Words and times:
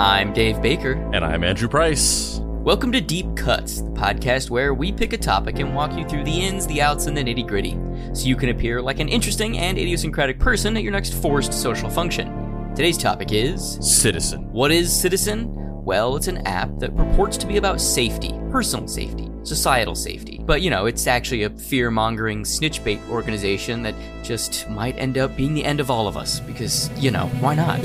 I'm 0.00 0.32
Dave 0.32 0.62
Baker. 0.62 0.92
And 1.12 1.22
I'm 1.22 1.44
Andrew 1.44 1.68
Price. 1.68 2.40
Welcome 2.42 2.90
to 2.92 3.02
Deep 3.02 3.36
Cuts, 3.36 3.82
the 3.82 3.90
podcast 3.90 4.48
where 4.48 4.72
we 4.72 4.92
pick 4.92 5.12
a 5.12 5.18
topic 5.18 5.58
and 5.58 5.74
walk 5.74 5.92
you 5.92 6.08
through 6.08 6.24
the 6.24 6.40
ins, 6.40 6.66
the 6.66 6.80
outs, 6.80 7.04
and 7.04 7.14
the 7.14 7.22
nitty 7.22 7.46
gritty, 7.46 7.78
so 8.14 8.26
you 8.26 8.34
can 8.34 8.48
appear 8.48 8.80
like 8.80 8.98
an 8.98 9.10
interesting 9.10 9.58
and 9.58 9.76
idiosyncratic 9.76 10.38
person 10.38 10.74
at 10.74 10.82
your 10.82 10.92
next 10.92 11.12
forced 11.12 11.52
social 11.52 11.90
function. 11.90 12.72
Today's 12.74 12.96
topic 12.96 13.30
is 13.32 13.76
Citizen. 13.82 14.50
What 14.50 14.70
is 14.70 14.90
Citizen? 14.90 15.52
Well, 15.84 16.16
it's 16.16 16.28
an 16.28 16.46
app 16.46 16.78
that 16.78 16.96
purports 16.96 17.36
to 17.36 17.46
be 17.46 17.58
about 17.58 17.78
safety, 17.78 18.32
personal 18.50 18.88
safety, 18.88 19.28
societal 19.42 19.94
safety. 19.94 20.40
But, 20.42 20.62
you 20.62 20.70
know, 20.70 20.86
it's 20.86 21.06
actually 21.08 21.42
a 21.42 21.50
fear 21.50 21.90
mongering 21.90 22.46
snitch 22.46 22.82
bait 22.82 23.00
organization 23.10 23.82
that 23.82 23.94
just 24.22 24.66
might 24.70 24.96
end 24.96 25.18
up 25.18 25.36
being 25.36 25.52
the 25.52 25.66
end 25.66 25.78
of 25.78 25.90
all 25.90 26.08
of 26.08 26.16
us, 26.16 26.40
because, 26.40 26.88
you 26.98 27.10
know, 27.10 27.26
why 27.40 27.54
not? 27.54 27.80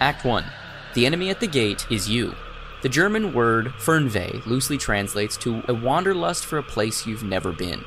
Act 0.00 0.24
1 0.24 0.46
The 0.94 1.04
enemy 1.04 1.28
at 1.28 1.40
the 1.40 1.46
gate 1.46 1.86
is 1.90 2.08
you. 2.08 2.34
The 2.80 2.88
German 2.88 3.34
word 3.34 3.74
Fernweh 3.76 4.46
loosely 4.46 4.78
translates 4.78 5.36
to 5.38 5.62
a 5.68 5.74
wanderlust 5.74 6.46
for 6.46 6.56
a 6.56 6.62
place 6.62 7.06
you've 7.06 7.22
never 7.22 7.52
been, 7.52 7.84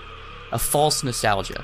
a 0.52 0.60
false 0.60 1.04
nostalgia. 1.04 1.64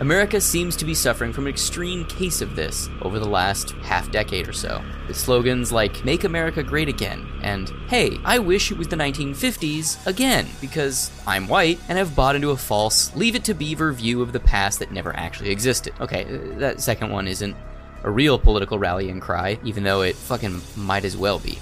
America 0.00 0.40
seems 0.40 0.74
to 0.76 0.84
be 0.84 0.92
suffering 0.92 1.32
from 1.32 1.46
an 1.46 1.52
extreme 1.52 2.04
case 2.04 2.42
of 2.42 2.56
this 2.56 2.90
over 3.00 3.20
the 3.20 3.28
last 3.28 3.70
half 3.82 4.10
decade 4.10 4.48
or 4.48 4.52
so, 4.52 4.82
with 5.06 5.16
slogans 5.16 5.70
like 5.70 6.04
Make 6.04 6.24
America 6.24 6.64
Great 6.64 6.88
Again 6.88 7.24
and 7.42 7.70
Hey, 7.86 8.18
I 8.24 8.40
wish 8.40 8.72
it 8.72 8.76
was 8.76 8.88
the 8.88 8.96
1950s 8.96 10.04
again 10.04 10.48
because 10.60 11.12
I'm 11.28 11.46
white 11.46 11.78
and 11.88 11.96
have 11.96 12.16
bought 12.16 12.34
into 12.34 12.50
a 12.50 12.56
false 12.56 13.14
Leave 13.14 13.36
It 13.36 13.44
to 13.44 13.54
Beaver 13.54 13.92
view 13.92 14.20
of 14.20 14.32
the 14.32 14.40
past 14.40 14.80
that 14.80 14.90
never 14.90 15.14
actually 15.16 15.50
existed. 15.50 15.94
Okay, 16.00 16.24
uh, 16.24 16.58
that 16.58 16.80
second 16.80 17.12
one 17.12 17.28
isn't 17.28 17.56
a 18.02 18.10
real 18.10 18.38
political 18.38 18.78
rallying 18.78 19.20
cry, 19.20 19.58
even 19.64 19.82
though 19.82 20.02
it 20.02 20.16
fucking 20.16 20.60
might 20.76 21.04
as 21.04 21.16
well 21.16 21.38
be. 21.38 21.58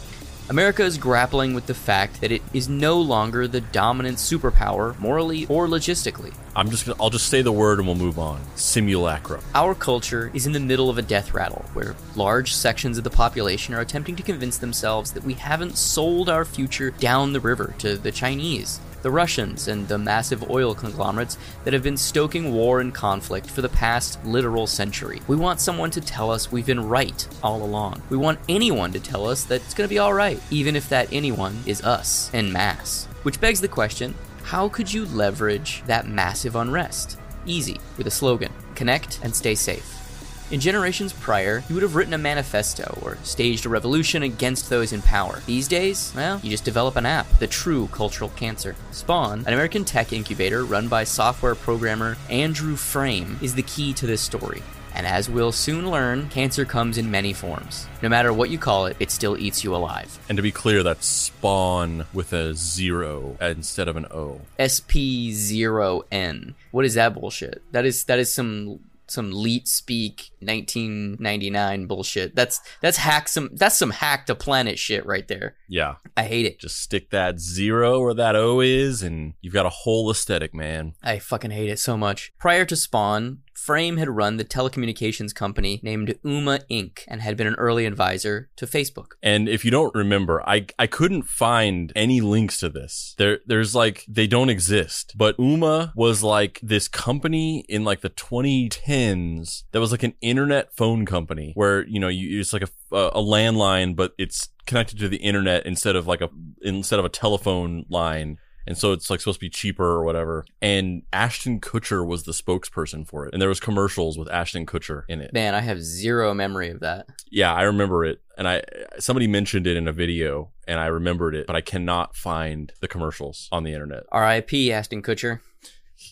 America 0.51 0.83
is 0.83 0.99
grappling 0.99 1.55
with 1.55 1.65
the 1.65 1.75
fact 1.75 2.21
that 2.21 2.31
it 2.31 2.43
is 2.53 2.69
no 2.69 3.01
longer 3.01 3.49
the 3.49 3.63
dominant 3.63 4.19
superpower, 4.19 4.99
morally 4.99 5.47
or 5.47 5.67
logistically. 5.67 6.35
I'm 6.55 6.69
just 6.69 6.85
gonna, 6.85 7.03
I'll 7.03 7.09
just 7.09 7.31
say 7.31 7.41
the 7.41 7.51
word 7.51 7.79
and 7.79 7.89
we'll 7.89 7.97
move 7.97 8.19
on. 8.19 8.43
Simulacrum. 8.55 9.43
Our 9.55 9.75
culture 9.75 10.31
is 10.35 10.47
in 10.47 10.53
the 10.53 10.61
middle 10.61 10.91
of 10.91 10.99
a 10.99 11.03
death 11.03 11.33
rattle 11.33 11.65
where 11.73 11.97
large 12.15 12.53
sections 12.53 12.99
of 12.99 13.05
the 13.05 13.11
population 13.11 13.73
are 13.73 13.81
attempting 13.81 14.17
to 14.17 14.23
convince 14.23 14.59
themselves 14.59 15.13
that 15.13 15.25
we 15.25 15.33
haven't 15.33 15.79
sold 15.79 16.29
our 16.29 16.45
future 16.45 16.91
down 16.91 17.33
the 17.33 17.41
river 17.41 17.75
to 17.79 17.97
the 17.97 18.13
Chinese, 18.13 18.81
the 19.05 19.11
Russians, 19.11 19.69
and 19.69 19.87
the 19.87 19.99
massive 19.99 20.51
oil 20.51 20.75
conglomerates 20.75 21.37
that 21.63 21.75
have 21.75 21.83
been 21.83 21.97
stoking 21.97 22.55
war 22.55 22.81
and 22.81 22.93
conflict 22.95 23.51
for 23.51 23.61
the 23.61 23.69
past 23.69 24.19
literal 24.25 24.67
century. 24.67 25.21
We 25.29 25.37
want 25.37 25.61
someone 25.61 25.91
to 25.91 26.01
tell 26.01 26.31
us 26.31 26.51
we've 26.51 26.65
been 26.65 26.89
right 26.89 27.29
all 27.43 27.63
along. 27.63 28.01
We 28.09 28.17
want 28.17 28.39
anyone 28.49 28.93
to 28.95 29.01
tell 29.01 29.29
us 29.29 29.45
that 29.45 29.61
it's 29.61 29.75
going 29.75 29.87
to 29.87 29.95
be 29.95 30.01
alright, 30.01 30.41
even 30.51 30.75
if 30.75 30.89
that 30.89 31.13
anyone 31.13 31.63
is 31.67 31.83
us 31.83 32.31
en 32.33 32.51
masse. 32.51 33.05
Which 33.25 33.41
begs 33.41 33.61
the 33.61 33.69
question 33.69 34.15
how 34.43 34.71
could 34.71 34.93
you 34.93 35.05
leverage 35.05 35.83
that 35.87 36.09
massive 36.09 36.57
unrest? 36.57 37.19
Easy, 37.45 37.81
with 37.99 38.07
a 38.07 38.11
slogan 38.11 38.53
connect 38.75 39.21
and 39.23 39.35
stay 39.35 39.55
safe. 39.55 40.04
In 40.51 40.61
generations 40.61 41.13
prior, 41.15 41.65
you 41.69 41.75
would 41.75 41.83
have 41.83 41.95
written 41.97 42.13
a 42.13 42.19
manifesto 42.19 42.99
or 43.03 43.17
staged 43.23 43.65
a 43.65 43.71
revolution 43.71 44.23
against 44.23 44.69
those 44.69 44.93
in 44.93 45.01
power. 45.01 45.41
These 45.47 45.69
days, 45.69 46.13
well, 46.15 46.39
you 46.43 46.51
just 46.51 46.65
develop 46.65 46.97
an 46.97 47.07
app, 47.07 47.27
the 47.39 47.47
true 47.47 47.87
cultural 47.89 48.31
cancer. 48.31 48.77
Spawn, 48.91 49.41
an 49.47 49.55
American 49.55 49.87
tech 49.87 50.13
incubator 50.13 50.65
run 50.65 50.87
by 50.87 51.05
software 51.05 51.55
programmer 51.55 52.19
Andrew 52.29 52.77
Frame, 52.77 53.39
is 53.41 53.55
the 53.55 53.63
key 53.63 53.95
to 53.95 54.07
this 54.07 54.21
story. 54.21 54.63
And 54.95 55.07
as 55.07 55.29
we'll 55.29 55.51
soon 55.51 55.91
learn, 55.91 56.29
cancer 56.29 56.65
comes 56.65 56.99
in 56.99 57.11
many 57.11 57.33
forms. 57.33 57.89
No 58.01 58.09
matter 58.09 58.33
what 58.33 58.51
you 58.51 58.59
call 58.59 58.87
it, 58.87 58.97
it 59.01 59.11
still 59.11 59.37
eats 59.37 59.65
you 59.65 59.75
alive. 59.75 60.21
And 60.29 60.37
to 60.37 60.43
be 60.43 60.53
clear, 60.53 60.85
that's 60.85 61.07
spawn 61.07 62.07
with 62.13 62.33
a 62.33 62.55
zero 62.55 63.37
instead 63.41 63.89
of 63.89 63.97
an 63.97 64.07
O. 64.13 64.43
SP0N. 64.59 66.55
What 66.71 66.85
is 66.85 66.95
that 66.95 67.15
bullshit? 67.15 67.63
That 67.73 67.85
is 67.85 68.05
that 68.05 68.21
is 68.21 68.33
some 68.33 68.81
some 69.07 69.31
leet 69.33 69.69
speak 69.69 70.31
1999 70.41 71.87
bullshit. 71.87 72.35
That's 72.35 72.61
that's 72.81 72.99
hack 72.99 73.29
some 73.29 73.51
that's 73.53 73.79
some 73.79 73.91
hack 73.91 74.27
to 74.27 74.35
planet 74.35 74.79
shit 74.79 75.05
right 75.07 75.27
there. 75.29 75.57
Yeah. 75.69 75.97
I 76.17 76.25
hate 76.25 76.47
it. 76.47 76.59
Just 76.61 76.79
stick 76.79 77.11
that 77.11 77.41
zero 77.41 78.01
where 78.01 78.15
that 78.15 78.37
O 78.37 78.61
is, 78.61 79.03
and 79.03 79.35
you've 79.41 79.55
got 79.55 79.67
a 79.67 79.71
whole 79.71 80.11
aesthetic, 80.11 80.55
man. 80.55 80.95
I 81.03 81.19
fucking 81.19 81.51
hate 81.51 81.71
it 81.71 81.79
so 81.79 81.97
much. 81.97 82.33
Prior 82.39 82.65
to 82.65 82.77
Spawn, 82.77 83.39
Frame 83.55 83.97
had 83.97 84.09
run 84.09 84.37
the 84.37 84.45
telecommunications 84.45 85.35
company 85.35 85.81
named 85.83 86.15
Ooma 86.25 86.63
Inc. 86.71 87.01
and 87.09 87.23
had 87.23 87.37
been 87.37 87.47
an 87.47 87.55
early 87.55 87.87
advisor 87.87 88.51
to 88.57 88.67
Facebook. 88.67 89.13
And 89.23 89.49
if 89.49 89.65
you 89.65 89.71
don't 89.71 89.95
remember, 89.95 90.43
I 90.49 90.67
I 90.79 90.87
couldn't 90.87 91.23
find 91.23 91.93
any 91.97 92.21
links 92.21 92.59
to 92.59 92.69
this. 92.69 93.15
There 93.19 93.39
there's 93.47 93.75
like 93.75 94.05
they 94.09 94.27
don't 94.27 94.51
exist. 94.51 95.15
But 95.17 95.37
Ooma 95.39 95.93
was 95.95 96.23
like 96.23 96.61
this 96.63 96.89
company 96.89 97.65
in 97.69 97.85
like 97.85 98.01
the 98.01 98.11
2010s 98.11 99.65
that 99.73 99.81
was 99.81 99.93
like 99.93 100.03
an 100.03 100.15
internet 100.21 100.75
phone 100.77 101.07
company 101.07 101.53
where 101.55 101.87
you 101.87 102.01
know 102.01 102.09
you 102.09 102.41
it's 102.41 102.53
like 102.53 102.63
a 102.63 102.69
a 102.97 103.21
landline 103.21 103.97
but 103.97 104.13
it's 104.19 104.51
connected 104.67 104.99
to 104.99 105.09
the 105.09 105.17
internet 105.19 105.67
instead 105.67 105.97
of 105.97 106.07
like 106.07 106.21
a 106.21 106.29
instead 106.63 106.99
of 106.99 107.05
a 107.05 107.09
telephone 107.09 107.85
line 107.89 108.39
and 108.67 108.77
so 108.77 108.93
it's 108.93 109.11
like 109.11 109.21
supposed 109.21 109.41
to 109.41 109.45
be 109.47 109.51
cheaper 109.51 109.85
or 109.85 110.05
whatever. 110.05 110.45
And 110.61 111.03
Ashton 111.13 111.61
Kutcher 111.61 112.07
was 112.07 112.25
the 112.25 112.33
spokesperson 112.33 113.07
for 113.07 113.27
it, 113.27 113.33
and 113.33 113.41
there 113.41 113.49
was 113.49 113.61
commercials 113.61 114.19
with 114.19 114.31
Ashton 114.31 114.67
Kutcher 114.67 115.03
in 115.09 115.21
it. 115.21 115.33
Man, 115.33 115.55
I 115.55 115.61
have 115.61 115.83
zero 115.83 116.35
memory 116.35 116.71
of 116.71 116.81
that. 116.81 117.07
Yeah, 117.31 117.53
I 117.53 117.63
remember 117.63 118.05
it, 118.05 118.21
and 118.37 118.49
I 118.49 118.63
somebody 118.99 119.27
mentioned 119.27 119.67
it 119.67 119.77
in 119.77 119.89
a 119.89 119.93
video, 119.93 120.53
and 120.67 120.81
I 120.81 120.87
remembered 120.87 121.35
it, 121.35 121.47
but 121.47 121.57
I 121.57 121.61
cannot 121.61 122.17
find 122.17 122.73
the 122.81 122.89
commercials 122.89 123.49
on 123.53 123.65
the 123.65 123.73
internet. 123.73 124.05
R.I.P. 124.11 124.73
Ashton 124.73 125.03
Kutcher. 125.03 125.41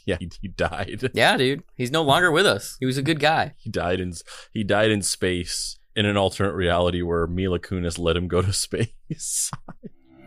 Yeah, 0.06 0.16
he, 0.18 0.30
he 0.40 0.48
died. 0.48 1.10
Yeah, 1.14 1.36
dude, 1.36 1.64
he's 1.76 1.90
no 1.90 2.02
longer 2.02 2.30
with 2.30 2.46
us. 2.46 2.76
He 2.80 2.86
was 2.86 2.96
a 2.96 3.02
good 3.02 3.20
guy. 3.20 3.52
He 3.58 3.68
died 3.68 4.00
in 4.00 4.14
he 4.52 4.64
died 4.64 4.90
in 4.90 5.02
space 5.02 5.78
in 5.94 6.06
an 6.06 6.16
alternate 6.16 6.54
reality 6.54 7.02
where 7.02 7.26
Mila 7.26 7.58
Kunis 7.58 7.98
let 7.98 8.16
him 8.16 8.28
go 8.28 8.40
to 8.40 8.52
space. 8.54 9.50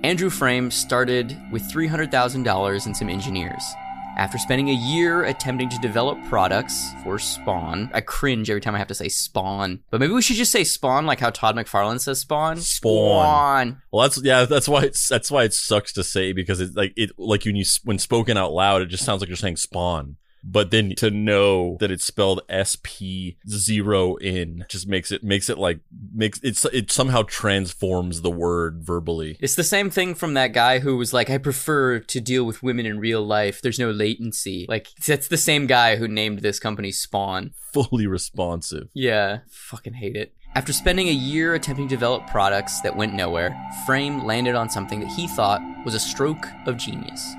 Andrew 0.03 0.29
Frame 0.29 0.69
started 0.69 1.35
with 1.51 1.63
$300,000 1.71 2.85
and 2.85 2.95
some 2.95 3.09
engineers. 3.09 3.63
After 4.17 4.37
spending 4.37 4.69
a 4.69 4.73
year 4.73 5.25
attempting 5.25 5.67
to 5.69 5.77
develop 5.79 6.17
products 6.29 6.93
for 7.03 7.19
Spawn, 7.19 7.89
I 7.93 7.99
cringe 7.99 8.49
every 8.49 8.61
time 8.61 8.73
I 8.73 8.77
have 8.77 8.87
to 8.87 8.95
say 8.95 9.09
Spawn. 9.09 9.81
But 9.89 9.99
maybe 9.99 10.13
we 10.13 10.21
should 10.21 10.37
just 10.37 10.53
say 10.53 10.63
Spawn, 10.63 11.05
like 11.05 11.19
how 11.19 11.31
Todd 11.31 11.55
McFarlane 11.55 11.99
says 11.99 12.19
Spawn. 12.19 12.57
Spawn. 12.57 13.81
Well, 13.91 14.03
that's 14.03 14.23
yeah, 14.23 14.45
that's 14.45 14.69
why 14.69 14.83
it's 14.83 15.09
that's 15.09 15.29
why 15.29 15.43
it 15.43 15.53
sucks 15.53 15.91
to 15.93 16.03
say 16.03 16.31
because 16.31 16.61
it's 16.61 16.75
like 16.77 16.93
it 16.95 17.11
like 17.17 17.43
when 17.43 17.57
you 17.57 17.65
when 17.83 17.99
spoken 17.99 18.37
out 18.37 18.53
loud, 18.53 18.81
it 18.81 18.85
just 18.85 19.03
sounds 19.03 19.21
like 19.21 19.27
you're 19.27 19.35
saying 19.35 19.57
Spawn 19.57 20.15
but 20.45 20.71
then 20.71 20.93
to 20.97 21.09
know 21.09 21.77
that 21.79 21.91
it's 21.91 22.05
spelled 22.05 22.41
SP 22.47 23.35
zero 23.47 24.15
in 24.17 24.65
just 24.69 24.87
makes 24.87 25.11
it 25.11 25.23
makes 25.23 25.49
it 25.49 25.57
like 25.57 25.79
makes 26.13 26.39
it's 26.43 26.63
it 26.65 26.91
somehow 26.91 27.23
transforms 27.23 28.21
the 28.21 28.31
word 28.31 28.83
verbally. 28.83 29.37
It's 29.39 29.55
the 29.55 29.63
same 29.63 29.89
thing 29.89 30.13
from 30.13 30.35
that 30.35 30.53
guy 30.53 30.79
who 30.79 30.97
was 30.97 31.13
like, 31.13 31.29
I 31.29 31.37
prefer 31.37 31.99
to 31.99 32.21
deal 32.21 32.43
with 32.43 32.61
women 32.61 32.85
in 32.85 32.99
real 32.99 33.23
life. 33.23 33.61
There's 33.61 33.79
no 33.79 33.91
latency. 33.91 34.65
Like 34.69 34.89
that's 35.05 35.27
the 35.27 35.37
same 35.37 35.65
guy 35.67 35.95
who 35.95 36.07
named 36.07 36.39
this 36.39 36.59
company 36.59 36.91
Spawn. 36.91 37.53
Fully 37.73 38.07
responsive. 38.07 38.89
Yeah. 38.93 39.39
Fucking 39.49 39.93
hate 39.93 40.15
it. 40.15 40.33
After 40.53 40.71
spending 40.71 41.09
a 41.09 41.11
year 41.11 41.53
attempting 41.53 41.89
to 41.89 41.95
develop 41.95 42.27
products 42.27 42.79
that 42.81 42.95
went 42.95 43.13
nowhere, 43.13 43.53
Frame 43.85 44.23
landed 44.23 44.55
on 44.55 44.69
something 44.69 45.01
that 45.01 45.11
he 45.11 45.27
thought 45.27 45.61
was 45.83 45.95
a 45.95 45.99
stroke 45.99 46.47
of 46.65 46.77
genius. 46.77 47.35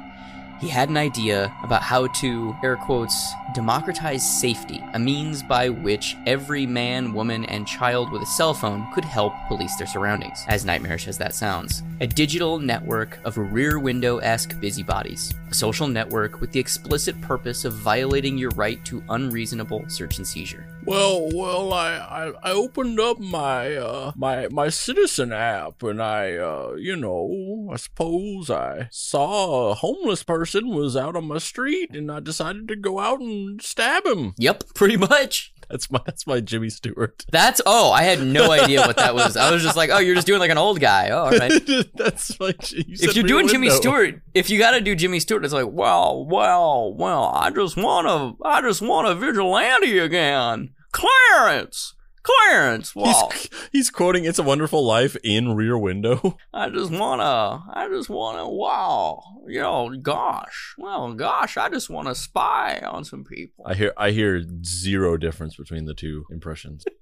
He 0.58 0.68
had 0.68 0.88
an 0.88 0.96
idea 0.96 1.54
about 1.62 1.82
how 1.82 2.06
to, 2.06 2.56
air 2.64 2.76
quotes, 2.76 3.14
democratize 3.54 4.40
safety, 4.40 4.82
a 4.94 4.98
means 4.98 5.42
by 5.42 5.68
which 5.68 6.16
every 6.26 6.64
man, 6.64 7.12
woman, 7.12 7.44
and 7.44 7.66
child 7.66 8.10
with 8.10 8.22
a 8.22 8.26
cell 8.26 8.54
phone 8.54 8.86
could 8.94 9.04
help 9.04 9.34
police 9.48 9.76
their 9.76 9.86
surroundings, 9.86 10.44
as 10.48 10.64
nightmarish 10.64 11.08
as 11.08 11.18
that 11.18 11.34
sounds. 11.34 11.82
A 12.00 12.06
digital 12.06 12.58
network 12.58 13.18
of 13.24 13.36
rear 13.36 13.78
window 13.78 14.16
esque 14.18 14.58
busybodies, 14.58 15.34
a 15.50 15.54
social 15.54 15.88
network 15.88 16.40
with 16.40 16.52
the 16.52 16.60
explicit 16.60 17.20
purpose 17.20 17.66
of 17.66 17.74
violating 17.74 18.38
your 18.38 18.50
right 18.50 18.82
to 18.86 19.02
unreasonable 19.10 19.84
search 19.88 20.16
and 20.16 20.26
seizure. 20.26 20.66
Well, 20.86 21.28
well, 21.34 21.72
I, 21.72 21.96
I, 21.96 22.32
I 22.42 22.52
opened 22.52 23.00
up 23.00 23.18
my 23.18 23.74
uh 23.74 24.12
my 24.14 24.46
my 24.48 24.68
citizen 24.68 25.32
app 25.32 25.82
and 25.82 26.00
I 26.00 26.36
uh 26.36 26.74
you 26.78 26.94
know 26.94 27.68
I 27.72 27.76
suppose 27.76 28.50
I 28.50 28.88
saw 28.92 29.70
a 29.70 29.74
homeless 29.74 30.22
person 30.22 30.68
was 30.68 30.96
out 30.96 31.16
on 31.16 31.26
my 31.26 31.38
street 31.38 31.90
and 31.94 32.10
I 32.10 32.20
decided 32.20 32.68
to 32.68 32.76
go 32.76 33.00
out 33.00 33.20
and 33.20 33.60
stab 33.60 34.06
him. 34.06 34.34
Yep, 34.38 34.74
pretty 34.74 34.96
much. 34.96 35.52
That's 35.68 35.90
my 35.90 36.00
that's 36.06 36.26
my 36.26 36.40
Jimmy 36.40 36.70
Stewart. 36.70 37.24
That's 37.30 37.60
oh, 37.66 37.90
I 37.90 38.02
had 38.02 38.24
no 38.24 38.50
idea 38.52 38.82
what 38.82 38.96
that 38.96 39.14
was. 39.14 39.36
I 39.36 39.50
was 39.50 39.62
just 39.62 39.76
like, 39.76 39.90
oh, 39.90 39.98
you're 39.98 40.14
just 40.14 40.26
doing 40.26 40.40
like 40.40 40.50
an 40.50 40.58
old 40.58 40.80
guy. 40.80 41.10
Oh, 41.10 41.24
all 41.24 41.30
right. 41.30 41.52
that's 41.94 42.38
like 42.38 42.70
you 42.72 42.84
if 42.88 43.16
you're 43.16 43.26
doing 43.26 43.48
Jimmy 43.48 43.70
Stewart, 43.70 44.20
if 44.34 44.48
you 44.50 44.58
got 44.58 44.72
to 44.72 44.80
do 44.80 44.94
Jimmy 44.94 45.20
Stewart, 45.20 45.44
it's 45.44 45.54
like, 45.54 45.68
well, 45.68 46.24
well, 46.26 46.94
well, 46.94 47.32
I 47.34 47.50
just 47.50 47.76
want 47.76 48.06
to, 48.06 48.44
I 48.46 48.60
just 48.60 48.82
want 48.82 49.08
a 49.08 49.14
vigilante 49.14 49.98
again, 49.98 50.70
Clarence, 50.96 51.92
Clarence. 52.22 52.96
Well, 52.96 53.30
He's 53.30 53.50
he's 53.72 53.90
quoting 53.90 54.24
"It's 54.24 54.38
a 54.38 54.42
Wonderful 54.42 54.82
Life" 54.82 55.14
in 55.22 55.54
Rear 55.54 55.76
Window. 55.76 56.38
I 56.54 56.70
just 56.70 56.90
wanna, 56.90 57.64
I 57.70 57.86
just 57.90 58.08
wanna, 58.08 58.48
wow, 58.48 59.22
you 59.46 59.60
know, 59.60 59.94
gosh, 60.00 60.74
well, 60.78 61.12
gosh, 61.12 61.58
I 61.58 61.68
just 61.68 61.90
want 61.90 62.08
to 62.08 62.14
spy 62.14 62.78
on 62.78 63.04
some 63.04 63.24
people. 63.24 63.66
I 63.66 63.74
hear 63.74 63.92
I 63.98 64.12
hear 64.12 64.42
zero 64.64 65.18
difference 65.18 65.56
between 65.56 65.84
the 65.84 65.92
two 65.92 66.24
impressions. 66.30 66.86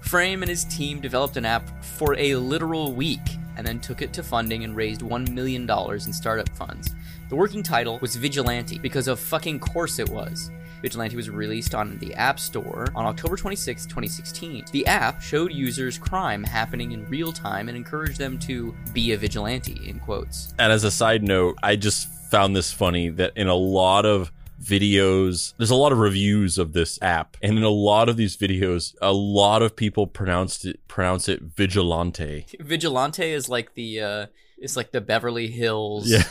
Frame 0.00 0.42
and 0.42 0.48
his 0.48 0.64
team 0.64 1.00
developed 1.00 1.36
an 1.36 1.44
app 1.44 1.84
for 1.84 2.16
a 2.16 2.36
literal 2.36 2.94
week 2.94 3.20
and 3.56 3.66
then 3.66 3.80
took 3.80 4.00
it 4.00 4.12
to 4.14 4.22
funding 4.22 4.62
and 4.62 4.76
raised 4.76 5.00
$1 5.00 5.30
million 5.32 5.68
in 5.68 6.12
startup 6.12 6.48
funds. 6.50 6.94
The 7.28 7.34
working 7.34 7.64
title 7.64 7.98
was 8.00 8.14
Vigilante 8.14 8.78
because 8.78 9.08
of 9.08 9.18
fucking 9.18 9.58
course 9.58 9.98
it 9.98 10.08
was. 10.08 10.50
Vigilante 10.82 11.16
was 11.16 11.30
released 11.30 11.74
on 11.74 11.98
the 11.98 12.14
App 12.14 12.38
Store 12.38 12.88
on 12.94 13.06
October 13.06 13.36
26, 13.36 13.84
2016. 13.86 14.66
The 14.72 14.86
app 14.86 15.20
showed 15.20 15.52
users 15.52 15.98
crime 15.98 16.44
happening 16.44 16.92
in 16.92 17.06
real 17.08 17.32
time 17.32 17.68
and 17.68 17.76
encouraged 17.76 18.18
them 18.18 18.38
to 18.40 18.74
be 18.92 19.12
a 19.12 19.16
vigilante, 19.16 19.88
in 19.88 20.00
quotes. 20.00 20.54
And 20.58 20.72
as 20.72 20.84
a 20.84 20.90
side 20.90 21.22
note, 21.22 21.56
I 21.62 21.76
just 21.76 22.08
found 22.30 22.56
this 22.56 22.72
funny 22.72 23.08
that 23.10 23.32
in 23.36 23.48
a 23.48 23.54
lot 23.54 24.04
of 24.04 24.32
videos, 24.62 25.54
there's 25.58 25.70
a 25.70 25.76
lot 25.76 25.92
of 25.92 25.98
reviews 25.98 26.58
of 26.58 26.72
this 26.72 26.98
app, 27.02 27.36
and 27.42 27.56
in 27.56 27.62
a 27.62 27.68
lot 27.70 28.08
of 28.08 28.16
these 28.16 28.36
videos, 28.36 28.94
a 29.00 29.12
lot 29.12 29.62
of 29.62 29.76
people 29.76 30.06
pronounced 30.06 30.64
it 30.64 30.86
pronounce 30.88 31.28
it 31.28 31.42
vigilante. 31.42 32.46
Vigilante 32.60 33.30
is 33.30 33.48
like 33.48 33.74
the 33.74 34.00
uh 34.00 34.26
it's 34.58 34.76
like 34.76 34.92
the 34.92 35.00
Beverly 35.00 35.48
Hills. 35.48 36.08
Yeah, 36.08 36.24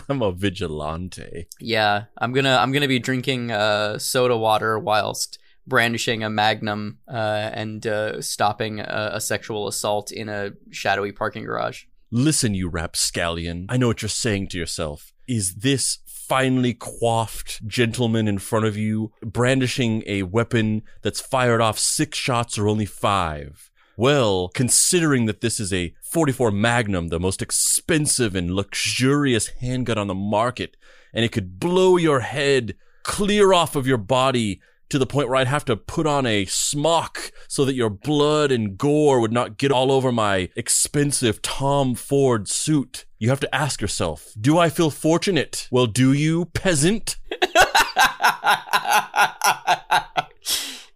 I'm 0.08 0.22
a 0.22 0.32
vigilante. 0.32 1.46
Yeah, 1.60 2.04
I'm 2.18 2.32
gonna 2.32 2.56
I'm 2.56 2.72
gonna 2.72 2.88
be 2.88 2.98
drinking 2.98 3.50
uh, 3.50 3.98
soda 3.98 4.36
water 4.36 4.78
whilst 4.78 5.38
brandishing 5.66 6.24
a 6.24 6.30
magnum 6.30 6.98
uh, 7.08 7.50
and 7.52 7.86
uh, 7.86 8.20
stopping 8.20 8.80
a, 8.80 9.10
a 9.14 9.20
sexual 9.20 9.68
assault 9.68 10.10
in 10.10 10.28
a 10.28 10.52
shadowy 10.70 11.12
parking 11.12 11.44
garage. 11.44 11.84
Listen, 12.10 12.54
you 12.54 12.68
rapscallion. 12.68 13.66
I 13.68 13.76
know 13.76 13.88
what 13.88 14.02
you're 14.02 14.08
saying 14.08 14.48
to 14.48 14.58
yourself. 14.58 15.12
Is 15.26 15.56
this 15.56 15.98
finely 16.06 16.74
coiffed 16.74 17.66
gentleman 17.66 18.28
in 18.28 18.38
front 18.38 18.64
of 18.64 18.76
you 18.76 19.12
brandishing 19.22 20.02
a 20.06 20.22
weapon 20.22 20.82
that's 21.02 21.20
fired 21.20 21.60
off 21.60 21.78
six 21.78 22.18
shots 22.18 22.58
or 22.58 22.68
only 22.68 22.86
five? 22.86 23.70
Well, 24.02 24.48
considering 24.48 25.26
that 25.26 25.42
this 25.42 25.60
is 25.60 25.72
a 25.72 25.94
44 26.02 26.50
Magnum, 26.50 27.06
the 27.06 27.20
most 27.20 27.40
expensive 27.40 28.34
and 28.34 28.50
luxurious 28.50 29.46
handgun 29.60 29.96
on 29.96 30.08
the 30.08 30.14
market, 30.14 30.76
and 31.14 31.24
it 31.24 31.30
could 31.30 31.60
blow 31.60 31.96
your 31.96 32.18
head 32.18 32.74
clear 33.04 33.52
off 33.52 33.76
of 33.76 33.86
your 33.86 33.98
body 33.98 34.60
to 34.88 34.98
the 34.98 35.06
point 35.06 35.28
where 35.28 35.36
I'd 35.36 35.46
have 35.46 35.64
to 35.66 35.76
put 35.76 36.08
on 36.08 36.26
a 36.26 36.46
smock 36.46 37.30
so 37.46 37.64
that 37.64 37.76
your 37.76 37.90
blood 37.90 38.50
and 38.50 38.76
gore 38.76 39.20
would 39.20 39.30
not 39.30 39.56
get 39.56 39.70
all 39.70 39.92
over 39.92 40.10
my 40.10 40.48
expensive 40.56 41.40
Tom 41.40 41.94
Ford 41.94 42.48
suit. 42.48 43.04
You 43.20 43.28
have 43.28 43.38
to 43.38 43.54
ask 43.54 43.80
yourself, 43.80 44.32
do 44.40 44.58
I 44.58 44.68
feel 44.68 44.90
fortunate? 44.90 45.68
Well, 45.70 45.86
do 45.86 46.12
you, 46.12 46.46
peasant? 46.46 47.18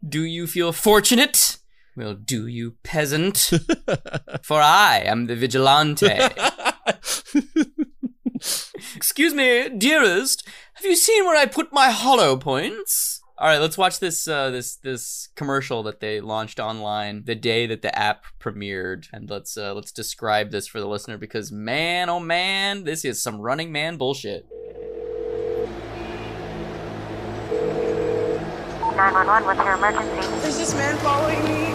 do 0.09 0.25
you 0.25 0.49
feel 0.49 0.73
fortunate? 0.73 1.59
Well, 1.97 2.15
do 2.15 2.47
you, 2.47 2.77
peasant? 2.83 3.39
For 4.43 4.61
I 4.61 5.03
am 5.05 5.27
the 5.27 5.37
vigilante. 5.37 6.11
Excuse 8.95 9.33
me, 9.33 9.71
dearest. 9.71 10.47
Have 10.75 10.85
you 10.85 10.95
seen 10.95 11.25
where 11.25 11.37
I 11.37 11.47
put 11.47 11.73
my 11.73 11.89
hollow 11.91 12.37
points? 12.37 13.23
All 13.39 13.49
right, 13.49 13.61
let's 13.61 13.79
watch 13.79 13.99
this 13.99 14.29
uh, 14.29 14.51
this 14.51 14.77
this 14.77 15.29
commercial 15.37 15.83
that 15.85 16.01
they 16.01 16.21
launched 16.21 16.61
online 16.61 17.25
the 17.25 17.35
day 17.35 17.67
that 17.67 17.83
the 17.83 17.99
app 17.99 18.25
premiered, 18.41 19.07
and 19.13 19.29
let's 19.29 19.57
uh, 19.57 19.75
let's 19.75 19.93
describe 19.93 20.51
this 20.51 20.67
for 20.67 20.81
the 20.81 20.89
listener 20.89 21.19
because 21.19 21.53
man, 21.53 22.09
oh 22.09 22.21
man, 22.21 22.85
this 22.85 23.05
is 23.05 23.23
some 23.23 23.41
Running 23.41 23.73
Man 23.73 23.97
bullshit. 23.97 24.47
911, 28.97 29.47
what's 29.47 29.59
your 29.59 29.75
emergency? 29.75 30.41
There's 30.41 30.57
this 30.57 30.75
man 30.75 30.97
following 30.99 31.45
me. 31.45 31.75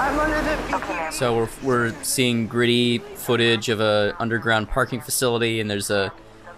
I'm 0.00 0.18
under 0.18 0.40
the 0.40 0.76
Okay. 0.76 1.10
So 1.12 1.36
we're 1.36 1.48
we're 1.62 1.94
seeing 2.02 2.46
gritty 2.48 2.98
footage 2.98 3.68
of 3.68 3.80
a 3.80 4.16
underground 4.18 4.70
parking 4.70 5.02
facility, 5.02 5.60
and 5.60 5.70
there's 5.70 5.90
a 5.90 6.10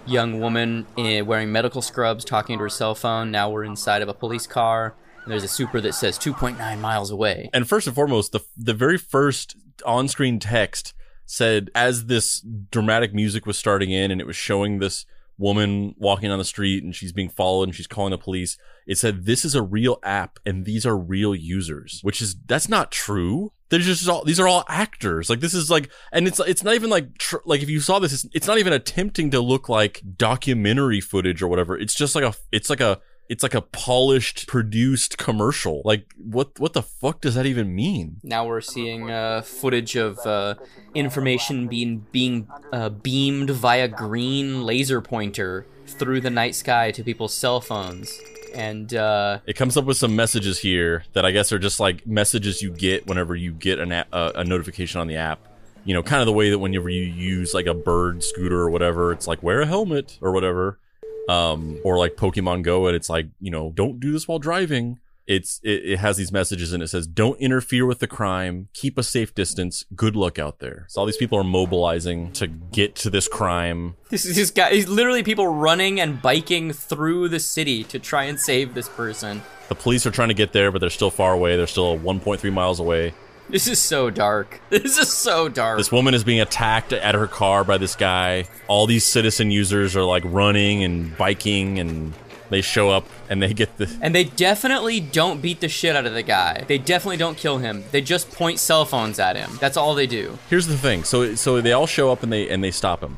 young 0.06 0.38
woman 0.38 0.86
eh, 0.96 1.22
wearing 1.22 1.50
medical 1.50 1.82
scrubs 1.82 2.24
talking 2.24 2.56
to 2.58 2.62
her 2.62 2.68
cell 2.68 2.94
phone. 2.94 3.32
Now 3.32 3.50
we're 3.50 3.64
inside 3.64 4.00
of 4.00 4.08
a 4.08 4.14
police 4.14 4.46
car, 4.46 4.94
and 5.24 5.32
there's 5.32 5.42
a 5.42 5.48
super 5.48 5.80
that 5.80 5.94
says 5.94 6.18
2.9 6.20 6.78
miles 6.78 7.10
away. 7.10 7.50
And 7.52 7.68
first 7.68 7.88
and 7.88 7.94
foremost, 7.96 8.30
the 8.30 8.40
the 8.56 8.74
very 8.74 8.98
first 8.98 9.56
on-screen 9.84 10.38
text 10.38 10.94
said 11.26 11.68
as 11.74 12.06
this 12.06 12.40
dramatic 12.70 13.12
music 13.12 13.44
was 13.44 13.58
starting 13.58 13.90
in 13.90 14.12
and 14.12 14.20
it 14.20 14.26
was 14.26 14.36
showing 14.36 14.78
this 14.78 15.04
woman 15.38 15.94
walking 15.98 16.28
down 16.28 16.38
the 16.38 16.44
street 16.44 16.82
and 16.82 16.94
she's 16.94 17.12
being 17.12 17.28
followed 17.28 17.64
and 17.64 17.74
she's 17.74 17.86
calling 17.86 18.10
the 18.10 18.18
police. 18.18 18.56
It 18.86 18.98
said 18.98 19.26
this 19.26 19.44
is 19.44 19.54
a 19.54 19.62
real 19.62 19.98
app 20.02 20.38
and 20.46 20.64
these 20.64 20.86
are 20.86 20.96
real 20.96 21.34
users 21.34 22.00
which 22.02 22.22
is 22.22 22.36
that's 22.46 22.68
not 22.68 22.90
true. 22.90 23.52
They're 23.68 23.80
just 23.80 24.08
all 24.08 24.24
these 24.24 24.40
are 24.40 24.48
all 24.48 24.64
actors. 24.68 25.28
Like 25.28 25.40
this 25.40 25.54
is 25.54 25.70
like 25.70 25.90
and 26.12 26.26
it's 26.26 26.40
it's 26.40 26.62
not 26.62 26.74
even 26.74 26.90
like 26.90 27.18
tr- 27.18 27.36
like 27.44 27.62
if 27.62 27.68
you 27.68 27.80
saw 27.80 27.98
this 27.98 28.12
it's, 28.12 28.26
it's 28.32 28.46
not 28.46 28.58
even 28.58 28.72
attempting 28.72 29.30
to 29.32 29.40
look 29.40 29.68
like 29.68 30.02
documentary 30.16 31.00
footage 31.00 31.42
or 31.42 31.48
whatever. 31.48 31.76
It's 31.76 31.94
just 31.94 32.14
like 32.14 32.24
a 32.24 32.34
it's 32.52 32.70
like 32.70 32.80
a 32.80 33.00
it's 33.28 33.42
like 33.42 33.54
a 33.54 33.60
polished 33.60 34.46
produced 34.46 35.18
commercial 35.18 35.82
like 35.84 36.12
what 36.16 36.58
what 36.58 36.72
the 36.72 36.82
fuck 36.82 37.20
does 37.20 37.34
that 37.34 37.46
even 37.46 37.74
mean 37.74 38.16
Now 38.22 38.46
we're 38.46 38.60
seeing 38.60 39.10
uh, 39.10 39.42
footage 39.42 39.96
of 39.96 40.18
uh, 40.26 40.54
information 40.94 41.68
being 41.68 42.06
being 42.12 42.48
uh, 42.72 42.88
beamed 42.88 43.50
via 43.50 43.88
green 43.88 44.62
laser 44.62 45.00
pointer 45.00 45.66
through 45.86 46.20
the 46.20 46.30
night 46.30 46.54
sky 46.54 46.90
to 46.90 47.04
people's 47.04 47.32
cell 47.32 47.60
phones, 47.60 48.18
and 48.54 48.92
uh, 48.94 49.38
It 49.46 49.54
comes 49.54 49.76
up 49.76 49.84
with 49.84 49.96
some 49.96 50.16
messages 50.16 50.58
here 50.58 51.04
that 51.12 51.24
I 51.24 51.30
guess 51.30 51.52
are 51.52 51.58
just 51.58 51.78
like 51.78 52.06
messages 52.06 52.60
you 52.62 52.70
get 52.72 53.06
whenever 53.06 53.36
you 53.36 53.52
get 53.52 53.78
an 53.78 53.92
a, 53.92 54.04
a, 54.12 54.32
a 54.36 54.44
notification 54.44 55.00
on 55.00 55.06
the 55.06 55.16
app. 55.16 55.38
You 55.84 55.94
know, 55.94 56.02
kind 56.02 56.20
of 56.20 56.26
the 56.26 56.32
way 56.32 56.50
that 56.50 56.58
whenever 56.58 56.88
you 56.88 57.04
use 57.04 57.54
like 57.54 57.66
a 57.66 57.74
bird 57.74 58.24
scooter 58.24 58.58
or 58.58 58.70
whatever, 58.70 59.12
it's 59.12 59.28
like 59.28 59.42
wear 59.42 59.60
a 59.60 59.66
helmet 59.66 60.18
or 60.20 60.32
whatever. 60.32 60.80
Um, 61.28 61.80
or 61.84 61.98
like 61.98 62.14
Pokemon 62.16 62.62
Go, 62.62 62.86
and 62.86 62.94
it's 62.94 63.08
like 63.08 63.26
you 63.40 63.50
know, 63.50 63.72
don't 63.74 64.00
do 64.00 64.12
this 64.12 64.28
while 64.28 64.38
driving. 64.38 64.98
It's 65.26 65.58
it, 65.64 65.84
it 65.84 65.98
has 65.98 66.16
these 66.16 66.30
messages 66.30 66.72
and 66.72 66.82
it 66.82 66.86
says, 66.86 67.06
"Don't 67.08 67.40
interfere 67.40 67.84
with 67.84 67.98
the 67.98 68.06
crime. 68.06 68.68
Keep 68.74 68.96
a 68.96 69.02
safe 69.02 69.34
distance. 69.34 69.84
Good 69.94 70.14
luck 70.14 70.38
out 70.38 70.60
there." 70.60 70.86
So 70.88 71.00
all 71.00 71.06
these 71.06 71.16
people 71.16 71.36
are 71.36 71.44
mobilizing 71.44 72.30
to 72.34 72.46
get 72.46 72.94
to 72.96 73.10
this 73.10 73.26
crime. 73.28 73.96
This 74.08 74.24
is 74.24 74.36
this 74.36 74.52
guy. 74.52 74.70
He's 74.70 74.88
literally 74.88 75.24
people 75.24 75.48
running 75.48 75.98
and 75.98 76.22
biking 76.22 76.72
through 76.72 77.28
the 77.28 77.40
city 77.40 77.82
to 77.84 77.98
try 77.98 78.24
and 78.24 78.38
save 78.38 78.74
this 78.74 78.88
person. 78.88 79.42
The 79.68 79.74
police 79.74 80.06
are 80.06 80.12
trying 80.12 80.28
to 80.28 80.34
get 80.34 80.52
there, 80.52 80.70
but 80.70 80.80
they're 80.80 80.90
still 80.90 81.10
far 81.10 81.32
away. 81.32 81.56
They're 81.56 81.66
still 81.66 81.98
1.3 81.98 82.52
miles 82.52 82.78
away. 82.78 83.14
This 83.48 83.68
is 83.68 83.78
so 83.78 84.10
dark. 84.10 84.60
This 84.70 84.98
is 84.98 85.12
so 85.12 85.48
dark. 85.48 85.78
This 85.78 85.92
woman 85.92 86.14
is 86.14 86.24
being 86.24 86.40
attacked 86.40 86.92
at 86.92 87.14
her 87.14 87.26
car 87.26 87.64
by 87.64 87.78
this 87.78 87.96
guy. 87.96 88.48
All 88.68 88.86
these 88.86 89.04
citizen 89.04 89.50
users 89.50 89.96
are 89.96 90.02
like 90.02 90.22
running 90.26 90.84
and 90.84 91.16
biking 91.16 91.78
and 91.78 92.12
they 92.50 92.60
show 92.60 92.90
up 92.90 93.06
and 93.28 93.42
they 93.42 93.52
get 93.52 93.76
the 93.78 93.92
and 94.00 94.14
they 94.14 94.24
definitely 94.24 95.00
don't 95.00 95.40
beat 95.40 95.60
the 95.60 95.68
shit 95.68 95.96
out 95.96 96.06
of 96.06 96.14
the 96.14 96.22
guy. 96.22 96.64
They 96.66 96.78
definitely 96.78 97.16
don't 97.16 97.36
kill 97.36 97.58
him. 97.58 97.84
They 97.90 98.00
just 98.00 98.30
point 98.30 98.58
cell 98.58 98.84
phones 98.84 99.18
at 99.18 99.36
him. 99.36 99.50
That's 99.60 99.76
all 99.76 99.94
they 99.94 100.06
do. 100.06 100.38
Here's 100.48 100.66
the 100.66 100.78
thing. 100.78 101.04
So 101.04 101.34
so 101.34 101.60
they 101.60 101.72
all 101.72 101.86
show 101.86 102.12
up 102.12 102.22
and 102.22 102.32
they 102.32 102.48
and 102.48 102.62
they 102.62 102.70
stop 102.70 103.02
him. 103.02 103.16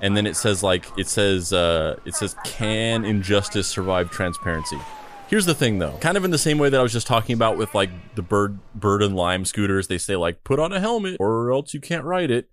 And 0.00 0.16
then 0.16 0.26
it 0.26 0.36
says 0.36 0.62
like 0.62 0.86
it 0.98 1.08
says 1.08 1.52
uh 1.52 1.98
it 2.04 2.14
says 2.14 2.34
can 2.44 3.04
injustice 3.04 3.66
survive 3.66 4.10
transparency? 4.10 4.78
Here's 5.28 5.46
the 5.46 5.54
thing 5.54 5.78
though. 5.78 5.96
Kind 6.00 6.16
of 6.16 6.24
in 6.24 6.30
the 6.30 6.38
same 6.38 6.58
way 6.58 6.68
that 6.68 6.78
I 6.78 6.82
was 6.82 6.92
just 6.92 7.06
talking 7.06 7.34
about 7.34 7.56
with 7.56 7.74
like 7.74 7.90
the 8.14 8.22
bird 8.22 8.58
bird 8.74 9.02
and 9.02 9.16
lime 9.16 9.44
scooters, 9.44 9.88
they 9.88 9.98
say 9.98 10.16
like 10.16 10.44
put 10.44 10.60
on 10.60 10.72
a 10.72 10.80
helmet 10.80 11.16
or 11.18 11.52
else 11.52 11.74
you 11.74 11.80
can't 11.80 12.04
ride 12.04 12.30
it. 12.30 12.48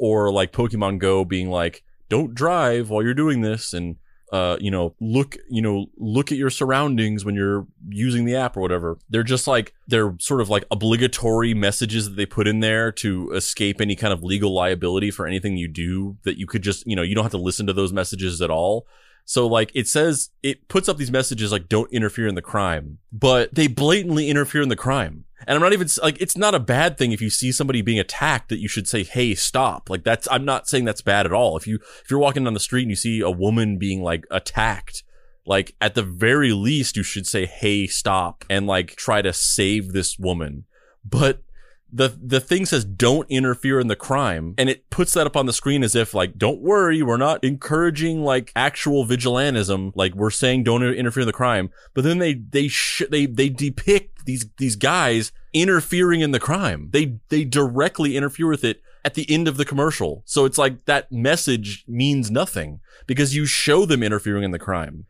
Or 0.00 0.30
like 0.30 0.52
Pokemon 0.52 0.98
Go 0.98 1.24
being 1.24 1.50
like 1.50 1.82
don't 2.08 2.34
drive 2.34 2.90
while 2.90 3.02
you're 3.02 3.14
doing 3.14 3.40
this 3.40 3.72
and 3.72 3.96
uh, 4.30 4.58
you 4.60 4.70
know, 4.70 4.94
look, 5.00 5.36
you 5.48 5.62
know, 5.62 5.86
look 5.96 6.30
at 6.30 6.36
your 6.36 6.50
surroundings 6.50 7.24
when 7.24 7.34
you're 7.34 7.66
using 7.88 8.26
the 8.26 8.36
app 8.36 8.56
or 8.56 8.60
whatever. 8.60 8.98
They're 9.08 9.22
just 9.22 9.46
like 9.46 9.72
they're 9.86 10.14
sort 10.20 10.40
of 10.40 10.50
like 10.50 10.64
obligatory 10.70 11.54
messages 11.54 12.08
that 12.08 12.16
they 12.16 12.26
put 12.26 12.46
in 12.46 12.60
there 12.60 12.92
to 12.92 13.30
escape 13.32 13.80
any 13.80 13.96
kind 13.96 14.12
of 14.12 14.22
legal 14.22 14.52
liability 14.52 15.10
for 15.10 15.26
anything 15.26 15.56
you 15.56 15.66
do 15.66 16.18
that 16.24 16.38
you 16.38 16.46
could 16.46 16.62
just, 16.62 16.86
you 16.86 16.94
know, 16.94 17.02
you 17.02 17.14
don't 17.14 17.24
have 17.24 17.32
to 17.32 17.38
listen 17.38 17.66
to 17.66 17.72
those 17.72 17.92
messages 17.92 18.42
at 18.42 18.50
all. 18.50 18.86
So 19.28 19.46
like 19.46 19.70
it 19.74 19.86
says 19.86 20.30
it 20.42 20.68
puts 20.68 20.88
up 20.88 20.96
these 20.96 21.10
messages 21.10 21.52
like 21.52 21.68
don't 21.68 21.92
interfere 21.92 22.26
in 22.28 22.34
the 22.34 22.40
crime, 22.40 22.96
but 23.12 23.54
they 23.54 23.66
blatantly 23.66 24.30
interfere 24.30 24.62
in 24.62 24.70
the 24.70 24.74
crime. 24.74 25.26
And 25.46 25.54
I'm 25.54 25.60
not 25.60 25.74
even 25.74 25.86
like 26.02 26.18
it's 26.18 26.34
not 26.34 26.54
a 26.54 26.58
bad 26.58 26.96
thing 26.96 27.12
if 27.12 27.20
you 27.20 27.28
see 27.28 27.52
somebody 27.52 27.82
being 27.82 27.98
attacked 27.98 28.48
that 28.48 28.58
you 28.58 28.68
should 28.68 28.88
say 28.88 29.02
hey 29.02 29.34
stop. 29.34 29.90
Like 29.90 30.02
that's 30.02 30.26
I'm 30.30 30.46
not 30.46 30.66
saying 30.66 30.86
that's 30.86 31.02
bad 31.02 31.26
at 31.26 31.32
all. 31.34 31.58
If 31.58 31.66
you 31.66 31.78
if 32.02 32.10
you're 32.10 32.18
walking 32.18 32.44
down 32.44 32.54
the 32.54 32.58
street 32.58 32.84
and 32.84 32.90
you 32.90 32.96
see 32.96 33.20
a 33.20 33.30
woman 33.30 33.76
being 33.76 34.02
like 34.02 34.24
attacked, 34.30 35.02
like 35.44 35.74
at 35.78 35.94
the 35.94 36.02
very 36.02 36.52
least 36.52 36.96
you 36.96 37.02
should 37.02 37.26
say 37.26 37.44
hey 37.44 37.86
stop 37.86 38.46
and 38.48 38.66
like 38.66 38.96
try 38.96 39.20
to 39.20 39.34
save 39.34 39.92
this 39.92 40.18
woman. 40.18 40.64
But 41.04 41.42
the 41.90 42.08
the 42.22 42.40
thing 42.40 42.66
says 42.66 42.84
don't 42.84 43.30
interfere 43.30 43.80
in 43.80 43.86
the 43.86 43.96
crime 43.96 44.54
and 44.58 44.68
it 44.68 44.90
puts 44.90 45.14
that 45.14 45.26
up 45.26 45.36
on 45.36 45.46
the 45.46 45.52
screen 45.52 45.82
as 45.82 45.94
if 45.94 46.12
like 46.12 46.36
don't 46.36 46.60
worry 46.60 47.02
we're 47.02 47.16
not 47.16 47.42
encouraging 47.42 48.22
like 48.22 48.52
actual 48.54 49.06
vigilantism. 49.06 49.92
Like 49.94 50.14
we're 50.14 50.30
saying 50.30 50.64
don't 50.64 50.82
interfere 50.82 51.22
in 51.22 51.26
the 51.26 51.32
crime. 51.32 51.70
But 51.94 52.04
then 52.04 52.18
they 52.18 52.34
they 52.34 52.68
sh- 52.68 53.02
they 53.10 53.26
they 53.26 53.48
depict 53.48 54.26
these 54.26 54.46
these 54.58 54.76
guys 54.76 55.32
interfering 55.52 56.20
in 56.20 56.32
the 56.32 56.40
crime. 56.40 56.90
They 56.92 57.18
they 57.28 57.44
directly 57.44 58.16
interfere 58.16 58.48
with 58.48 58.64
it 58.64 58.82
at 59.04 59.14
the 59.14 59.30
end 59.30 59.48
of 59.48 59.56
the 59.56 59.64
commercial. 59.64 60.22
So 60.26 60.44
it's 60.44 60.58
like 60.58 60.84
that 60.84 61.10
message 61.10 61.84
means 61.88 62.30
nothing 62.30 62.80
because 63.06 63.34
you 63.34 63.46
show 63.46 63.86
them 63.86 64.02
interfering 64.02 64.44
in 64.44 64.50
the 64.50 64.58
crime 64.58 65.06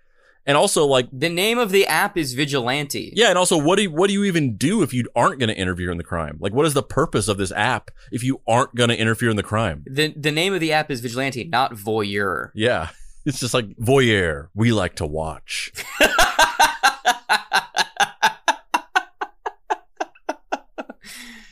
and 0.46 0.56
also 0.56 0.86
like 0.86 1.08
The 1.12 1.28
name 1.28 1.58
of 1.58 1.70
the 1.70 1.86
app 1.86 2.16
is 2.16 2.32
Vigilante. 2.34 3.12
yeah, 3.14 3.28
and 3.28 3.38
also 3.38 3.58
what 3.58 3.76
do 3.76 3.82
you, 3.82 3.90
what 3.90 4.08
do 4.08 4.12
you 4.14 4.24
even 4.24 4.56
do 4.56 4.82
if 4.82 4.92
you 4.94 5.04
aren't 5.14 5.38
going 5.38 5.48
to 5.48 5.56
interfere 5.58 5.90
in 5.90 5.98
the 5.98 6.04
crime? 6.04 6.38
Like 6.40 6.52
what 6.52 6.66
is 6.66 6.74
the 6.74 6.82
purpose 6.82 7.28
of 7.28 7.36
this 7.38 7.52
app 7.52 7.90
if 8.12 8.22
you 8.22 8.40
aren't 8.46 8.74
going 8.74 8.90
to 8.90 8.96
interfere 8.96 9.30
in 9.30 9.36
the 9.36 9.42
crime? 9.42 9.84
The 9.86 10.14
the 10.16 10.32
name 10.32 10.54
of 10.54 10.60
the 10.60 10.72
app 10.72 10.90
is 10.90 11.00
Vigilante, 11.00 11.44
not 11.44 11.72
Voyeur. 11.74 12.50
Yeah. 12.54 12.88
It's 13.26 13.40
just 13.40 13.52
like 13.52 13.66
voyeur. 13.76 14.48
We 14.54 14.72
like 14.72 14.94
to 14.96 15.06
watch. 15.06 15.70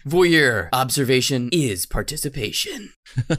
Voyeur. 0.06 0.68
Observation 0.72 1.48
is 1.52 1.86
participation. 1.86 2.92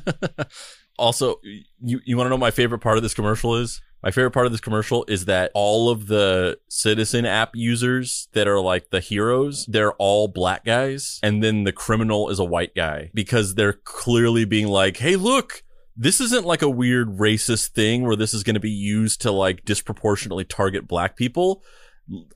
Also, 1.00 1.36
you 1.80 2.00
you 2.06 2.18
want 2.18 2.26
to 2.26 2.30
know 2.32 2.38
what 2.38 2.40
my 2.40 2.50
favorite 2.50 2.80
part 2.80 2.98
of 2.98 3.04
this 3.04 3.14
commercial 3.14 3.56
is? 3.56 3.84
My 4.04 4.12
favorite 4.12 4.32
part 4.32 4.46
of 4.46 4.52
this 4.52 4.62
commercial 4.62 5.06
is 5.08 5.26
that 5.26 5.52
all 5.54 5.90
of 5.90 6.08
the 6.08 6.60
citizen 6.70 7.26
app 7.26 7.52
users 7.56 8.28
that 8.34 8.48
are 8.48 8.62
like 8.62 8.90
the 8.90 9.00
heroes, 9.00 9.66
they're 9.68 9.94
all 9.94 10.28
black 10.28 10.64
guys, 10.64 11.20
and 11.24 11.44
then 11.44 11.64
the 11.64 11.72
criminal 11.72 12.30
is 12.30 12.40
a 12.40 12.46
white 12.46 12.76
guy 12.76 13.10
because 13.14 13.56
they're 13.56 13.74
clearly 13.74 14.46
being 14.46 14.68
like, 14.68 14.98
"Hey, 14.98 15.16
look, 15.16 15.64
this 15.96 16.22
isn't 16.22 16.46
like 16.46 16.62
a 16.62 16.70
weird 16.70 17.18
racist 17.18 17.70
thing 17.72 18.04
where 18.04 18.16
this 18.16 18.34
is 18.34 18.44
going 18.44 18.54
to 18.54 18.60
be 18.60 18.70
used 18.70 19.22
to 19.22 19.32
like 19.32 19.66
disproportionately 19.66 20.46
target 20.46 20.88
black 20.88 21.16
people." 21.16 21.64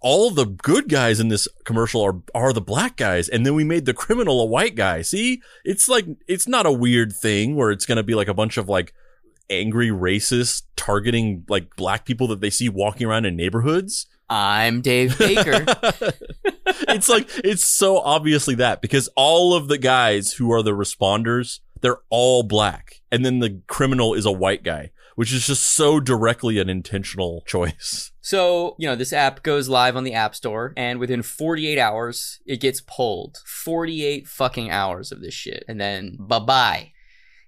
all 0.02 0.32
the 0.32 0.46
good 0.46 0.90
guys 0.90 1.22
in 1.22 1.30
this 1.30 1.48
commercial 1.64 2.02
are 2.02 2.22
are 2.36 2.52
the 2.52 2.60
black 2.60 2.98
guys 2.98 3.30
and 3.30 3.46
then 3.46 3.56
we 3.56 3.64
made 3.64 3.86
the 3.86 3.94
criminal 3.94 4.42
a 4.42 4.46
white 4.46 4.76
guy 4.76 5.02
see 5.02 5.42
it's 5.64 5.88
like 5.88 6.06
it's 6.28 6.46
not 6.46 6.66
a 6.66 6.72
weird 6.74 7.14
thing 7.14 7.56
where 7.56 7.72
it's 7.72 7.86
going 7.86 7.96
to 7.96 8.04
be 8.04 8.14
like 8.14 8.28
a 8.28 8.34
bunch 8.34 8.58
of 8.58 8.68
like 8.68 8.94
angry 9.52 9.90
racists 9.90 10.64
targeting 10.76 11.46
like 11.48 11.76
black 11.76 12.06
people 12.06 12.28
that 12.28 12.42
they 12.42 12.50
see 12.50 12.70
walking 12.70 13.06
around 13.06 13.26
in 13.26 13.36
neighborhoods 13.36 14.08
I'm 14.34 14.80
Dave 14.80 15.20
Baker. 15.20 15.66
it's 16.88 17.10
like 17.10 17.30
it's 17.44 17.66
so 17.66 18.00
obviously 18.00 18.56
that 18.56 18.82
because 18.82 19.10
all 19.18 19.54
of 19.54 19.68
the 19.68 19.78
guys 19.78 20.32
who 20.32 20.52
are 20.54 20.64
the 20.64 20.72
responders 20.72 21.60
they're 21.82 22.00
all 22.10 22.44
black 22.44 23.02
and 23.12 23.26
then 23.26 23.40
the 23.40 23.62
criminal 23.68 24.14
is 24.14 24.26
a 24.26 24.32
white 24.32 24.64
guy 24.64 24.92
which 25.16 25.34
is 25.34 25.48
just 25.48 25.64
so 25.64 26.00
directly 26.00 26.60
an 26.60 26.70
intentional 26.70 27.44
choice 27.46 28.12
so, 28.22 28.76
you 28.78 28.88
know, 28.88 28.96
this 28.96 29.14
app 29.14 29.42
goes 29.42 29.68
live 29.68 29.98
on 29.98 30.04
the 30.04 30.14
App 30.14 30.36
Store, 30.36 30.74
and 30.78 31.00
within 31.00 31.24
48 31.24 31.80
hours, 31.80 32.40
it 32.46 32.62
gets 32.62 32.80
pulled. 32.80 33.40
48 33.46 34.28
fucking 34.28 34.70
hours 34.70 35.12
of 35.12 35.22
this 35.22 35.34
shit. 35.34 35.66
And 35.68 35.82
then, 35.82 36.18
bye 36.20 36.40
bye. 36.40 36.92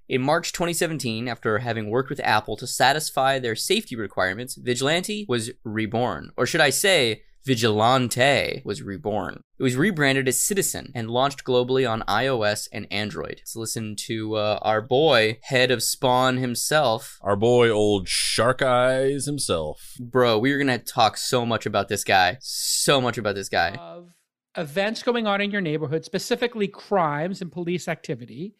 In 0.10 0.22
March 0.22 0.52
2017, 0.52 1.30
after 1.30 1.60
having 1.60 1.90
worked 1.90 2.10
with 2.10 2.20
Apple 2.20 2.58
to 2.58 2.68
satisfy 2.68 3.40
their 3.40 3.56
safety 3.56 3.96
requirements, 3.96 4.56
Vigilante 4.56 5.26
was 5.30 5.52
reborn. 5.64 6.32
Or 6.36 6.46
should 6.46 6.60
I 6.60 6.72
say, 6.72 7.24
Vigilante 7.46 8.62
was 8.66 8.82
reborn. 8.82 9.42
It 9.58 9.64
was 9.64 9.76
rebranded 9.76 10.28
as 10.28 10.42
Citizen 10.42 10.92
and 10.94 11.10
launched 11.10 11.44
globally 11.44 11.90
on 11.90 12.02
iOS 12.02 12.68
and 12.72 12.88
Android. 12.92 13.40
Let's 13.40 13.56
listen 13.56 13.96
to 14.08 14.36
uh, 14.36 14.60
our 14.62 14.82
boy, 14.82 15.40
head 15.44 15.72
of 15.72 15.84
Spawn 15.84 16.38
himself. 16.38 17.18
our 17.22 17.36
boy 17.36 17.70
old 17.70 18.08
shark 18.08 18.62
eyes 18.62 19.26
himself 19.26 19.96
Bro, 20.00 20.40
we 20.40 20.52
are 20.52 20.58
going 20.58 20.68
to 20.68 20.84
talk 20.84 21.18
so 21.18 21.46
much 21.46 21.66
about 21.66 21.90
this 21.90 22.04
guy. 22.04 22.38
So 22.42 23.00
much 23.02 23.18
about 23.18 23.36
this 23.36 23.50
guy. 23.50 23.76
of 23.76 24.10
events 24.58 25.04
going 25.04 25.28
on 25.28 25.42
in 25.42 25.52
your 25.52 25.62
neighborhood, 25.62 26.06
specifically 26.06 26.68
crimes 26.68 27.42
and 27.42 27.52
police 27.52 27.88
activity. 27.88 28.56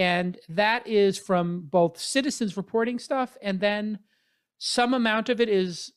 And 0.00 0.38
that 0.48 0.86
is 0.86 1.18
from 1.18 1.66
both 1.70 1.98
citizens 1.98 2.56
reporting 2.56 2.98
stuff 2.98 3.36
and 3.42 3.60
then 3.60 3.98
some 4.56 4.94
amount 4.94 5.28
of 5.28 5.42
it 5.42 5.50
is 5.50 5.92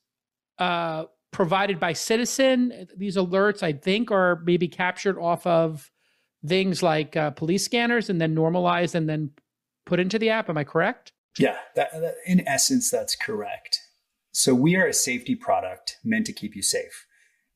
uh, 0.59 1.05
provided 1.31 1.79
by 1.79 1.93
citizen. 1.93 2.85
These 2.97 3.15
alerts, 3.15 3.63
I 3.63 3.71
think, 3.71 4.11
are 4.11 4.41
maybe 4.43 4.67
captured 4.67 5.17
off 5.17 5.47
of 5.47 5.89
things 6.45 6.83
like 6.83 7.15
uh, 7.15 7.31
police 7.31 7.63
scanners 7.63 8.09
and 8.09 8.19
then 8.19 8.33
normalized 8.33 8.93
and 8.93 9.07
then 9.07 9.31
put 9.85 10.01
into 10.01 10.19
the 10.19 10.29
app. 10.31 10.49
Am 10.49 10.57
I 10.57 10.65
correct? 10.65 11.13
Yeah, 11.39 11.59
that, 11.77 11.93
that, 11.93 12.15
in 12.25 12.45
essence, 12.45 12.89
that's 12.89 13.15
correct. 13.15 13.79
So 14.33 14.53
we 14.53 14.75
are 14.75 14.87
a 14.87 14.93
safety 14.93 15.35
product 15.35 15.95
meant 16.03 16.25
to 16.25 16.33
keep 16.33 16.57
you 16.57 16.61
safe. 16.61 17.05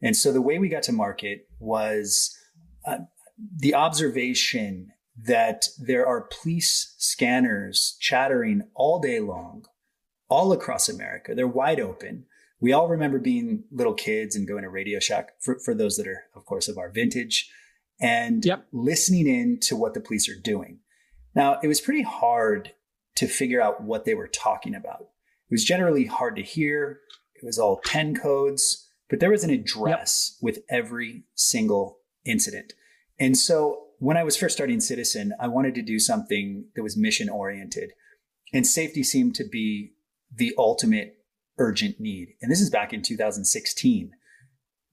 And 0.01 0.15
so 0.15 0.31
the 0.31 0.41
way 0.41 0.59
we 0.59 0.69
got 0.69 0.83
to 0.83 0.93
market 0.93 1.41
was 1.59 2.33
uh, 2.85 2.99
the 3.57 3.75
observation 3.75 4.93
that 5.17 5.67
there 5.79 6.05
are 6.05 6.29
police 6.41 6.93
scanners 6.97 7.97
chattering 7.99 8.63
all 8.75 8.99
day 8.99 9.19
long, 9.19 9.65
all 10.29 10.51
across 10.51 10.87
America. 10.87 11.33
They're 11.33 11.47
wide 11.47 11.79
open. 11.79 12.25
We 12.59 12.73
all 12.73 12.87
remember 12.87 13.19
being 13.19 13.63
little 13.71 13.93
kids 13.93 14.35
and 14.35 14.47
going 14.47 14.63
to 14.63 14.69
Radio 14.69 14.99
Shack 14.99 15.31
for, 15.39 15.59
for 15.59 15.73
those 15.73 15.95
that 15.97 16.07
are, 16.07 16.23
of 16.35 16.45
course, 16.45 16.67
of 16.67 16.77
our 16.77 16.89
vintage 16.89 17.51
and 17.99 18.45
Yep. 18.45 18.67
listening 18.71 19.27
in 19.27 19.59
to 19.61 19.75
what 19.75 19.93
the 19.93 20.01
police 20.01 20.29
are 20.29 20.39
doing. 20.39 20.79
Now, 21.35 21.59
it 21.61 21.67
was 21.67 21.81
pretty 21.81 22.03
hard 22.03 22.73
to 23.15 23.27
figure 23.27 23.61
out 23.61 23.83
what 23.83 24.05
they 24.05 24.13
were 24.13 24.27
talking 24.27 24.75
about. 24.75 25.01
It 25.01 25.53
was 25.53 25.63
generally 25.63 26.05
hard 26.05 26.35
to 26.35 26.43
hear. 26.43 26.99
It 27.35 27.45
was 27.45 27.57
all 27.57 27.81
10 27.85 28.15
codes, 28.15 28.87
but 29.09 29.19
there 29.19 29.31
was 29.31 29.43
an 29.43 29.49
address 29.49 30.37
with 30.41 30.59
every 30.69 31.23
single 31.35 31.99
incident. 32.25 32.73
And 33.19 33.37
so 33.37 33.86
when 33.99 34.17
I 34.17 34.23
was 34.23 34.37
first 34.37 34.55
starting 34.55 34.79
Citizen, 34.79 35.33
I 35.39 35.47
wanted 35.47 35.75
to 35.75 35.81
do 35.81 35.99
something 35.99 36.65
that 36.75 36.83
was 36.83 36.97
mission 36.97 37.29
oriented. 37.29 37.93
And 38.53 38.65
safety 38.65 39.03
seemed 39.03 39.35
to 39.35 39.43
be 39.45 39.93
the 40.33 40.53
ultimate 40.57 41.15
urgent 41.57 41.99
need. 41.99 42.29
And 42.41 42.51
this 42.51 42.61
is 42.61 42.69
back 42.69 42.93
in 42.93 43.01
2016. 43.01 44.11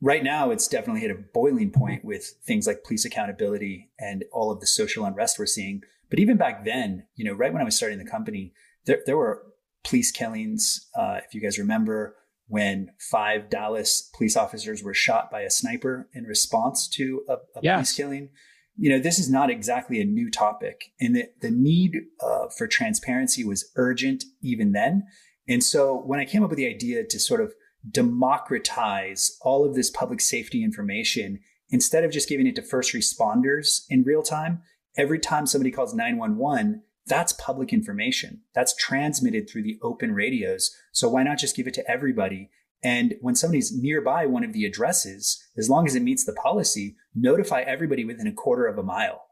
Right 0.00 0.24
now, 0.24 0.50
it's 0.50 0.68
definitely 0.68 1.00
hit 1.02 1.10
a 1.10 1.22
boiling 1.32 1.70
point 1.70 2.04
with 2.04 2.34
things 2.46 2.66
like 2.66 2.84
police 2.84 3.04
accountability 3.04 3.90
and 3.98 4.24
all 4.32 4.50
of 4.50 4.60
the 4.60 4.66
social 4.66 5.04
unrest 5.04 5.38
we're 5.38 5.46
seeing. 5.46 5.82
But 6.10 6.18
even 6.18 6.36
back 6.36 6.64
then, 6.64 7.06
you 7.14 7.24
know, 7.24 7.32
right 7.32 7.52
when 7.52 7.62
I 7.62 7.64
was 7.64 7.76
starting 7.76 7.98
the 7.98 8.04
company, 8.10 8.52
there, 8.86 9.00
there 9.06 9.16
were 9.16 9.42
police 9.84 10.10
killings. 10.10 10.88
Uh, 10.98 11.20
if 11.26 11.34
you 11.34 11.40
guys 11.40 11.58
remember 11.58 12.16
when 12.48 12.90
five 12.98 13.48
Dallas 13.48 14.10
police 14.14 14.36
officers 14.36 14.82
were 14.82 14.94
shot 14.94 15.30
by 15.30 15.42
a 15.42 15.50
sniper 15.50 16.08
in 16.12 16.24
response 16.24 16.88
to 16.88 17.22
a, 17.28 17.34
a 17.34 17.60
Yes. 17.62 17.76
police 17.76 17.92
killing. 17.96 18.28
You 18.76 18.90
know, 18.90 18.98
this 18.98 19.18
is 19.18 19.30
not 19.30 19.50
exactly 19.50 20.00
a 20.00 20.04
new 20.04 20.30
topic, 20.30 20.92
and 21.00 21.14
the, 21.14 21.28
the 21.40 21.50
need 21.50 21.96
uh, 22.20 22.48
for 22.56 22.66
transparency 22.66 23.44
was 23.44 23.70
urgent 23.76 24.24
even 24.42 24.72
then. 24.72 25.04
And 25.48 25.62
so 25.62 25.94
when 25.94 26.18
I 26.18 26.24
came 26.24 26.42
up 26.42 26.50
with 26.50 26.56
the 26.56 26.68
idea 26.68 27.04
to 27.04 27.20
sort 27.20 27.40
of 27.40 27.54
democratize 27.88 29.36
all 29.42 29.64
of 29.64 29.74
this 29.74 29.90
public 29.90 30.20
safety 30.20 30.64
information, 30.64 31.40
instead 31.70 32.04
of 32.04 32.10
just 32.10 32.28
giving 32.28 32.46
it 32.46 32.56
to 32.56 32.62
first 32.62 32.94
responders 32.94 33.82
in 33.88 34.02
real 34.02 34.22
time, 34.22 34.62
every 34.96 35.18
time 35.18 35.46
somebody 35.46 35.70
calls 35.70 35.94
911, 35.94 36.82
that's 37.06 37.34
public 37.34 37.72
information. 37.72 38.40
That's 38.54 38.74
transmitted 38.76 39.48
through 39.48 39.64
the 39.64 39.78
open 39.82 40.12
radios. 40.12 40.74
So 40.92 41.08
why 41.08 41.22
not 41.22 41.38
just 41.38 41.56
give 41.56 41.66
it 41.66 41.74
to 41.74 41.90
everybody? 41.90 42.50
And 42.84 43.14
when 43.20 43.34
somebody's 43.34 43.72
nearby 43.76 44.26
one 44.26 44.44
of 44.44 44.52
the 44.52 44.66
addresses, 44.66 45.42
as 45.56 45.70
long 45.70 45.86
as 45.86 45.94
it 45.94 46.02
meets 46.02 46.24
the 46.24 46.34
policy, 46.34 46.96
notify 47.14 47.62
everybody 47.62 48.04
within 48.04 48.26
a 48.26 48.32
quarter 48.32 48.66
of 48.66 48.76
a 48.76 48.82
mile. 48.82 49.22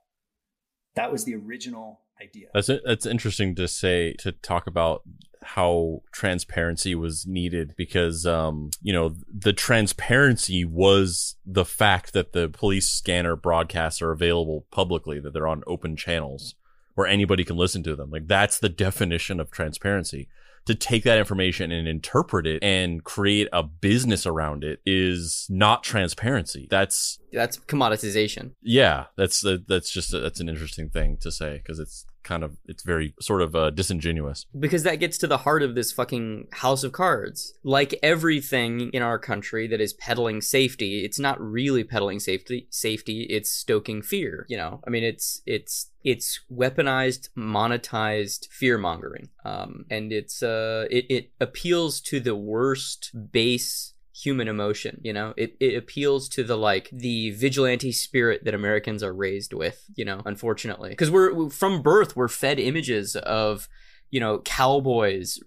That 0.97 1.13
was 1.13 1.25
the 1.25 1.35
original 1.35 2.01
idea. 2.21 2.49
That's. 2.55 2.71
That's 2.85 3.07
interesting 3.07 3.55
to 3.57 3.69
say 3.69 4.15
to 4.21 4.33
talk 4.33 4.67
about 4.67 5.03
how 5.43 6.03
transparency 6.13 6.95
was 6.95 7.27
needed 7.27 7.75
because 7.77 8.25
um 8.25 8.71
you 8.81 8.93
know 8.93 9.17
the 9.33 9.53
transparency 9.53 10.65
was 10.65 11.37
the 11.45 11.65
fact 11.65 12.13
that 12.13 12.33
the 12.33 12.49
police 12.49 12.89
scanner 12.89 13.37
broadcasts 13.37 14.01
are 14.01 14.13
available 14.13 14.67
publicly 14.71 15.19
that 15.21 15.33
they're 15.33 15.49
on 15.49 15.65
open 15.67 15.97
channels 15.97 16.55
where 16.95 17.07
anybody 17.07 17.45
can 17.45 17.57
listen 17.57 17.83
to 17.83 17.97
them 17.97 18.11
like 18.11 18.27
that's 18.29 18.59
the 18.59 18.69
definition 18.69 19.41
of 19.41 19.51
transparency 19.51 20.29
to 20.67 20.75
take 20.75 21.05
that 21.05 21.19
information 21.19 21.73
and 21.73 21.89
interpret 21.89 22.47
it 22.47 22.63
and 22.63 23.03
create 23.05 23.49
a 23.53 23.63
business 23.63 24.27
around 24.27 24.63
it 24.65 24.81
is 24.87 25.47
not 25.51 25.83
transparency. 25.83 26.69
That's 26.71 27.19
That's 27.33 27.57
commoditization. 27.57 28.53
yeah, 28.63 29.07
that's 29.17 29.45
that's 29.67 29.91
just 29.91 30.13
that's 30.13 30.41
an 30.41 30.49
interesting 30.49 30.89
thing 30.91 31.17
to 31.23 31.33
say 31.33 31.59
because 31.59 31.79
it's 31.79 32.07
kind 32.23 32.43
of 32.43 32.57
it's 32.67 32.83
very 32.83 33.15
sort 33.21 33.43
of 33.43 33.55
uh, 33.55 33.71
disingenuous. 33.71 34.47
because 34.59 34.83
that 34.83 34.97
gets 34.97 35.19
to 35.19 35.27
the 35.27 35.39
heart 35.39 35.63
of 35.63 35.75
this 35.75 35.93
fucking 35.93 36.49
house 36.53 36.85
of 36.85 36.93
cards. 36.93 37.55
Like 37.63 37.99
everything 38.03 38.91
in 38.93 39.03
our 39.03 39.19
country 39.19 39.67
that 39.69 39.81
is 39.81 39.93
peddling 39.93 40.41
safety, 40.41 41.05
it's 41.05 41.19
not 41.19 41.41
really 41.41 41.85
peddling 41.85 42.21
safety. 42.21 42.67
Safety, 42.71 43.23
it's 43.23 43.51
stoking 43.51 44.03
fear. 44.03 44.47
You 44.49 44.57
know, 44.57 44.81
I 44.87 44.91
mean, 44.91 45.05
it's 45.05 45.43
it's 45.47 45.91
it's 46.05 46.41
weaponized, 46.53 47.29
monetized 47.37 48.49
fear 48.51 48.79
mongering, 48.79 49.29
um, 49.45 49.85
and 49.91 50.13
it's 50.13 50.43
uh, 50.43 50.87
it 50.91 51.07
it 51.09 51.31
appeals 51.41 52.01
to 52.03 52.21
the 52.21 52.35
worst 52.35 53.11
base 53.33 53.92
human 54.23 54.49
emotion 54.49 55.01
you 55.03 55.13
know? 55.13 55.35
It, 55.37 55.57
it 55.61 55.77
appeals 55.77 56.29
to 56.31 56.45
the 56.45 56.57
like 56.57 56.89
the 56.93 57.31
vigilante 57.31 57.93
spirit 57.93 58.45
that 58.45 58.55
americans 58.55 59.03
are 59.03 59.15
raised 59.15 59.53
with 59.53 59.85
you 59.95 60.05
know 60.05 60.21
unfortunately. 60.25 60.91
Because 60.91 61.11
we're 61.11 61.51
from 61.51 61.83
birth 61.83 62.17
we're 62.17 62.29
fed 62.29 62.59
images 62.59 63.17
of 63.17 63.69
you 64.13 64.21
know 64.21 64.39
cowboys 64.41 65.41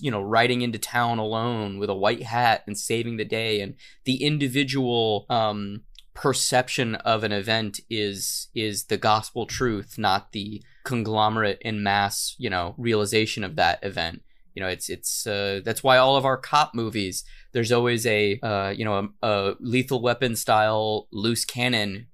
you 0.00 0.10
know 0.10 0.20
riding 0.20 0.62
into 0.62 0.78
town 0.78 1.18
alone 1.18 1.78
with 1.78 1.90
a 1.90 1.94
white 1.94 2.24
hat 2.24 2.64
and 2.66 2.76
saving 2.76 3.18
the 3.18 3.24
day 3.24 3.60
and 3.60 3.74
the 4.04 4.24
individual 4.24 5.26
um 5.30 5.82
perception 6.14 6.96
of 6.96 7.22
an 7.22 7.30
event 7.30 7.78
is 7.88 8.48
is 8.52 8.86
the 8.86 8.96
gospel 8.96 9.46
truth 9.46 9.96
not 9.98 10.32
the 10.32 10.60
conglomerate 10.82 11.62
and 11.64 11.84
mass 11.84 12.34
you 12.38 12.50
know 12.50 12.74
realization 12.76 13.44
of 13.44 13.54
that 13.54 13.78
event 13.84 14.22
you 14.58 14.64
know 14.64 14.68
it's 14.68 14.88
it's 14.88 15.24
uh, 15.24 15.60
that's 15.64 15.84
why 15.84 15.98
all 15.98 16.16
of 16.16 16.24
our 16.24 16.36
cop 16.36 16.74
movies 16.74 17.22
there's 17.52 17.70
always 17.70 18.04
a 18.06 18.40
uh, 18.40 18.70
you 18.70 18.84
know 18.84 19.12
a, 19.22 19.28
a 19.28 19.54
lethal 19.60 20.02
weapon 20.02 20.34
style 20.34 21.06
loose 21.12 21.44
cannon 21.44 22.08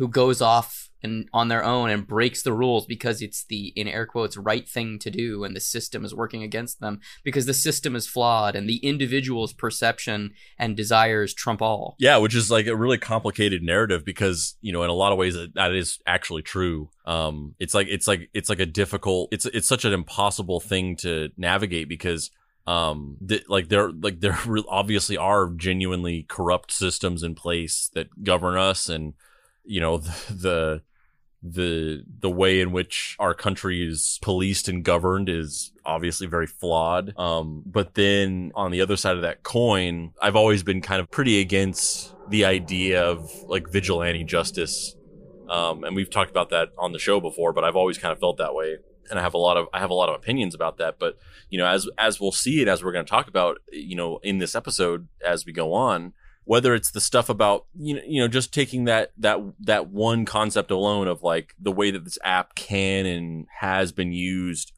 who 0.00 0.08
goes 0.08 0.40
off 0.40 0.88
and 1.02 1.28
on 1.34 1.48
their 1.48 1.62
own 1.62 1.90
and 1.90 2.06
breaks 2.06 2.42
the 2.42 2.54
rules 2.54 2.86
because 2.86 3.20
it's 3.20 3.44
the 3.44 3.68
in 3.76 3.86
air 3.86 4.06
quotes 4.06 4.34
right 4.34 4.66
thing 4.66 4.98
to 4.98 5.10
do 5.10 5.44
and 5.44 5.54
the 5.54 5.60
system 5.60 6.06
is 6.06 6.14
working 6.14 6.42
against 6.42 6.80
them 6.80 7.00
because 7.22 7.44
the 7.44 7.52
system 7.52 7.94
is 7.94 8.06
flawed 8.06 8.56
and 8.56 8.66
the 8.66 8.78
individual's 8.78 9.52
perception 9.52 10.32
and 10.58 10.74
desires 10.74 11.34
trump 11.34 11.60
all 11.60 11.96
Yeah, 11.98 12.16
which 12.16 12.34
is 12.34 12.50
like 12.50 12.66
a 12.66 12.74
really 12.74 12.96
complicated 12.96 13.62
narrative 13.62 14.02
because 14.02 14.56
you 14.62 14.72
know 14.72 14.82
in 14.84 14.88
a 14.88 14.94
lot 14.94 15.12
of 15.12 15.18
ways 15.18 15.34
that, 15.34 15.74
is 15.74 15.98
actually 16.06 16.42
true. 16.42 16.88
Um, 17.04 17.54
it's 17.60 17.74
like 17.74 17.88
it's 17.88 18.08
like 18.08 18.30
it's 18.32 18.48
like 18.48 18.58
a 18.58 18.66
difficult. 18.66 19.28
It's 19.32 19.44
it's 19.44 19.68
such 19.68 19.84
an 19.84 19.92
impossible 19.92 20.60
thing 20.60 20.96
to 20.96 21.28
navigate 21.36 21.90
because 21.90 22.30
um 22.66 23.16
th- 23.26 23.48
like 23.48 23.68
there 23.68 23.90
like 23.90 24.20
there 24.20 24.38
re- 24.46 24.64
obviously 24.68 25.16
are 25.16 25.50
genuinely 25.50 26.24
corrupt 26.24 26.72
systems 26.72 27.22
in 27.22 27.34
place 27.34 27.90
that 27.94 28.24
govern 28.24 28.56
us 28.56 28.88
and 28.88 29.14
you 29.64 29.80
know 29.80 29.98
the, 30.30 30.82
the 31.42 32.04
the 32.18 32.30
way 32.30 32.60
in 32.60 32.70
which 32.70 33.16
our 33.18 33.32
country 33.32 33.86
is 33.86 34.18
policed 34.20 34.68
and 34.68 34.84
governed 34.84 35.28
is 35.28 35.72
obviously 35.84 36.26
very 36.26 36.46
flawed. 36.46 37.14
Um 37.18 37.62
but 37.64 37.94
then 37.94 38.52
on 38.54 38.70
the 38.70 38.82
other 38.82 38.96
side 38.96 39.16
of 39.16 39.22
that 39.22 39.42
coin 39.42 40.12
i've 40.20 40.36
always 40.36 40.62
been 40.62 40.82
kind 40.82 41.00
of 41.00 41.10
pretty 41.10 41.40
against 41.40 42.14
the 42.28 42.44
idea 42.44 43.02
of 43.02 43.30
like 43.44 43.68
vigilante 43.70 44.24
justice. 44.24 44.94
Um 45.48 45.84
and 45.84 45.96
we've 45.96 46.10
talked 46.10 46.30
about 46.30 46.50
that 46.50 46.68
on 46.76 46.92
the 46.92 46.98
show 46.98 47.20
before 47.20 47.52
but 47.52 47.64
i've 47.64 47.76
always 47.76 47.96
kind 47.96 48.12
of 48.12 48.18
felt 48.20 48.36
that 48.36 48.54
way. 48.54 48.76
And 49.08 49.18
i 49.18 49.22
have 49.22 49.34
a 49.34 49.38
lot 49.38 49.56
of 49.56 49.66
i 49.72 49.78
have 49.78 49.90
a 49.90 49.94
lot 49.94 50.10
of 50.10 50.16
opinions 50.16 50.54
about 50.54 50.76
that. 50.76 50.98
But 50.98 51.16
you 51.48 51.56
know 51.56 51.66
as 51.66 51.88
as 51.96 52.20
we'll 52.20 52.32
see 52.32 52.60
it 52.60 52.68
as 52.68 52.84
we're 52.84 52.92
going 52.92 53.06
to 53.06 53.10
talk 53.10 53.28
about 53.28 53.58
you 53.72 53.96
know 53.96 54.18
in 54.22 54.38
this 54.38 54.54
episode 54.54 55.08
as 55.24 55.46
we 55.46 55.52
go 55.52 55.72
on 55.72 56.12
whether 56.50 56.74
it's 56.74 56.90
the 56.90 57.00
stuff 57.00 57.28
about 57.28 57.66
you 57.78 57.94
know 57.94 58.02
you 58.04 58.20
know 58.20 58.26
just 58.26 58.52
taking 58.52 58.84
that 58.84 59.12
that 59.16 59.38
that 59.60 59.86
one 59.86 60.24
concept 60.24 60.72
alone 60.72 61.06
of 61.06 61.22
like 61.22 61.54
the 61.60 61.70
way 61.70 61.92
that 61.92 62.04
this 62.04 62.18
app 62.24 62.56
can 62.56 63.06
and 63.06 63.46
has 63.60 63.92
been 63.92 64.12
used 64.12 64.72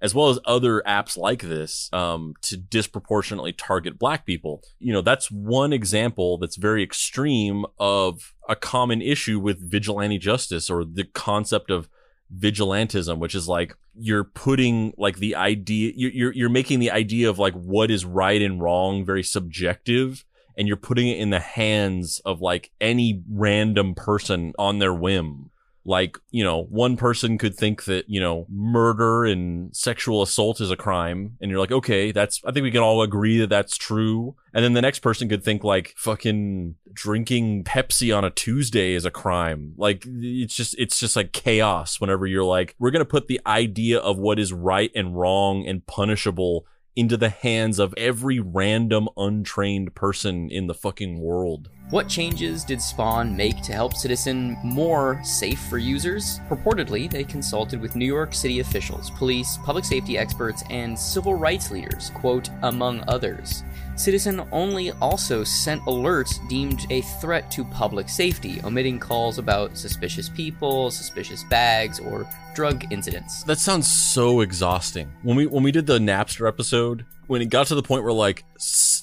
as 0.00 0.16
well 0.16 0.30
as 0.30 0.40
other 0.46 0.82
apps 0.84 1.16
like 1.16 1.42
this 1.42 1.88
um, 1.92 2.34
to 2.42 2.56
disproportionately 2.56 3.52
target 3.52 4.00
black 4.00 4.26
people 4.26 4.64
you 4.80 4.92
know 4.92 5.00
that's 5.00 5.30
one 5.30 5.72
example 5.72 6.38
that's 6.38 6.56
very 6.56 6.82
extreme 6.82 7.64
of 7.78 8.34
a 8.48 8.56
common 8.56 9.00
issue 9.00 9.38
with 9.38 9.70
vigilante 9.70 10.18
justice 10.18 10.68
or 10.68 10.84
the 10.84 11.04
concept 11.04 11.70
of 11.70 11.88
vigilantism 12.36 13.18
which 13.18 13.36
is 13.36 13.46
like 13.46 13.76
you're 13.94 14.24
putting 14.24 14.92
like 14.98 15.18
the 15.18 15.36
idea 15.36 15.92
you're 15.94 16.32
you're, 16.32 16.48
making 16.48 16.80
the 16.80 16.90
idea 16.90 17.30
of 17.30 17.38
like 17.38 17.54
what 17.54 17.92
is 17.92 18.04
right 18.04 18.42
and 18.42 18.60
wrong 18.60 19.04
very 19.04 19.22
subjective 19.22 20.24
and 20.56 20.68
you're 20.68 20.76
putting 20.76 21.08
it 21.08 21.18
in 21.18 21.30
the 21.30 21.40
hands 21.40 22.20
of 22.24 22.40
like 22.40 22.70
any 22.80 23.22
random 23.30 23.94
person 23.94 24.52
on 24.58 24.78
their 24.78 24.94
whim. 24.94 25.50
Like, 25.84 26.16
you 26.30 26.44
know, 26.44 26.62
one 26.62 26.96
person 26.96 27.38
could 27.38 27.56
think 27.56 27.86
that, 27.86 28.08
you 28.08 28.20
know, 28.20 28.46
murder 28.48 29.24
and 29.24 29.74
sexual 29.74 30.22
assault 30.22 30.60
is 30.60 30.70
a 30.70 30.76
crime. 30.76 31.36
And 31.40 31.50
you're 31.50 31.58
like, 31.58 31.72
okay, 31.72 32.12
that's, 32.12 32.40
I 32.44 32.52
think 32.52 32.62
we 32.62 32.70
can 32.70 32.82
all 32.82 33.02
agree 33.02 33.38
that 33.38 33.48
that's 33.48 33.76
true. 33.76 34.36
And 34.54 34.64
then 34.64 34.74
the 34.74 34.80
next 34.80 35.00
person 35.00 35.28
could 35.28 35.42
think 35.42 35.64
like 35.64 35.92
fucking 35.96 36.76
drinking 36.92 37.64
Pepsi 37.64 38.16
on 38.16 38.24
a 38.24 38.30
Tuesday 38.30 38.92
is 38.92 39.04
a 39.04 39.10
crime. 39.10 39.74
Like, 39.76 40.06
it's 40.06 40.54
just, 40.54 40.76
it's 40.78 41.00
just 41.00 41.16
like 41.16 41.32
chaos 41.32 42.00
whenever 42.00 42.28
you're 42.28 42.44
like, 42.44 42.76
we're 42.78 42.92
going 42.92 43.04
to 43.04 43.04
put 43.04 43.26
the 43.26 43.40
idea 43.44 43.98
of 43.98 44.18
what 44.18 44.38
is 44.38 44.52
right 44.52 44.92
and 44.94 45.18
wrong 45.18 45.66
and 45.66 45.84
punishable 45.84 46.64
into 46.94 47.16
the 47.16 47.30
hands 47.30 47.78
of 47.78 47.94
every 47.96 48.38
random 48.38 49.08
untrained 49.16 49.94
person 49.94 50.50
in 50.50 50.66
the 50.66 50.74
fucking 50.74 51.20
world. 51.20 51.70
What 51.90 52.08
changes 52.08 52.64
did 52.64 52.80
Spawn 52.80 53.36
make 53.36 53.60
to 53.62 53.72
help 53.72 53.94
Citizen 53.94 54.56
more 54.64 55.20
safe 55.24 55.60
for 55.68 55.78
users? 55.78 56.40
Purportedly, 56.48 57.10
they 57.10 57.24
consulted 57.24 57.80
with 57.80 57.96
New 57.96 58.06
York 58.06 58.32
City 58.34 58.60
officials, 58.60 59.10
police, 59.10 59.58
public 59.64 59.84
safety 59.84 60.16
experts, 60.16 60.62
and 60.70 60.98
civil 60.98 61.34
rights 61.34 61.70
leaders, 61.70 62.10
quote, 62.14 62.48
among 62.62 63.04
others. 63.08 63.62
Citizen 63.96 64.42
only 64.52 64.90
also 64.92 65.44
sent 65.44 65.82
alerts 65.82 66.46
deemed 66.48 66.86
a 66.90 67.02
threat 67.02 67.50
to 67.52 67.64
public 67.64 68.08
safety, 68.08 68.60
omitting 68.64 68.98
calls 68.98 69.38
about 69.38 69.76
suspicious 69.76 70.28
people, 70.28 70.90
suspicious 70.90 71.44
bags, 71.44 72.00
or 72.00 72.26
drug 72.54 72.90
incidents. 72.90 73.42
That 73.44 73.58
sounds 73.58 73.90
so 73.90 74.40
exhausting. 74.40 75.12
When 75.22 75.36
we 75.36 75.46
when 75.46 75.62
we 75.62 75.72
did 75.72 75.86
the 75.86 75.98
Napster 75.98 76.48
episode, 76.48 77.04
when 77.26 77.42
it 77.42 77.50
got 77.50 77.66
to 77.68 77.74
the 77.74 77.82
point 77.82 78.02
where 78.02 78.12
like 78.12 78.44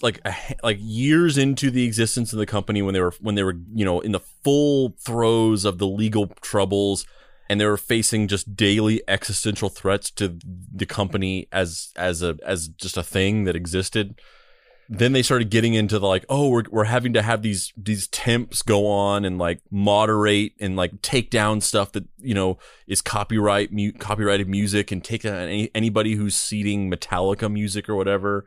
like 0.02 0.22
like 0.64 0.78
years 0.80 1.38
into 1.38 1.70
the 1.70 1.84
existence 1.86 2.34
of 2.34 2.40
the 2.40 2.46
company 2.46 2.82
when 2.82 2.94
they 2.94 3.02
were 3.02 3.14
when 3.22 3.36
they 3.36 3.44
were, 3.44 3.58
you 3.74 3.86
know, 3.86 4.00
in 4.00 4.12
the 4.12 4.20
full 4.44 4.96
throes 5.00 5.66
of 5.66 5.78
the 5.78 5.88
legal 5.88 6.28
troubles 6.42 7.06
and 7.50 7.60
they 7.60 7.66
were 7.66 7.78
facing 7.78 8.28
just 8.28 8.56
daily 8.56 9.02
existential 9.08 9.70
threats 9.70 10.12
to 10.12 10.38
the 10.74 10.86
company 10.86 11.48
as 11.52 11.92
as 11.96 12.22
a 12.22 12.38
as 12.46 12.68
just 12.68 12.98
a 12.98 13.04
thing 13.04 13.46
that 13.46 13.56
existed 13.56 14.20
then 14.92 15.12
they 15.12 15.22
started 15.22 15.52
getting 15.52 15.76
into 15.76 16.00
the 16.00 16.08
like 16.08 16.26
oh 16.30 16.50
we're, 16.50 16.64
we're 16.72 16.84
having 16.84 17.14
to 17.14 17.22
have 17.22 17.44
these 17.44 17.72
these 17.78 18.08
temps 18.08 18.64
go 18.64 18.88
on 18.88 19.24
and 19.24 19.38
like 19.38 19.62
moderate 19.70 20.54
and 20.60 20.76
like 20.76 21.00
take 21.04 21.30
down 21.30 21.62
stuff 21.62 21.92
that 21.92 22.06
you 22.18 22.34
know 22.34 22.58
is 22.88 23.02
copyright 23.02 23.72
mu- 23.72 23.92
copyrighted 23.94 24.50
music 24.50 24.92
and 24.92 25.04
take 25.04 25.24
any, 25.24 25.70
anybody 25.76 26.16
who's 26.16 26.36
seeding 26.36 26.92
metallica 26.92 27.52
music 27.52 27.88
or 27.88 27.96
whatever. 27.96 28.46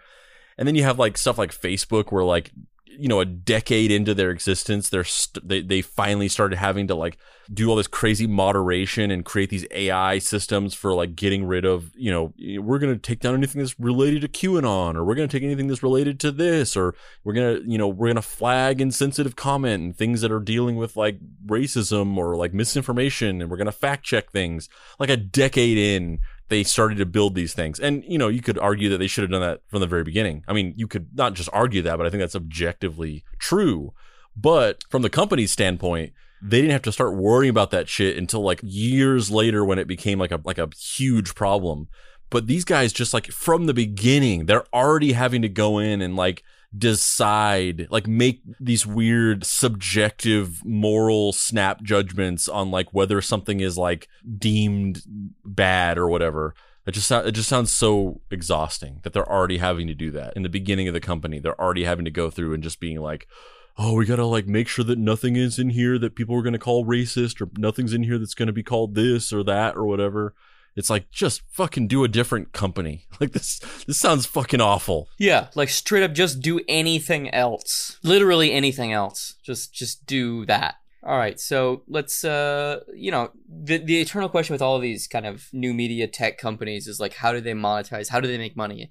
And 0.58 0.66
then 0.68 0.74
you 0.74 0.82
have 0.82 0.98
like 0.98 1.16
stuff 1.16 1.38
like 1.38 1.52
facebook 1.52 2.10
where 2.10 2.24
like 2.24 2.50
you 2.98 3.08
know 3.08 3.20
a 3.20 3.24
decade 3.24 3.90
into 3.90 4.14
their 4.14 4.30
existence 4.30 4.88
they're 4.88 5.04
st- 5.04 5.46
they, 5.46 5.60
they 5.60 5.82
finally 5.82 6.28
started 6.28 6.56
having 6.56 6.86
to 6.86 6.94
like 6.94 7.18
do 7.52 7.68
all 7.68 7.76
this 7.76 7.86
crazy 7.86 8.26
moderation 8.26 9.10
and 9.10 9.24
create 9.24 9.50
these 9.50 9.66
ai 9.72 10.18
systems 10.18 10.74
for 10.74 10.94
like 10.94 11.16
getting 11.16 11.44
rid 11.44 11.64
of 11.64 11.90
you 11.96 12.10
know 12.10 12.32
we're 12.60 12.78
going 12.78 12.92
to 12.92 12.98
take 12.98 13.20
down 13.20 13.34
anything 13.34 13.60
that's 13.60 13.78
related 13.78 14.22
to 14.22 14.28
qanon 14.28 14.94
or 14.94 15.04
we're 15.04 15.14
going 15.14 15.28
to 15.28 15.36
take 15.36 15.44
anything 15.44 15.68
that's 15.68 15.82
related 15.82 16.20
to 16.20 16.30
this 16.30 16.76
or 16.76 16.94
we're 17.24 17.32
going 17.32 17.56
to 17.56 17.70
you 17.70 17.78
know 17.78 17.88
we're 17.88 18.06
going 18.06 18.16
to 18.16 18.22
flag 18.22 18.80
insensitive 18.80 19.36
comment 19.36 19.82
and 19.82 19.96
things 19.96 20.20
that 20.20 20.32
are 20.32 20.40
dealing 20.40 20.76
with 20.76 20.96
like 20.96 21.18
racism 21.46 22.16
or 22.16 22.36
like 22.36 22.54
misinformation 22.54 23.40
and 23.40 23.50
we're 23.50 23.56
going 23.56 23.66
to 23.66 23.72
fact 23.72 24.04
check 24.04 24.30
things. 24.30 24.68
Like 24.98 25.10
a 25.10 25.16
decade 25.16 25.78
in 25.78 26.20
they 26.48 26.62
started 26.62 26.98
to 26.98 27.06
build 27.06 27.34
these 27.34 27.54
things. 27.54 27.80
And, 27.80 28.04
you 28.04 28.18
know, 28.18 28.28
you 28.28 28.42
could 28.42 28.58
argue 28.58 28.88
that 28.90 28.98
they 28.98 29.06
should 29.06 29.22
have 29.22 29.30
done 29.30 29.40
that 29.40 29.62
from 29.68 29.80
the 29.80 29.86
very 29.86 30.04
beginning. 30.04 30.44
I 30.46 30.52
mean, 30.52 30.74
you 30.76 30.86
could 30.86 31.08
not 31.14 31.34
just 31.34 31.48
argue 31.52 31.82
that, 31.82 31.96
but 31.96 32.06
I 32.06 32.10
think 32.10 32.20
that's 32.20 32.36
objectively 32.36 33.24
true. 33.38 33.94
But 34.36 34.84
from 34.90 35.02
the 35.02 35.10
company's 35.10 35.50
standpoint, 35.50 36.12
they 36.42 36.60
didn't 36.60 36.72
have 36.72 36.82
to 36.82 36.92
start 36.92 37.14
worrying 37.14 37.50
about 37.50 37.70
that 37.70 37.88
shit 37.88 38.16
until 38.16 38.42
like 38.42 38.60
years 38.62 39.30
later 39.30 39.64
when 39.64 39.78
it 39.78 39.86
became 39.86 40.18
like 40.18 40.32
a 40.32 40.40
like 40.44 40.58
a 40.58 40.68
huge 40.76 41.34
problem. 41.34 41.88
But 42.30 42.46
these 42.46 42.64
guys 42.64 42.92
just 42.92 43.14
like 43.14 43.26
from 43.28 43.66
the 43.66 43.74
beginning, 43.74 44.46
they're 44.46 44.66
already 44.74 45.12
having 45.12 45.42
to 45.42 45.48
go 45.48 45.78
in 45.78 46.02
and 46.02 46.16
like 46.16 46.42
decide 46.76 47.86
like 47.90 48.06
make 48.06 48.40
these 48.58 48.86
weird 48.86 49.44
subjective 49.44 50.64
moral 50.64 51.32
snap 51.32 51.82
judgments 51.82 52.48
on 52.48 52.70
like 52.70 52.88
whether 52.92 53.20
something 53.20 53.60
is 53.60 53.76
like 53.76 54.08
deemed 54.38 55.02
bad 55.44 55.98
or 55.98 56.08
whatever 56.08 56.54
It 56.86 56.92
just 56.92 57.10
it 57.10 57.32
just 57.32 57.48
sounds 57.48 57.70
so 57.70 58.20
exhausting 58.30 59.00
that 59.02 59.12
they're 59.12 59.30
already 59.30 59.58
having 59.58 59.86
to 59.86 59.94
do 59.94 60.10
that 60.12 60.32
in 60.34 60.42
the 60.42 60.48
beginning 60.48 60.88
of 60.88 60.94
the 60.94 61.00
company. 61.00 61.38
They're 61.38 61.60
already 61.60 61.84
having 61.84 62.04
to 62.06 62.10
go 62.10 62.28
through 62.30 62.54
and 62.54 62.62
just 62.62 62.80
being 62.80 63.00
like, 63.00 63.28
"Oh, 63.76 63.94
we 63.94 64.04
gotta 64.04 64.26
like 64.26 64.46
make 64.48 64.66
sure 64.66 64.84
that 64.84 64.98
nothing 64.98 65.36
is 65.36 65.58
in 65.58 65.70
here 65.70 65.96
that 65.98 66.16
people 66.16 66.34
are 66.36 66.42
gonna 66.42 66.58
call 66.58 66.84
racist, 66.84 67.40
or 67.40 67.50
nothing's 67.56 67.92
in 67.92 68.02
here 68.02 68.18
that's 68.18 68.34
gonna 68.34 68.52
be 68.52 68.64
called 68.64 68.94
this 68.94 69.32
or 69.32 69.44
that 69.44 69.76
or 69.76 69.84
whatever." 69.84 70.34
It's 70.74 70.90
like 70.90 71.10
just 71.10 71.42
fucking 71.50 71.88
do 71.88 72.04
a 72.04 72.08
different 72.08 72.52
company. 72.52 73.06
Like 73.20 73.32
this 73.32 73.60
this 73.86 74.00
sounds 74.00 74.26
fucking 74.26 74.60
awful. 74.60 75.08
Yeah, 75.16 75.46
like 75.54 75.68
straight 75.68 76.02
up 76.02 76.12
just 76.12 76.40
do 76.40 76.60
anything 76.66 77.30
else. 77.30 77.98
Literally 78.02 78.52
anything 78.52 78.92
else. 78.92 79.36
Just 79.44 79.72
just 79.72 80.06
do 80.06 80.44
that. 80.46 80.74
All 81.04 81.16
right, 81.16 81.38
so 81.38 81.82
let's 81.86 82.24
uh 82.24 82.80
you 82.96 83.12
know, 83.12 83.30
the 83.48 83.78
the 83.78 84.00
eternal 84.00 84.28
question 84.28 84.54
with 84.54 84.62
all 84.62 84.74
of 84.74 84.82
these 84.82 85.06
kind 85.06 85.24
of 85.24 85.48
new 85.52 85.72
media 85.72 86.08
tech 86.08 86.36
companies 86.36 86.88
is 86.88 86.98
like 86.98 87.14
how 87.14 87.32
do 87.32 87.40
they 87.40 87.52
monetize? 87.52 88.08
How 88.08 88.18
do 88.18 88.26
they 88.26 88.38
make 88.38 88.56
money? 88.56 88.90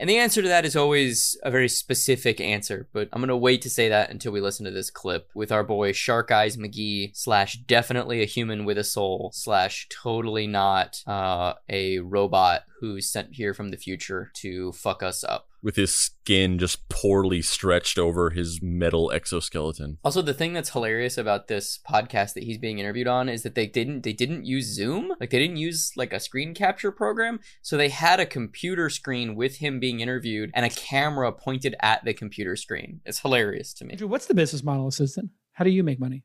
And 0.00 0.08
the 0.08 0.18
answer 0.18 0.40
to 0.40 0.48
that 0.48 0.64
is 0.64 0.76
always 0.76 1.36
a 1.42 1.50
very 1.50 1.68
specific 1.68 2.40
answer, 2.40 2.88
but 2.92 3.08
I'm 3.12 3.20
gonna 3.20 3.36
wait 3.36 3.62
to 3.62 3.70
say 3.70 3.88
that 3.88 4.10
until 4.10 4.30
we 4.30 4.40
listen 4.40 4.64
to 4.64 4.70
this 4.70 4.90
clip 4.90 5.28
with 5.34 5.50
our 5.50 5.64
boy 5.64 5.90
Shark 5.90 6.30
Eyes 6.30 6.56
McGee 6.56 7.16
slash 7.16 7.56
definitely 7.66 8.22
a 8.22 8.26
human 8.26 8.64
with 8.64 8.78
a 8.78 8.84
soul 8.84 9.32
slash 9.34 9.88
totally 9.90 10.46
not 10.46 11.02
uh, 11.04 11.54
a 11.68 11.98
robot 11.98 12.62
who's 12.80 13.10
sent 13.10 13.34
here 13.34 13.52
from 13.52 13.70
the 13.70 13.76
future 13.76 14.30
to 14.34 14.70
fuck 14.70 15.02
us 15.02 15.24
up. 15.24 15.47
With 15.60 15.74
his 15.76 15.92
skin 15.92 16.58
just 16.58 16.88
poorly 16.88 17.42
stretched 17.42 17.98
over 17.98 18.30
his 18.30 18.60
metal 18.62 19.10
exoskeleton. 19.10 19.98
Also, 20.04 20.22
the 20.22 20.32
thing 20.34 20.52
that's 20.52 20.70
hilarious 20.70 21.18
about 21.18 21.48
this 21.48 21.80
podcast 21.88 22.34
that 22.34 22.44
he's 22.44 22.58
being 22.58 22.78
interviewed 22.78 23.08
on 23.08 23.28
is 23.28 23.42
that 23.42 23.54
they 23.56 23.66
didn't 23.66 24.02
they 24.02 24.12
didn't 24.12 24.44
use 24.46 24.66
Zoom, 24.66 25.12
like 25.20 25.30
they 25.30 25.38
didn't 25.38 25.56
use 25.56 25.92
like 25.96 26.12
a 26.12 26.20
screen 26.20 26.54
capture 26.54 26.92
program. 26.92 27.40
So 27.60 27.76
they 27.76 27.88
had 27.88 28.20
a 28.20 28.26
computer 28.26 28.88
screen 28.88 29.34
with 29.34 29.56
him 29.56 29.80
being 29.80 29.98
interviewed 30.00 30.50
and 30.54 30.64
a 30.64 30.70
camera 30.70 31.32
pointed 31.32 31.74
at 31.80 32.04
the 32.04 32.14
computer 32.14 32.54
screen. 32.54 33.00
It's 33.04 33.18
hilarious 33.20 33.74
to 33.74 33.84
me. 33.84 33.92
Andrew, 33.92 34.06
what's 34.08 34.26
the 34.26 34.34
business 34.34 34.62
model, 34.62 34.86
assistant? 34.86 35.30
How 35.54 35.64
do 35.64 35.70
you 35.70 35.82
make 35.82 35.98
money? 35.98 36.22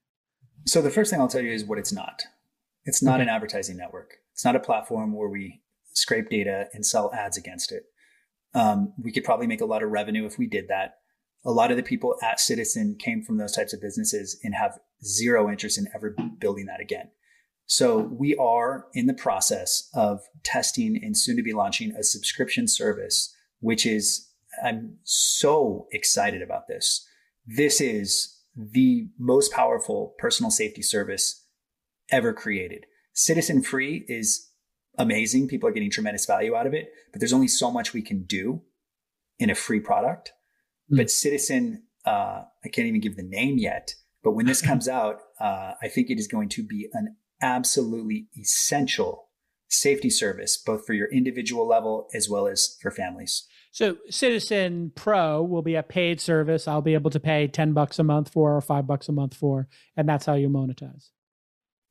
So 0.68 0.82
the 0.82 0.92
first 0.92 1.10
thing 1.10 1.20
I'll 1.20 1.28
tell 1.28 1.42
you 1.42 1.52
is 1.52 1.66
what 1.66 1.80
it's 1.80 1.92
not. 1.92 2.22
It's 2.86 3.02
not 3.02 3.16
Okay. 3.16 3.24
an 3.24 3.30
advertising 3.30 3.78
network. 3.78 4.12
It's 4.32 4.46
not 4.46 4.56
a 4.56 4.60
platform 4.60 5.14
where 5.14 5.30
we 5.30 5.62
scrape 5.94 6.30
data 6.30 6.68
and 6.74 6.86
sell 6.86 7.12
ads 7.14 7.36
against 7.38 7.72
it. 7.72 7.86
Um, 8.54 8.94
we 9.02 9.12
could 9.12 9.24
probably 9.24 9.48
make 9.48 9.62
a 9.62 9.66
lot 9.66 9.84
of 9.84 9.90
revenue 9.90 10.26
if 10.26 10.38
we 10.38 10.48
did 10.48 10.68
that. 10.68 10.98
A 11.46 11.52
lot 11.52 11.72
of 11.72 11.78
the 11.78 11.84
people 11.84 12.16
at 12.24 12.40
Citizen 12.40 12.96
came 12.98 13.24
from 13.24 13.38
those 13.38 13.54
types 13.54 13.74
of 13.74 13.82
businesses 13.82 14.40
and 14.44 14.56
have 14.56 14.80
zero 15.04 15.50
interest 15.50 15.78
in 15.78 15.88
ever 15.94 16.16
building 16.40 16.66
that 16.68 16.80
again. 16.80 17.10
So 17.66 17.98
we 17.98 18.36
are 18.36 18.88
in 18.94 19.08
the 19.08 19.14
process 19.14 19.90
of 19.94 20.22
testing 20.44 21.00
and 21.02 21.18
soon 21.18 21.36
to 21.38 21.44
be 21.44 21.54
launching 21.54 21.92
a 21.92 22.04
subscription 22.04 22.68
service, 22.68 23.36
which 23.60 23.86
is, 23.86 24.30
I'm 24.64 24.98
so 25.04 25.88
excited 25.92 26.42
about 26.42 26.68
this. 26.68 27.08
This 27.46 27.82
is 27.82 28.38
the 28.56 29.08
most 29.18 29.52
powerful 29.52 30.14
personal 30.20 30.52
safety 30.52 30.82
service 30.82 31.46
ever 32.12 32.34
created. 32.34 32.86
Citizen 33.14 33.64
free 33.64 34.06
is 34.08 34.50
amazing. 34.98 35.48
People 35.48 35.70
are 35.70 35.74
getting 35.74 35.92
tremendous 35.92 36.26
value 36.26 36.56
out 36.56 36.68
of 36.68 36.74
it, 36.74 36.92
but 37.12 37.20
there's 37.20 37.34
only 37.34 37.48
so 37.48 37.72
much 37.72 37.94
we 37.94 38.02
can 38.02 38.24
do 38.24 38.62
in 39.40 39.50
a 39.50 39.56
free 39.56 39.80
product. 39.80 40.34
Mm. 40.92 40.98
But 40.98 41.10
Citizen, 41.10 41.84
uh, 42.06 42.44
I 42.64 42.70
can't 42.70 42.88
even 42.88 43.02
give 43.02 43.16
the 43.16 43.24
name 43.24 43.58
yet, 43.58 43.96
but 44.24 44.32
when 44.32 44.46
this 44.46 44.62
comes 44.66 44.88
out, 44.88 45.22
uh, 45.40 45.74
I 45.82 45.88
think 45.88 46.10
it 46.10 46.20
is 46.20 46.28
going 46.28 46.50
to 46.50 46.64
be 46.64 46.90
an 46.94 47.16
absolutely 47.42 48.28
essential 48.38 49.30
safety 49.70 50.10
service, 50.10 50.56
both 50.58 50.86
for 50.86 50.94
your 50.94 51.12
individual 51.12 51.68
level 51.68 52.08
as 52.14 52.30
well 52.30 52.48
as 52.48 52.78
for 52.82 52.92
families. 52.92 53.48
So 53.72 53.98
Citizen 54.08 54.92
Pro 54.94 55.42
will 55.42 55.64
be 55.64 55.74
a 55.74 55.82
paid 55.82 56.22
service. 56.22 56.68
I'll 56.68 56.84
be 56.84 56.94
able 56.94 57.10
to 57.10 57.20
pay 57.20 57.48
10 57.48 57.74
bucks 57.74 57.98
a 57.98 58.04
month 58.04 58.32
for 58.32 58.56
or 58.56 58.62
5 58.62 58.86
bucks 58.86 59.10
a 59.10 59.12
month 59.12 59.34
for, 59.34 59.68
and 59.98 60.08
that's 60.08 60.28
how 60.28 60.36
you 60.36 60.48
monetize. 60.48 61.10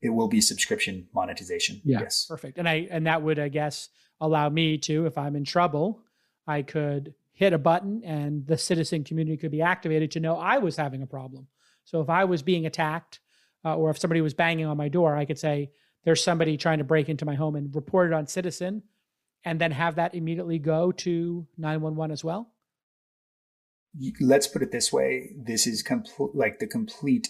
It 0.03 0.09
will 0.09 0.27
be 0.27 0.41
subscription 0.41 1.07
monetization. 1.13 1.81
Yeah. 1.83 2.01
Yes. 2.01 2.25
Perfect. 2.27 2.57
And 2.57 2.67
I 2.67 2.87
and 2.91 3.07
that 3.07 3.21
would 3.23 3.39
I 3.39 3.47
guess 3.47 3.89
allow 4.19 4.49
me 4.49 4.77
to 4.79 5.05
if 5.05 5.17
I'm 5.17 5.35
in 5.35 5.45
trouble, 5.45 6.01
I 6.45 6.61
could 6.61 7.13
hit 7.31 7.53
a 7.53 7.57
button 7.57 8.03
and 8.03 8.45
the 8.45 8.57
citizen 8.57 9.03
community 9.03 9.37
could 9.37 9.51
be 9.51 9.61
activated 9.61 10.11
to 10.11 10.19
know 10.19 10.35
I 10.37 10.59
was 10.59 10.75
having 10.75 11.01
a 11.01 11.07
problem. 11.07 11.47
So 11.85 12.01
if 12.01 12.09
I 12.09 12.25
was 12.25 12.43
being 12.43 12.65
attacked 12.65 13.19
uh, 13.65 13.75
or 13.75 13.89
if 13.89 13.97
somebody 13.97 14.21
was 14.21 14.33
banging 14.33 14.65
on 14.65 14.77
my 14.77 14.89
door, 14.89 15.15
I 15.15 15.25
could 15.25 15.39
say 15.39 15.71
there's 16.03 16.23
somebody 16.23 16.57
trying 16.57 16.77
to 16.77 16.83
break 16.83 17.09
into 17.09 17.25
my 17.25 17.35
home 17.35 17.55
and 17.55 17.73
report 17.73 18.11
it 18.11 18.13
on 18.13 18.27
citizen 18.27 18.83
and 19.45 19.59
then 19.59 19.71
have 19.71 19.95
that 19.95 20.15
immediately 20.15 20.59
go 20.59 20.91
to 20.91 21.47
911 21.57 22.11
as 22.11 22.23
well. 22.23 22.51
let's 24.19 24.47
put 24.47 24.63
it 24.63 24.71
this 24.71 24.91
way 24.91 25.33
this 25.37 25.67
is 25.67 25.83
complete 25.83 26.31
like 26.33 26.59
the 26.59 26.67
complete 26.67 27.29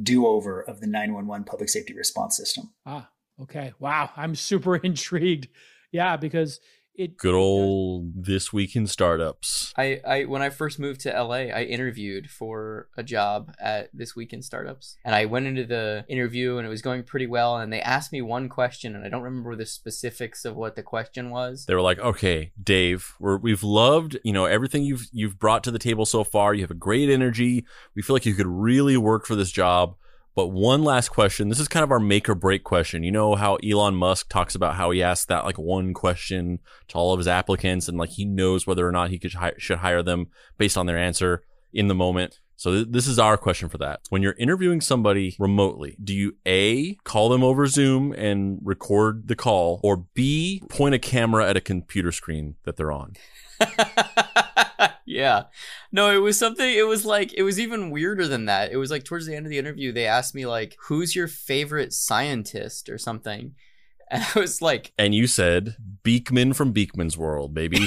do-over 0.00 0.62
of 0.62 0.80
the 0.80 0.86
911 0.86 1.44
public 1.44 1.68
safety 1.68 1.94
response 1.94 2.36
system 2.36 2.70
Ah, 2.86 3.08
okay. 3.40 3.72
Wow. 3.78 4.10
I'm 4.16 4.34
super 4.34 4.76
intrigued. 4.88 5.48
Yeah, 5.90 6.16
because 6.16 6.60
it 6.94 7.16
Good 7.16 7.34
old 7.34 8.24
this 8.24 8.52
week 8.52 8.76
in 8.76 8.86
startups. 8.86 9.72
I, 9.76 10.00
I 10.06 10.24
when 10.24 10.42
I 10.42 10.50
first 10.50 10.78
moved 10.78 11.00
to 11.02 11.10
LA, 11.10 11.50
I 11.52 11.62
interviewed 11.62 12.30
for 12.30 12.88
a 12.96 13.02
job 13.02 13.54
at 13.60 13.88
this 13.94 14.14
week 14.14 14.32
in 14.32 14.42
startups. 14.42 14.96
And 15.04 15.14
I 15.14 15.24
went 15.24 15.46
into 15.46 15.64
the 15.64 16.04
interview 16.08 16.58
and 16.58 16.66
it 16.66 16.70
was 16.70 16.82
going 16.82 17.04
pretty 17.04 17.26
well 17.26 17.56
and 17.56 17.72
they 17.72 17.80
asked 17.80 18.12
me 18.12 18.20
one 18.20 18.48
question 18.48 18.94
and 18.94 19.04
I 19.04 19.08
don't 19.08 19.22
remember 19.22 19.56
the 19.56 19.66
specifics 19.66 20.44
of 20.44 20.54
what 20.54 20.76
the 20.76 20.82
question 20.82 21.30
was. 21.30 21.64
They 21.66 21.74
were 21.74 21.80
like, 21.80 21.98
"Okay, 21.98 22.52
Dave, 22.62 23.14
we're, 23.18 23.38
we've 23.38 23.62
loved 23.62 24.18
you 24.24 24.32
know 24.32 24.44
everything 24.44 24.84
you've 24.84 25.06
you've 25.12 25.38
brought 25.38 25.64
to 25.64 25.70
the 25.70 25.78
table 25.78 26.06
so 26.06 26.24
far. 26.24 26.54
You 26.54 26.62
have 26.62 26.70
a 26.70 26.74
great 26.74 27.08
energy. 27.08 27.64
We 27.94 28.02
feel 28.02 28.14
like 28.14 28.26
you 28.26 28.34
could 28.34 28.46
really 28.46 28.96
work 28.96 29.26
for 29.26 29.36
this 29.36 29.50
job." 29.50 29.96
But 30.34 30.48
one 30.48 30.82
last 30.82 31.10
question. 31.10 31.48
This 31.48 31.60
is 31.60 31.68
kind 31.68 31.84
of 31.84 31.90
our 31.90 32.00
make 32.00 32.28
or 32.28 32.34
break 32.34 32.64
question. 32.64 33.02
You 33.02 33.12
know 33.12 33.34
how 33.34 33.56
Elon 33.56 33.94
Musk 33.94 34.28
talks 34.30 34.54
about 34.54 34.76
how 34.76 34.90
he 34.90 35.02
asks 35.02 35.26
that 35.26 35.44
like 35.44 35.58
one 35.58 35.92
question 35.92 36.60
to 36.88 36.94
all 36.96 37.12
of 37.12 37.18
his 37.18 37.28
applicants 37.28 37.88
and 37.88 37.98
like 37.98 38.10
he 38.10 38.24
knows 38.24 38.66
whether 38.66 38.86
or 38.86 38.92
not 38.92 39.10
he 39.10 39.18
could 39.18 39.34
should 39.58 39.78
hire 39.78 40.02
them 40.02 40.26
based 40.56 40.78
on 40.78 40.86
their 40.86 40.98
answer 40.98 41.44
in 41.72 41.88
the 41.88 41.94
moment. 41.94 42.40
So 42.56 42.72
th- 42.72 42.88
this 42.90 43.06
is 43.06 43.18
our 43.18 43.36
question 43.36 43.68
for 43.68 43.78
that. 43.78 44.00
When 44.08 44.22
you're 44.22 44.36
interviewing 44.38 44.80
somebody 44.80 45.36
remotely, 45.38 45.96
do 46.02 46.14
you 46.14 46.36
A, 46.46 46.94
call 47.04 47.28
them 47.28 47.42
over 47.42 47.66
Zoom 47.66 48.12
and 48.12 48.60
record 48.62 49.26
the 49.26 49.34
call, 49.34 49.80
or 49.82 50.06
B, 50.14 50.62
point 50.68 50.94
a 50.94 50.98
camera 50.98 51.48
at 51.48 51.56
a 51.56 51.60
computer 51.60 52.12
screen 52.12 52.54
that 52.64 52.76
they're 52.76 52.92
on? 52.92 53.14
yeah. 55.12 55.44
No, 55.90 56.10
it 56.10 56.18
was 56.18 56.38
something 56.38 56.68
it 56.68 56.86
was 56.86 57.04
like 57.04 57.32
it 57.34 57.42
was 57.42 57.60
even 57.60 57.90
weirder 57.90 58.26
than 58.26 58.46
that. 58.46 58.72
It 58.72 58.76
was 58.76 58.90
like 58.90 59.04
towards 59.04 59.26
the 59.26 59.34
end 59.34 59.46
of 59.46 59.50
the 59.50 59.58
interview 59.58 59.92
they 59.92 60.06
asked 60.06 60.34
me 60.34 60.46
like 60.46 60.76
who's 60.88 61.14
your 61.14 61.28
favorite 61.28 61.92
scientist 61.92 62.88
or 62.88 62.98
something. 62.98 63.54
And 64.12 64.22
I 64.34 64.40
was 64.40 64.60
like 64.60 64.92
And 64.98 65.14
you 65.14 65.26
said 65.26 65.76
Beakman 66.04 66.54
from 66.54 66.74
Beakman's 66.74 67.16
World, 67.16 67.54
baby. 67.54 67.86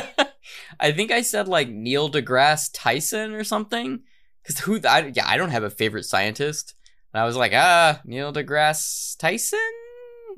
I 0.80 0.90
think 0.90 1.12
I 1.12 1.22
said 1.22 1.46
like 1.46 1.68
Neil 1.68 2.10
deGrasse 2.10 2.70
Tyson 2.74 3.34
or 3.34 3.44
something. 3.44 4.00
Cause 4.44 4.58
who 4.58 4.80
I 4.84 5.12
yeah, 5.14 5.28
I 5.28 5.36
don't 5.36 5.50
have 5.50 5.62
a 5.62 5.70
favorite 5.70 6.06
scientist. 6.06 6.74
And 7.12 7.22
I 7.22 7.24
was 7.24 7.36
like, 7.36 7.52
ah, 7.54 8.00
Neil 8.04 8.32
deGrasse 8.32 9.16
Tyson, 9.16 9.60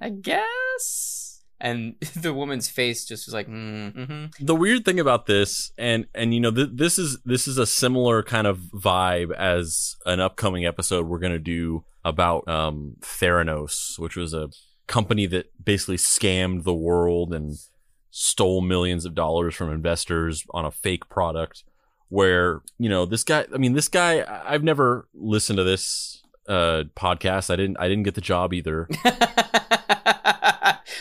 I 0.02 0.10
guess. 0.10 1.25
And 1.60 1.94
the 2.16 2.34
woman's 2.34 2.68
face 2.68 3.04
just 3.04 3.26
was 3.26 3.34
like, 3.34 3.48
mm, 3.48 3.94
mm-hmm. 3.94 4.44
the 4.44 4.54
weird 4.54 4.84
thing 4.84 5.00
about 5.00 5.26
this 5.26 5.72
and 5.78 6.06
and 6.14 6.34
you 6.34 6.40
know 6.40 6.50
th- 6.50 6.70
this 6.72 6.98
is 6.98 7.18
this 7.24 7.48
is 7.48 7.58
a 7.58 7.66
similar 7.66 8.22
kind 8.22 8.46
of 8.46 8.58
vibe 8.74 9.34
as 9.34 9.96
an 10.06 10.20
upcoming 10.20 10.64
episode 10.64 11.06
we're 11.06 11.18
going 11.18 11.32
to 11.32 11.38
do 11.38 11.84
about 12.04 12.46
um 12.48 12.96
Theranos 13.00 13.98
which 13.98 14.16
was 14.16 14.32
a 14.32 14.50
company 14.86 15.26
that 15.26 15.46
basically 15.62 15.96
scammed 15.96 16.64
the 16.64 16.74
world 16.74 17.32
and 17.32 17.56
stole 18.10 18.60
millions 18.60 19.04
of 19.04 19.14
dollars 19.14 19.54
from 19.54 19.72
investors 19.72 20.44
on 20.50 20.64
a 20.64 20.70
fake 20.70 21.08
product 21.08 21.64
where 22.08 22.62
you 22.78 22.88
know 22.88 23.04
this 23.04 23.24
guy 23.24 23.44
i 23.52 23.58
mean 23.58 23.72
this 23.72 23.88
guy 23.88 24.24
i've 24.46 24.62
never 24.62 25.08
listened 25.12 25.56
to 25.56 25.64
this 25.64 26.22
uh 26.48 26.84
podcast. 26.94 27.50
I 27.52 27.56
didn't 27.56 27.76
i 27.80 27.88
didn't 27.88 28.04
get 28.04 28.14
the 28.14 28.20
job 28.20 28.54
either 28.54 28.88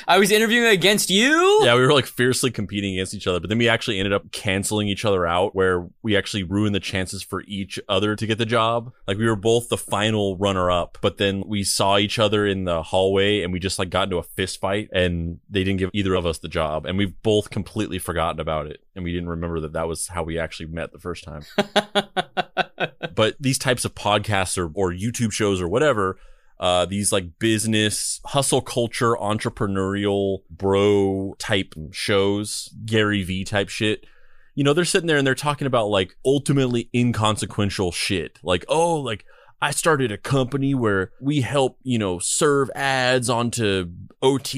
I 0.07 0.19
was 0.19 0.31
interviewing 0.31 0.67
against 0.67 1.09
you. 1.09 1.61
yeah, 1.63 1.75
we 1.75 1.81
were 1.81 1.93
like 1.93 2.05
fiercely 2.05 2.51
competing 2.51 2.93
against 2.93 3.13
each 3.13 3.27
other, 3.27 3.39
but 3.39 3.49
then 3.49 3.57
we 3.57 3.67
actually 3.67 3.99
ended 3.99 4.13
up 4.13 4.31
canceling 4.31 4.87
each 4.87 5.05
other 5.05 5.25
out 5.25 5.55
where 5.55 5.87
we 6.03 6.15
actually 6.15 6.43
ruined 6.43 6.75
the 6.75 6.79
chances 6.79 7.23
for 7.23 7.43
each 7.47 7.79
other 7.89 8.15
to 8.15 8.27
get 8.27 8.37
the 8.37 8.45
job. 8.45 8.91
Like 9.07 9.17
we 9.17 9.27
were 9.27 9.35
both 9.35 9.69
the 9.69 9.77
final 9.77 10.37
runner 10.37 10.69
up, 10.69 10.97
but 11.01 11.17
then 11.17 11.43
we 11.47 11.63
saw 11.63 11.97
each 11.97 12.19
other 12.19 12.45
in 12.45 12.65
the 12.65 12.83
hallway 12.83 13.41
and 13.41 13.51
we 13.51 13.59
just 13.59 13.79
like 13.79 13.89
got 13.89 14.03
into 14.03 14.17
a 14.17 14.23
fist 14.23 14.59
fight 14.59 14.89
and 14.93 15.39
they 15.49 15.63
didn't 15.63 15.79
give 15.79 15.89
either 15.93 16.13
of 16.13 16.25
us 16.25 16.39
the 16.39 16.47
job. 16.47 16.85
And 16.85 16.97
we've 16.97 17.21
both 17.23 17.49
completely 17.49 17.99
forgotten 17.99 18.39
about 18.39 18.67
it. 18.67 18.81
And 18.95 19.03
we 19.03 19.11
didn't 19.11 19.29
remember 19.29 19.59
that 19.61 19.73
that 19.73 19.87
was 19.87 20.07
how 20.07 20.23
we 20.23 20.37
actually 20.37 20.67
met 20.67 20.91
the 20.91 20.99
first 20.99 21.23
time. 21.23 21.43
but 23.15 23.35
these 23.39 23.57
types 23.57 23.85
of 23.85 23.95
podcasts 23.95 24.57
or, 24.57 24.71
or 24.73 24.91
YouTube 24.91 25.31
shows 25.31 25.61
or 25.61 25.67
whatever, 25.67 26.17
uh, 26.59 26.85
these 26.85 27.11
like 27.11 27.39
business 27.39 28.21
hustle 28.25 28.61
culture 28.61 29.15
entrepreneurial 29.15 30.39
bro 30.49 31.35
type 31.37 31.73
shows 31.91 32.73
Gary 32.85 33.23
Vee 33.23 33.43
type 33.43 33.69
shit. 33.69 34.05
You 34.53 34.63
know 34.63 34.73
they're 34.73 34.85
sitting 34.85 35.07
there 35.07 35.17
and 35.17 35.27
they're 35.27 35.35
talking 35.35 35.67
about 35.67 35.87
like 35.87 36.15
ultimately 36.25 36.89
inconsequential 36.93 37.91
shit. 37.91 38.39
Like 38.43 38.65
oh 38.69 38.95
like 38.95 39.25
i 39.61 39.71
started 39.71 40.11
a 40.11 40.17
company 40.17 40.75
where 40.75 41.11
we 41.21 41.41
help 41.41 41.79
you 41.83 41.97
know 41.97 42.19
serve 42.19 42.69
ads 42.75 43.29
onto 43.29 43.89
ott 44.21 44.53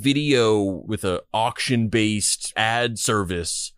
video 0.00 0.62
with 0.62 1.04
a 1.04 1.22
auction 1.32 1.88
based 1.88 2.52
ad 2.56 2.98
service 2.98 3.72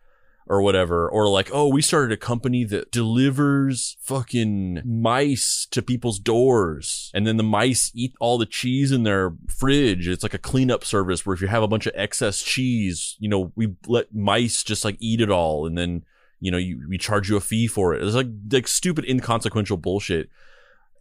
or 0.53 0.61
whatever 0.61 1.09
or 1.09 1.31
like 1.31 1.49
oh 1.55 1.67
we 1.67 1.81
started 1.81 2.13
a 2.13 2.17
company 2.17 2.63
that 2.63 2.93
delivers 2.93 3.97
fucking 4.01 4.83
mice 4.85 5.67
to 5.71 5.81
people's 5.81 6.19
doors 6.19 7.11
and 7.15 7.27
then 7.27 7.39
the 7.39 7.43
mice 7.43 7.91
eat 7.95 8.13
all 8.21 8.37
the 8.37 8.45
cheese 8.45 8.93
in 8.93 9.03
their 9.03 9.33
fridge. 9.49 10.07
It's 10.07 10.23
like 10.23 10.35
a 10.35 10.39
cleanup 10.39 10.85
service 10.85 11.25
where 11.25 11.33
if 11.33 11.41
you 11.41 11.49
have 11.49 11.63
a 11.63 11.69
bunch 11.69 11.87
of 11.87 11.95
excess 11.97 12.43
cheese 12.43 13.17
you 13.19 13.31
know 13.31 13.51
we 13.57 13.75
let 13.87 14.15
mice 14.15 14.63
just 14.63 14.85
like 14.85 14.99
eat 15.01 15.23
it 15.23 15.31
all 15.31 15.67
and 15.67 15.79
then 15.79 16.05
you 16.39 16.51
know 16.51 16.59
you, 16.59 16.87
we 16.87 16.99
charge 16.99 17.31
you 17.31 17.37
a 17.39 17.41
fee 17.41 17.67
for 17.67 17.95
it. 17.95 18.03
It's 18.03 18.15
like 18.15 18.27
like 18.51 18.69
stupid 18.69 19.07
inconsequential 19.07 19.79
bullshit. 19.79 20.29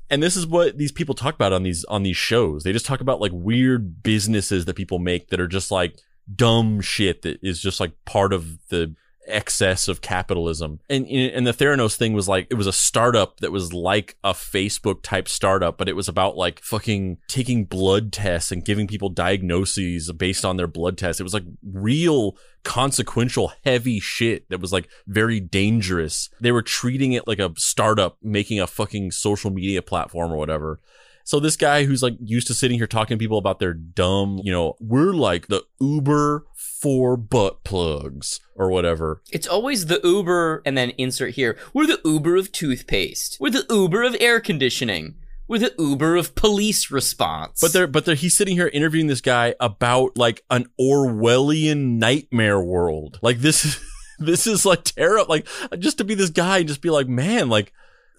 And 0.10 0.24
this 0.24 0.38
is 0.38 0.48
what 0.48 0.78
these 0.78 0.94
people 0.94 1.14
talk 1.14 1.36
about 1.36 1.52
on 1.52 1.64
these 1.64 1.84
on 1.86 2.04
these 2.04 2.16
shows. 2.16 2.64
They 2.64 2.72
just 2.72 2.86
talk 2.86 3.02
about 3.02 3.20
like 3.20 3.34
weird 3.34 4.02
businesses 4.02 4.64
that 4.64 4.78
people 4.78 5.00
make 5.00 5.28
that 5.28 5.42
are 5.42 5.48
just 5.48 5.72
like 5.72 5.98
dumb 6.34 6.80
shit 6.80 7.24
that 7.24 7.40
is 7.42 7.60
just 7.60 7.82
like 7.82 7.92
part 8.06 8.32
of 8.32 8.60
the 8.70 8.96
excess 9.32 9.88
of 9.88 10.02
capitalism. 10.02 10.80
And 10.89 11.08
and 11.08 11.46
the 11.48 11.54
Theranos 11.54 11.96
thing 11.96 12.13
was 12.13 12.28
like 12.28 12.48
it 12.50 12.56
was 12.56 12.67
a 12.67 12.74
startup 12.74 13.39
that 13.39 13.52
was 13.52 13.74
like 13.74 14.17
a 14.24 14.34
Facebook 14.34 15.02
type 15.02 15.28
startup, 15.28 15.78
but 15.78 15.89
it 15.89 15.96
was 15.96 16.08
about 16.08 16.38
like 16.38 16.62
fucking 16.62 17.17
taking 17.28 17.65
blood 17.65 18.12
tests 18.12 18.52
and 18.52 18.65
giving 18.65 18.88
people 18.88 19.10
diagnoses 19.10 20.12
based 20.13 20.46
on 20.46 20.58
their 20.58 20.67
blood 20.67 20.98
tests. 20.98 21.20
It 21.20 21.24
was 21.24 21.34
like 21.34 21.46
real 21.63 22.38
consequential 22.63 23.52
heavy 23.65 24.00
shit 24.00 24.50
that 24.50 24.60
was 24.60 24.72
like 24.72 24.88
very 25.08 25.39
dangerous. 25.39 26.30
They 26.39 26.52
were 26.52 26.62
treating 26.62 27.13
it 27.13 27.28
like 27.28 27.39
a 27.39 27.54
startup 27.58 28.17
making 28.22 28.60
a 28.60 28.67
fucking 28.67 29.12
social 29.12 29.52
media 29.52 29.82
platform 29.82 30.32
or 30.32 30.38
whatever. 30.38 30.80
So 31.24 31.39
this 31.39 31.56
guy 31.56 31.86
who's 31.86 32.04
like 32.04 32.15
used 32.20 32.48
to 32.48 32.54
sitting 32.54 32.78
here 32.78 32.88
talking 32.88 33.17
to 33.17 33.22
people 33.22 33.38
about 33.38 33.60
their 33.60 33.74
dumb, 33.74 34.39
you 34.44 34.52
know, 34.52 34.76
we're 34.80 35.13
like 35.13 35.48
the 35.48 35.63
Uber 35.80 36.46
for 36.82 37.15
butt 37.15 37.63
plugs 37.63 38.39
or 38.56 38.70
whatever. 38.70 39.22
It's 39.32 39.48
always 39.48 39.86
the 39.86 40.02
Uber 40.04 40.63
and 40.65 40.76
then 40.76 40.89
insert 40.98 41.36
here. 41.36 41.58
We're 41.74 41.86
the 41.86 42.02
Uber 42.04 42.36
of 42.38 42.52
toothpaste. 42.52 43.38
We're 43.39 43.52
the 43.52 43.65
Uber 43.70 44.02
of 44.02 44.15
air 44.20 44.39
conditioning. 44.39 45.15
We're 45.48 45.60
the 45.60 45.76
Uber 45.78 46.15
of 46.15 46.34
police 46.34 46.89
response. 46.89 47.60
But 47.62 47.74
they're 47.74 47.88
but 47.88 48.06
they're, 48.06 48.15
he's 48.15 48.36
sitting 48.36 48.56
here 48.56 48.70
interviewing 48.70 49.08
this 49.08 49.22
guy 49.22 49.54
about 49.60 50.17
like 50.17 50.44
an 50.50 50.67
Orwellian 50.80 52.00
nightmare 52.00 52.60
world. 52.60 53.20
Like 53.22 53.39
this 53.39 53.63
is 53.63 53.80
this 54.20 54.48
is 54.48 54.65
like 54.65 54.84
terrible. 54.84 55.30
Like 55.30 55.48
just 55.78 56.00
to 56.00 56.04
be 56.04 56.15
this 56.15 56.30
guy 56.32 56.60
and 56.60 56.67
just 56.67 56.82
be 56.82 56.89
like, 56.89 57.08
man, 57.08 57.50
like 57.50 57.74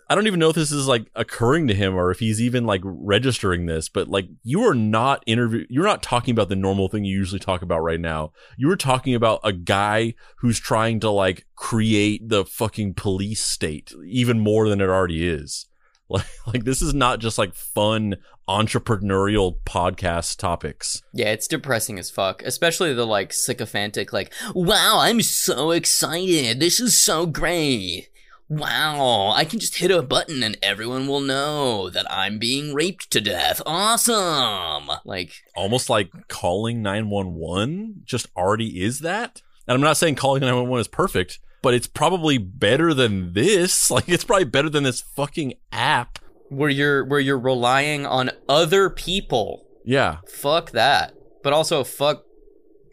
I 0.09 0.15
don't 0.15 0.27
even 0.27 0.41
know 0.41 0.51
if 0.51 0.57
this 0.57 0.73
is 0.73 0.87
like 0.87 1.11
occurring 1.15 1.69
to 1.69 1.75
him 1.75 1.95
or 1.95 2.11
if 2.11 2.19
he's 2.19 2.41
even 2.41 2.65
like 2.65 2.83
registering 2.85 3.67
this, 3.67 3.88
but 3.88 4.09
like 4.09 4.29
you 4.43 4.62
are 4.62 4.75
not 4.75 5.23
interview 5.27 5.65
you're 5.69 5.87
not 5.87 6.03
talking 6.03 6.33
about 6.33 6.49
the 6.49 6.57
normal 6.57 6.88
thing 6.88 7.05
you 7.05 7.17
usually 7.17 7.38
talk 7.38 7.62
about 7.62 7.83
right 7.83 8.01
now. 8.01 8.33
You 8.57 8.69
were 8.69 8.77
talking 8.77 9.15
about 9.15 9.41
a 9.43 9.53
guy 9.53 10.15
who's 10.38 10.59
trying 10.59 11.01
to 11.01 11.11
like 11.11 11.47
create 11.57 12.29
the 12.29 12.45
fucking 12.45 12.95
police 12.95 13.43
state 13.43 13.93
even 14.07 14.41
more 14.41 14.69
than 14.69 14.81
it 14.81 14.88
already 14.88 15.27
is. 15.27 15.67
Like 16.09 16.27
like 16.47 16.65
this 16.65 16.83
is 16.83 16.93
not 16.93 17.21
just 17.21 17.38
like 17.38 17.55
fun 17.55 18.17
entrepreneurial 18.47 19.57
podcast 19.65 20.37
topics. 20.38 21.01
Yeah, 21.15 21.29
it's 21.31 21.47
depressing 21.47 21.99
as 21.99 22.11
fuck. 22.11 22.43
Especially 22.43 22.93
the 22.93 23.07
like 23.07 23.33
sycophantic 23.33 24.12
like, 24.12 24.31
"Wow, 24.55 24.99
I'm 24.99 25.23
so 25.23 25.71
excited. 25.71 26.61
This 26.61 26.81
is 26.81 27.03
so 27.03 27.25
great." 27.25 28.11
Wow, 28.57 29.31
I 29.35 29.47
can 29.47 29.59
just 29.59 29.77
hit 29.79 29.91
a 29.91 30.03
button 30.03 30.43
and 30.43 30.59
everyone 30.62 31.07
will 31.07 31.21
know 31.23 31.88
that 31.88 32.05
I'm 32.12 32.38
being 32.38 32.75
raped 32.75 33.11
to 33.12 33.21
death. 33.23 33.62
Awesome! 33.65 34.91
Like, 35.07 35.33
Almost 35.57 35.88
like 35.88 36.11
calling 36.29 36.83
911 36.83 38.03
just 38.05 38.27
already 38.37 38.83
is 38.83 39.01
that. 39.01 39.41
And 39.67 39.75
I'm 39.75 39.81
not 39.81 39.97
saying 39.97 40.17
calling 40.17 40.41
911 40.43 40.81
is 40.83 40.88
perfect, 40.88 41.38
but 41.62 41.73
it's 41.73 41.87
probably 41.87 42.37
better 42.37 42.93
than 42.93 43.33
this. 43.33 43.91
Like 43.91 44.09
it's 44.09 44.25
probably 44.25 44.45
better 44.45 44.69
than 44.69 44.85
this 44.85 45.01
fucking 45.01 45.55
app. 45.73 46.19
where 46.51 46.69
you're 46.69 47.07
where 47.07 47.21
you're 47.21 47.38
relying 47.38 48.05
on 48.05 48.33
other 48.51 48.91
people. 48.91 49.67
Yeah. 49.83 50.19
Fuck 50.29 50.73
that. 50.73 51.15
But 51.43 51.55
also 51.55 51.85
fuck 51.85 52.25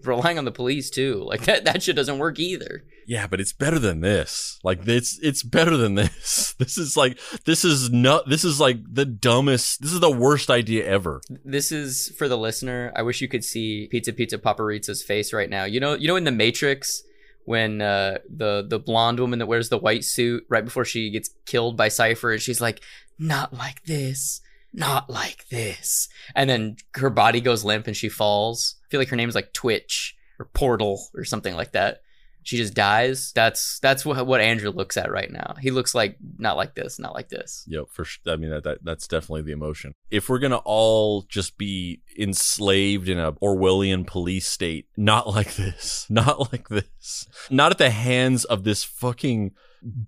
relying 0.03 0.37
on 0.37 0.45
the 0.45 0.51
police 0.51 0.89
too. 0.89 1.15
Like 1.25 1.41
that 1.45 1.65
that 1.65 1.83
shit 1.83 1.97
doesn't 1.97 2.17
work 2.19 2.39
either. 2.39 2.85
Yeah, 3.09 3.25
but 3.25 3.41
it's 3.41 3.53
better 3.53 3.79
than 3.79 4.01
this. 4.01 4.59
Like 4.63 4.87
it's 4.87 5.17
it's 5.23 5.41
better 5.41 5.75
than 5.75 5.95
this. 5.95 6.53
This 6.59 6.77
is 6.77 6.95
like 6.95 7.17
this 7.45 7.65
is 7.65 7.89
not 7.89 8.29
this 8.29 8.43
is 8.43 8.59
like 8.59 8.77
the 8.87 9.05
dumbest. 9.05 9.81
This 9.81 9.93
is 9.93 9.99
the 9.99 10.11
worst 10.11 10.51
idea 10.51 10.85
ever. 10.85 11.21
This 11.43 11.71
is 11.71 12.13
for 12.19 12.27
the 12.27 12.37
listener. 12.37 12.91
I 12.95 13.01
wish 13.01 13.19
you 13.19 13.27
could 13.27 13.43
see 13.43 13.87
Pizza 13.89 14.13
Pizza 14.13 14.37
Paparizza's 14.37 15.01
face 15.01 15.33
right 15.33 15.49
now. 15.49 15.63
You 15.63 15.79
know, 15.79 15.95
you 15.95 16.07
know 16.07 16.17
in 16.17 16.25
the 16.25 16.31
Matrix 16.31 17.01
when 17.45 17.81
uh, 17.81 18.19
the 18.29 18.63
the 18.69 18.77
blonde 18.77 19.19
woman 19.19 19.39
that 19.39 19.47
wears 19.47 19.69
the 19.69 19.79
white 19.79 20.03
suit 20.03 20.43
right 20.47 20.63
before 20.63 20.85
she 20.85 21.09
gets 21.09 21.31
killed 21.47 21.75
by 21.75 21.87
Cypher, 21.87 22.33
and 22.33 22.41
she's 22.41 22.61
like, 22.61 22.83
"Not 23.17 23.55
like 23.55 23.85
this, 23.85 24.41
not 24.71 25.09
like 25.09 25.47
this," 25.49 26.09
and 26.35 26.47
then 26.47 26.75
her 26.93 27.09
body 27.09 27.41
goes 27.41 27.65
limp 27.65 27.87
and 27.87 27.97
she 27.97 28.09
falls. 28.09 28.75
I 28.85 28.89
feel 28.91 28.99
like 28.99 29.09
her 29.09 29.15
name 29.15 29.29
is 29.29 29.35
like 29.35 29.51
Twitch 29.53 30.15
or 30.37 30.45
Portal 30.45 31.07
or 31.15 31.23
something 31.23 31.55
like 31.55 31.71
that. 31.71 32.01
She 32.49 32.57
just 32.57 32.73
dies. 32.73 33.31
That's 33.33 33.77
that's 33.77 34.03
what 34.03 34.25
what 34.25 34.41
Andrew 34.41 34.71
looks 34.71 34.97
at 34.97 35.11
right 35.11 35.31
now. 35.31 35.53
He 35.61 35.69
looks 35.69 35.93
like 35.93 36.17
not 36.39 36.57
like 36.57 36.73
this, 36.73 36.97
not 36.97 37.13
like 37.13 37.29
this. 37.29 37.63
Yep, 37.67 37.91
for 37.91 38.05
sure. 38.05 38.33
I 38.33 38.37
mean 38.37 38.49
that, 38.49 38.63
that 38.63 38.79
that's 38.83 39.07
definitely 39.07 39.43
the 39.43 39.51
emotion. 39.51 39.93
If 40.09 40.29
we're 40.29 40.39
gonna 40.39 40.57
all 40.65 41.21
just 41.29 41.59
be 41.59 42.01
enslaved 42.17 43.07
in 43.07 43.19
a 43.19 43.33
Orwellian 43.33 44.07
police 44.07 44.47
state, 44.47 44.87
not 44.97 45.27
like 45.27 45.57
this, 45.57 46.07
not 46.09 46.51
like 46.51 46.69
this, 46.69 47.27
not 47.51 47.71
at 47.71 47.77
the 47.77 47.91
hands 47.91 48.45
of 48.45 48.63
this 48.63 48.83
fucking 48.83 49.51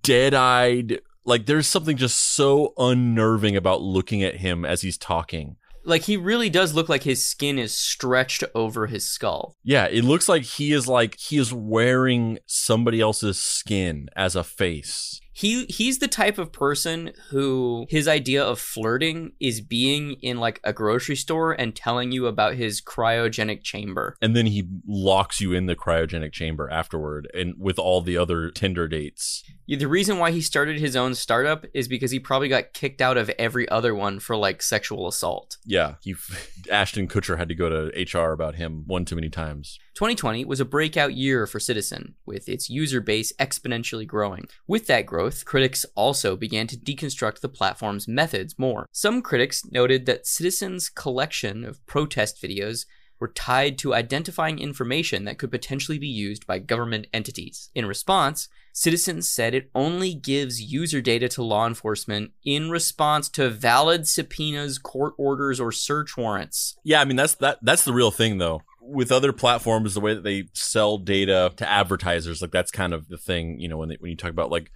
dead-eyed. 0.02 1.00
Like 1.24 1.46
there's 1.46 1.68
something 1.68 1.96
just 1.96 2.18
so 2.18 2.74
unnerving 2.76 3.56
about 3.56 3.82
looking 3.82 4.24
at 4.24 4.38
him 4.38 4.64
as 4.64 4.80
he's 4.82 4.98
talking. 4.98 5.58
Like 5.84 6.02
he 6.02 6.16
really 6.16 6.50
does 6.50 6.74
look 6.74 6.88
like 6.88 7.02
his 7.02 7.24
skin 7.24 7.58
is 7.58 7.76
stretched 7.76 8.44
over 8.54 8.86
his 8.86 9.08
skull. 9.08 9.56
Yeah, 9.64 9.86
it 9.86 10.04
looks 10.04 10.28
like 10.28 10.42
he 10.42 10.72
is 10.72 10.86
like 10.86 11.18
he 11.18 11.38
is 11.38 11.52
wearing 11.52 12.38
somebody 12.46 13.00
else's 13.00 13.38
skin 13.38 14.08
as 14.16 14.36
a 14.36 14.44
face. 14.44 15.20
He 15.32 15.64
he's 15.66 15.98
the 15.98 16.08
type 16.08 16.38
of 16.38 16.52
person 16.52 17.12
who 17.30 17.86
his 17.88 18.06
idea 18.06 18.44
of 18.44 18.58
flirting 18.58 19.32
is 19.40 19.60
being 19.60 20.14
in 20.22 20.38
like 20.38 20.60
a 20.62 20.72
grocery 20.72 21.16
store 21.16 21.52
and 21.52 21.74
telling 21.74 22.12
you 22.12 22.26
about 22.26 22.54
his 22.54 22.80
cryogenic 22.80 23.62
chamber. 23.62 24.16
And 24.20 24.36
then 24.36 24.46
he 24.46 24.68
locks 24.86 25.40
you 25.40 25.52
in 25.52 25.66
the 25.66 25.76
cryogenic 25.76 26.32
chamber 26.32 26.68
afterward 26.70 27.30
and 27.34 27.54
with 27.58 27.78
all 27.78 28.02
the 28.02 28.16
other 28.16 28.50
Tinder 28.50 28.88
dates. 28.88 29.42
Yeah, 29.66 29.78
The 29.78 29.88
reason 29.88 30.18
why 30.18 30.32
he 30.32 30.40
started 30.40 30.78
his 30.78 30.96
own 30.96 31.14
startup 31.14 31.64
is 31.72 31.88
because 31.88 32.10
he 32.10 32.18
probably 32.18 32.48
got 32.48 32.72
kicked 32.74 33.00
out 33.00 33.16
of 33.16 33.30
every 33.38 33.68
other 33.68 33.94
one 33.94 34.20
for 34.20 34.36
like 34.36 34.62
sexual 34.62 35.08
assault. 35.08 35.56
Yeah, 35.64 35.94
he 36.02 36.14
Ashton 36.70 37.08
Kutcher 37.08 37.38
had 37.38 37.48
to 37.48 37.54
go 37.54 37.68
to 37.68 38.18
HR 38.18 38.32
about 38.32 38.56
him 38.56 38.84
one 38.86 39.04
too 39.04 39.14
many 39.14 39.30
times. 39.30 39.78
2020 39.94 40.44
was 40.46 40.60
a 40.60 40.64
breakout 40.64 41.14
year 41.14 41.46
for 41.46 41.60
Citizen, 41.60 42.14
with 42.24 42.48
its 42.48 42.70
user 42.70 43.00
base 43.00 43.32
exponentially 43.38 44.06
growing. 44.06 44.48
With 44.66 44.86
that 44.86 45.04
growth, 45.04 45.44
critics 45.44 45.84
also 45.94 46.34
began 46.34 46.66
to 46.68 46.76
deconstruct 46.76 47.40
the 47.40 47.48
platform's 47.48 48.08
methods 48.08 48.58
more. 48.58 48.86
Some 48.90 49.20
critics 49.20 49.62
noted 49.70 50.06
that 50.06 50.26
Citizen's 50.26 50.88
collection 50.88 51.64
of 51.64 51.84
protest 51.86 52.42
videos 52.42 52.86
were 53.22 53.28
tied 53.28 53.78
to 53.78 53.94
identifying 53.94 54.58
information 54.58 55.24
that 55.24 55.38
could 55.38 55.50
potentially 55.50 55.96
be 55.96 56.08
used 56.08 56.44
by 56.44 56.58
government 56.58 57.06
entities. 57.12 57.70
In 57.72 57.86
response, 57.86 58.48
Citizens 58.72 59.28
said 59.28 59.54
it 59.54 59.70
only 59.76 60.12
gives 60.12 60.60
user 60.60 61.00
data 61.00 61.28
to 61.28 61.42
law 61.42 61.66
enforcement 61.66 62.32
in 62.44 62.68
response 62.68 63.28
to 63.28 63.48
valid 63.48 64.08
subpoenas, 64.08 64.78
court 64.78 65.14
orders, 65.18 65.60
or 65.60 65.70
search 65.70 66.16
warrants. 66.16 66.76
Yeah, 66.82 67.00
I 67.00 67.04
mean 67.04 67.16
that's 67.16 67.36
that 67.36 67.58
that's 67.62 67.84
the 67.84 67.92
real 67.92 68.10
thing 68.10 68.38
though. 68.38 68.62
With 68.84 69.12
other 69.12 69.32
platforms, 69.32 69.94
the 69.94 70.00
way 70.00 70.14
that 70.14 70.24
they 70.24 70.48
sell 70.52 70.98
data 70.98 71.52
to 71.56 71.70
advertisers, 71.70 72.42
like 72.42 72.50
that's 72.50 72.70
kind 72.70 72.92
of 72.92 73.08
the 73.08 73.16
thing. 73.16 73.60
You 73.60 73.68
know, 73.68 73.78
when 73.78 73.88
they, 73.88 73.96
when 74.00 74.10
you 74.10 74.16
talk 74.16 74.30
about 74.30 74.50
like 74.50 74.70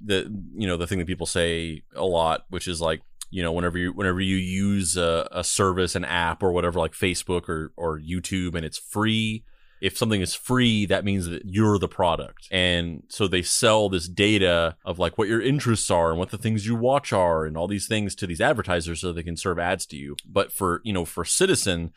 the 0.00 0.30
you 0.54 0.66
know 0.66 0.76
the 0.76 0.86
thing 0.86 0.98
that 0.98 1.06
people 1.06 1.26
say 1.26 1.82
a 1.94 2.04
lot, 2.04 2.44
which 2.50 2.68
is 2.68 2.80
like 2.80 3.00
you 3.30 3.42
know 3.42 3.52
whenever 3.52 3.78
you 3.78 3.92
whenever 3.92 4.20
you 4.20 4.36
use 4.36 4.96
a, 4.96 5.28
a 5.32 5.42
service, 5.42 5.94
an 5.94 6.04
app, 6.04 6.42
or 6.42 6.52
whatever, 6.52 6.78
like 6.78 6.92
Facebook 6.92 7.48
or 7.48 7.72
or 7.76 7.98
YouTube, 7.98 8.54
and 8.54 8.64
it's 8.64 8.78
free, 8.78 9.42
if 9.80 9.96
something 9.96 10.20
is 10.20 10.34
free, 10.34 10.86
that 10.86 11.04
means 11.04 11.26
that 11.26 11.42
you're 11.44 11.78
the 11.78 11.88
product. 11.88 12.48
And 12.50 13.02
so 13.08 13.28
they 13.28 13.42
sell 13.42 13.88
this 13.88 14.08
data 14.08 14.76
of 14.84 14.98
like 14.98 15.18
what 15.18 15.28
your 15.28 15.42
interests 15.42 15.90
are 15.90 16.10
and 16.10 16.18
what 16.18 16.30
the 16.30 16.38
things 16.38 16.66
you 16.66 16.74
watch 16.74 17.12
are 17.12 17.44
and 17.44 17.56
all 17.56 17.68
these 17.68 17.86
things 17.86 18.14
to 18.16 18.26
these 18.26 18.40
advertisers 18.40 19.00
so 19.00 19.12
they 19.12 19.22
can 19.22 19.36
serve 19.36 19.58
ads 19.58 19.86
to 19.86 19.96
you. 19.96 20.16
But 20.26 20.52
for, 20.52 20.80
you 20.84 20.92
know, 20.92 21.04
for 21.04 21.24
Citizen, 21.24 21.92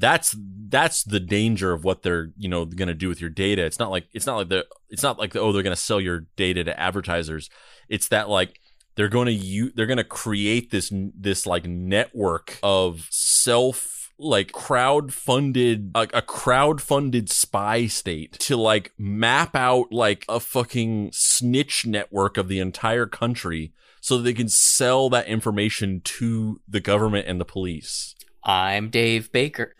that's 0.00 0.34
that's 0.68 1.04
the 1.04 1.20
danger 1.20 1.72
of 1.72 1.84
what 1.84 2.02
they're 2.02 2.32
you 2.36 2.48
know 2.48 2.64
going 2.64 2.88
to 2.88 2.94
do 2.94 3.08
with 3.08 3.20
your 3.20 3.30
data. 3.30 3.64
It's 3.64 3.78
not 3.78 3.90
like 3.90 4.08
it's 4.12 4.26
not 4.26 4.36
like 4.36 4.48
the 4.48 4.66
it's 4.88 5.02
not 5.02 5.18
like 5.18 5.32
the, 5.32 5.40
oh 5.40 5.52
they're 5.52 5.62
going 5.62 5.76
to 5.76 5.80
sell 5.80 6.00
your 6.00 6.26
data 6.36 6.64
to 6.64 6.80
advertisers. 6.80 7.50
It's 7.88 8.08
that 8.08 8.28
like 8.28 8.60
they're 8.96 9.08
going 9.08 9.26
to 9.26 9.32
you 9.32 9.72
they're 9.74 9.86
going 9.86 9.98
to 9.98 10.04
create 10.04 10.70
this 10.70 10.92
this 11.14 11.46
like 11.46 11.66
network 11.66 12.58
of 12.62 13.06
self 13.10 14.10
like 14.18 14.52
crowd 14.52 15.12
funded 15.12 15.90
a, 15.94 16.06
a 16.12 16.22
crowd 16.22 16.80
funded 16.80 17.30
spy 17.30 17.86
state 17.86 18.32
to 18.32 18.56
like 18.56 18.92
map 18.98 19.56
out 19.56 19.90
like 19.90 20.26
a 20.28 20.38
fucking 20.38 21.10
snitch 21.12 21.86
network 21.86 22.36
of 22.36 22.48
the 22.48 22.58
entire 22.58 23.06
country 23.06 23.72
so 24.02 24.18
they 24.18 24.34
can 24.34 24.48
sell 24.48 25.08
that 25.08 25.26
information 25.26 26.02
to 26.04 26.60
the 26.68 26.80
government 26.80 27.26
and 27.26 27.40
the 27.40 27.46
police 27.46 28.14
I'm 28.44 28.90
Dave 28.90 29.30
Baker. 29.32 29.74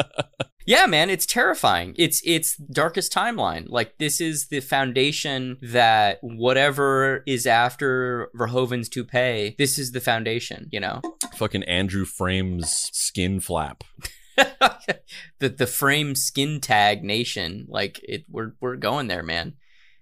yeah, 0.66 0.86
man, 0.86 1.10
it's 1.10 1.26
terrifying. 1.26 1.94
It's 1.98 2.22
it's 2.24 2.56
darkest 2.56 3.12
timeline. 3.12 3.66
Like 3.68 3.98
this 3.98 4.20
is 4.20 4.48
the 4.48 4.60
foundation 4.60 5.58
that 5.62 6.18
whatever 6.22 7.22
is 7.26 7.46
after 7.46 8.30
Verhoeven's 8.36 8.88
toupee, 8.88 9.54
this 9.58 9.78
is 9.78 9.92
the 9.92 10.00
foundation, 10.00 10.68
you 10.70 10.80
know. 10.80 11.00
Fucking 11.36 11.64
Andrew 11.64 12.04
Frame's 12.04 12.90
skin 12.92 13.40
flap. 13.40 13.84
the 14.36 15.48
the 15.48 15.66
frame 15.66 16.14
skin 16.14 16.60
tag 16.60 17.04
nation, 17.04 17.66
like 17.68 18.00
it 18.02 18.24
we're 18.30 18.52
we're 18.60 18.76
going 18.76 19.08
there, 19.08 19.22
man. 19.22 19.54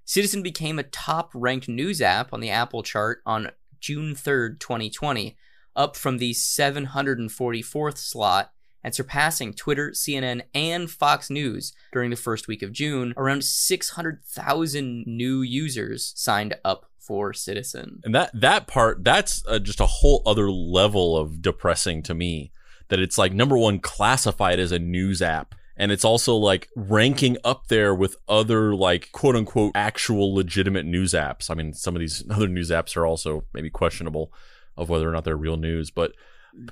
Citizen 0.05 0.43
became 0.43 0.79
a 0.79 0.85
top 0.85 1.31
ranked 1.35 1.69
news 1.69 2.01
app 2.01 2.33
on 2.33 2.41
the 2.41 2.51
Apple 2.51 2.83
chart 2.83 3.21
on 3.27 3.51
June 3.81 4.15
3rd, 4.15 4.59
2020 4.59 5.37
up 5.79 5.97
from 5.97 6.19
the 6.19 6.33
744th 6.33 7.97
slot 7.97 8.53
and 8.85 8.95
surpassing 8.95 9.55
Twitter, 9.55 9.91
CNN, 9.91 10.43
and 10.55 10.91
Fox 10.91 11.31
News 11.31 11.73
during 11.93 12.11
the 12.11 12.17
first 12.17 12.49
week 12.49 12.63
of 12.63 12.73
June. 12.73 13.15
Around 13.17 13.45
600,000 13.45 15.05
new 15.07 15.43
users 15.43 16.13
signed 16.17 16.55
up 16.65 16.87
for 16.99 17.33
Citizen. 17.33 18.01
And 18.05 18.15
that 18.15 18.31
that 18.35 18.67
part 18.67 19.03
that's 19.03 19.43
uh, 19.49 19.59
just 19.59 19.81
a 19.81 19.87
whole 19.87 20.23
other 20.27 20.51
level 20.51 21.17
of 21.17 21.41
depressing 21.41 22.03
to 22.03 22.15
me 22.15 22.53
that 22.89 23.01
it's 23.01 23.17
like 23.17 23.33
number 23.33 23.57
1 23.57 23.79
classified 23.79 24.59
as 24.59 24.73
a 24.73 24.79
news 24.79 25.23
app 25.23 25.55
and 25.79 25.93
it's 25.93 26.05
also 26.05 26.35
like 26.35 26.69
ranking 26.75 27.37
up 27.45 27.69
there 27.69 27.95
with 27.95 28.17
other 28.29 28.75
like 28.75 29.11
quote 29.13 29.37
unquote 29.37 29.73
actual 29.75 30.35
legitimate 30.35 30.85
news 30.85 31.13
apps. 31.13 31.51
I 31.51 31.55
mean, 31.55 31.73
some 31.73 31.95
of 31.95 32.01
these 32.01 32.25
other 32.31 32.49
news 32.49 32.71
apps 32.71 32.97
are 32.97 33.07
also 33.07 33.45
maybe 33.55 33.71
questionable 33.71 34.33
of 34.79 34.89
whether 34.89 35.09
or 35.09 35.13
not 35.13 35.25
they're 35.25 35.37
real 35.37 35.59
news, 35.59 35.91
but 35.91 36.13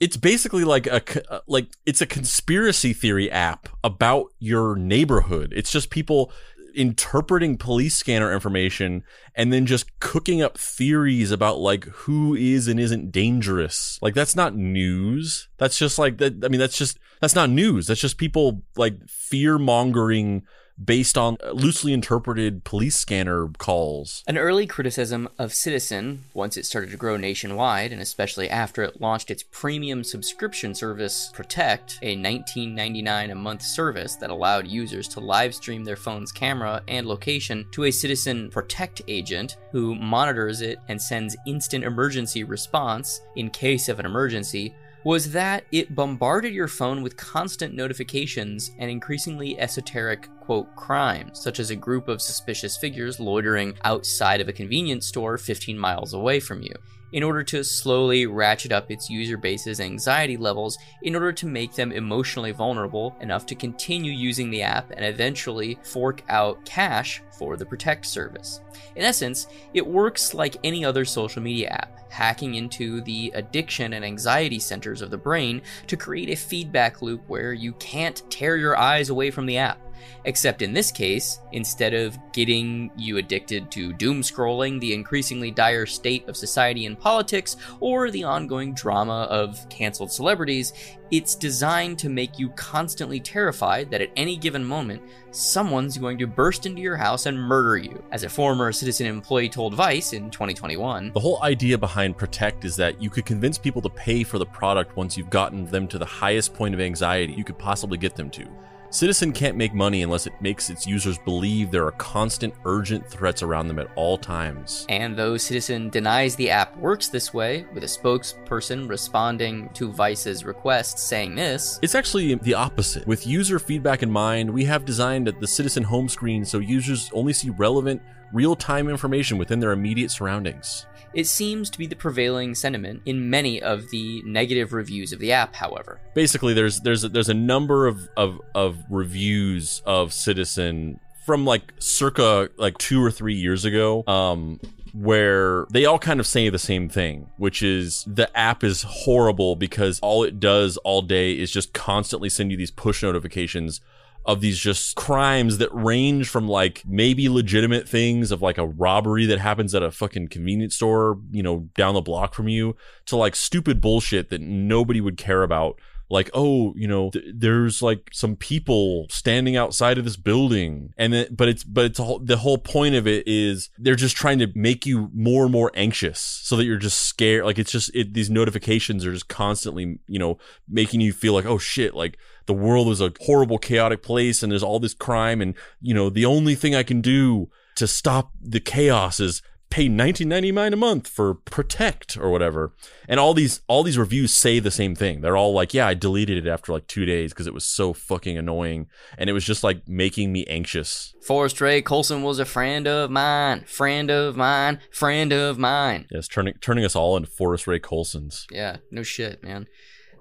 it's 0.00 0.16
basically 0.16 0.64
like 0.64 0.86
a 0.86 1.02
uh, 1.32 1.40
like 1.46 1.68
it's 1.84 2.00
a 2.00 2.06
conspiracy 2.06 2.92
theory 2.92 3.30
app 3.30 3.68
about 3.84 4.32
your 4.38 4.76
neighborhood. 4.76 5.52
It's 5.54 5.70
just 5.70 5.90
people 5.90 6.32
interpreting 6.74 7.56
police 7.56 7.96
scanner 7.96 8.32
information 8.32 9.02
and 9.34 9.50
then 9.50 9.64
just 9.64 9.98
cooking 9.98 10.42
up 10.42 10.58
theories 10.58 11.30
about 11.30 11.58
like 11.58 11.84
who 11.84 12.34
is 12.34 12.68
and 12.68 12.78
isn't 12.78 13.10
dangerous. 13.10 13.98
Like 14.02 14.14
that's 14.14 14.36
not 14.36 14.54
news. 14.54 15.48
That's 15.58 15.78
just 15.78 15.98
like 15.98 16.18
that 16.18 16.44
I 16.44 16.48
mean 16.48 16.60
that's 16.60 16.78
just 16.78 16.98
that's 17.20 17.34
not 17.34 17.50
news. 17.50 17.86
That's 17.86 18.00
just 18.00 18.18
people 18.18 18.62
like 18.76 19.08
fear 19.08 19.58
mongering 19.58 20.42
based 20.82 21.16
on 21.16 21.36
loosely 21.52 21.92
interpreted 21.92 22.64
police 22.64 22.96
scanner 22.96 23.48
calls. 23.58 24.22
An 24.26 24.38
early 24.38 24.66
criticism 24.66 25.28
of 25.38 25.54
Citizen, 25.54 26.24
once 26.34 26.56
it 26.56 26.66
started 26.66 26.90
to 26.90 26.96
grow 26.96 27.16
nationwide, 27.16 27.92
and 27.92 28.02
especially 28.02 28.50
after 28.50 28.82
it 28.82 29.00
launched 29.00 29.30
its 29.30 29.42
premium 29.42 30.04
subscription 30.04 30.74
service 30.74 31.30
Protect, 31.32 31.98
a 32.02 32.16
$19.99 32.16 33.32
a 33.32 33.34
month 33.34 33.62
service 33.62 34.16
that 34.16 34.30
allowed 34.30 34.66
users 34.66 35.08
to 35.08 35.20
live 35.20 35.54
stream 35.54 35.84
their 35.84 35.96
phone's 35.96 36.32
camera 36.32 36.82
and 36.88 37.06
location 37.06 37.66
to 37.72 37.84
a 37.84 37.90
Citizen 37.90 38.50
Protect 38.50 39.02
agent 39.08 39.56
who 39.72 39.94
monitors 39.94 40.60
it 40.60 40.78
and 40.88 41.00
sends 41.00 41.36
instant 41.46 41.84
emergency 41.84 42.44
response 42.44 43.20
in 43.36 43.50
case 43.50 43.88
of 43.88 43.98
an 43.98 44.06
emergency 44.06 44.74
was 45.06 45.30
that 45.30 45.64
it 45.70 45.94
bombarded 45.94 46.52
your 46.52 46.66
phone 46.66 47.00
with 47.00 47.16
constant 47.16 47.72
notifications 47.72 48.72
and 48.76 48.90
increasingly 48.90 49.56
esoteric, 49.56 50.28
quote, 50.40 50.66
crimes, 50.74 51.40
such 51.40 51.60
as 51.60 51.70
a 51.70 51.76
group 51.76 52.08
of 52.08 52.20
suspicious 52.20 52.76
figures 52.76 53.20
loitering 53.20 53.72
outside 53.84 54.40
of 54.40 54.48
a 54.48 54.52
convenience 54.52 55.06
store 55.06 55.38
15 55.38 55.78
miles 55.78 56.12
away 56.12 56.40
from 56.40 56.60
you 56.60 56.74
in 57.12 57.22
order 57.22 57.42
to 57.42 57.64
slowly 57.64 58.26
ratchet 58.26 58.72
up 58.72 58.90
its 58.90 59.08
user 59.08 59.36
base's 59.36 59.80
anxiety 59.80 60.36
levels 60.36 60.78
in 61.02 61.14
order 61.14 61.32
to 61.32 61.46
make 61.46 61.74
them 61.74 61.92
emotionally 61.92 62.52
vulnerable 62.52 63.16
enough 63.20 63.46
to 63.46 63.54
continue 63.54 64.12
using 64.12 64.50
the 64.50 64.62
app 64.62 64.90
and 64.90 65.04
eventually 65.04 65.78
fork 65.82 66.22
out 66.28 66.64
cash 66.64 67.22
for 67.38 67.56
the 67.56 67.66
Protect 67.66 68.06
service. 68.06 68.60
In 68.94 69.04
essence, 69.04 69.46
it 69.74 69.86
works 69.86 70.34
like 70.34 70.56
any 70.64 70.84
other 70.84 71.04
social 71.04 71.42
media 71.42 71.68
app, 71.68 72.10
hacking 72.10 72.54
into 72.54 73.00
the 73.02 73.30
addiction 73.34 73.92
and 73.92 74.04
anxiety 74.04 74.58
centers 74.58 75.02
of 75.02 75.10
the 75.10 75.18
brain 75.18 75.60
to 75.86 75.96
create 75.96 76.30
a 76.30 76.36
feedback 76.36 77.02
loop 77.02 77.22
where 77.26 77.52
you 77.52 77.72
can't 77.74 78.22
tear 78.30 78.56
your 78.56 78.76
eyes 78.76 79.10
away 79.10 79.30
from 79.30 79.46
the 79.46 79.58
app. 79.58 79.78
Except 80.24 80.62
in 80.62 80.72
this 80.72 80.90
case, 80.90 81.40
instead 81.52 81.94
of 81.94 82.18
getting 82.32 82.90
you 82.96 83.18
addicted 83.18 83.70
to 83.72 83.92
doom 83.92 84.22
scrolling, 84.22 84.80
the 84.80 84.92
increasingly 84.92 85.50
dire 85.50 85.86
state 85.86 86.28
of 86.28 86.36
society 86.36 86.86
and 86.86 86.98
politics, 86.98 87.56
or 87.80 88.10
the 88.10 88.24
ongoing 88.24 88.74
drama 88.74 89.26
of 89.30 89.68
canceled 89.68 90.10
celebrities, 90.10 90.72
it's 91.10 91.36
designed 91.36 91.98
to 92.00 92.08
make 92.08 92.38
you 92.38 92.48
constantly 92.50 93.20
terrified 93.20 93.90
that 93.90 94.02
at 94.02 94.10
any 94.16 94.36
given 94.36 94.64
moment, 94.64 95.00
someone's 95.30 95.98
going 95.98 96.18
to 96.18 96.26
burst 96.26 96.66
into 96.66 96.82
your 96.82 96.96
house 96.96 97.26
and 97.26 97.38
murder 97.38 97.76
you. 97.76 98.02
As 98.10 98.24
a 98.24 98.28
former 98.28 98.72
citizen 98.72 99.06
employee 99.06 99.48
told 99.48 99.74
Vice 99.74 100.12
in 100.12 100.30
2021, 100.30 101.12
the 101.12 101.20
whole 101.20 101.42
idea 101.42 101.78
behind 101.78 102.16
Protect 102.16 102.64
is 102.64 102.74
that 102.76 103.00
you 103.00 103.10
could 103.10 103.24
convince 103.26 103.58
people 103.58 103.82
to 103.82 103.90
pay 103.90 104.24
for 104.24 104.38
the 104.38 104.46
product 104.46 104.96
once 104.96 105.16
you've 105.16 105.30
gotten 105.30 105.66
them 105.66 105.86
to 105.88 105.98
the 105.98 106.04
highest 106.04 106.54
point 106.54 106.74
of 106.74 106.80
anxiety 106.80 107.34
you 107.34 107.44
could 107.44 107.58
possibly 107.58 107.98
get 107.98 108.16
them 108.16 108.30
to. 108.30 108.48
Citizen 108.96 109.30
can't 109.30 109.59
make 109.59 109.74
money 109.74 110.02
unless 110.02 110.26
it 110.26 110.32
makes 110.40 110.70
its 110.70 110.87
users 110.87 111.18
believe 111.18 111.70
there 111.70 111.85
are 111.85 111.92
constant, 111.92 112.54
urgent 112.64 113.06
threats 113.06 113.42
around 113.42 113.68
them 113.68 113.78
at 113.78 113.90
all 113.94 114.16
times. 114.16 114.87
And 114.88 115.14
though 115.14 115.37
Citizen 115.37 115.90
denies 115.90 116.35
the 116.35 116.48
app 116.48 116.74
works 116.78 117.09
this 117.09 117.35
way, 117.35 117.66
with 117.74 117.85
a 117.85 117.87
spokesperson 117.87 118.88
responding 118.88 119.68
to 119.74 119.92
Vice's 119.92 120.46
request 120.46 120.98
saying 120.98 121.35
this, 121.35 121.78
it's 121.82 121.94
actually 121.94 122.37
the 122.37 122.54
opposite. 122.54 123.06
With 123.06 123.26
user 123.26 123.59
feedback 123.59 124.02
in 124.02 124.11
mind, 124.11 124.48
we 124.48 124.64
have 124.64 124.87
designed 124.87 125.26
the 125.26 125.46
Citizen 125.46 125.82
home 125.82 126.09
screen 126.09 126.42
so 126.42 126.59
users 126.59 127.11
only 127.12 127.35
see 127.35 127.50
relevant, 127.50 128.00
real 128.32 128.56
time 128.56 128.88
information 128.88 129.37
within 129.37 129.61
their 129.61 129.72
immediate 129.72 130.11
surroundings. 130.11 130.87
It 131.16 131.26
seems 131.26 131.70
to 131.70 131.79
be 131.79 131.87
the 131.87 131.96
prevailing 131.96 132.55
sentiment 132.55 133.00
in 133.07 133.31
many 133.31 133.62
of 133.62 133.88
the 133.88 134.20
negative 134.26 134.74
reviews 134.74 135.14
of 135.14 135.18
the 135.18 135.33
app, 135.33 135.55
however. 135.55 135.98
Basically, 136.14 136.52
there's 136.52 136.81
there's 136.81 137.05
a, 137.05 137.09
there's 137.09 137.31
a 137.31 137.35
number 137.35 137.87
of, 137.87 138.07
of 138.18 138.38
of 138.55 138.76
reviews 138.90 139.81
of 139.87 140.12
Citizen 140.12 141.00
from 141.24 141.46
like 141.46 141.72
circa 141.79 142.50
like 142.59 142.76
two 142.76 143.02
or 143.02 143.11
three 143.11 143.35
years 143.35 143.64
ago. 143.64 144.05
Um, 144.07 144.61
where 144.92 145.66
they 145.70 145.85
all 145.85 145.98
kind 145.98 146.20
of 146.20 146.26
say 146.26 146.48
the 146.50 146.59
same 146.59 146.88
thing, 146.88 147.31
which 147.38 147.62
is 147.62 148.05
the 148.07 148.35
app 148.37 148.62
is 148.62 148.83
horrible 148.83 149.57
because 149.57 149.98
all 150.00 150.22
it 150.22 150.38
does 150.38 150.76
all 150.79 151.02
day 151.02 151.33
is 151.33 151.50
just 151.50 151.72
constantly 151.72 152.29
send 152.29 152.50
you 152.50 152.57
these 152.57 152.70
push 152.70 153.02
notifications 153.02 153.81
of 154.26 154.40
these 154.40 154.58
just 154.58 154.96
crimes 154.96 155.58
that 155.58 155.72
range 155.72 156.28
from 156.28 156.48
like 156.48 156.82
maybe 156.84 157.28
legitimate 157.28 157.88
things 157.88 158.32
of 158.32 158.42
like 158.42 158.58
a 158.58 158.66
robbery 158.66 159.24
that 159.24 159.38
happens 159.38 159.72
at 159.74 159.84
a 159.84 159.90
fucking 159.92 160.26
convenience 160.28 160.74
store, 160.74 161.18
you 161.30 161.42
know, 161.42 161.68
down 161.76 161.94
the 161.94 162.00
block 162.00 162.34
from 162.34 162.48
you 162.48 162.76
to 163.06 163.16
like 163.16 163.36
stupid 163.36 163.80
bullshit 163.80 164.28
that 164.30 164.40
nobody 164.40 165.00
would 165.00 165.16
care 165.16 165.44
about 165.44 165.80
like 166.08 166.30
oh 166.34 166.72
you 166.76 166.86
know 166.86 167.10
th- 167.10 167.24
there's 167.34 167.82
like 167.82 168.08
some 168.12 168.36
people 168.36 169.06
standing 169.08 169.56
outside 169.56 169.98
of 169.98 170.04
this 170.04 170.16
building. 170.16 170.92
And 170.96 171.12
then 171.12 171.26
but 171.30 171.48
it's 171.48 171.64
but 171.64 171.84
it's 171.84 172.00
all, 172.00 172.18
the 172.18 172.38
whole 172.38 172.59
point 172.59 172.94
of 172.94 173.07
it 173.07 173.26
is 173.26 173.70
they're 173.78 173.96
just 173.96 174.16
trying 174.16 174.38
to 174.38 174.48
make 174.54 174.86
you 174.86 175.11
more 175.14 175.44
and 175.44 175.52
more 175.52 175.72
anxious 175.74 176.20
so 176.20 176.57
that 176.57 176.64
you're 176.64 176.76
just 176.76 176.98
scared. 176.98 177.44
Like 177.44 177.59
it's 177.59 177.72
just 177.72 177.94
it, 177.94 178.14
these 178.14 178.30
notifications 178.30 179.04
are 179.04 179.12
just 179.12 179.28
constantly 179.28 179.98
you 180.07 180.18
know 180.18 180.38
making 180.68 181.00
you 181.00 181.12
feel 181.12 181.32
like 181.32 181.46
oh 181.46 181.59
shit 181.59 181.94
like 181.94 182.18
the 182.46 182.54
world 182.54 182.88
is 182.88 183.00
a 183.00 183.12
horrible 183.22 183.59
chaotic 183.59 184.02
place 184.02 184.42
and 184.42 184.52
there's 184.52 184.62
all 184.62 184.78
this 184.80 184.94
crime. 184.94 185.40
And 185.40 185.54
you 185.80 185.94
know 185.94 186.11
the 186.11 186.26
only 186.26 186.54
thing 186.54 186.74
i 186.74 186.82
can 186.82 187.00
do 187.00 187.50
to 187.76 187.86
stop 187.86 188.32
the 188.40 188.61
chaos 188.61 189.20
is 189.20 189.42
pay 189.68 189.88
19.99 189.88 190.72
a 190.72 190.76
month 190.76 191.08
for 191.08 191.34
protect 191.34 192.16
or 192.16 192.30
whatever 192.30 192.72
and 193.08 193.18
all 193.20 193.34
these 193.34 193.60
all 193.66 193.82
these 193.82 193.98
reviews 193.98 194.32
say 194.32 194.58
the 194.58 194.70
same 194.70 194.94
thing 194.94 195.20
they're 195.20 195.36
all 195.36 195.52
like 195.52 195.74
yeah 195.74 195.86
i 195.86 195.92
deleted 195.92 196.46
it 196.46 196.48
after 196.48 196.72
like 196.72 196.86
two 196.86 197.04
days 197.04 197.32
because 197.32 197.46
it 197.46 197.52
was 197.54 197.66
so 197.66 197.92
fucking 197.92 198.38
annoying 198.38 198.86
and 199.18 199.28
it 199.28 199.32
was 199.32 199.44
just 199.44 199.64
like 199.64 199.86
making 199.88 200.32
me 200.32 200.44
anxious 200.46 201.14
Forrest 201.26 201.60
Ray 201.60 201.82
Colson 201.82 202.22
was 202.22 202.38
a 202.38 202.44
friend 202.44 202.86
of 202.86 203.10
mine, 203.10 203.64
friend 203.66 204.10
of 204.12 204.36
mine, 204.36 204.78
friend 204.92 205.32
of 205.32 205.58
mine. 205.58 206.06
yes 206.10 206.28
turning 206.28 206.54
turning 206.60 206.84
us 206.84 206.94
all 206.94 207.16
into 207.16 207.28
forrest 207.28 207.66
ray 207.66 207.80
colsons 207.80 208.46
Yeah, 208.50 208.76
no 208.90 209.02
shit, 209.02 209.42
man. 209.42 209.66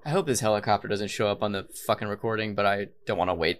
I 0.03 0.09
hope 0.09 0.25
this 0.27 0.39
helicopter 0.39 0.87
doesn't 0.87 1.07
show 1.09 1.27
up 1.27 1.41
on 1.41 1.51
the 1.51 1.67
fucking 1.87 2.07
recording, 2.07 2.53
but 2.55 2.65
I 2.65 2.87
don't 3.07 3.17
want 3.17 3.29
to 3.29 3.35
wait 3.35 3.59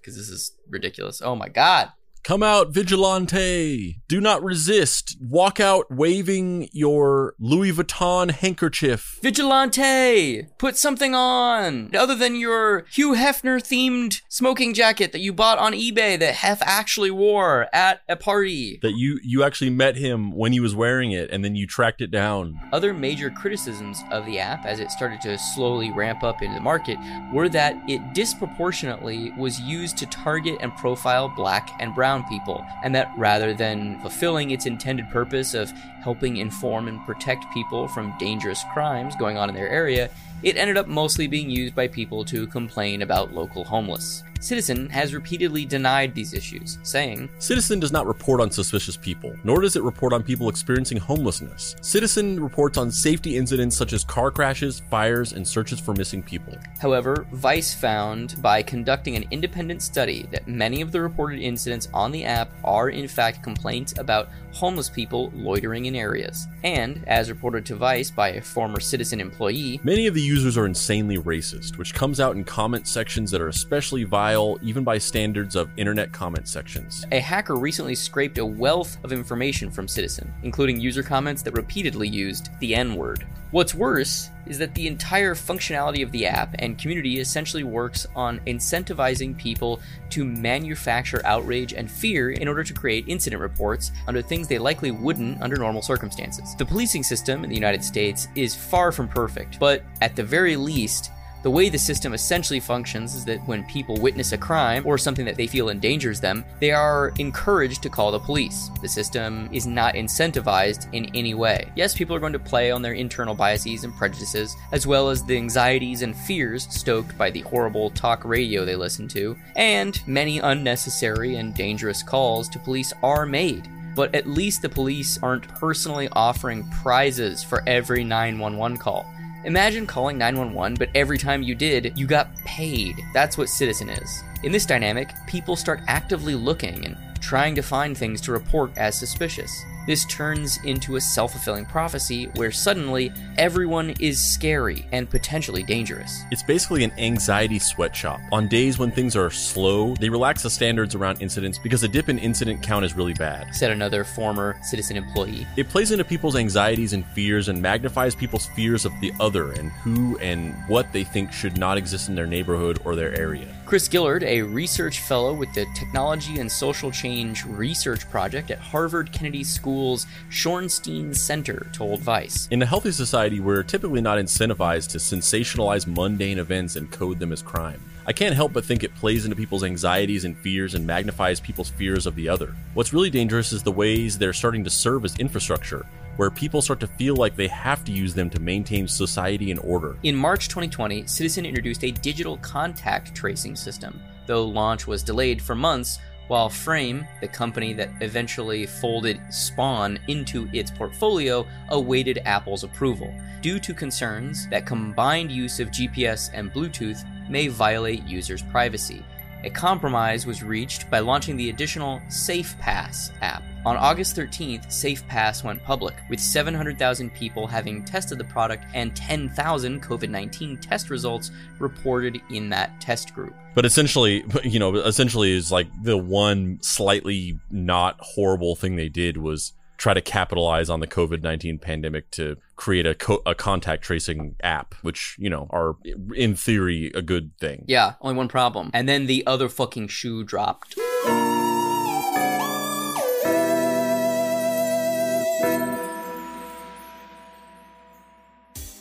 because 0.00 0.16
this 0.16 0.28
is 0.28 0.52
ridiculous. 0.68 1.20
Oh 1.22 1.34
my 1.34 1.48
god. 1.48 1.88
Come 2.24 2.42
out, 2.42 2.70
vigilante! 2.70 4.00
Do 4.08 4.18
not 4.18 4.42
resist. 4.42 5.18
Walk 5.20 5.60
out 5.60 5.90
waving 5.90 6.70
your 6.72 7.34
Louis 7.38 7.70
Vuitton 7.70 8.30
handkerchief. 8.30 9.18
Vigilante! 9.20 10.46
Put 10.56 10.78
something 10.78 11.14
on 11.14 11.94
other 11.94 12.14
than 12.14 12.34
your 12.34 12.86
Hugh 12.90 13.12
Hefner 13.12 13.60
themed 13.60 14.22
smoking 14.30 14.72
jacket 14.72 15.12
that 15.12 15.20
you 15.20 15.34
bought 15.34 15.58
on 15.58 15.74
eBay 15.74 16.18
that 16.18 16.36
Hef 16.36 16.62
actually 16.62 17.10
wore 17.10 17.68
at 17.74 18.00
a 18.08 18.16
party. 18.16 18.78
That 18.80 18.96
you 18.96 19.20
you 19.22 19.42
actually 19.42 19.70
met 19.70 19.96
him 19.96 20.34
when 20.34 20.52
he 20.52 20.60
was 20.60 20.74
wearing 20.74 21.12
it, 21.12 21.28
and 21.30 21.44
then 21.44 21.54
you 21.54 21.66
tracked 21.66 22.00
it 22.00 22.10
down. 22.10 22.58
Other 22.72 22.94
major 22.94 23.28
criticisms 23.28 24.02
of 24.10 24.24
the 24.24 24.38
app 24.38 24.64
as 24.64 24.80
it 24.80 24.90
started 24.90 25.20
to 25.22 25.36
slowly 25.36 25.92
ramp 25.92 26.22
up 26.22 26.40
into 26.40 26.54
the 26.54 26.60
market 26.62 26.96
were 27.34 27.50
that 27.50 27.76
it 27.86 28.14
disproportionately 28.14 29.30
was 29.36 29.60
used 29.60 29.98
to 29.98 30.06
target 30.06 30.56
and 30.62 30.74
profile 30.76 31.28
black 31.28 31.70
and 31.80 31.94
brown 31.94 32.13
people, 32.22 32.64
and 32.84 32.94
that 32.94 33.10
rather 33.16 33.52
than 33.52 33.98
fulfilling 34.00 34.52
its 34.52 34.66
intended 34.66 35.10
purpose 35.10 35.54
of 35.54 35.72
helping 36.02 36.36
inform 36.36 36.86
and 36.86 37.04
protect 37.06 37.44
people 37.52 37.88
from 37.88 38.16
dangerous 38.18 38.62
crimes 38.72 39.16
going 39.16 39.36
on 39.36 39.48
in 39.48 39.56
their 39.56 39.68
area, 39.68 40.08
it 40.44 40.56
ended 40.56 40.76
up 40.76 40.86
mostly 40.86 41.26
being 41.26 41.50
used 41.50 41.74
by 41.74 41.88
people 41.88 42.24
to 42.26 42.46
complain 42.46 43.02
about 43.02 43.34
local 43.34 43.64
homeless. 43.64 44.22
Citizen 44.44 44.90
has 44.90 45.14
repeatedly 45.14 45.64
denied 45.64 46.14
these 46.14 46.34
issues, 46.34 46.76
saying, 46.82 47.30
Citizen 47.38 47.80
does 47.80 47.92
not 47.92 48.06
report 48.06 48.42
on 48.42 48.50
suspicious 48.50 48.94
people, 48.94 49.34
nor 49.42 49.62
does 49.62 49.74
it 49.74 49.82
report 49.82 50.12
on 50.12 50.22
people 50.22 50.50
experiencing 50.50 50.98
homelessness. 50.98 51.76
Citizen 51.80 52.38
reports 52.38 52.76
on 52.76 52.90
safety 52.90 53.38
incidents 53.38 53.74
such 53.74 53.94
as 53.94 54.04
car 54.04 54.30
crashes, 54.30 54.82
fires, 54.90 55.32
and 55.32 55.48
searches 55.48 55.80
for 55.80 55.94
missing 55.94 56.22
people. 56.22 56.58
However, 56.78 57.26
Vice 57.32 57.72
found 57.72 58.36
by 58.42 58.62
conducting 58.62 59.16
an 59.16 59.24
independent 59.30 59.80
study 59.80 60.28
that 60.30 60.46
many 60.46 60.82
of 60.82 60.92
the 60.92 61.00
reported 61.00 61.40
incidents 61.40 61.88
on 61.94 62.12
the 62.12 62.26
app 62.26 62.50
are 62.64 62.90
in 62.90 63.08
fact 63.08 63.42
complaints 63.42 63.94
about 63.96 64.28
homeless 64.54 64.88
people 64.88 65.30
loitering 65.34 65.86
in 65.86 65.94
areas. 65.94 66.46
And, 66.62 67.02
as 67.06 67.28
reported 67.28 67.66
to 67.66 67.74
Vice 67.74 68.10
by 68.10 68.28
a 68.30 68.40
former 68.40 68.80
citizen 68.80 69.20
employee, 69.20 69.80
Many 69.82 70.06
of 70.06 70.14
the 70.14 70.22
users 70.22 70.56
are 70.56 70.66
insanely 70.66 71.18
racist, 71.18 71.76
which 71.76 71.92
comes 71.92 72.20
out 72.20 72.36
in 72.36 72.44
comment 72.44 72.86
sections 72.86 73.30
that 73.32 73.40
are 73.40 73.48
especially 73.48 74.04
vile 74.04 74.58
even 74.62 74.84
by 74.84 74.98
standards 74.98 75.56
of 75.56 75.68
internet 75.76 76.12
comment 76.12 76.48
sections. 76.48 77.04
a 77.12 77.18
hacker 77.18 77.56
recently 77.56 77.94
scraped 77.94 78.38
a 78.38 78.46
wealth 78.46 78.96
of 79.04 79.12
information 79.12 79.70
from 79.70 79.88
Citizen, 79.88 80.32
including 80.44 80.80
user 80.80 81.02
comments 81.02 81.42
that 81.42 81.52
repeatedly 81.52 82.08
used 82.08 82.48
the 82.60 82.74
N 82.74 82.94
word. 82.94 83.26
What's 83.50 83.74
worse 83.74 84.30
is 84.46 84.58
that 84.58 84.74
the 84.74 84.86
entire 84.86 85.34
functionality 85.34 86.02
of 86.02 86.12
the 86.12 86.26
app 86.26 86.54
and 86.58 86.78
community 86.78 87.20
essentially 87.20 87.64
works 87.64 88.06
on 88.14 88.40
incentivizing 88.46 89.36
people 89.36 89.80
to 90.10 90.24
manufacture 90.24 91.20
outrage 91.24 91.72
and 91.72 91.90
fear 91.90 92.30
in 92.30 92.48
order 92.48 92.64
to 92.64 92.72
create 92.72 93.04
incident 93.08 93.40
reports 93.40 93.92
under 94.06 94.22
things 94.22 94.48
they 94.48 94.58
likely 94.58 94.90
wouldn't 94.90 95.40
under 95.42 95.56
normal 95.56 95.82
circumstances. 95.82 96.54
The 96.56 96.66
policing 96.66 97.02
system 97.02 97.44
in 97.44 97.50
the 97.50 97.56
United 97.56 97.84
States 97.84 98.28
is 98.34 98.54
far 98.54 98.92
from 98.92 99.08
perfect, 99.08 99.58
but 99.58 99.82
at 100.00 100.16
the 100.16 100.22
very 100.22 100.56
least, 100.56 101.10
the 101.44 101.50
way 101.50 101.68
the 101.68 101.78
system 101.78 102.14
essentially 102.14 102.58
functions 102.58 103.14
is 103.14 103.26
that 103.26 103.46
when 103.46 103.64
people 103.64 104.00
witness 104.00 104.32
a 104.32 104.38
crime 104.38 104.82
or 104.86 104.96
something 104.96 105.26
that 105.26 105.36
they 105.36 105.46
feel 105.46 105.68
endangers 105.68 106.18
them, 106.18 106.42
they 106.58 106.70
are 106.70 107.12
encouraged 107.18 107.82
to 107.82 107.90
call 107.90 108.10
the 108.10 108.18
police. 108.18 108.70
The 108.80 108.88
system 108.88 109.50
is 109.52 109.66
not 109.66 109.92
incentivized 109.92 110.88
in 110.94 111.14
any 111.14 111.34
way. 111.34 111.70
Yes, 111.76 111.94
people 111.94 112.16
are 112.16 112.20
going 112.20 112.32
to 112.32 112.38
play 112.38 112.70
on 112.70 112.80
their 112.80 112.94
internal 112.94 113.34
biases 113.34 113.84
and 113.84 113.94
prejudices, 113.94 114.56
as 114.72 114.86
well 114.86 115.10
as 115.10 115.22
the 115.22 115.36
anxieties 115.36 116.00
and 116.00 116.16
fears 116.16 116.66
stoked 116.70 117.16
by 117.18 117.30
the 117.30 117.42
horrible 117.42 117.90
talk 117.90 118.24
radio 118.24 118.64
they 118.64 118.74
listen 118.74 119.06
to, 119.08 119.36
and 119.54 120.00
many 120.06 120.38
unnecessary 120.38 121.36
and 121.36 121.54
dangerous 121.54 122.02
calls 122.02 122.48
to 122.48 122.58
police 122.58 122.94
are 123.02 123.26
made 123.26 123.68
but 123.94 124.12
at 124.12 124.26
least 124.26 124.60
the 124.60 124.68
police 124.68 125.20
aren't 125.22 125.46
personally 125.46 126.08
offering 126.14 126.68
prizes 126.70 127.44
for 127.44 127.62
every 127.64 128.02
911 128.02 128.76
call. 128.76 129.06
Imagine 129.44 129.86
calling 129.86 130.16
911, 130.16 130.76
but 130.78 130.88
every 130.94 131.18
time 131.18 131.42
you 131.42 131.54
did, 131.54 131.92
you 131.98 132.06
got 132.06 132.34
paid. 132.46 132.96
That's 133.12 133.36
what 133.36 133.50
Citizen 133.50 133.90
is. 133.90 134.24
In 134.42 134.52
this 134.52 134.64
dynamic, 134.64 135.10
people 135.26 135.54
start 135.54 135.82
actively 135.86 136.34
looking 136.34 136.82
and 136.86 136.96
trying 137.20 137.54
to 137.56 137.62
find 137.62 137.96
things 137.96 138.22
to 138.22 138.32
report 138.32 138.72
as 138.78 138.98
suspicious. 138.98 139.64
This 139.86 140.06
turns 140.06 140.58
into 140.64 140.96
a 140.96 141.00
self 141.00 141.32
fulfilling 141.32 141.66
prophecy 141.66 142.26
where 142.36 142.50
suddenly 142.50 143.12
everyone 143.36 143.94
is 144.00 144.22
scary 144.22 144.86
and 144.92 145.08
potentially 145.08 145.62
dangerous. 145.62 146.22
It's 146.30 146.42
basically 146.42 146.84
an 146.84 146.92
anxiety 146.98 147.58
sweatshop. 147.58 148.20
On 148.32 148.48
days 148.48 148.78
when 148.78 148.90
things 148.90 149.14
are 149.14 149.30
slow, 149.30 149.94
they 149.96 150.08
relax 150.08 150.42
the 150.42 150.50
standards 150.50 150.94
around 150.94 151.20
incidents 151.20 151.58
because 151.58 151.82
a 151.82 151.88
dip 151.88 152.08
in 152.08 152.18
incident 152.18 152.62
count 152.62 152.84
is 152.84 152.94
really 152.94 153.14
bad. 153.14 153.54
Said 153.54 153.70
another 153.70 154.04
former 154.04 154.56
Citizen 154.62 154.96
employee. 154.96 155.46
It 155.56 155.68
plays 155.68 155.90
into 155.90 156.04
people's 156.04 156.36
anxieties 156.36 156.94
and 156.94 157.04
fears 157.08 157.48
and 157.48 157.60
magnifies 157.60 158.14
people's 158.14 158.46
fears 158.46 158.84
of 158.84 158.92
the 159.00 159.12
other 159.20 159.52
and 159.52 159.70
who 159.70 160.18
and 160.18 160.54
what 160.66 160.92
they 160.92 161.04
think 161.04 161.32
should 161.32 161.58
not 161.58 161.76
exist 161.76 162.08
in 162.08 162.14
their 162.14 162.26
neighborhood 162.26 162.80
or 162.84 162.96
their 162.96 163.14
area. 163.18 163.54
Chris 163.66 163.88
Gilliard, 163.88 164.22
a 164.24 164.42
research 164.42 165.00
fellow 165.00 165.32
with 165.32 165.52
the 165.54 165.64
Technology 165.74 166.38
and 166.38 166.52
Social 166.52 166.90
Change 166.90 167.46
Research 167.46 168.08
Project 168.10 168.50
at 168.50 168.58
Harvard 168.58 169.10
Kennedy 169.10 169.42
School's 169.42 170.06
Shorenstein 170.30 171.16
Center, 171.16 171.66
told 171.72 172.00
Vice. 172.00 172.46
In 172.50 172.60
a 172.60 172.66
healthy 172.66 172.92
society, 172.92 173.40
we're 173.40 173.62
typically 173.62 174.02
not 174.02 174.18
incentivized 174.18 174.90
to 174.90 174.98
sensationalize 174.98 175.86
mundane 175.86 176.38
events 176.38 176.76
and 176.76 176.90
code 176.90 177.18
them 177.18 177.32
as 177.32 177.40
crime. 177.40 177.80
I 178.06 178.12
can't 178.12 178.34
help 178.34 178.52
but 178.52 178.66
think 178.66 178.84
it 178.84 178.94
plays 178.96 179.24
into 179.24 179.34
people's 179.34 179.64
anxieties 179.64 180.26
and 180.26 180.36
fears 180.36 180.74
and 180.74 180.86
magnifies 180.86 181.40
people's 181.40 181.70
fears 181.70 182.04
of 182.04 182.16
the 182.16 182.28
other. 182.28 182.54
What's 182.74 182.92
really 182.92 183.08
dangerous 183.08 183.50
is 183.50 183.62
the 183.62 183.72
ways 183.72 184.18
they're 184.18 184.34
starting 184.34 184.62
to 184.64 184.70
serve 184.70 185.06
as 185.06 185.16
infrastructure, 185.16 185.86
where 186.16 186.30
people 186.30 186.62
start 186.62 186.80
to 186.80 186.86
feel 186.86 187.16
like 187.16 187.36
they 187.36 187.48
have 187.48 187.84
to 187.84 187.92
use 187.92 188.14
them 188.14 188.30
to 188.30 188.40
maintain 188.40 188.86
society 188.88 189.50
and 189.50 189.60
order. 189.60 189.96
In 190.02 190.16
March 190.16 190.48
2020, 190.48 191.06
Citizen 191.06 191.46
introduced 191.46 191.84
a 191.84 191.90
digital 191.90 192.36
contact 192.38 193.14
tracing 193.14 193.56
system, 193.56 194.00
though 194.26 194.44
launch 194.44 194.86
was 194.86 195.02
delayed 195.02 195.42
for 195.42 195.54
months. 195.54 195.98
While 196.28 196.48
Frame, 196.48 197.06
the 197.20 197.28
company 197.28 197.74
that 197.74 197.90
eventually 198.00 198.64
folded 198.64 199.20
Spawn 199.30 199.98
into 200.08 200.48
its 200.54 200.70
portfolio, 200.70 201.46
awaited 201.68 202.22
Apple's 202.24 202.64
approval, 202.64 203.14
due 203.42 203.58
to 203.60 203.74
concerns 203.74 204.48
that 204.48 204.64
combined 204.64 205.30
use 205.30 205.60
of 205.60 205.70
GPS 205.70 206.30
and 206.32 206.50
Bluetooth 206.50 207.04
may 207.28 207.48
violate 207.48 208.06
users' 208.06 208.42
privacy. 208.42 209.04
A 209.44 209.50
compromise 209.50 210.24
was 210.24 210.42
reached 210.42 210.90
by 210.90 211.00
launching 211.00 211.36
the 211.36 211.50
additional 211.50 212.00
SafePass 212.08 213.10
app. 213.20 213.42
On 213.66 213.76
August 213.76 214.16
13th, 214.16 214.68
SafePass 214.68 215.44
went 215.44 215.62
public, 215.62 215.94
with 216.08 216.18
700,000 216.18 217.12
people 217.12 217.46
having 217.46 217.84
tested 217.84 218.16
the 218.16 218.24
product 218.24 218.64
and 218.72 218.96
10,000 218.96 219.82
COVID 219.82 220.08
19 220.08 220.56
test 220.56 220.88
results 220.88 221.30
reported 221.58 222.22
in 222.30 222.48
that 222.48 222.80
test 222.80 223.14
group. 223.14 223.34
But 223.54 223.66
essentially, 223.66 224.24
you 224.44 224.58
know, 224.58 224.76
essentially 224.76 225.32
is 225.32 225.52
like 225.52 225.66
the 225.82 225.98
one 225.98 226.58
slightly 226.62 227.38
not 227.50 227.96
horrible 228.00 228.56
thing 228.56 228.76
they 228.76 228.88
did 228.88 229.18
was 229.18 229.52
try 229.84 229.92
to 229.92 230.00
capitalize 230.00 230.70
on 230.70 230.80
the 230.80 230.86
COVID 230.86 231.22
19 231.22 231.58
pandemic 231.58 232.10
to 232.12 232.38
create 232.56 232.86
a, 232.86 232.94
co- 232.94 233.20
a 233.26 233.34
contact 233.34 233.84
tracing 233.84 234.34
app, 234.42 234.74
which, 234.80 235.14
you 235.18 235.28
know, 235.28 235.46
are 235.50 235.76
in 236.14 236.34
theory 236.34 236.90
a 236.94 237.02
good 237.02 237.32
thing. 237.38 237.66
Yeah, 237.68 237.92
only 238.00 238.16
one 238.16 238.28
problem. 238.28 238.70
And 238.72 238.88
then 238.88 239.04
the 239.04 239.26
other 239.26 239.50
fucking 239.50 239.88
shoe 239.88 240.24
dropped. 240.24 240.78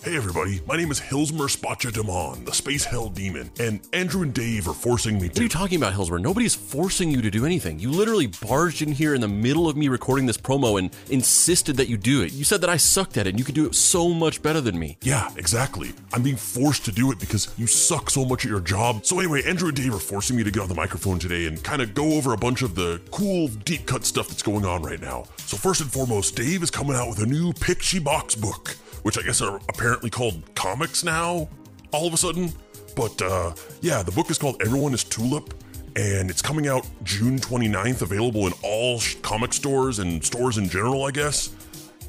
Hey 0.04 0.18
everybody, 0.18 0.60
my 0.68 0.76
name 0.76 0.92
is 0.92 1.00
Hilsmer 1.00 1.48
Spatcha 1.48 1.90
Demon, 1.94 2.44
the 2.44 2.52
Space 2.52 2.84
Hell 2.84 3.08
Demon, 3.08 3.50
and 3.58 3.80
Andrew 3.94 4.24
and 4.24 4.34
Dave 4.34 4.68
are 4.68 4.74
forcing 4.74 5.16
me 5.16 5.22
to- 5.22 5.28
What 5.30 5.40
are 5.40 5.44
you 5.44 5.48
talking 5.50 5.78
about, 5.78 5.94
Hillsborough? 5.94 6.20
Nobody's 6.20 6.54
forcing 6.54 7.10
you 7.10 7.22
to 7.22 7.32
do 7.32 7.46
anything. 7.46 7.80
You 7.80 7.90
literally 7.90 8.28
barged 8.28 8.82
in 8.82 8.92
here 8.92 9.16
in 9.16 9.22
the 9.22 9.30
middle 9.30 9.70
of 9.70 9.78
me 9.78 9.88
recording 9.88 10.26
this 10.26 10.38
promo 10.38 10.78
and 10.78 10.90
insisted 11.10 11.78
that 11.78 11.88
you 11.88 11.96
do 11.96 12.22
it. 12.22 12.34
You 12.34 12.44
said 12.44 12.60
that 12.60 12.70
I 12.70 12.76
sucked 12.76 13.16
at 13.16 13.28
it 13.28 13.30
and 13.30 13.40
you 13.40 13.46
could 13.46 13.56
do 13.56 13.66
it 13.66 13.76
so 13.76 14.10
much 14.10 14.42
better 14.42 14.60
than 14.60 14.78
me. 14.78 14.98
Yeah, 15.04 15.30
exactly. 15.38 15.94
I'm 16.12 16.22
being 16.22 16.36
forced 16.36 16.84
to 16.84 16.92
do 16.92 17.10
it 17.14 17.18
because 17.18 17.48
you 17.58 17.66
suck 17.66 18.10
so 18.10 18.26
much 18.26 18.44
at 18.44 18.52
your 18.52 18.60
job. 18.60 19.06
So 19.06 19.20
anyway, 19.20 19.44
Andrew 19.44 19.70
and 19.70 19.78
Dave 19.78 19.96
are 19.96 20.00
forcing 20.00 20.36
me 20.36 20.44
to 20.44 20.52
get 20.52 20.64
on 20.64 20.68
the 20.68 20.76
microphone 20.76 21.18
today 21.18 21.46
and 21.46 21.64
kind 21.64 21.82
of 21.82 21.94
go 21.94 22.12
over 22.16 22.34
a 22.34 22.38
bunch 22.38 22.62
of 22.62 22.76
the 22.76 23.00
cool 23.12 23.48
deep 23.48 23.86
cut 23.86 24.04
stuff 24.04 24.28
that's 24.28 24.44
going 24.44 24.66
on 24.66 24.82
right 24.84 25.00
now. 25.02 25.24
So 25.38 25.56
first 25.56 25.80
and 25.80 25.90
foremost, 25.90 26.36
Dave 26.36 26.62
is 26.62 26.70
coming 26.70 26.98
out 26.98 27.08
with 27.08 27.20
a 27.20 27.26
new 27.26 27.54
Picture 27.54 28.02
Box 28.02 28.36
book, 28.36 28.76
which 29.04 29.18
I 29.18 29.22
guess 29.22 29.42
are 29.42 29.58
apparently 29.70 30.10
called 30.10 30.44
comics 30.56 31.04
now, 31.04 31.48
all 31.92 32.08
of 32.08 32.14
a 32.14 32.18
sudden. 32.18 32.52
But 32.96 33.22
uh, 33.22 33.54
yeah, 33.82 34.04
the 34.04 34.12
book 34.12 34.30
is 34.30 34.38
called 34.38 34.62
Everyone 34.62 34.94
is 34.94 35.04
Tulip, 35.04 35.54
and 35.96 36.30
it's 36.30 36.42
coming 36.42 36.68
out 36.68 36.86
June 37.04 37.40
29th, 37.40 38.02
available 38.02 38.48
in 38.48 38.54
all 38.64 39.00
sh- 39.00 39.16
comic 39.22 39.54
stores 39.54 40.00
and 40.00 40.24
stores 40.24 40.58
in 40.58 40.68
general, 40.68 41.06
I 41.06 41.12
guess 41.12 41.52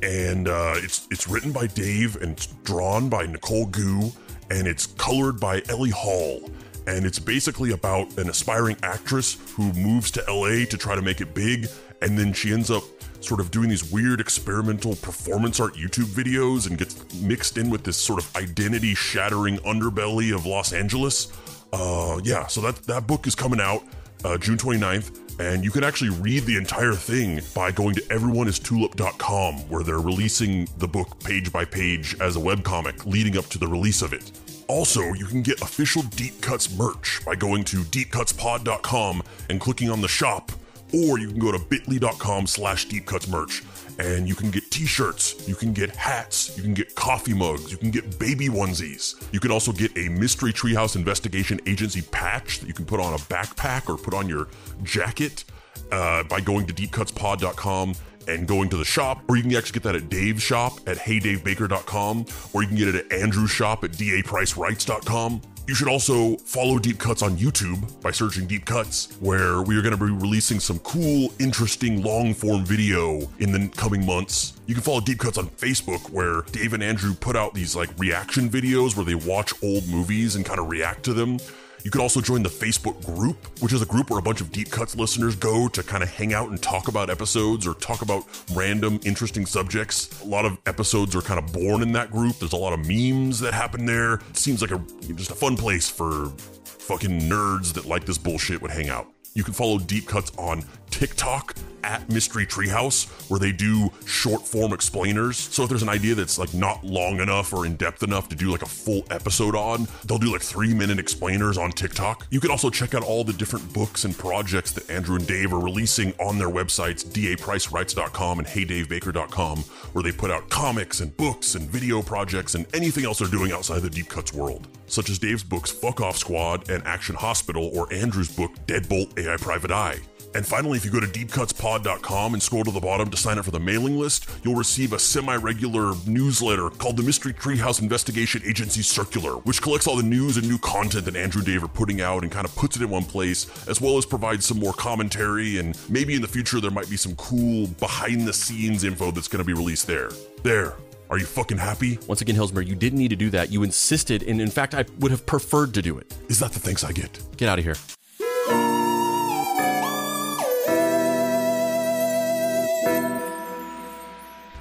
and 0.05 0.49
uh, 0.49 0.74
it's 0.76 1.07
it's 1.11 1.28
written 1.28 1.51
by 1.51 1.66
Dave 1.66 2.16
and 2.16 2.32
it's 2.32 2.47
drawn 2.47 3.09
by 3.09 3.26
Nicole 3.26 3.66
Goux, 3.66 4.12
and 4.51 4.66
it's 4.66 4.86
colored 4.86 5.40
by 5.40 5.62
Ellie 5.68 5.90
Hall. 5.90 6.51
And 6.86 7.07
it's 7.07 7.18
basically 7.18 7.72
about 7.72 8.18
an 8.18 8.28
aspiring 8.28 8.76
actress 8.82 9.38
who 9.57 9.72
moves 9.72 10.11
to 10.12 10.24
LA 10.28 10.66
to 10.66 10.76
try 10.76 10.95
to 10.95 11.01
make 11.01 11.22
it 11.22 11.32
big, 11.32 11.68
and 12.03 12.18
then 12.18 12.34
she 12.34 12.53
ends 12.53 12.70
up 12.70 12.84
sort 13.24 13.40
of 13.40 13.50
doing 13.50 13.68
these 13.68 13.90
weird 13.90 14.20
experimental 14.20 14.96
performance 14.96 15.60
art 15.60 15.74
YouTube 15.74 16.06
videos 16.06 16.68
and 16.68 16.78
gets 16.78 17.14
mixed 17.14 17.58
in 17.58 17.70
with 17.70 17.84
this 17.84 17.96
sort 17.96 18.22
of 18.22 18.36
identity 18.36 18.94
shattering 18.94 19.58
underbelly 19.58 20.34
of 20.34 20.46
Los 20.46 20.72
Angeles. 20.72 21.32
Uh, 21.72 22.20
yeah, 22.22 22.46
so 22.46 22.60
that 22.60 22.76
that 22.84 23.06
book 23.06 23.26
is 23.26 23.34
coming 23.34 23.60
out 23.60 23.82
uh, 24.24 24.38
June 24.38 24.56
29th. 24.56 25.20
And 25.40 25.64
you 25.64 25.72
can 25.72 25.82
actually 25.82 26.10
read 26.10 26.44
the 26.44 26.56
entire 26.56 26.92
thing 26.92 27.40
by 27.54 27.72
going 27.72 27.96
to 27.96 28.00
everyoneistulip.com, 28.02 29.68
where 29.68 29.82
they're 29.82 29.98
releasing 29.98 30.68
the 30.78 30.86
book 30.86 31.18
page 31.24 31.52
by 31.52 31.64
page 31.64 32.14
as 32.20 32.36
a 32.36 32.38
webcomic 32.38 33.04
leading 33.04 33.36
up 33.36 33.46
to 33.46 33.58
the 33.58 33.66
release 33.66 34.00
of 34.00 34.12
it. 34.12 34.30
Also, 34.68 35.12
you 35.14 35.26
can 35.26 35.42
get 35.42 35.60
official 35.60 36.02
Deep 36.02 36.40
Cuts 36.40 36.72
merch 36.76 37.20
by 37.26 37.34
going 37.34 37.64
to 37.64 37.78
deepcutspod.com 37.78 39.22
and 39.50 39.60
clicking 39.60 39.90
on 39.90 40.00
the 40.00 40.08
shop, 40.08 40.52
or 40.95 41.18
you 41.18 41.28
can 41.28 41.38
go 41.38 41.51
to 41.53 41.59
bit.ly.com 41.59 42.47
slash 42.47 42.86
deepcutsmerch 42.86 43.64
and 43.99 44.28
you 44.28 44.34
can 44.34 44.51
get 44.51 44.70
t-shirts, 44.70 45.49
you 45.49 45.55
can 45.55 45.72
get 45.72 45.95
hats, 45.95 46.57
you 46.57 46.62
can 46.62 46.74
get 46.74 46.95
coffee 46.95 47.34
mugs, 47.34 47.70
you 47.70 47.78
can 47.78 47.90
get 47.90 48.18
baby 48.18 48.49
onesies. 48.49 49.14
You 49.32 49.40
can 49.40 49.51
also 49.51 49.72
get 49.72 49.97
a 49.97 50.09
Mystery 50.09 50.53
Treehouse 50.53 50.97
Investigation 50.97 51.61
Agency 51.66 52.03
patch 52.03 52.61
that 52.61 52.66
you 52.66 52.74
can 52.74 52.84
put 52.84 53.01
on 53.01 53.14
a 53.14 53.18
backpack 53.18 53.88
or 53.88 53.97
put 53.97 54.14
on 54.14 54.28
your 54.28 54.49
jacket 54.82 55.45
uh, 55.92 56.22
by 56.24 56.40
going 56.40 56.66
to 56.66 56.72
deepcutspod.com 56.72 57.95
and 58.26 58.49
going 58.49 58.68
to 58.70 58.76
the 58.76 58.84
shop, 58.84 59.22
or 59.28 59.36
you 59.36 59.42
can 59.42 59.55
actually 59.55 59.74
get 59.74 59.82
that 59.82 59.95
at 59.95 60.09
Dave's 60.09 60.42
shop 60.42 60.78
at 60.86 60.97
heydavebaker.com, 60.97 62.26
or 62.53 62.62
you 62.62 62.68
can 62.68 62.76
get 62.76 62.88
it 62.88 62.95
at 62.95 63.12
Andrew's 63.12 63.51
shop 63.51 63.84
at 63.84 63.92
dapricewrites.com. 63.92 65.42
You 65.66 65.74
should 65.74 65.88
also 65.88 66.36
follow 66.36 66.78
Deep 66.78 66.98
Cuts 66.98 67.22
on 67.22 67.38
YouTube 67.38 68.02
by 68.02 68.10
searching 68.10 68.46
Deep 68.46 68.66
Cuts, 68.66 69.16
where 69.20 69.62
we 69.62 69.78
are 69.78 69.80
going 69.80 69.96
to 69.96 70.04
be 70.04 70.12
releasing 70.12 70.60
some 70.60 70.78
cool, 70.80 71.32
interesting 71.40 72.02
long 72.02 72.34
form 72.34 72.66
video 72.66 73.26
in 73.38 73.50
the 73.50 73.70
coming 73.74 74.04
months. 74.04 74.60
You 74.66 74.74
can 74.74 74.82
follow 74.82 75.00
Deep 75.00 75.20
Cuts 75.20 75.38
on 75.38 75.48
Facebook, 75.48 76.10
where 76.10 76.42
Dave 76.52 76.74
and 76.74 76.82
Andrew 76.82 77.14
put 77.14 77.34
out 77.34 77.54
these 77.54 77.74
like 77.74 77.88
reaction 77.98 78.50
videos 78.50 78.94
where 78.94 79.06
they 79.06 79.14
watch 79.14 79.54
old 79.62 79.88
movies 79.88 80.36
and 80.36 80.44
kind 80.44 80.60
of 80.60 80.68
react 80.68 81.02
to 81.04 81.14
them. 81.14 81.38
You 81.85 81.91
can 81.91 82.01
also 82.01 82.22
join 82.22 82.43
the 82.43 82.49
Facebook 82.49 83.05
group, 83.05 83.37
which 83.61 83.74
is 83.74 83.82
a 83.82 83.87
group 83.87 84.09
where 84.09 84.18
a 84.18 84.22
bunch 84.22 84.41
of 84.41 84.51
Deep 84.51 84.70
Cuts 84.70 84.97
listeners 84.97 85.37
go 85.37 85.68
to 85.68 85.82
kind 85.82 86.03
of 86.03 86.09
hang 86.09 86.32
out 86.32 86.49
and 86.49 86.61
talk 86.62 86.89
about 86.89 87.11
episodes 87.11 87.66
or 87.66 87.74
talk 87.74 88.01
about 88.01 88.24
random, 88.55 88.99
interesting 89.05 89.45
subjects. 89.45 90.22
A 90.22 90.26
lot 90.26 90.47
of 90.47 90.57
episodes 90.64 91.14
are 91.14 91.20
kind 91.20 91.39
of 91.39 91.53
born 91.53 91.82
in 91.82 91.93
that 91.93 92.11
group. 92.11 92.37
There's 92.39 92.55
a 92.55 92.57
lot 92.57 92.72
of 92.72 92.89
memes 92.89 93.39
that 93.41 93.53
happen 93.53 93.85
there. 93.85 94.14
It 94.14 94.39
seems 94.39 94.62
like 94.62 94.70
a 94.70 94.78
just 95.12 95.30
a 95.30 95.35
fun 95.35 95.59
place 95.59 95.87
for 95.87 96.30
fucking 96.64 97.20
nerds 97.20 97.74
that 97.74 97.85
like 97.85 98.07
this 98.07 98.16
bullshit 98.16 98.62
would 98.62 98.70
hang 98.70 98.89
out. 98.89 99.07
You 99.35 99.45
can 99.45 99.53
follow 99.53 99.78
Deep 99.78 100.07
Cuts 100.09 100.32
on 100.39 100.64
TikTok 100.95 101.57
at 101.82 102.09
Mystery 102.09 102.47
Treehouse, 102.47 103.28
where 103.28 103.40
they 103.40 103.51
do 103.51 103.90
short 104.07 104.47
form 104.47 104.72
explainers. 104.72 105.36
So 105.36 105.64
if 105.64 105.68
there's 105.68 105.82
an 105.82 105.88
idea 105.88 106.14
that's 106.14 106.38
like 106.38 106.55
not 106.55 106.84
long 106.84 107.18
enough 107.18 107.53
or 107.53 107.66
in 107.66 107.74
depth 107.74 108.05
enough 108.05 108.28
to 108.28 108.36
do 108.36 108.53
like 108.53 108.62
a 108.62 108.66
full 108.66 109.03
episode 109.11 109.57
on, 109.57 109.88
they'll 110.05 110.18
do 110.18 110.32
like 110.32 110.40
three 110.40 110.72
minute 110.72 111.01
explainers 111.01 111.59
on 111.59 111.72
TikTok. 111.72 112.28
You 112.30 112.38
can 112.38 112.53
also 112.53 112.70
check 112.70 112.95
out 112.95 113.03
all 113.03 113.24
the 113.24 113.32
different 113.32 113.72
books 113.72 114.05
and 114.05 114.16
projects 114.16 114.70
that 114.72 114.88
Andrew 114.88 115.16
and 115.16 115.26
Dave 115.26 115.53
are 115.53 115.59
releasing 115.59 116.12
on 116.20 116.38
their 116.38 116.49
websites, 116.49 117.05
dapricewrites.com 117.05 118.38
and 118.38 118.47
heydavebaker.com, 118.47 119.59
where 119.59 120.05
they 120.05 120.12
put 120.12 120.30
out 120.30 120.49
comics 120.51 121.01
and 121.01 121.14
books 121.16 121.57
and 121.57 121.68
video 121.68 122.03
projects 122.03 122.55
and 122.55 122.72
anything 122.72 123.05
else 123.05 123.18
they're 123.18 123.26
doing 123.26 123.51
outside 123.51 123.80
the 123.80 123.90
Deep 123.90 124.09
Cuts 124.09 124.32
world, 124.32 124.68
such 124.86 125.11
as 125.11 125.18
Dave's 125.18 125.42
books 125.42 125.72
Fuck 125.72 126.01
Off 126.01 126.16
Squad 126.16 126.70
and 126.70 126.86
Action 126.86 127.16
Hospital, 127.16 127.72
or 127.74 127.92
Andrew's 127.92 128.34
book 128.34 128.53
Deadbolt 128.66 129.18
AI 129.18 129.36
Private 129.38 129.72
Eye. 129.72 129.99
And 130.35 130.45
finally, 130.45 130.76
if 130.76 130.85
you 130.85 130.91
go 130.91 131.01
to 131.01 131.07
deepcutspod.com 131.07 132.35
and 132.35 132.43
scroll 132.43 132.64
to 132.64 132.70
the 132.72 132.80
bottom 132.80 133.09
to 133.11 133.16
sign 133.16 133.39
up 133.39 133.45
for 133.45 133.53
the 133.53 133.61
mailing 133.61 133.99
list, 133.99 134.28
you'll 134.43 134.57
receive 134.57 134.93
a 134.93 134.99
semi 134.99 135.37
regular 135.37 135.95
newsletter 136.07 136.70
called 136.70 136.97
the 136.97 137.03
Mystery 137.03 137.32
Treehouse 137.32 137.80
Investigation 137.80 138.43
Agency 138.45 138.82
Circular, 138.82 139.35
which 139.39 139.62
collects 139.62 139.87
all 139.87 139.97
the 139.97 140.03
news 140.03 140.37
and 140.37 140.49
new 140.49 140.59
content 140.59 141.05
that 141.05 141.16
Andrew 141.16 141.39
and 141.39 141.47
Dave 141.47 141.62
are 141.62 141.68
putting 141.68 142.01
out 142.01 142.24
and 142.24 142.32
kind 142.32 142.45
of 142.45 142.55
puts 142.57 142.76
it 142.76 142.82
in 142.82 142.91
one 142.91 143.05
place, 143.05 143.47
as 143.68 143.80
well 143.80 143.97
as 143.97 144.05
provides 144.05 144.45
some 144.45 144.59
more 144.59 144.72
commentary. 144.72 145.59
And 145.59 145.78
maybe 145.89 146.14
in 146.14 146.22
the 146.22 146.28
future, 146.28 146.61
there 146.61 146.70
might 146.70 146.91
be 146.91 146.97
some 146.97 147.14
cool 147.16 147.68
behind 147.68 148.26
the 148.26 148.32
scenes 148.32 148.82
info 148.82 149.12
that's 149.12 149.28
going 149.28 149.43
to 149.43 149.47
be 149.47 149.55
released 149.55 149.87
there. 149.87 150.11
There. 150.43 150.74
Are 151.11 151.18
you 151.18 151.26
fucking 151.26 151.59
happy? 151.59 151.99
Once 152.09 152.22
again, 152.22 152.35
Hillsmer, 152.35 152.66
you 152.66 152.74
didn't 152.74 152.99
need 152.99 153.11
to 153.11 153.16
do 153.16 153.30
that. 153.30 153.53
You 153.53 153.62
insisted, 153.62 154.22
and 154.24 154.41
in 154.41 154.51
fact, 154.51 154.74
I 154.74 154.85
would 154.99 155.11
have 155.11 155.26
preferred 155.26 155.74
to 155.74 155.82
do 155.82 155.99
it. 155.99 156.12
Is 156.28 156.41
that 156.41 156.53
the 156.53 156.59
thanks 156.59 156.82
I 156.82 156.93
get? 156.93 157.20
Get 157.37 157.49
out 157.49 157.59
of 157.59 157.64
here. 157.64 157.76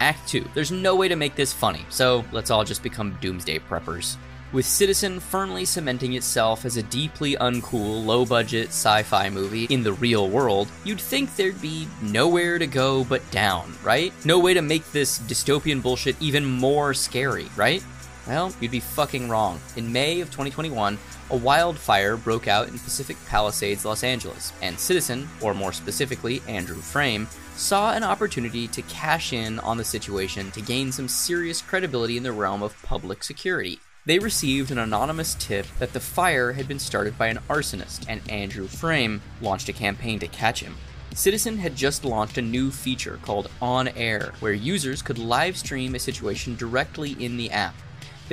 Act 0.04 0.28
2. 0.28 0.50
There's 0.54 0.70
no 0.70 0.98
way 0.98 1.08
to 1.08 1.16
make 1.16 1.34
this 1.36 1.54
funny, 1.54 1.86
so 1.88 2.26
let's 2.34 2.52
all 2.52 2.66
just 2.66 2.84
become 2.84 3.18
doomsday 3.22 3.60
preppers. 3.60 4.18
With 4.52 4.66
Citizen 4.66 5.22
firmly 5.22 5.64
cementing 5.64 6.16
itself 6.16 6.66
as 6.66 6.76
a 6.76 6.84
deeply 6.84 7.38
uncool, 7.38 8.06
low 8.06 8.26
budget 8.26 8.68
sci 8.68 9.04
fi 9.04 9.30
movie 9.30 9.64
in 9.70 9.82
the 9.82 9.94
real 9.94 10.28
world, 10.28 10.68
you'd 10.84 11.00
think 11.00 11.34
there'd 11.38 11.62
be 11.62 11.88
nowhere 12.02 12.60
to 12.60 12.68
go 12.68 13.06
but 13.06 13.22
down, 13.32 13.74
right? 13.82 14.12
No 14.26 14.40
way 14.40 14.54
to 14.54 14.62
make 14.62 14.92
this 14.92 15.20
dystopian 15.20 15.82
bullshit 15.82 16.22
even 16.22 16.44
more 16.44 16.94
scary, 16.94 17.48
right? 17.56 17.82
Well, 18.28 18.54
you'd 18.60 18.72
be 18.72 18.82
fucking 18.82 19.30
wrong. 19.30 19.62
In 19.78 19.94
May 19.94 20.20
of 20.20 20.28
2021, 20.32 21.00
a 21.30 21.38
wildfire 21.38 22.18
broke 22.18 22.48
out 22.48 22.68
in 22.68 22.78
Pacific 22.78 23.18
Palisades, 23.28 23.86
Los 23.86 24.04
Angeles, 24.04 24.54
and 24.62 24.80
Citizen, 24.80 25.30
or 25.42 25.54
more 25.54 25.74
specifically, 25.74 26.42
Andrew 26.48 26.76
Frame, 26.76 27.28
saw 27.56 27.94
an 27.94 28.04
opportunity 28.04 28.68
to 28.68 28.82
cash 28.84 29.34
in 29.34 29.60
on 29.60 29.78
the 29.78 29.84
situation 29.84 30.52
to 30.52 30.62
gain 30.62 30.92
some 30.92 31.08
serious 31.08 31.62
credibility 31.62 32.18
in 32.18 32.24
the 32.24 32.32
realm 32.32 32.64
of 32.64 32.82
public 32.84 33.24
security. 33.24 33.80
They 34.06 34.20
received 34.20 34.70
an 34.70 34.80
anonymous 34.80 35.36
tip 35.36 35.66
that 35.80 35.94
the 35.94 36.00
fire 36.00 36.54
had 36.54 36.68
been 36.68 36.80
started 36.80 37.18
by 37.18 37.28
an 37.28 37.40
arsonist, 37.50 38.06
and 38.10 38.22
Andrew 38.30 38.68
Frame 38.68 39.22
launched 39.42 39.70
a 39.70 39.74
campaign 39.74 40.20
to 40.20 40.28
catch 40.28 40.60
him. 40.60 40.76
Citizen 41.14 41.60
had 41.60 41.76
just 41.76 42.04
launched 42.04 42.38
a 42.38 42.42
new 42.42 42.72
feature 42.72 43.20
called 43.22 43.50
On 43.62 43.88
Air, 43.88 44.34
where 44.40 44.52
users 44.52 45.02
could 45.02 45.20
live 45.20 45.56
stream 45.56 45.96
a 45.96 46.00
situation 46.00 46.56
directly 46.56 47.12
in 47.24 47.38
the 47.38 47.52
app. 47.52 47.76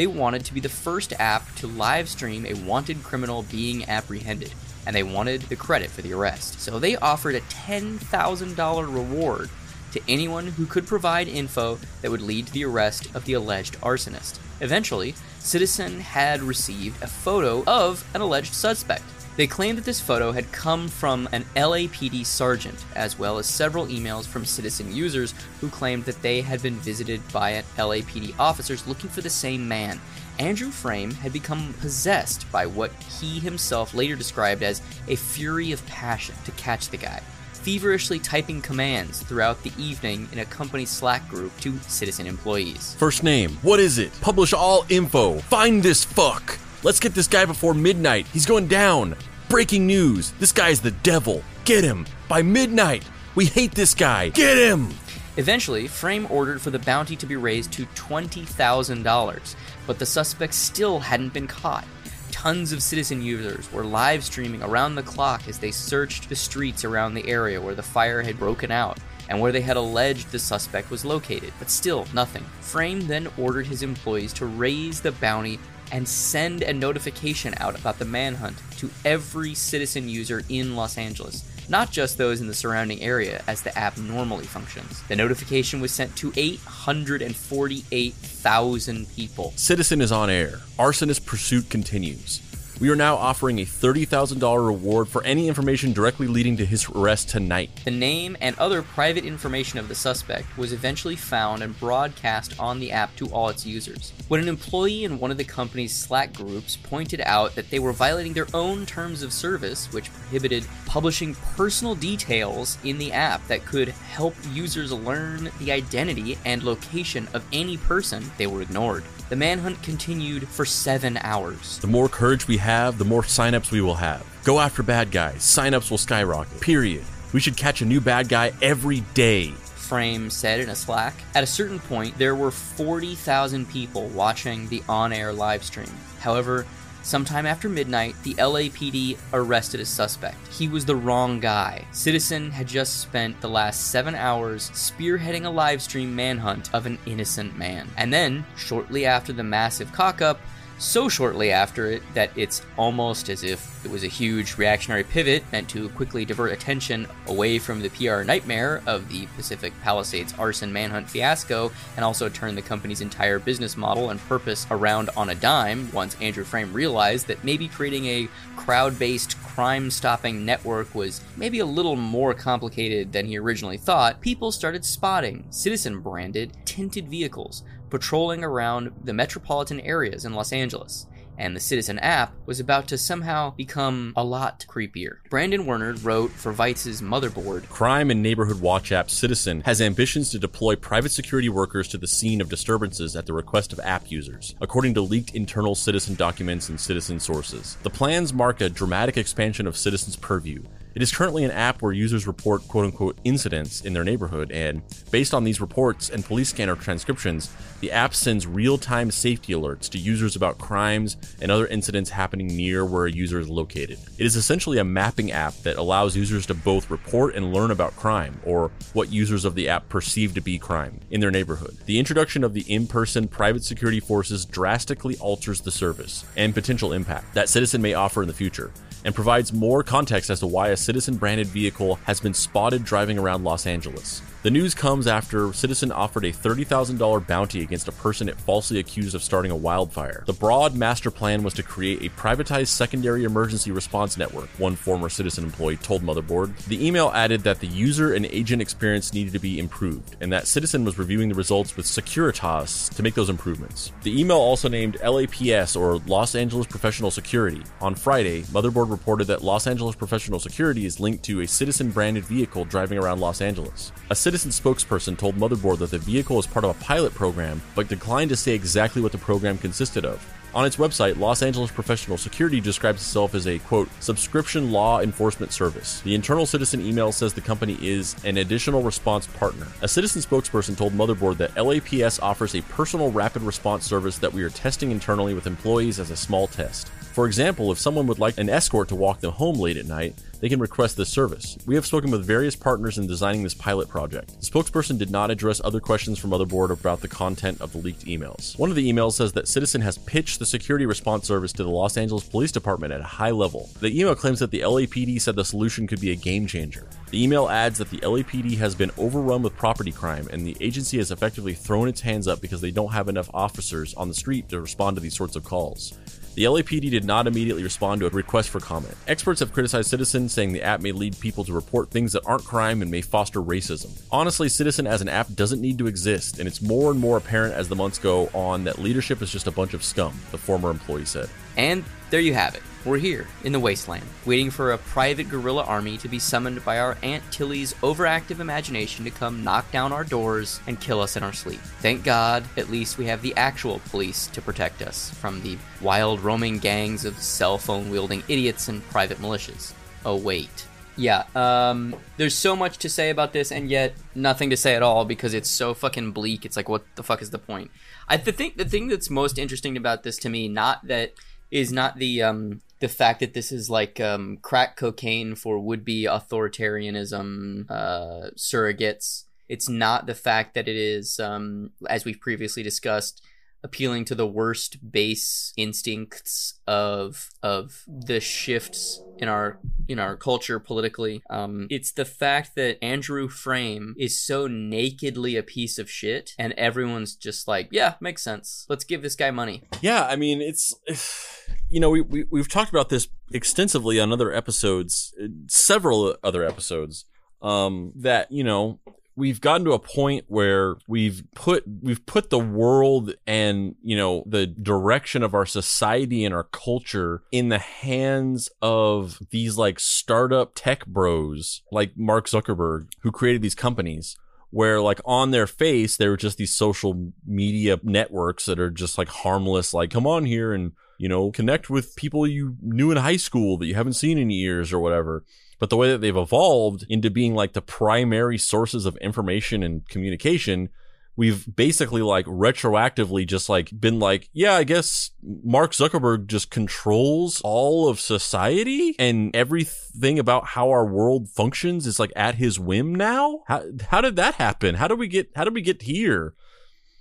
They 0.01 0.07
wanted 0.07 0.46
to 0.46 0.55
be 0.55 0.61
the 0.61 0.70
first 0.70 1.12
app 1.18 1.55
to 1.57 1.66
live 1.66 2.09
stream 2.09 2.46
a 2.46 2.55
wanted 2.55 3.03
criminal 3.03 3.42
being 3.42 3.86
apprehended, 3.86 4.55
and 4.86 4.96
they 4.96 5.03
wanted 5.03 5.42
the 5.42 5.57
credit 5.57 5.90
for 5.90 6.01
the 6.01 6.14
arrest. 6.14 6.59
So 6.59 6.78
they 6.78 6.96
offered 6.96 7.34
a 7.34 7.42
$10,000 7.42 8.94
reward 8.94 9.51
to 9.92 10.01
anyone 10.09 10.46
who 10.46 10.64
could 10.64 10.86
provide 10.86 11.28
info 11.28 11.78
that 12.01 12.11
would 12.11 12.22
lead 12.22 12.46
to 12.46 12.53
the 12.55 12.64
arrest 12.64 13.14
of 13.14 13.26
the 13.26 13.34
alleged 13.34 13.78
arsonist. 13.82 14.38
Eventually, 14.62 15.16
Citizen 15.38 16.01
had 16.01 16.40
received 16.40 17.03
a 17.03 17.07
photo 17.07 17.62
of 17.66 18.03
an 18.14 18.22
alleged 18.22 18.55
suspect. 18.55 19.05
They 19.36 19.46
claimed 19.46 19.78
that 19.78 19.84
this 19.84 20.00
photo 20.00 20.32
had 20.32 20.52
come 20.52 20.88
from 20.88 21.28
an 21.32 21.44
LAPD 21.56 22.26
sergeant, 22.26 22.84
as 22.94 23.18
well 23.18 23.38
as 23.38 23.46
several 23.46 23.86
emails 23.86 24.26
from 24.26 24.44
citizen 24.44 24.94
users 24.94 25.34
who 25.60 25.68
claimed 25.70 26.04
that 26.04 26.20
they 26.20 26.42
had 26.42 26.62
been 26.62 26.76
visited 26.76 27.22
by 27.32 27.62
LAPD 27.78 28.34
officers 28.38 28.86
looking 28.86 29.08
for 29.08 29.22
the 29.22 29.30
same 29.30 29.66
man. 29.66 30.00
Andrew 30.38 30.70
Frame 30.70 31.12
had 31.12 31.32
become 31.32 31.74
possessed 31.80 32.50
by 32.50 32.66
what 32.66 32.92
he 33.20 33.38
himself 33.38 33.94
later 33.94 34.16
described 34.16 34.62
as 34.62 34.82
a 35.08 35.16
fury 35.16 35.72
of 35.72 35.86
passion 35.86 36.34
to 36.44 36.50
catch 36.52 36.88
the 36.88 36.96
guy. 36.96 37.22
feverishly 37.62 38.18
typing 38.18 38.60
commands 38.62 39.22
throughout 39.22 39.62
the 39.62 39.72
evening 39.78 40.28
in 40.32 40.38
a 40.38 40.44
company 40.46 40.84
Slack 40.84 41.28
group 41.28 41.56
to 41.60 41.78
citizen 41.80 42.26
employees. 42.26 42.96
First 42.98 43.22
name, 43.22 43.58
what 43.62 43.80
is 43.80 43.98
it? 43.98 44.18
Publish 44.20 44.52
all 44.52 44.86
info. 44.88 45.38
Find 45.40 45.82
this 45.82 46.04
fuck. 46.04 46.58
Let's 46.82 46.98
get 46.98 47.12
this 47.12 47.28
guy 47.28 47.44
before 47.44 47.74
midnight. 47.74 48.26
He's 48.32 48.46
going 48.46 48.66
down. 48.66 49.14
Breaking 49.50 49.86
news. 49.86 50.30
This 50.40 50.50
guy's 50.50 50.80
the 50.80 50.92
devil. 50.92 51.42
Get 51.66 51.84
him. 51.84 52.06
By 52.26 52.40
midnight. 52.40 53.04
We 53.34 53.44
hate 53.44 53.72
this 53.72 53.92
guy. 53.92 54.30
Get 54.30 54.56
him. 54.56 54.88
Eventually, 55.36 55.88
Frame 55.88 56.26
ordered 56.30 56.62
for 56.62 56.70
the 56.70 56.78
bounty 56.78 57.16
to 57.16 57.26
be 57.26 57.36
raised 57.36 57.72
to 57.72 57.84
$20,000, 57.84 59.54
but 59.86 59.98
the 59.98 60.06
suspect 60.06 60.54
still 60.54 61.00
hadn't 61.00 61.34
been 61.34 61.46
caught. 61.46 61.84
Tons 62.30 62.72
of 62.72 62.82
citizen 62.82 63.20
users 63.20 63.70
were 63.72 63.84
live 63.84 64.24
streaming 64.24 64.62
around 64.62 64.94
the 64.94 65.02
clock 65.02 65.46
as 65.48 65.58
they 65.58 65.70
searched 65.70 66.30
the 66.30 66.36
streets 66.36 66.82
around 66.82 67.12
the 67.12 67.28
area 67.28 67.60
where 67.60 67.74
the 67.74 67.82
fire 67.82 68.22
had 68.22 68.38
broken 68.38 68.70
out 68.70 68.98
and 69.28 69.38
where 69.38 69.52
they 69.52 69.60
had 69.60 69.76
alleged 69.76 70.32
the 70.32 70.38
suspect 70.38 70.90
was 70.90 71.04
located, 71.04 71.52
but 71.58 71.68
still 71.68 72.06
nothing. 72.14 72.44
Frame 72.62 73.06
then 73.06 73.28
ordered 73.36 73.66
his 73.66 73.82
employees 73.82 74.32
to 74.32 74.46
raise 74.46 75.02
the 75.02 75.12
bounty 75.12 75.58
and 75.93 76.09
send 76.09 76.62
a 76.62 76.72
notification 76.72 77.55
out 77.59 77.78
about 77.78 77.99
the 77.99 78.05
manhunt 78.05 78.57
to 78.78 78.91
every 79.05 79.55
citizen 79.55 80.09
user 80.09 80.43
in 80.49 80.76
Los 80.76 80.97
Angeles, 80.99 81.45
not 81.68 81.91
just 81.91 82.16
those 82.18 82.41
in 82.41 82.47
the 82.47 82.55
surrounding 82.55 83.03
area 83.03 83.43
as 83.47 83.62
the 83.62 83.76
app 83.78 83.97
normally 83.99 84.45
functions. 84.45 85.03
The 85.09 85.16
notification 85.16 85.80
was 85.80 85.91
sent 85.93 86.14
to 86.16 86.32
848,000 86.36 89.09
people. 89.14 89.53
Citizen 89.57 90.01
is 90.01 90.12
on 90.12 90.30
air. 90.30 90.61
Arsonist 90.78 91.26
pursuit 91.26 91.68
continues. 91.70 92.41
We 92.80 92.88
are 92.88 92.96
now 92.96 93.16
offering 93.16 93.58
a 93.58 93.66
$30,000 93.66 94.66
reward 94.66 95.06
for 95.06 95.22
any 95.22 95.48
information 95.48 95.92
directly 95.92 96.26
leading 96.26 96.56
to 96.56 96.64
his 96.64 96.88
arrest 96.88 97.28
tonight. 97.28 97.68
The 97.84 97.90
name 97.90 98.38
and 98.40 98.58
other 98.58 98.80
private 98.80 99.26
information 99.26 99.78
of 99.78 99.88
the 99.88 99.94
suspect 99.94 100.56
was 100.56 100.72
eventually 100.72 101.14
found 101.14 101.62
and 101.62 101.78
broadcast 101.78 102.58
on 102.58 102.80
the 102.80 102.90
app 102.90 103.14
to 103.16 103.26
all 103.26 103.50
its 103.50 103.66
users. 103.66 104.14
When 104.28 104.40
an 104.40 104.48
employee 104.48 105.04
in 105.04 105.18
one 105.18 105.30
of 105.30 105.36
the 105.36 105.44
company's 105.44 105.94
Slack 105.94 106.32
groups 106.32 106.78
pointed 106.78 107.20
out 107.20 107.54
that 107.54 107.68
they 107.68 107.80
were 107.80 107.92
violating 107.92 108.32
their 108.32 108.48
own 108.54 108.86
terms 108.86 109.22
of 109.22 109.34
service, 109.34 109.92
which 109.92 110.10
prohibited 110.14 110.64
publishing 110.86 111.34
personal 111.54 111.94
details 111.94 112.78
in 112.82 112.96
the 112.96 113.12
app 113.12 113.46
that 113.48 113.66
could 113.66 113.88
help 113.88 114.34
users 114.54 114.90
learn 114.90 115.50
the 115.58 115.70
identity 115.70 116.38
and 116.46 116.62
location 116.62 117.28
of 117.34 117.44
any 117.52 117.76
person, 117.76 118.24
they 118.38 118.46
were 118.46 118.62
ignored. 118.62 119.04
The 119.30 119.36
manhunt 119.36 119.80
continued 119.84 120.48
for 120.48 120.64
seven 120.64 121.16
hours. 121.22 121.78
The 121.78 121.86
more 121.86 122.08
courage 122.08 122.48
we 122.48 122.56
have, 122.56 122.98
the 122.98 123.04
more 123.04 123.22
signups 123.22 123.70
we 123.70 123.80
will 123.80 123.94
have. 123.94 124.26
Go 124.42 124.58
after 124.58 124.82
bad 124.82 125.12
guys. 125.12 125.36
Signups 125.36 125.88
will 125.88 125.98
skyrocket. 125.98 126.60
Period. 126.60 127.04
We 127.32 127.38
should 127.38 127.56
catch 127.56 127.80
a 127.80 127.84
new 127.84 128.00
bad 128.00 128.28
guy 128.28 128.52
every 128.60 129.02
day. 129.14 129.52
Frame 129.76 130.30
said 130.30 130.58
in 130.58 130.68
a 130.68 130.74
Slack. 130.74 131.14
At 131.36 131.44
a 131.44 131.46
certain 131.46 131.78
point, 131.78 132.18
there 132.18 132.34
were 132.34 132.50
40,000 132.50 133.70
people 133.70 134.08
watching 134.08 134.68
the 134.68 134.82
on 134.88 135.12
air 135.12 135.32
live 135.32 135.62
stream. 135.62 135.94
However, 136.18 136.66
sometime 137.03 137.46
after 137.46 137.68
midnight, 137.68 138.14
the 138.22 138.34
LAPD 138.34 139.18
arrested 139.32 139.80
a 139.80 139.86
suspect. 139.86 140.36
He 140.48 140.68
was 140.68 140.84
the 140.84 140.96
wrong 140.96 141.40
guy. 141.40 141.84
Citizen 141.92 142.51
had 142.51 142.66
just 142.66 143.01
spent 143.01 143.40
the 143.40 143.48
last 143.48 143.90
seven 143.90 144.14
hours 144.14 144.70
spearheading 144.70 145.44
a 145.44 145.51
live 145.51 145.82
stream 145.82 146.14
manhunt 146.14 146.72
of 146.74 146.86
an 146.86 146.98
innocent 147.07 147.57
man. 147.57 147.88
And 147.96 148.12
then, 148.12 148.44
shortly 148.57 149.07
after 149.07 149.32
the 149.32 149.42
massive 149.42 149.92
cock 149.92 150.22
up, 150.22 150.40
so 150.80 151.10
shortly 151.10 151.52
after 151.52 151.86
it 151.90 152.02
that 152.14 152.30
it's 152.36 152.62
almost 152.78 153.28
as 153.28 153.44
if 153.44 153.84
it 153.84 153.90
was 153.90 154.02
a 154.02 154.08
huge 154.08 154.56
reactionary 154.56 155.04
pivot 155.04 155.44
meant 155.52 155.68
to 155.68 155.90
quickly 155.90 156.24
divert 156.24 156.52
attention 156.52 157.06
away 157.26 157.58
from 157.58 157.82
the 157.82 157.90
PR 157.90 158.22
nightmare 158.22 158.82
of 158.86 159.06
the 159.10 159.26
Pacific 159.36 159.74
Palisades 159.82 160.34
arson 160.38 160.72
manhunt 160.72 161.08
fiasco 161.08 161.70
and 161.96 162.04
also 162.04 162.30
turn 162.30 162.54
the 162.54 162.62
company's 162.62 163.02
entire 163.02 163.38
business 163.38 163.76
model 163.76 164.08
and 164.08 164.18
purpose 164.20 164.66
around 164.70 165.10
on 165.18 165.28
a 165.28 165.34
dime 165.34 165.92
once 165.92 166.16
Andrew 166.18 166.44
Frame 166.44 166.72
realized 166.72 167.26
that 167.26 167.44
maybe 167.44 167.68
creating 167.68 168.06
a 168.06 168.28
crowd 168.56 168.98
based 168.98 169.40
crime 169.42 169.90
stopping 169.90 170.46
network 170.46 170.94
was 170.94 171.20
maybe 171.36 171.58
a 171.58 171.66
little 171.66 171.96
more 171.96 172.32
complicated 172.32 173.12
than 173.12 173.26
he 173.26 173.38
originally 173.38 173.76
thought, 173.76 174.20
people 174.22 174.50
started 174.50 174.82
spotting 174.82 175.44
citizen 175.50 176.00
branded 176.00 176.56
tinted 176.64 177.06
vehicles 177.06 177.64
patrolling 177.91 178.45
around 178.45 178.93
the 179.05 179.12
metropolitan 179.12 179.80
areas 179.80 180.24
in 180.24 180.34
Los 180.34 180.53
Angeles. 180.53 181.07
And 181.38 181.57
the 181.57 181.61
Citizen 181.61 181.99
app 182.01 182.34
was 182.45 182.61
about 182.61 182.86
to 182.88 182.99
somehow 182.99 183.55
become 183.55 184.12
a 184.14 184.22
lot 184.22 184.66
creepier. 184.68 185.16
Brandon 185.30 185.64
Werner 185.64 185.95
wrote 185.95 186.32
for 186.32 186.53
Vice's 186.53 187.01
Motherboard 187.01 187.66
Crime 187.70 188.11
and 188.11 188.22
neighborhood 188.22 188.61
watch 188.61 188.93
app 188.93 189.09
Citizen 189.09 189.62
has 189.62 189.80
ambitions 189.80 190.30
to 190.30 190.38
deploy 190.38 190.76
private 190.76 191.12
security 191.12 191.49
workers 191.49 191.88
to 191.88 191.99
the 191.99 192.07
scene 192.07 192.43
of 192.43 192.51
disturbances 192.51 193.16
at 193.16 193.24
the 193.24 193.32
request 193.32 193.72
of 193.72 193.80
app 193.80 194.11
users, 194.11 194.55
according 194.61 194.93
to 194.93 195.01
leaked 195.01 195.34
internal 195.34 195.74
Citizen 195.74 196.14
documents 196.14 196.68
and 196.68 196.78
Citizen 196.78 197.18
sources. 197.18 197.78
The 197.84 197.91
plans 197.91 198.34
mark 198.34 198.61
a 198.61 198.68
dramatic 198.68 199.16
expansion 199.16 199.66
of 199.66 199.78
Citizen's 199.78 200.16
purview, 200.16 200.64
it 200.95 201.03
is 201.03 201.12
currently 201.12 201.45
an 201.45 201.51
app 201.51 201.82
where 201.82 201.93
users 201.93 202.26
report 202.26 202.66
quote 202.68 202.84
unquote 202.84 203.18
incidents 203.24 203.82
in 203.82 203.93
their 203.93 204.05
neighborhood, 204.05 204.51
and 204.51 204.82
based 205.11 205.32
on 205.32 205.45
these 205.45 205.61
reports 205.61 206.11
and 206.11 206.24
police 206.24 206.51
scanner 206.51 206.76
transcriptions, 206.76 207.55
the 207.80 207.93
app 207.93 208.14
sends 208.14 208.47
real 208.47 208.76
time 208.76 209.11
safety 209.11 209.53
alerts 209.53 209.88
to 209.91 209.99
users 209.99 210.36
about 210.36 210.59
crimes 210.59 211.16
and 211.41 211.51
other 211.51 211.66
incidents 211.66 212.11
happening 212.11 212.49
near 212.49 212.84
where 212.84 213.07
a 213.07 213.12
user 213.12 213.41
is 213.41 213.49
located. 213.49 213.99
It 214.18 214.26
is 214.26 214.36
essentially 214.36 214.78
a 214.78 214.84
mapping 214.84 215.32
app 215.32 215.55
that 215.62 215.76
allows 215.76 216.16
users 216.16 216.47
to 216.47 216.55
both 216.55 216.91
report 216.91 217.34
and 217.34 217.53
learn 217.53 217.70
about 217.70 217.97
crime, 217.97 218.41
or 218.45 218.70
what 218.93 219.12
users 219.12 219.45
of 219.45 219.55
the 219.55 219.68
app 219.68 219.88
perceive 219.88 220.34
to 220.34 220.41
be 220.41 220.59
crime, 220.59 221.01
in 221.11 221.20
their 221.20 221.30
neighborhood. 221.30 221.76
The 221.86 221.99
introduction 221.99 222.45
of 222.45 222.55
the 222.55 222.62
in 222.62 222.86
person 222.86 223.28
private 223.28 223.64
security 223.64 224.01
forces 224.01 224.45
drastically 224.45 225.16
alters 225.18 225.61
the 225.61 225.70
service 225.70 226.24
and 226.36 226.55
potential 226.55 226.93
impact 226.93 227.34
that 227.34 227.49
Citizen 227.49 227.80
may 227.80 227.95
offer 227.95 228.22
in 228.22 228.28
the 228.28 228.34
future 228.34 228.72
and 229.05 229.14
provides 229.14 229.53
more 229.53 229.82
context 229.82 230.30
as 230.30 230.40
to 230.40 230.46
why 230.46 230.68
a 230.68 230.76
Citizen 230.76 231.16
branded 231.16 231.46
vehicle 231.46 231.96
has 232.05 232.20
been 232.20 232.34
spotted 232.34 232.84
driving 232.84 233.18
around 233.18 233.44
Los 233.44 233.66
Angeles. 233.66 234.22
The 234.43 234.51
news 234.51 234.74
comes 234.74 235.07
after 235.07 235.53
Citizen 235.53 235.93
offered 235.93 236.24
a 236.24 236.32
$30,000 236.32 237.26
bounty 237.26 237.61
against 237.61 237.88
a 237.88 237.93
person 237.93 238.26
it 238.26 238.41
falsely 238.41 238.78
accused 238.78 239.14
of 239.14 239.22
starting 239.22 239.51
a 239.51 239.57
wildfire. 239.57 240.24
The 240.24 240.32
broad 240.32 240.74
master 240.74 241.11
plan 241.11 241.43
was 241.43 241.53
to 241.55 241.62
create 241.62 242.01
a 242.01 242.09
privatized 242.18 242.68
secondary 242.68 243.24
emergency 243.24 243.70
response 243.70 244.16
network, 244.16 244.49
one 244.59 244.76
former 244.76 245.11
Citizen 245.11 245.45
employee 245.45 245.76
told 245.76 246.03
Motherboard. 246.03 246.57
The 246.68 246.86
email 246.86 247.12
added 247.14 247.43
that 247.43 247.61
the 247.61 247.66
user 247.66 248.14
and 248.14 248.24
agent 248.24 248.62
experience 248.62 249.12
needed 249.12 249.34
to 249.34 249.38
be 249.38 249.59
improved, 249.59 250.16
and 250.22 250.32
that 250.32 250.47
Citizen 250.47 250.86
was 250.86 250.99
reviewing 250.99 251.28
the 251.28 251.34
results 251.34 251.76
with 251.76 251.84
Securitas 251.84 252.88
to 252.95 253.03
make 253.03 253.12
those 253.12 253.28
improvements. 253.28 253.93
The 254.05 254.18
email 254.18 254.38
also 254.38 254.70
named 254.70 254.97
LAPS, 255.03 255.76
or 255.76 255.99
Los 256.07 256.34
Angeles 256.34 256.66
Professional 256.66 257.11
Security. 257.11 257.62
On 257.82 257.95
Friday, 257.95 258.45
Motherboard 258.45 258.91
reported 258.91 259.26
that 259.26 259.45
Los 259.45 259.66
Angeles 259.66 259.97
Professional 259.97 260.41
Security 260.41 260.86
is 260.86 260.99
linked 260.99 261.24
to 261.24 261.43
a 261.43 261.47
Citizen 261.47 261.91
branded 261.91 262.24
vehicle 262.24 262.64
driving 262.64 262.97
around 262.97 263.20
Los 263.20 263.43
Angeles. 263.43 263.93
A 264.09 264.14
A 264.30 264.32
citizen 264.32 264.52
spokesperson 264.52 265.18
told 265.18 265.34
Motherboard 265.34 265.78
that 265.78 265.90
the 265.90 265.98
vehicle 265.98 266.38
is 266.38 266.46
part 266.46 266.64
of 266.64 266.70
a 266.70 266.84
pilot 266.84 267.12
program, 267.12 267.60
but 267.74 267.88
declined 267.88 268.28
to 268.28 268.36
say 268.36 268.54
exactly 268.54 269.02
what 269.02 269.10
the 269.10 269.18
program 269.18 269.58
consisted 269.58 270.04
of. 270.04 270.24
On 270.54 270.64
its 270.64 270.76
website, 270.76 271.18
Los 271.18 271.42
Angeles 271.42 271.72
Professional 271.72 272.16
Security 272.16 272.60
describes 272.60 273.02
itself 273.02 273.34
as 273.34 273.48
a 273.48 273.58
quote, 273.58 273.88
subscription 273.98 274.70
law 274.70 275.00
enforcement 275.00 275.50
service. 275.50 276.00
The 276.02 276.14
internal 276.14 276.46
citizen 276.46 276.80
email 276.80 277.10
says 277.10 277.34
the 277.34 277.40
company 277.40 277.76
is 277.82 278.14
an 278.24 278.36
additional 278.36 278.84
response 278.84 279.26
partner. 279.26 279.66
A 279.82 279.88
citizen 279.88 280.22
spokesperson 280.22 280.76
told 280.76 280.92
Motherboard 280.92 281.38
that 281.38 281.56
LAPS 281.56 282.20
offers 282.20 282.54
a 282.54 282.62
personal 282.62 283.10
rapid 283.10 283.42
response 283.42 283.84
service 283.84 284.18
that 284.18 284.32
we 284.32 284.44
are 284.44 284.50
testing 284.50 284.92
internally 284.92 285.34
with 285.34 285.48
employees 285.48 285.98
as 285.98 286.12
a 286.12 286.16
small 286.16 286.46
test. 286.46 286.88
For 287.12 287.26
example, 287.26 287.72
if 287.72 287.78
someone 287.78 288.06
would 288.06 288.20
like 288.20 288.38
an 288.38 288.48
escort 288.48 288.88
to 288.88 288.94
walk 288.94 289.20
them 289.20 289.32
home 289.32 289.56
late 289.56 289.76
at 289.76 289.86
night, 289.86 290.14
they 290.40 290.48
can 290.48 290.61
request 290.61 290.96
this 290.96 291.08
service. 291.08 291.58
We 291.66 291.74
have 291.74 291.84
spoken 291.84 292.12
with 292.12 292.24
various 292.24 292.54
partners 292.54 292.98
in 292.98 293.08
designing 293.08 293.42
this 293.42 293.52
pilot 293.52 293.88
project. 293.88 294.28
The 294.40 294.46
spokesperson 294.46 294.96
did 294.96 295.11
not 295.11 295.30
address 295.30 295.61
other 295.62 295.80
questions 295.80 296.18
from 296.18 296.30
Motherboard 296.30 296.70
about 296.70 297.00
the 297.00 297.08
content 297.08 297.61
of 297.61 297.72
the 297.72 297.78
leaked 297.78 298.06
emails. 298.06 298.56
One 298.58 298.70
of 298.70 298.76
the 298.76 298.90
emails 298.90 299.14
says 299.14 299.32
that 299.32 299.48
Citizen 299.48 299.80
has 299.82 299.98
pitched 299.98 300.38
the 300.38 300.46
security 300.46 300.86
response 300.86 301.26
service 301.26 301.52
to 301.54 301.64
the 301.64 301.68
Los 301.68 301.96
Angeles 301.96 302.24
Police 302.24 302.52
Department 302.52 302.92
at 302.92 303.00
a 303.00 303.04
high 303.04 303.32
level. 303.32 303.68
The 303.80 304.00
email 304.00 304.14
claims 304.14 304.38
that 304.38 304.52
the 304.52 304.61
LAPD 304.61 305.20
said 305.20 305.34
the 305.34 305.44
solution 305.44 305.88
could 305.88 306.00
be 306.00 306.12
a 306.12 306.16
game 306.16 306.46
changer. 306.46 306.88
The 307.11 307.22
email 307.22 307.48
adds 307.48 307.76
that 307.78 307.90
the 307.90 307.98
LAPD 307.98 308.56
has 308.58 308.76
been 308.76 308.92
overrun 308.96 309.42
with 309.42 309.56
property 309.56 309.92
crime 309.92 310.28
and 310.32 310.46
the 310.46 310.56
agency 310.61 310.98
has 310.98 311.11
effectively 311.11 311.54
thrown 311.54 311.88
its 311.88 312.02
hands 312.02 312.28
up 312.28 312.40
because 312.40 312.61
they 312.61 312.70
don't 312.70 312.92
have 312.92 313.08
enough 313.08 313.28
officers 313.34 313.94
on 313.94 314.06
the 314.06 314.14
street 314.14 314.48
to 314.48 314.61
respond 314.61 314.96
to 314.96 315.02
these 315.02 315.16
sorts 315.16 315.34
of 315.34 315.44
calls. 315.44 315.92
The 316.34 316.44
LAPD 316.44 316.90
did 316.90 317.04
not 317.04 317.26
immediately 317.26 317.64
respond 317.64 318.00
to 318.00 318.06
a 318.06 318.10
request 318.10 318.50
for 318.50 318.60
comment. 318.60 318.94
Experts 319.08 319.40
have 319.40 319.52
criticized 319.52 319.90
Citizen, 319.90 320.28
saying 320.28 320.52
the 320.52 320.62
app 320.62 320.80
may 320.80 320.92
lead 320.92 321.18
people 321.18 321.44
to 321.44 321.52
report 321.52 321.90
things 321.90 322.12
that 322.12 322.24
aren't 322.24 322.44
crime 322.44 322.82
and 322.82 322.90
may 322.90 323.00
foster 323.00 323.42
racism. 323.42 324.00
Honestly, 324.12 324.48
Citizen 324.48 324.86
as 324.86 325.00
an 325.00 325.08
app 325.08 325.34
doesn't 325.34 325.60
need 325.60 325.78
to 325.78 325.88
exist, 325.88 326.38
and 326.38 326.46
it's 326.46 326.62
more 326.62 326.92
and 326.92 327.00
more 327.00 327.16
apparent 327.16 327.54
as 327.54 327.68
the 327.68 327.76
months 327.76 327.98
go 327.98 328.28
on 328.32 328.62
that 328.64 328.78
leadership 328.78 329.22
is 329.22 329.32
just 329.32 329.48
a 329.48 329.50
bunch 329.50 329.74
of 329.74 329.82
scum, 329.82 330.12
the 330.30 330.38
former 330.38 330.70
employee 330.70 331.04
said. 331.04 331.28
And 331.56 331.84
there 332.10 332.20
you 332.20 332.34
have 332.34 332.54
it. 332.54 332.62
We're 332.82 332.96
here, 332.96 333.26
in 333.44 333.52
the 333.52 333.60
wasteland, 333.60 334.06
waiting 334.24 334.50
for 334.50 334.72
a 334.72 334.78
private 334.78 335.28
guerrilla 335.28 335.64
army 335.64 335.98
to 335.98 336.08
be 336.08 336.18
summoned 336.18 336.64
by 336.64 336.78
our 336.78 336.96
Aunt 337.02 337.22
Tilly's 337.30 337.74
overactive 337.82 338.40
imagination 338.40 339.04
to 339.04 339.10
come 339.10 339.44
knock 339.44 339.70
down 339.70 339.92
our 339.92 340.02
doors 340.02 340.60
and 340.66 340.80
kill 340.80 341.02
us 341.02 341.14
in 341.14 341.22
our 341.22 341.34
sleep. 341.34 341.60
Thank 341.82 342.04
God, 342.04 342.42
at 342.56 342.70
least 342.70 342.96
we 342.96 343.04
have 343.04 343.20
the 343.20 343.36
actual 343.36 343.80
police 343.90 344.28
to 344.28 344.40
protect 344.40 344.80
us 344.80 345.10
from 345.10 345.42
the 345.42 345.58
wild 345.82 346.20
roaming 346.20 346.56
gangs 346.56 347.04
of 347.04 347.18
cell 347.18 347.58
phone 347.58 347.90
wielding 347.90 348.22
idiots 348.28 348.68
and 348.68 348.82
private 348.88 349.18
militias. 349.18 349.74
Oh, 350.06 350.16
wait. 350.16 350.66
Yeah, 350.96 351.24
um, 351.34 351.94
there's 352.16 352.34
so 352.34 352.56
much 352.56 352.78
to 352.78 352.88
say 352.88 353.10
about 353.10 353.34
this, 353.34 353.52
and 353.52 353.68
yet 353.68 353.94
nothing 354.14 354.48
to 354.50 354.56
say 354.56 354.74
at 354.74 354.82
all 354.82 355.04
because 355.04 355.34
it's 355.34 355.50
so 355.50 355.74
fucking 355.74 356.12
bleak. 356.12 356.46
It's 356.46 356.56
like, 356.56 356.70
what 356.70 356.84
the 356.96 357.02
fuck 357.02 357.20
is 357.20 357.28
the 357.28 357.38
point? 357.38 357.70
I 358.08 358.16
th- 358.16 358.36
think 358.36 358.56
the 358.56 358.64
thing 358.64 358.88
that's 358.88 359.10
most 359.10 359.38
interesting 359.38 359.76
about 359.76 360.02
this 360.02 360.16
to 360.20 360.30
me, 360.30 360.48
not 360.48 360.86
that 360.86 361.12
is 361.50 361.72
not 361.72 361.98
the 361.98 362.22
um 362.22 362.62
the 362.80 362.88
fact 362.88 363.20
that 363.20 363.34
this 363.34 363.52
is 363.52 363.70
like 363.70 364.00
um 364.00 364.38
crack 364.42 364.76
cocaine 364.76 365.34
for 365.34 365.58
would 365.58 365.84
be 365.84 366.04
authoritarianism 366.04 367.70
uh 367.70 368.30
surrogates. 368.36 369.24
It's 369.48 369.68
not 369.68 370.06
the 370.06 370.14
fact 370.14 370.54
that 370.54 370.68
it 370.68 370.76
is 370.76 371.20
um 371.20 371.70
as 371.88 372.04
we've 372.04 372.20
previously 372.20 372.62
discussed 372.62 373.22
appealing 373.62 374.06
to 374.06 374.14
the 374.14 374.26
worst 374.26 374.90
base 374.90 375.52
instincts 375.56 376.54
of 376.66 377.28
of 377.42 377.84
the 377.86 378.18
shifts 378.18 379.02
in 379.18 379.28
our 379.28 379.58
in 379.86 379.98
our 379.98 380.16
culture 380.16 380.58
politically. 380.58 381.22
Um 381.28 381.66
it's 381.68 381.92
the 381.92 382.06
fact 382.06 382.54
that 382.56 382.82
andrew 382.82 383.28
frame 383.28 383.94
is 383.98 384.18
so 384.18 384.46
nakedly 384.46 385.36
a 385.36 385.42
piece 385.42 385.78
of 385.78 385.90
shit 385.90 386.34
and 386.38 386.54
everyone's 386.54 387.14
just 387.14 387.46
like 387.46 387.68
yeah 387.70 387.94
makes 388.00 388.22
sense. 388.22 388.64
Let's 388.70 388.84
give 388.84 389.02
this 389.02 389.16
guy 389.16 389.30
money. 389.30 389.64
Yeah, 389.82 390.06
I 390.06 390.16
mean, 390.16 390.40
it's 390.40 390.74
you 391.68 391.80
know 391.80 391.90
we, 391.90 392.01
we 392.01 392.24
we've 392.30 392.48
talked 392.48 392.70
about 392.70 392.88
this 392.88 393.09
extensively 393.32 394.01
on 394.01 394.12
other 394.12 394.32
episodes, 394.32 395.14
several 395.48 396.16
other 396.22 396.44
episodes. 396.44 397.05
Um, 397.42 397.92
that 397.96 398.30
you 398.30 398.44
know 398.44 398.80
we've 399.20 399.40
gotten 399.40 399.64
to 399.66 399.72
a 399.72 399.78
point 399.78 400.24
where 400.28 400.76
we've 400.88 401.22
put 401.34 401.64
we've 401.82 402.05
put 402.07 402.30
the 402.30 402.38
world 402.38 403.14
and 403.26 403.74
you 403.82 403.96
know 403.96 404.24
the 404.26 404.46
direction 404.46 405.22
of 405.22 405.34
our 405.34 405.46
society 405.46 406.24
and 406.24 406.34
our 406.34 406.44
culture 406.44 407.22
in 407.30 407.48
the 407.48 407.59
hands 407.59 408.48
of 408.62 409.18
these 409.30 409.59
like 409.59 409.78
startup 409.78 410.53
tech 410.55 410.86
bros 410.86 411.62
like 411.70 411.96
Mark 411.96 412.26
Zuckerberg 412.26 412.88
who 413.03 413.12
created 413.12 413.42
these 413.42 413.55
companies 413.55 414.16
where 414.51 414.80
like 414.80 415.01
on 415.05 415.30
their 415.30 415.46
face 415.46 415.96
they 415.96 416.09
were 416.09 416.16
just 416.16 416.38
these 416.38 416.57
social 416.57 417.12
media 417.26 417.78
networks 417.82 418.46
that 418.46 418.59
are 418.59 418.70
just 418.70 418.96
like 418.96 419.09
harmless 419.09 419.74
like 419.74 419.90
come 419.90 420.07
on 420.07 420.24
here 420.24 420.53
and 420.53 420.72
you 421.01 421.09
know 421.09 421.30
connect 421.30 421.70
with 421.70 421.96
people 421.96 422.26
you 422.26 422.57
knew 422.61 422.90
in 422.90 422.98
high 422.98 423.16
school 423.16 423.57
that 423.57 423.66
you 423.66 423.74
haven't 423.74 423.94
seen 423.94 424.18
in 424.18 424.28
years 424.28 424.70
or 424.72 424.78
whatever. 424.78 425.24
But 425.59 425.70
the 425.70 425.76
way 425.76 425.90
that 425.90 426.03
they've 426.03 426.16
evolved 426.16 426.84
into 426.88 427.11
being 427.11 427.34
like 427.34 427.55
the 427.55 427.62
primary 427.62 428.36
sources 428.36 428.84
of 428.84 428.96
information 428.98 429.62
and 429.62 429.88
communication 429.88 430.68
we've 431.16 431.55
basically 431.55 432.03
like 432.03 432.24
retroactively 432.26 433.26
just 433.26 433.48
like 433.48 433.68
been 433.78 433.98
like 433.98 434.30
yeah 434.32 434.55
i 434.55 434.64
guess 434.64 435.11
mark 435.22 435.72
zuckerberg 435.72 436.26
just 436.26 436.51
controls 436.51 437.40
all 437.42 437.88
of 437.88 438.01
society 438.01 438.94
and 438.98 439.34
everything 439.34 440.18
about 440.18 440.46
how 440.46 440.70
our 440.70 440.86
world 440.86 441.28
functions 441.28 441.86
is 441.86 441.98
like 441.98 442.12
at 442.16 442.36
his 442.36 442.59
whim 442.59 442.94
now? 442.94 443.42
How, 443.48 443.64
how 443.90 444.01
did 444.01 444.16
that 444.16 444.36
happen? 444.36 444.76
How 444.76 444.88
did 444.88 444.98
we 444.98 445.09
get 445.09 445.30
how 445.34 445.44
did 445.44 445.55
we 445.55 445.62
get 445.62 445.82
here 445.82 446.34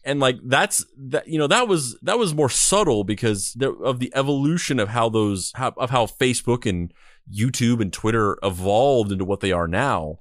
and 0.09 0.19
like 0.19 0.39
that's 0.43 0.83
that 0.97 1.27
you 1.27 1.37
know 1.37 1.47
that 1.47 1.67
was 1.67 1.97
that 2.01 2.17
was 2.17 2.33
more 2.33 2.49
subtle 2.49 3.03
because 3.03 3.55
of 3.83 3.99
the 3.99 4.11
evolution 4.15 4.79
of 4.79 4.89
how 4.89 5.07
those 5.07 5.51
how, 5.55 5.71
of 5.77 5.91
how 5.91 6.07
facebook 6.07 6.67
and 6.67 6.91
youtube 7.31 7.79
and 7.79 7.93
twitter 7.93 8.37
evolved 8.41 9.11
into 9.11 9.23
what 9.23 9.39
they 9.39 9.51
are 9.51 9.67
now. 9.67 10.17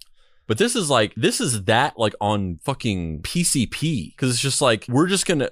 But 0.46 0.58
this 0.58 0.76
is 0.76 0.88
like 0.88 1.14
this 1.14 1.40
is 1.40 1.64
that 1.64 1.98
like 1.98 2.14
on 2.20 2.58
fucking 2.64 3.20
PCP 3.20 4.12
because 4.14 4.30
it's 4.30 4.40
just 4.40 4.62
like 4.62 4.86
we're 4.88 5.06
just 5.06 5.26
gonna 5.26 5.50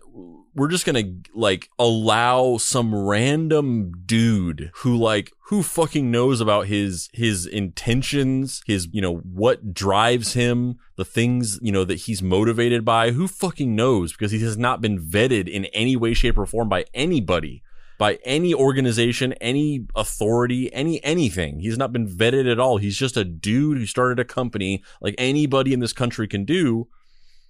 we're 0.57 0.69
just 0.69 0.87
gonna 0.87 1.05
like 1.35 1.69
allow 1.79 2.57
some 2.57 2.95
random 2.95 3.93
dude 4.07 4.71
who 4.77 4.97
like 4.97 5.31
who 5.49 5.63
fucking 5.63 6.11
knows 6.11 6.41
about 6.41 6.67
his 6.67 7.09
his 7.13 7.47
intentions 7.47 8.63
his 8.67 8.89
you 8.91 9.01
know 9.01 9.17
what 9.19 9.75
drives 9.75 10.33
him 10.33 10.77
the 10.97 11.05
things 11.05 11.59
you 11.63 11.71
know 11.71 11.85
that 11.85 12.01
he's 12.01 12.23
motivated 12.23 12.85
by 12.85 13.11
who 13.11 13.29
fucking 13.29 13.77
knows 13.77 14.13
because 14.13 14.33
he 14.33 14.41
has 14.41 14.57
not 14.57 14.81
been 14.81 14.99
vetted 14.99 15.47
in 15.47 15.67
any 15.67 15.95
way 15.95 16.15
shape 16.15 16.39
or 16.39 16.47
form 16.47 16.69
by 16.69 16.85
anybody 16.95 17.63
by 17.99 18.19
any 18.25 18.53
organization, 18.53 19.33
any 19.35 19.87
authority, 19.95 20.73
any 20.75 21.03
anything. 21.03 21.61
He's 21.61 21.79
not 21.79 21.93
been 21.93 22.07
vetted 22.07 22.51
at 22.51 22.61
all. 22.61 22.77
He's 22.77 22.97
just 22.97 23.17
a 23.17 23.25
dude 23.25 23.79
who 23.79 23.87
started 23.87 24.19
a 24.19 24.25
company 24.25 24.83
like 25.01 25.15
anybody 25.17 25.73
in 25.73 25.81
this 25.81 25.93
country 25.93 26.29
can 26.29 26.45
do. 26.45 26.89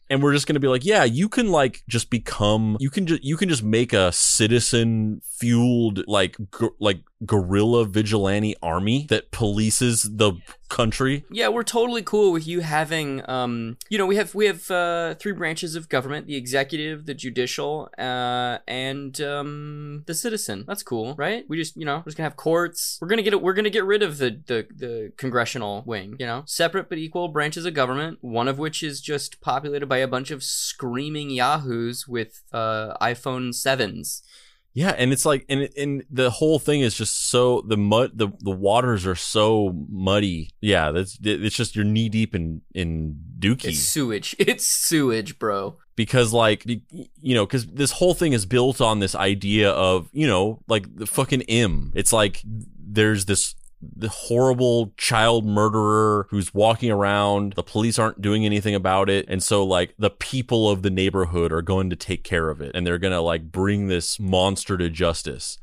And 0.09 0.23
we're 0.23 0.33
just 0.33 0.47
going 0.47 0.55
to 0.55 0.61
be 0.61 0.69
like, 0.69 0.85
yeah, 0.85 1.05
you 1.05 1.29
can 1.29 1.51
like 1.51 1.83
just 1.89 2.11
become, 2.11 2.77
you 2.79 2.91
can 2.91 3.07
just, 3.07 3.25
you 3.25 3.37
can 3.37 3.49
just 3.49 3.63
make 3.63 3.93
a 3.93 4.13
citizen 4.13 5.21
fueled 5.25 6.05
like, 6.07 6.37
gu- 6.51 6.77
like 6.79 7.01
guerrilla 7.25 7.87
vigilante 7.87 8.55
army 8.63 9.07
that 9.09 9.31
polices 9.31 10.19
the 10.19 10.35
country. 10.69 11.25
Yeah, 11.31 11.49
we're 11.49 11.63
totally 11.63 12.03
cool 12.03 12.33
with 12.33 12.47
you 12.47 12.61
having 12.61 13.29
um 13.29 13.79
you 13.89 13.99
know, 13.99 14.07
we 14.07 14.17
have 14.17 14.35
we 14.35 14.47
have 14.47 14.71
uh 14.71 15.15
three 15.15 15.33
branches 15.33 15.75
of 15.75 15.89
government, 15.89 16.27
the 16.27 16.37
executive, 16.37 17.07
the 17.07 17.15
judicial, 17.15 17.89
uh 17.99 18.59
and 18.67 19.19
um 19.21 20.03
the 20.07 20.15
citizen. 20.15 20.65
That's 20.67 20.83
cool, 20.83 21.15
right? 21.17 21.45
We 21.49 21.57
just, 21.57 21.77
you 21.77 21.85
know, 21.85 21.99
we're 21.99 22.11
just 22.11 22.17
going 22.17 22.25
to 22.25 22.31
have 22.31 22.37
courts. 22.37 22.99
We're 23.01 23.09
going 23.09 23.19
to 23.19 23.23
get 23.23 23.33
it 23.33 23.43
we're 23.43 23.55
going 23.55 23.65
to 23.65 23.71
get 23.71 23.85
rid 23.85 24.03
of 24.03 24.19
the 24.19 24.41
the 24.47 24.67
the 24.75 25.13
congressional 25.17 25.83
wing, 25.87 26.17
you 26.19 26.27
know? 26.27 26.43
Separate 26.47 26.89
but 26.89 26.99
equal 26.99 27.29
branches 27.29 27.65
of 27.65 27.75
government, 27.75 28.19
one 28.21 28.49
of 28.49 28.59
which 28.59 28.83
is 28.83 29.01
just 29.01 29.41
populated 29.41 29.87
by 29.87 29.99
a 29.99 30.09
bunch 30.09 30.31
of 30.31 30.43
screaming 30.43 31.31
yahoos 31.31 32.07
with 32.09 32.43
uh 32.53 32.97
iPhone 32.99 33.51
7s. 33.51 34.23
Yeah, 34.77 34.91
and 34.91 35.11
it's 35.11 35.25
like, 35.25 35.47
and 35.49 35.71
and 35.75 36.05
the 36.11 36.29
whole 36.31 36.59
thing 36.59 36.83
is 36.83 36.95
just 36.95 37.31
so 37.31 37.63
the 37.67 37.79
mud, 37.79 38.11
the 38.15 38.29
the 38.41 38.51
waters 38.51 39.07
are 39.07 39.15
so 39.15 39.73
muddy. 39.89 40.51
Yeah, 40.61 40.93
that's 40.93 41.19
it's 41.23 41.57
just 41.57 41.75
you're 41.75 41.85
knee 41.87 42.11
deep 42.11 42.35
in 42.35 42.61
in 42.75 43.17
dookie 43.39 43.71
It's 43.71 43.79
sewage. 43.79 44.37
It's 44.39 44.67
sewage, 44.67 45.39
bro. 45.39 45.79
because 45.97 46.35
like 46.35 46.67
you 46.67 47.35
know 47.35 47.47
because 47.47 47.67
this 47.67 47.93
whole 47.93 48.13
thing 48.13 48.35
is 48.35 48.45
built 48.45 48.83
on 48.83 49.01
this 49.01 49.15
idea 49.15 49.71
of 49.71 50.11
you 50.13 50.27
know 50.27 50.61
like 50.69 50.85
the 50.95 51.07
fucking 51.07 51.43
M. 51.49 51.91
It's 51.95 52.13
like 52.13 52.43
there's 52.45 53.25
this 53.25 53.55
the 53.95 54.09
horrible 54.09 54.93
child 54.97 55.45
murderer 55.45 56.27
who's 56.31 56.55
walking 56.55 56.91
around. 56.91 57.53
The 57.55 57.63
police 57.63 57.99
aren't 57.99 58.23
doing 58.23 58.45
anything 58.45 58.75
about 58.75 59.11
it. 59.11 59.27
And 59.29 59.43
so 59.43 59.65
like 59.65 59.95
the 59.99 60.11
people 60.11 60.71
of 60.71 60.83
the 60.83 60.91
neighborhood 60.91 61.53
are 61.53 61.63
going 61.63 61.91
to 61.91 61.97
take 61.97 62.25
care 62.25 62.49
of 62.49 62.61
it 62.61 62.73
and 62.75 62.87
they're 62.87 62.99
going 62.99 63.13
to 63.13 63.21
like 63.21 63.51
bring 63.51 63.89
this 63.89 64.19
monster 64.19 64.77
to 64.77 64.89
justice. 64.89 65.59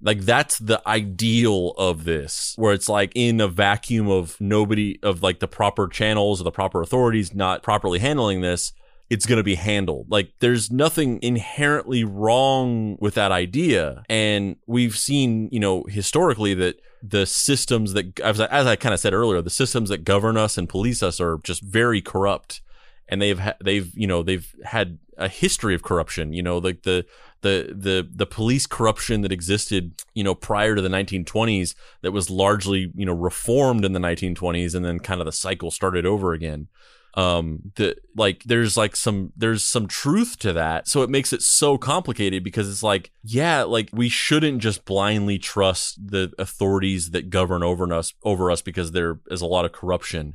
Like 0.00 0.22
that's 0.22 0.58
the 0.58 0.82
ideal 0.86 1.70
of 1.78 2.04
this, 2.04 2.54
where 2.56 2.72
it's 2.72 2.88
like 2.88 3.12
in 3.14 3.40
a 3.40 3.46
vacuum 3.46 4.08
of 4.08 4.40
nobody 4.40 4.98
of 5.02 5.22
like 5.22 5.38
the 5.38 5.46
proper 5.46 5.86
channels 5.86 6.40
or 6.40 6.44
the 6.44 6.50
proper 6.50 6.82
authorities 6.82 7.34
not 7.34 7.62
properly 7.62 8.00
handling 8.00 8.40
this 8.40 8.72
it's 9.12 9.26
going 9.26 9.36
to 9.36 9.44
be 9.44 9.56
handled. 9.56 10.10
Like 10.10 10.32
there's 10.40 10.70
nothing 10.70 11.18
inherently 11.22 12.02
wrong 12.02 12.96
with 12.98 13.12
that 13.16 13.30
idea. 13.30 14.04
And 14.08 14.56
we've 14.66 14.96
seen, 14.96 15.50
you 15.52 15.60
know, 15.60 15.84
historically 15.86 16.54
that 16.54 16.80
the 17.02 17.26
systems 17.26 17.92
that, 17.94 18.18
as 18.20 18.40
I, 18.40 18.46
as 18.46 18.66
I 18.66 18.76
kind 18.76 18.94
of 18.94 19.00
said 19.00 19.12
earlier, 19.12 19.42
the 19.42 19.50
systems 19.50 19.88
that 19.88 20.04
govern 20.04 20.36
us 20.36 20.56
and 20.56 20.68
police 20.68 21.02
us 21.02 21.20
are 21.20 21.38
just 21.42 21.62
very 21.62 22.00
corrupt. 22.00 22.60
And 23.08 23.20
they've, 23.20 23.38
ha- 23.38 23.56
they've, 23.62 23.92
you 23.94 24.06
know, 24.06 24.22
they've 24.22 24.54
had 24.64 24.98
a 25.18 25.28
history 25.28 25.74
of 25.74 25.82
corruption, 25.82 26.32
you 26.32 26.42
know, 26.42 26.58
like 26.58 26.82
the, 26.82 27.04
the, 27.42 27.74
the, 27.76 28.08
the 28.10 28.26
police 28.26 28.66
corruption 28.66 29.22
that 29.22 29.32
existed, 29.32 29.92
you 30.14 30.24
know, 30.24 30.34
prior 30.34 30.74
to 30.76 30.80
the 30.80 30.88
1920s 30.88 31.74
that 32.02 32.12
was 32.12 32.30
largely, 32.30 32.92
you 32.94 33.04
know, 33.04 33.12
reformed 33.12 33.84
in 33.84 33.92
the 33.92 34.00
1920s 34.00 34.74
and 34.74 34.84
then 34.84 35.00
kind 35.00 35.20
of 35.20 35.26
the 35.26 35.32
cycle 35.32 35.70
started 35.70 36.06
over 36.06 36.32
again 36.32 36.68
um 37.14 37.60
the 37.74 37.94
like 38.16 38.42
there's 38.44 38.76
like 38.76 38.96
some 38.96 39.32
there's 39.36 39.64
some 39.64 39.86
truth 39.86 40.38
to 40.38 40.52
that. 40.52 40.88
So 40.88 41.02
it 41.02 41.10
makes 41.10 41.32
it 41.32 41.42
so 41.42 41.76
complicated 41.76 42.42
because 42.42 42.70
it's 42.70 42.82
like 42.82 43.10
yeah 43.22 43.62
like 43.62 43.90
we 43.92 44.08
shouldn't 44.08 44.58
just 44.62 44.84
blindly 44.84 45.38
trust 45.38 45.98
the 46.08 46.32
authorities 46.38 47.10
that 47.10 47.30
govern 47.30 47.62
over 47.62 47.92
us 47.92 48.14
over 48.22 48.50
us 48.50 48.62
because 48.62 48.92
there 48.92 49.20
is 49.30 49.40
a 49.40 49.46
lot 49.46 49.64
of 49.64 49.72
corruption. 49.72 50.34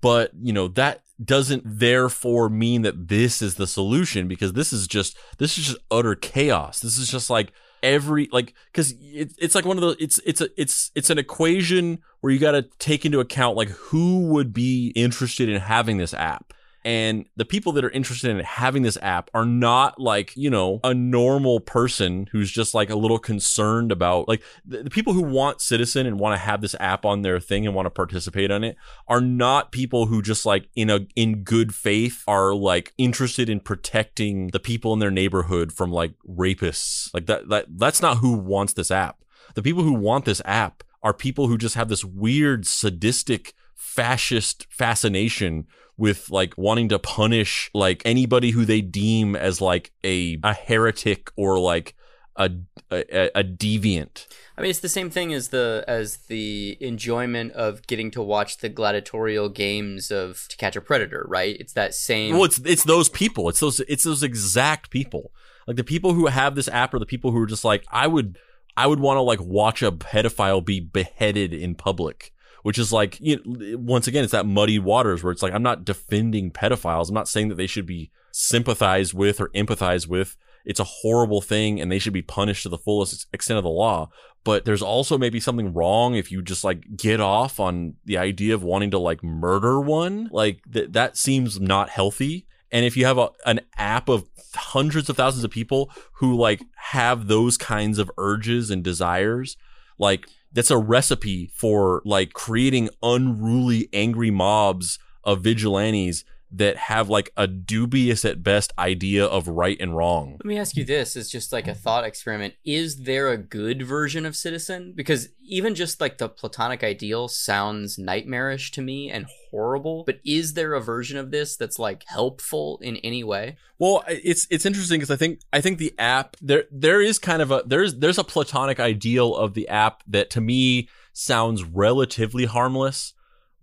But 0.00 0.30
you 0.40 0.52
know 0.52 0.68
that 0.68 1.02
doesn't 1.22 1.62
therefore 1.64 2.48
mean 2.48 2.82
that 2.82 3.08
this 3.08 3.40
is 3.40 3.54
the 3.54 3.66
solution 3.66 4.26
because 4.26 4.54
this 4.54 4.72
is 4.72 4.86
just 4.86 5.16
this 5.38 5.58
is 5.58 5.66
just 5.66 5.78
utter 5.90 6.14
chaos. 6.14 6.80
This 6.80 6.98
is 6.98 7.08
just 7.08 7.30
like 7.30 7.52
every 7.84 8.28
like 8.32 8.54
because 8.72 8.94
it, 9.00 9.32
it's 9.38 9.54
like 9.54 9.64
one 9.64 9.76
of 9.76 9.82
the 9.82 10.02
it's 10.02 10.18
it's 10.24 10.40
a 10.40 10.48
it's 10.60 10.90
it's 10.94 11.10
an 11.10 11.18
equation 11.18 11.98
where 12.20 12.32
you 12.32 12.40
got 12.40 12.52
to 12.52 12.62
take 12.78 13.04
into 13.04 13.20
account 13.20 13.56
like 13.56 13.68
who 13.68 14.20
would 14.28 14.52
be 14.52 14.88
interested 14.96 15.48
in 15.48 15.60
having 15.60 15.98
this 15.98 16.14
app 16.14 16.54
And 16.84 17.24
the 17.34 17.46
people 17.46 17.72
that 17.72 17.84
are 17.84 17.90
interested 17.90 18.30
in 18.30 18.44
having 18.44 18.82
this 18.82 18.98
app 19.00 19.30
are 19.32 19.46
not 19.46 19.98
like, 19.98 20.36
you 20.36 20.50
know, 20.50 20.80
a 20.84 20.92
normal 20.92 21.60
person 21.60 22.28
who's 22.30 22.50
just 22.50 22.74
like 22.74 22.90
a 22.90 22.94
little 22.94 23.18
concerned 23.18 23.90
about 23.90 24.28
like 24.28 24.42
the, 24.66 24.82
the 24.82 24.90
people 24.90 25.14
who 25.14 25.22
want 25.22 25.62
Citizen 25.62 26.06
and 26.06 26.20
want 26.20 26.34
to 26.34 26.44
have 26.44 26.60
this 26.60 26.76
app 26.80 27.06
on 27.06 27.22
their 27.22 27.40
thing 27.40 27.66
and 27.66 27.74
want 27.74 27.86
to 27.86 27.90
participate 27.90 28.50
on 28.50 28.62
it 28.64 28.76
are 29.08 29.22
not 29.22 29.72
people 29.72 30.06
who 30.06 30.20
just 30.20 30.44
like 30.44 30.68
in 30.76 30.90
a 30.90 31.06
in 31.16 31.42
good 31.42 31.74
faith 31.74 32.22
are 32.28 32.54
like 32.54 32.92
interested 32.98 33.48
in 33.48 33.60
protecting 33.60 34.48
the 34.48 34.60
people 34.60 34.92
in 34.92 34.98
their 34.98 35.10
neighborhood 35.10 35.72
from 35.72 35.90
like 35.90 36.12
rapists. 36.28 37.08
Like 37.14 37.24
that 37.26 37.48
that 37.48 37.66
that's 37.78 38.02
not 38.02 38.18
who 38.18 38.34
wants 38.34 38.74
this 38.74 38.90
app. 38.90 39.24
The 39.54 39.62
people 39.62 39.84
who 39.84 39.94
want 39.94 40.26
this 40.26 40.42
app 40.44 40.84
are 41.02 41.14
people 41.14 41.48
who 41.48 41.56
just 41.56 41.76
have 41.76 41.88
this 41.88 42.04
weird 42.04 42.66
sadistic 42.66 43.54
fascist 43.74 44.66
fascination 44.70 45.66
with 45.96 46.30
like 46.30 46.54
wanting 46.56 46.88
to 46.88 46.98
punish 46.98 47.70
like 47.74 48.02
anybody 48.04 48.50
who 48.50 48.64
they 48.64 48.80
deem 48.80 49.36
as 49.36 49.60
like 49.60 49.92
a 50.04 50.38
a 50.42 50.52
heretic 50.52 51.30
or 51.36 51.58
like 51.58 51.94
a 52.36 52.50
a, 52.90 53.30
a 53.34 53.44
deviant. 53.44 54.26
I 54.56 54.60
mean, 54.60 54.70
it's 54.70 54.80
the 54.80 54.88
same 54.88 55.10
thing 55.10 55.32
as 55.32 55.48
the 55.48 55.84
as 55.86 56.18
the 56.28 56.76
enjoyment 56.80 57.52
of 57.52 57.86
getting 57.86 58.10
to 58.12 58.22
watch 58.22 58.58
the 58.58 58.68
gladiatorial 58.68 59.48
games 59.48 60.10
of 60.10 60.46
To 60.48 60.56
Catch 60.56 60.76
a 60.76 60.80
Predator, 60.80 61.24
right? 61.28 61.56
It's 61.58 61.72
that 61.74 61.94
same. 61.94 62.34
Well, 62.34 62.44
it's 62.44 62.58
it's 62.58 62.84
those 62.84 63.08
people. 63.08 63.48
It's 63.48 63.60
those 63.60 63.80
it's 63.80 64.04
those 64.04 64.22
exact 64.22 64.90
people. 64.90 65.32
Like 65.66 65.76
the 65.76 65.84
people 65.84 66.12
who 66.12 66.26
have 66.26 66.54
this 66.54 66.68
app 66.68 66.92
are 66.94 66.98
the 66.98 67.06
people 67.06 67.30
who 67.30 67.38
are 67.38 67.46
just 67.46 67.64
like 67.64 67.84
I 67.90 68.06
would 68.06 68.38
I 68.76 68.86
would 68.86 69.00
want 69.00 69.16
to 69.16 69.22
like 69.22 69.40
watch 69.40 69.82
a 69.82 69.92
pedophile 69.92 70.64
be 70.64 70.80
beheaded 70.80 71.52
in 71.52 71.74
public 71.74 72.32
which 72.64 72.78
is 72.78 72.92
like 72.92 73.18
you 73.20 73.40
know, 73.44 73.78
once 73.78 74.08
again 74.08 74.24
it's 74.24 74.32
that 74.32 74.46
muddy 74.46 74.78
waters 74.78 75.22
where 75.22 75.30
it's 75.30 75.42
like 75.42 75.52
i'm 75.52 75.62
not 75.62 75.84
defending 75.84 76.50
pedophiles. 76.50 77.08
I'm 77.08 77.14
not 77.14 77.28
saying 77.28 77.48
that 77.50 77.56
they 77.56 77.66
should 77.66 77.86
be 77.86 78.10
sympathized 78.32 79.14
with 79.14 79.40
or 79.40 79.48
empathized 79.50 80.08
with. 80.08 80.36
It's 80.64 80.80
a 80.80 80.84
horrible 80.84 81.40
thing 81.40 81.80
and 81.80 81.92
they 81.92 81.98
should 81.98 82.12
be 82.12 82.22
punished 82.22 82.62
to 82.62 82.68
the 82.68 82.78
fullest 82.78 83.26
extent 83.32 83.58
of 83.58 83.64
the 83.64 83.70
law. 83.70 84.08
But 84.44 84.64
there's 84.64 84.82
also 84.82 85.16
maybe 85.16 85.40
something 85.40 85.72
wrong 85.72 86.14
if 86.14 86.32
you 86.32 86.42
just 86.42 86.64
like 86.64 86.96
get 86.96 87.20
off 87.20 87.60
on 87.60 87.94
the 88.04 88.18
idea 88.18 88.54
of 88.54 88.62
wanting 88.62 88.90
to 88.92 88.98
like 88.98 89.22
murder 89.22 89.80
one. 89.80 90.28
Like 90.32 90.60
th- 90.72 90.92
that 90.92 91.16
seems 91.16 91.60
not 91.60 91.90
healthy. 91.90 92.46
And 92.72 92.84
if 92.84 92.96
you 92.96 93.04
have 93.06 93.18
a, 93.18 93.30
an 93.46 93.60
app 93.76 94.08
of 94.08 94.24
hundreds 94.54 95.08
of 95.08 95.16
thousands 95.16 95.44
of 95.44 95.50
people 95.50 95.90
who 96.14 96.36
like 96.36 96.62
have 96.76 97.28
those 97.28 97.56
kinds 97.56 97.98
of 97.98 98.10
urges 98.18 98.70
and 98.70 98.82
desires 98.82 99.56
like 99.98 100.26
that's 100.54 100.70
a 100.70 100.78
recipe 100.78 101.50
for 101.52 102.00
like 102.04 102.32
creating 102.32 102.88
unruly, 103.02 103.88
angry 103.92 104.30
mobs 104.30 104.98
of 105.24 105.40
vigilantes 105.42 106.24
that 106.56 106.76
have 106.76 107.08
like 107.08 107.30
a 107.36 107.46
dubious 107.46 108.24
at 108.24 108.42
best 108.42 108.72
idea 108.78 109.24
of 109.24 109.48
right 109.48 109.76
and 109.80 109.96
wrong. 109.96 110.32
Let 110.32 110.46
me 110.46 110.58
ask 110.58 110.76
you 110.76 110.84
this 110.84 111.16
it's 111.16 111.30
just 111.30 111.52
like 111.52 111.66
a 111.66 111.74
thought 111.74 112.04
experiment. 112.04 112.54
Is 112.64 113.02
there 113.02 113.30
a 113.30 113.36
good 113.36 113.82
version 113.82 114.24
of 114.24 114.36
Citizen? 114.36 114.92
Because 114.94 115.28
even 115.42 115.74
just 115.74 116.00
like 116.00 116.18
the 116.18 116.28
platonic 116.28 116.84
ideal 116.84 117.28
sounds 117.28 117.98
nightmarish 117.98 118.70
to 118.72 118.82
me 118.82 119.10
and 119.10 119.26
horrible, 119.50 120.04
but 120.04 120.20
is 120.24 120.54
there 120.54 120.74
a 120.74 120.80
version 120.80 121.18
of 121.18 121.30
this 121.30 121.56
that's 121.56 121.78
like 121.78 122.04
helpful 122.06 122.78
in 122.82 122.96
any 122.98 123.24
way? 123.24 123.56
Well, 123.78 124.04
it's 124.06 124.46
it's 124.50 124.64
interesting 124.64 125.00
because 125.00 125.10
I 125.10 125.16
think 125.16 125.40
I 125.52 125.60
think 125.60 125.78
the 125.78 125.94
app 125.98 126.36
there 126.40 126.64
there 126.70 127.02
is 127.02 127.18
kind 127.18 127.42
of 127.42 127.50
a 127.50 127.64
there's 127.66 127.96
there's 127.96 128.18
a 128.18 128.24
platonic 128.24 128.78
ideal 128.78 129.34
of 129.34 129.54
the 129.54 129.68
app 129.68 130.02
that 130.06 130.30
to 130.30 130.40
me 130.40 130.88
sounds 131.12 131.64
relatively 131.64 132.44
harmless 132.44 133.12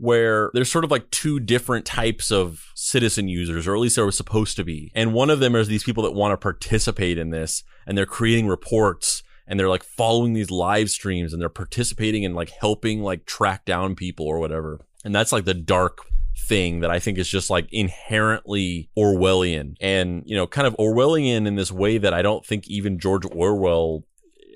where 0.02 0.50
there's 0.56 0.72
sort 0.72 0.84
of 0.84 0.90
like 0.90 1.12
two 1.12 1.40
different 1.40 1.86
types 1.86 2.32
of 2.32 2.66
citizen 2.74 3.28
users, 3.28 3.68
or 3.68 3.76
at 3.76 3.80
least 3.80 3.96
there 3.96 4.06
was 4.06 4.18
supposed 4.18 4.56
to 4.56 4.64
be. 4.64 4.92
And 4.96 5.14
one 5.14 5.30
of 5.30 5.40
them 5.40 5.56
is 5.56 5.68
these 5.68 5.84
people 5.84 6.04
that 6.04 6.14
want 6.14 6.32
to 6.32 6.38
participate 6.38 7.20
in 7.20 7.30
this 7.30 7.64
and 7.86 7.96
they're 7.96 8.08
creating 8.08 8.48
reports 8.48 9.22
and 9.46 9.60
they're 9.60 9.70
like 9.70 9.84
following 9.84 10.34
these 10.34 10.50
live 10.50 10.90
streams 10.90 11.34
and 11.34 11.42
they're 11.42 11.50
participating 11.50 12.26
and 12.26 12.34
like 12.34 12.50
helping 12.50 13.04
like 13.04 13.28
track 13.28 13.64
down 13.64 13.94
people 13.94 14.26
or 14.26 14.40
whatever. 14.40 14.80
And 15.06 15.14
that's 15.14 15.32
like 15.32 15.46
the 15.46 15.54
dark 15.54 16.00
thing 16.36 16.80
that 16.80 16.90
I 16.90 16.98
think 16.98 17.20
is 17.20 17.30
just 17.30 17.52
like 17.52 17.72
inherently 17.72 18.90
Orwellian 18.98 19.76
and, 19.80 20.24
you 20.26 20.36
know, 20.36 20.48
kind 20.48 20.66
of 20.66 20.76
Orwellian 20.78 21.46
in 21.46 21.58
this 21.58 21.72
way 21.72 22.00
that 22.00 22.14
I 22.14 22.24
don't 22.24 22.44
think 22.44 22.68
even 22.68 22.98
George 22.98 23.26
Orwell 23.32 24.04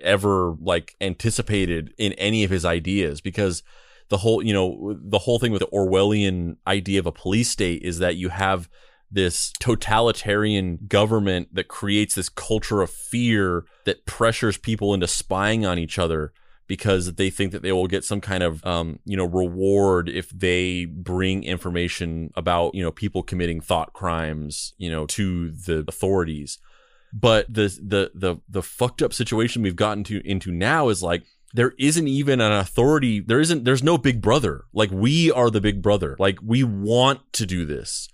ever 0.02 0.56
like 0.60 0.96
anticipated 1.00 1.94
in 2.00 2.14
any 2.14 2.44
of 2.44 2.50
his 2.50 2.66
ideas 2.66 3.22
because 3.22 3.62
the 4.10 4.18
whole 4.18 4.44
you 4.44 4.54
know 4.54 4.98
the 5.02 5.20
whole 5.20 5.40
thing 5.40 5.52
with 5.52 5.62
the 5.62 5.68
Orwellian 5.68 6.58
idea 6.68 7.00
of 7.00 7.06
a 7.06 7.12
police 7.12 7.50
state 7.50 7.82
is 7.82 8.00
that 8.00 8.16
you 8.16 8.30
have 8.30 8.70
this 9.12 9.54
totalitarian 9.60 10.80
government 10.88 11.54
that 11.54 11.68
creates 11.68 12.16
this 12.16 12.30
culture 12.30 12.82
of 12.82 12.90
fear 12.90 13.66
that 13.86 14.06
pressures 14.06 14.58
people 14.58 14.94
into 14.94 15.08
spying 15.08 15.66
on 15.66 15.80
each 15.80 15.98
other 15.98 16.34
because 16.68 17.14
they 17.14 17.30
think 17.30 17.52
that 17.52 17.62
they 17.62 17.72
will 17.72 17.88
get 17.88 18.04
some 18.04 18.20
kind 18.20 18.44
of 18.44 18.66
um, 18.66 19.00
you 19.06 19.16
know 19.16 19.26
reward 19.26 20.10
if 20.10 20.30
they 20.30 20.86
bring 20.86 21.44
information 21.44 22.32
about 22.36 22.74
you 22.76 22.84
know 22.84 22.92
people 22.92 23.24
committing 23.24 23.62
thought 23.62 23.94
crimes 23.94 24.74
you 24.78 24.90
know 24.90 25.06
to 25.06 25.52
the 25.52 25.84
authorities. 25.88 26.60
But 27.14 27.52
the 27.54 27.68
the 27.82 28.12
the 28.14 28.36
the 28.50 28.64
fucked 28.64 29.02
up 29.02 29.14
situation 29.14 29.62
we've 29.62 29.76
gotten 29.76 30.04
to 30.06 30.22
into 30.28 30.52
now 30.52 30.90
is 30.90 31.02
like 31.02 31.24
there 31.56 31.74
isn't 31.80 32.08
even 32.08 32.42
an 32.42 32.52
authority. 32.52 33.22
There 33.22 33.40
isn't, 33.40 33.64
there's 33.64 33.82
no 33.82 33.98
big 33.98 34.22
brother. 34.22 34.66
Like 34.74 34.92
we 34.92 35.32
are 35.32 35.50
the 35.50 35.62
big 35.62 35.82
brother. 35.82 36.18
Like 36.20 36.38
we 36.44 36.64
want 36.64 37.22
to 37.34 37.46
do 37.46 37.66
this. 37.66 38.10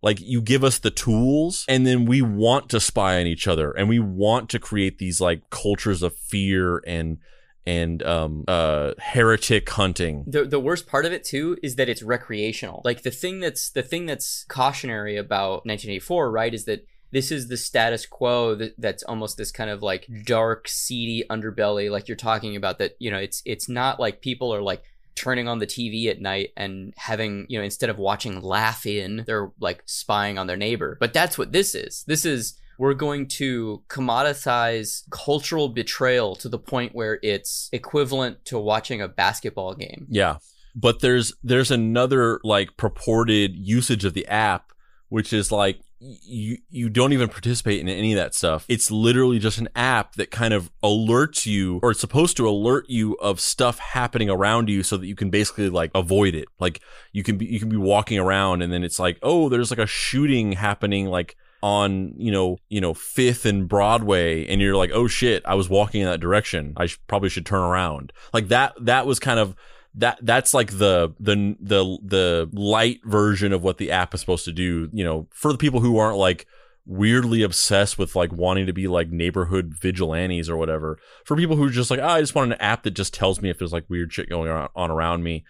Like 0.00 0.20
you 0.20 0.40
give 0.40 0.62
us 0.62 0.78
the 0.78 0.92
tools 0.92 1.64
and 1.68 1.84
then 1.84 2.04
we 2.04 2.22
want 2.22 2.68
to 2.70 2.78
spy 2.78 3.20
on 3.20 3.26
each 3.26 3.48
other 3.48 3.72
and 3.72 3.88
we 3.88 3.98
want 3.98 4.48
to 4.50 4.60
create 4.60 4.98
these 4.98 5.20
like 5.20 5.50
cultures 5.50 6.02
of 6.02 6.14
fear 6.16 6.82
and, 6.86 7.18
and 7.66 8.02
um 8.02 8.44
uh 8.46 8.92
heretic 8.98 9.70
hunting. 9.70 10.24
The 10.26 10.44
the 10.44 10.60
worst 10.60 10.86
part 10.86 11.06
of 11.06 11.12
it 11.12 11.24
too 11.24 11.56
is 11.62 11.76
that 11.76 11.88
it's 11.88 12.02
recreational. 12.02 12.82
Like 12.84 13.02
the 13.02 13.10
thing 13.10 13.40
that's 13.40 13.70
the 13.70 13.82
thing 13.82 14.04
that's 14.04 14.44
cautionary 14.48 15.16
about 15.16 15.64
1984, 15.64 16.30
right, 16.30 16.52
is 16.52 16.66
that 16.66 16.86
this 17.14 17.30
is 17.30 17.46
the 17.46 17.56
status 17.56 18.06
quo 18.06 18.56
that, 18.56 18.74
that's 18.76 19.04
almost 19.04 19.36
this 19.36 19.52
kind 19.52 19.70
of 19.70 19.82
like 19.82 20.08
dark 20.24 20.66
seedy 20.66 21.24
underbelly 21.30 21.90
like 21.90 22.08
you're 22.08 22.16
talking 22.16 22.56
about 22.56 22.78
that 22.78 22.96
you 22.98 23.10
know 23.10 23.18
it's 23.18 23.40
it's 23.46 23.68
not 23.68 24.00
like 24.00 24.20
people 24.20 24.52
are 24.52 24.60
like 24.60 24.82
turning 25.14 25.46
on 25.46 25.60
the 25.60 25.66
TV 25.66 26.08
at 26.10 26.20
night 26.20 26.50
and 26.56 26.92
having, 26.96 27.46
you 27.48 27.56
know, 27.56 27.64
instead 27.64 27.88
of 27.88 27.98
watching 27.98 28.40
Laugh 28.40 28.84
In, 28.84 29.22
they're 29.28 29.52
like 29.60 29.80
spying 29.86 30.38
on 30.38 30.48
their 30.48 30.56
neighbor. 30.56 30.96
But 30.98 31.12
that's 31.12 31.38
what 31.38 31.52
this 31.52 31.72
is. 31.76 32.02
This 32.08 32.24
is 32.24 32.58
we're 32.80 32.94
going 32.94 33.28
to 33.28 33.84
commoditize 33.88 35.08
cultural 35.10 35.68
betrayal 35.68 36.34
to 36.34 36.48
the 36.48 36.58
point 36.58 36.96
where 36.96 37.20
it's 37.22 37.68
equivalent 37.72 38.44
to 38.46 38.58
watching 38.58 39.00
a 39.00 39.06
basketball 39.06 39.74
game. 39.74 40.08
Yeah. 40.10 40.38
But 40.74 41.00
there's 41.00 41.32
there's 41.44 41.70
another 41.70 42.40
like 42.42 42.76
purported 42.76 43.54
usage 43.54 44.04
of 44.04 44.14
the 44.14 44.26
app 44.26 44.72
which 45.14 45.32
is 45.32 45.52
like 45.52 45.78
you 46.22 46.58
you 46.68 46.88
don't 46.88 47.12
even 47.12 47.28
participate 47.28 47.80
in 47.80 47.88
any 47.88 48.12
of 48.12 48.18
that 48.18 48.34
stuff. 48.34 48.64
It's 48.68 48.90
literally 48.90 49.38
just 49.38 49.58
an 49.58 49.68
app 49.74 50.14
that 50.16 50.30
kind 50.30 50.52
of 50.52 50.70
alerts 50.82 51.46
you 51.46 51.80
or 51.82 51.92
it's 51.92 52.00
supposed 52.00 52.36
to 52.36 52.48
alert 52.48 52.86
you 52.88 53.14
of 53.14 53.40
stuff 53.40 53.78
happening 53.78 54.28
around 54.28 54.68
you 54.68 54.82
so 54.82 54.96
that 54.96 55.06
you 55.06 55.14
can 55.14 55.30
basically 55.30 55.70
like 55.70 55.90
avoid 55.94 56.34
it. 56.34 56.48
Like 56.60 56.80
you 57.12 57.22
can 57.22 57.38
be 57.38 57.46
you 57.46 57.58
can 57.58 57.68
be 57.68 57.76
walking 57.76 58.18
around 58.18 58.62
and 58.62 58.72
then 58.72 58.84
it's 58.84 58.98
like, 58.98 59.18
"Oh, 59.22 59.48
there's 59.48 59.70
like 59.70 59.80
a 59.80 59.86
shooting 59.86 60.52
happening 60.52 61.06
like 61.06 61.36
on 61.62 62.12
you 62.18 62.30
know 62.30 62.58
you 62.68 62.78
know 62.78 62.92
fifth 62.92 63.46
and 63.46 63.66
broadway 63.66 64.46
and 64.48 64.60
you're 64.60 64.76
like 64.76 64.90
oh 64.92 65.06
shit 65.06 65.42
i 65.46 65.54
was 65.54 65.66
walking 65.66 66.02
in 66.02 66.06
that 66.06 66.20
direction 66.20 66.74
i 66.76 66.84
sh- 66.84 66.98
probably 67.06 67.30
should 67.30 67.46
turn 67.46 67.62
around 67.62 68.12
like 68.34 68.48
that 68.48 68.74
that 68.78 69.06
was 69.06 69.18
kind 69.18 69.40
of 69.40 69.56
that 69.94 70.18
that's 70.22 70.52
like 70.52 70.78
the 70.78 71.14
the 71.20 71.56
the 71.60 71.98
the 72.02 72.50
light 72.52 73.00
version 73.04 73.52
of 73.52 73.62
what 73.62 73.78
the 73.78 73.90
app 73.90 74.12
is 74.14 74.20
supposed 74.20 74.44
to 74.44 74.52
do 74.52 74.88
you 74.92 75.04
know 75.04 75.28
for 75.30 75.52
the 75.52 75.58
people 75.58 75.80
who 75.80 75.98
aren't 75.98 76.18
like 76.18 76.46
weirdly 76.86 77.42
obsessed 77.42 77.98
with 77.98 78.14
like 78.14 78.30
wanting 78.32 78.66
to 78.66 78.72
be 78.72 78.86
like 78.86 79.08
neighborhood 79.08 79.74
vigilantes 79.74 80.50
or 80.50 80.56
whatever. 80.56 80.98
For 81.24 81.34
people 81.34 81.56
who 81.56 81.64
are 81.64 81.70
just 81.70 81.90
like 81.90 82.00
oh, 82.00 82.06
i 82.06 82.20
just 82.20 82.34
want 82.34 82.52
an 82.52 82.60
app 82.60 82.82
that 82.82 82.90
just 82.90 83.14
tells 83.14 83.40
me 83.40 83.48
if 83.50 83.58
there's 83.58 83.72
like 83.72 83.88
weird 83.88 84.12
shit 84.12 84.28
going 84.28 84.50
on, 84.50 84.90
around 84.90 85.22
me 85.22 85.44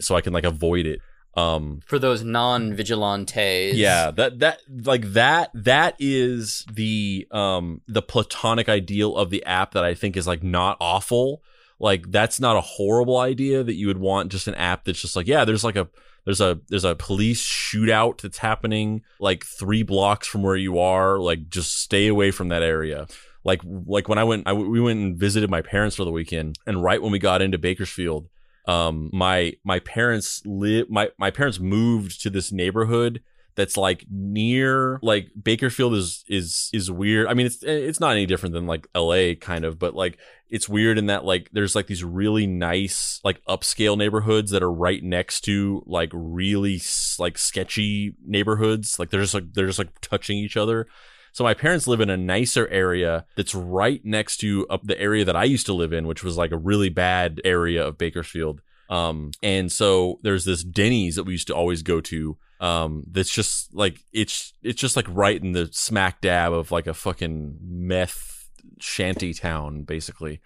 so 0.00 0.16
i 0.16 0.20
can 0.20 0.32
like 0.32 0.44
avoid 0.44 0.86
it. 0.86 1.00
Um 1.36 1.80
For 1.86 1.98
those 2.00 2.24
non-vigilantes. 2.24 3.76
yeah 3.76 4.10
that 4.10 4.40
that 4.40 4.60
like 4.84 5.12
that 5.12 5.50
that 5.54 5.94
is 6.00 6.66
the 6.72 7.28
um 7.30 7.82
the 7.86 8.02
platonic 8.02 8.68
ideal 8.68 9.16
of 9.16 9.30
the 9.30 9.44
app 9.44 9.72
that 9.72 9.84
i 9.84 9.94
think 9.94 10.16
is 10.16 10.26
like 10.26 10.42
not 10.42 10.76
awful 10.80 11.40
like 11.80 12.10
that's 12.10 12.38
not 12.38 12.56
a 12.56 12.60
horrible 12.60 13.18
idea 13.18 13.64
that 13.64 13.74
you 13.74 13.88
would 13.88 13.98
want 13.98 14.30
just 14.30 14.46
an 14.46 14.54
app 14.54 14.84
that's 14.84 15.00
just 15.00 15.16
like 15.16 15.26
yeah 15.26 15.44
there's 15.44 15.64
like 15.64 15.76
a 15.76 15.88
there's 16.24 16.40
a 16.40 16.60
there's 16.68 16.84
a 16.84 16.94
police 16.94 17.42
shootout 17.42 18.20
that's 18.20 18.38
happening 18.38 19.02
like 19.18 19.44
3 19.44 19.82
blocks 19.82 20.26
from 20.26 20.42
where 20.42 20.56
you 20.56 20.78
are 20.78 21.18
like 21.18 21.48
just 21.48 21.80
stay 21.80 22.06
away 22.06 22.30
from 22.30 22.48
that 22.48 22.62
area. 22.62 23.06
Like 23.42 23.62
like 23.64 24.08
when 24.08 24.18
I 24.18 24.24
went 24.24 24.46
I, 24.46 24.52
we 24.52 24.80
went 24.80 25.00
and 25.00 25.16
visited 25.16 25.50
my 25.50 25.62
parents 25.62 25.96
for 25.96 26.04
the 26.04 26.12
weekend 26.12 26.56
and 26.66 26.82
right 26.82 27.00
when 27.00 27.10
we 27.10 27.18
got 27.18 27.42
into 27.42 27.58
Bakersfield 27.58 28.28
um 28.66 29.08
my 29.12 29.54
my 29.64 29.78
parents 29.78 30.42
live 30.44 30.90
my 30.90 31.08
my 31.18 31.30
parents 31.30 31.58
moved 31.58 32.20
to 32.20 32.28
this 32.28 32.52
neighborhood 32.52 33.22
that's 33.54 33.76
like 33.76 34.04
near 34.10 34.98
like 35.02 35.30
Bakersfield 35.40 35.94
is 35.94 36.24
is 36.28 36.70
is 36.72 36.90
weird. 36.90 37.26
I 37.26 37.34
mean, 37.34 37.46
it's 37.46 37.62
it's 37.62 38.00
not 38.00 38.12
any 38.12 38.26
different 38.26 38.54
than 38.54 38.66
like 38.66 38.86
L.A. 38.94 39.34
kind 39.34 39.64
of, 39.64 39.78
but 39.78 39.94
like 39.94 40.18
it's 40.48 40.68
weird 40.68 40.98
in 40.98 41.06
that 41.06 41.24
like 41.24 41.48
there's 41.52 41.74
like 41.74 41.86
these 41.86 42.04
really 42.04 42.46
nice 42.46 43.20
like 43.24 43.44
upscale 43.46 43.96
neighborhoods 43.96 44.50
that 44.50 44.62
are 44.62 44.72
right 44.72 45.02
next 45.02 45.42
to 45.42 45.82
like 45.86 46.10
really 46.12 46.80
like 47.18 47.38
sketchy 47.38 48.14
neighborhoods. 48.24 48.98
Like 48.98 49.10
they're 49.10 49.22
just 49.22 49.34
like 49.34 49.52
they're 49.52 49.66
just 49.66 49.78
like 49.78 50.00
touching 50.00 50.38
each 50.38 50.56
other. 50.56 50.86
So 51.32 51.44
my 51.44 51.54
parents 51.54 51.86
live 51.86 52.00
in 52.00 52.10
a 52.10 52.16
nicer 52.16 52.66
area 52.68 53.24
that's 53.36 53.54
right 53.54 54.04
next 54.04 54.38
to 54.38 54.66
up 54.68 54.82
the 54.82 55.00
area 55.00 55.24
that 55.24 55.36
I 55.36 55.44
used 55.44 55.66
to 55.66 55.72
live 55.72 55.92
in, 55.92 56.06
which 56.06 56.24
was 56.24 56.36
like 56.36 56.50
a 56.50 56.58
really 56.58 56.88
bad 56.88 57.40
area 57.44 57.86
of 57.86 57.98
Bakersfield. 57.98 58.60
Um, 58.88 59.30
and 59.42 59.70
so 59.70 60.18
there's 60.22 60.44
this 60.44 60.64
Denny's 60.64 61.14
that 61.14 61.24
we 61.24 61.32
used 61.32 61.46
to 61.46 61.54
always 61.54 61.82
go 61.82 62.00
to. 62.02 62.36
Um, 62.60 63.04
that's 63.10 63.30
just 63.30 63.74
like 63.74 64.00
it's 64.12 64.52
it's 64.62 64.80
just 64.80 64.94
like 64.94 65.06
right 65.08 65.42
in 65.42 65.52
the 65.52 65.70
smack 65.72 66.20
dab 66.20 66.52
of 66.52 66.70
like 66.70 66.86
a 66.86 66.94
fucking 66.94 67.58
meth 67.62 68.48
shanty 68.78 69.32
town, 69.32 69.82
basically. 69.82 70.40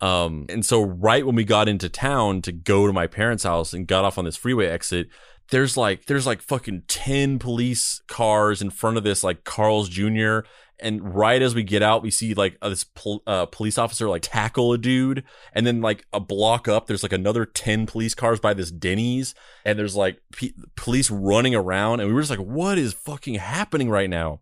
Um, 0.00 0.46
and 0.48 0.64
so 0.64 0.82
right 0.82 1.26
when 1.26 1.34
we 1.34 1.44
got 1.44 1.68
into 1.68 1.88
town 1.88 2.40
to 2.42 2.52
go 2.52 2.86
to 2.86 2.92
my 2.92 3.06
parents' 3.06 3.44
house 3.44 3.72
and 3.72 3.86
got 3.86 4.04
off 4.04 4.16
on 4.16 4.24
this 4.24 4.36
freeway 4.36 4.66
exit, 4.66 5.08
there's 5.50 5.76
like 5.76 6.06
there's 6.06 6.26
like 6.26 6.42
fucking 6.42 6.82
10 6.88 7.38
police 7.38 8.02
cars 8.06 8.62
in 8.62 8.70
front 8.70 8.96
of 8.96 9.04
this 9.04 9.24
like 9.24 9.44
Carl's 9.44 9.88
Jr. 9.88 10.40
And 10.80 11.14
right 11.14 11.42
as 11.42 11.54
we 11.54 11.62
get 11.62 11.82
out, 11.82 12.02
we 12.02 12.10
see 12.10 12.34
like 12.34 12.56
uh, 12.62 12.68
this 12.68 12.84
pol- 12.84 13.22
uh, 13.26 13.46
police 13.46 13.78
officer 13.78 14.08
like 14.08 14.22
tackle 14.22 14.72
a 14.72 14.78
dude, 14.78 15.24
and 15.52 15.66
then 15.66 15.80
like 15.80 16.06
a 16.12 16.20
block 16.20 16.68
up, 16.68 16.86
there's 16.86 17.02
like 17.02 17.12
another 17.12 17.44
ten 17.44 17.86
police 17.86 18.14
cars 18.14 18.38
by 18.38 18.54
this 18.54 18.70
Denny's, 18.70 19.34
and 19.64 19.78
there's 19.78 19.96
like 19.96 20.20
p- 20.32 20.54
police 20.76 21.10
running 21.10 21.54
around, 21.54 22.00
and 22.00 22.08
we 22.08 22.14
were 22.14 22.20
just 22.20 22.30
like, 22.30 22.38
"What 22.38 22.78
is 22.78 22.92
fucking 22.92 23.34
happening 23.34 23.90
right 23.90 24.10
now?" 24.10 24.40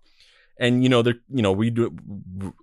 And 0.59 0.83
you 0.83 0.89
know, 0.89 1.03
there, 1.03 1.17
you 1.29 1.43
know, 1.43 1.53
we 1.53 1.71
do 1.71 1.95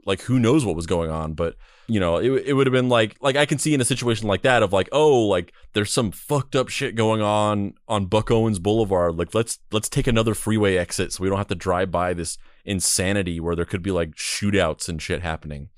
like 0.06 0.22
who 0.22 0.40
knows 0.40 0.66
what 0.66 0.76
was 0.76 0.88
going 0.88 1.12
on, 1.12 1.34
but 1.34 1.56
you 1.88 2.00
know, 2.00 2.18
it, 2.18 2.32
it 2.48 2.54
would 2.54 2.66
have 2.66 2.72
been 2.72 2.90
like, 2.90 3.18
like 3.22 3.36
I 3.36 3.46
can 3.46 3.60
see 3.60 3.74
in 3.74 3.82
a 3.82 3.86
situation 3.86 4.28
like 4.28 4.42
that 4.44 4.64
of 4.64 4.74
like, 4.74 4.90
oh, 4.92 5.24
like 5.24 5.54
there's 5.74 5.94
some 5.94 6.12
fucked 6.12 6.56
up 6.56 6.70
shit 6.70 6.96
going 6.96 7.22
on 7.22 7.76
on 7.88 8.06
Buck 8.06 8.32
Owens 8.32 8.58
Boulevard. 8.60 9.18
Like 9.18 9.36
let's 9.36 9.60
let's 9.72 9.90
take 9.90 10.08
another 10.08 10.34
freeway 10.34 10.78
exit 10.78 11.14
so 11.14 11.24
we 11.24 11.30
don't 11.30 11.38
have 11.38 11.48
to 11.48 11.56
drive 11.56 11.92
by 11.92 12.14
this 12.14 12.38
insanity 12.66 13.40
where 13.40 13.56
there 13.56 13.66
could 13.66 13.84
be 13.84 13.92
like 13.92 14.12
shootouts 14.16 14.90
and 14.90 15.02
shit 15.02 15.22
happening. 15.22 15.70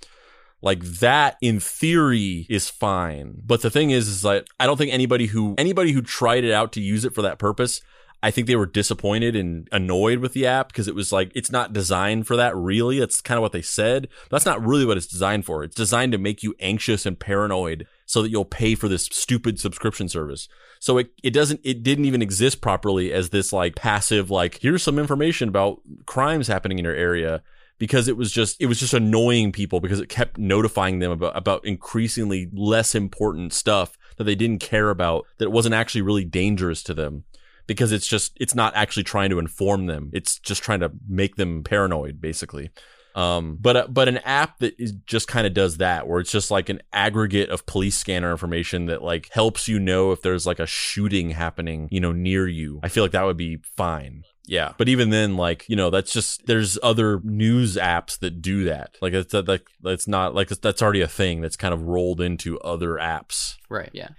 Like 0.61 0.83
that 0.83 1.37
in 1.41 1.59
theory 1.59 2.47
is 2.49 2.69
fine. 2.69 3.41
But 3.45 3.61
the 3.61 3.69
thing 3.69 3.91
is, 3.91 4.07
is 4.07 4.23
like 4.23 4.47
I 4.59 4.65
don't 4.65 4.77
think 4.77 4.93
anybody 4.93 5.27
who 5.27 5.55
anybody 5.57 5.91
who 5.91 6.01
tried 6.01 6.43
it 6.43 6.51
out 6.51 6.71
to 6.73 6.81
use 6.81 7.03
it 7.03 7.13
for 7.13 7.23
that 7.23 7.39
purpose 7.39 7.81
I 8.25 8.31
think 8.31 8.47
they 8.47 8.55
were 8.55 8.65
disappointed 8.65 9.35
and 9.35 9.67
annoyed 9.71 10.17
with 10.17 10.33
the 10.33 10.47
app 10.47 10.69
because 10.69 10.87
it 10.87 10.95
was 10.95 11.11
like 11.11 11.31
it's 11.35 11.51
not 11.51 11.73
designed 11.73 12.25
for 12.25 12.35
that 12.35 12.55
really. 12.55 12.99
That's 12.99 13.21
kind 13.21 13.37
of 13.37 13.43
what 13.43 13.51
they 13.51 13.61
said. 13.61 14.07
But 14.23 14.37
that's 14.37 14.47
not 14.47 14.65
really 14.65 14.83
what 14.83 14.97
it's 14.97 15.05
designed 15.05 15.45
for. 15.45 15.63
It's 15.63 15.75
designed 15.75 16.11
to 16.13 16.17
make 16.17 16.41
you 16.41 16.55
anxious 16.59 17.05
and 17.05 17.19
paranoid 17.19 17.85
so 18.07 18.23
that 18.23 18.31
you'll 18.31 18.43
pay 18.43 18.73
for 18.73 18.87
this 18.87 19.05
stupid 19.11 19.59
subscription 19.59 20.09
service. 20.09 20.49
So 20.79 20.97
it, 20.97 21.11
it 21.21 21.35
doesn't 21.35 21.59
it 21.63 21.83
didn't 21.83 22.05
even 22.05 22.23
exist 22.23 22.61
properly 22.61 23.13
as 23.13 23.29
this 23.29 23.53
like 23.53 23.75
passive 23.75 24.31
like 24.31 24.57
here's 24.59 24.81
some 24.81 24.97
information 24.97 25.47
about 25.47 25.81
crimes 26.07 26.47
happening 26.47 26.79
in 26.79 26.85
your 26.85 26.95
area 26.95 27.43
because 27.77 28.07
it 28.07 28.17
was 28.17 28.31
just 28.31 28.59
it 28.59 28.65
was 28.65 28.79
just 28.79 28.95
annoying 28.95 29.51
people 29.51 29.79
because 29.79 29.99
it 29.99 30.09
kept 30.09 30.39
notifying 30.39 30.97
them 30.97 31.11
about 31.11 31.37
about 31.37 31.63
increasingly 31.63 32.49
less 32.51 32.95
important 32.95 33.53
stuff 33.53 33.99
that 34.17 34.23
they 34.23 34.33
didn't 34.33 34.61
care 34.61 34.89
about 34.89 35.27
that 35.37 35.51
wasn't 35.51 35.75
actually 35.75 36.01
really 36.01 36.25
dangerous 36.25 36.81
to 36.81 36.95
them 36.95 37.23
because 37.67 37.91
it's 37.91 38.07
just 38.07 38.37
it's 38.39 38.55
not 38.55 38.75
actually 38.75 39.03
trying 39.03 39.29
to 39.29 39.39
inform 39.39 39.85
them. 39.85 40.09
It's 40.13 40.39
just 40.39 40.63
trying 40.63 40.79
to 40.81 40.91
make 41.07 41.35
them 41.35 41.63
paranoid 41.63 42.21
basically. 42.21 42.71
Um, 43.15 43.57
but 43.61 43.77
uh, 43.77 43.87
but 43.89 44.09
an 44.09 44.17
app 44.19 44.59
that 44.59 44.77
is 44.77 44.91
just 45.05 45.29
kind 45.29 45.47
of 45.47 45.53
does 45.53 45.77
that 45.77 46.05
where 46.05 46.19
it's 46.19 46.31
just 46.31 46.51
like 46.51 46.67
an 46.67 46.81
aggregate 46.91 47.49
of 47.49 47.65
police 47.65 47.97
scanner 47.97 48.29
information 48.29 48.87
that 48.87 49.01
like 49.01 49.29
helps 49.31 49.69
you 49.69 49.79
know 49.79 50.11
if 50.11 50.21
there's 50.21 50.45
like 50.45 50.59
a 50.59 50.65
shooting 50.65 51.29
happening 51.29 51.87
you 51.91 52.01
know 52.01 52.11
near 52.11 52.45
you. 52.45 52.81
I 52.83 52.89
feel 52.89 53.03
like 53.03 53.13
that 53.13 53.23
would 53.23 53.37
be 53.37 53.59
fine. 53.77 54.25
Yeah. 54.47 54.73
But 54.77 54.89
even 54.89 55.11
then 55.11 55.37
like 55.37 55.65
you 55.69 55.77
know 55.77 55.89
that's 55.89 56.11
just 56.11 56.45
there's 56.45 56.77
other 56.83 57.21
news 57.23 57.77
apps 57.77 58.19
that 58.19 58.41
do 58.41 58.65
that. 58.65 58.97
Like 59.01 59.13
it's 59.13 59.33
like 59.33 59.65
that's 59.81 60.09
not 60.09 60.35
like 60.35 60.49
that's 60.49 60.81
already 60.81 61.01
a 61.01 61.07
thing 61.07 61.39
that's 61.39 61.55
kind 61.55 61.73
of 61.73 61.83
rolled 61.83 62.19
into 62.19 62.59
other 62.59 62.95
apps. 62.95 63.55
Right. 63.69 63.91
Yeah. 63.93 64.09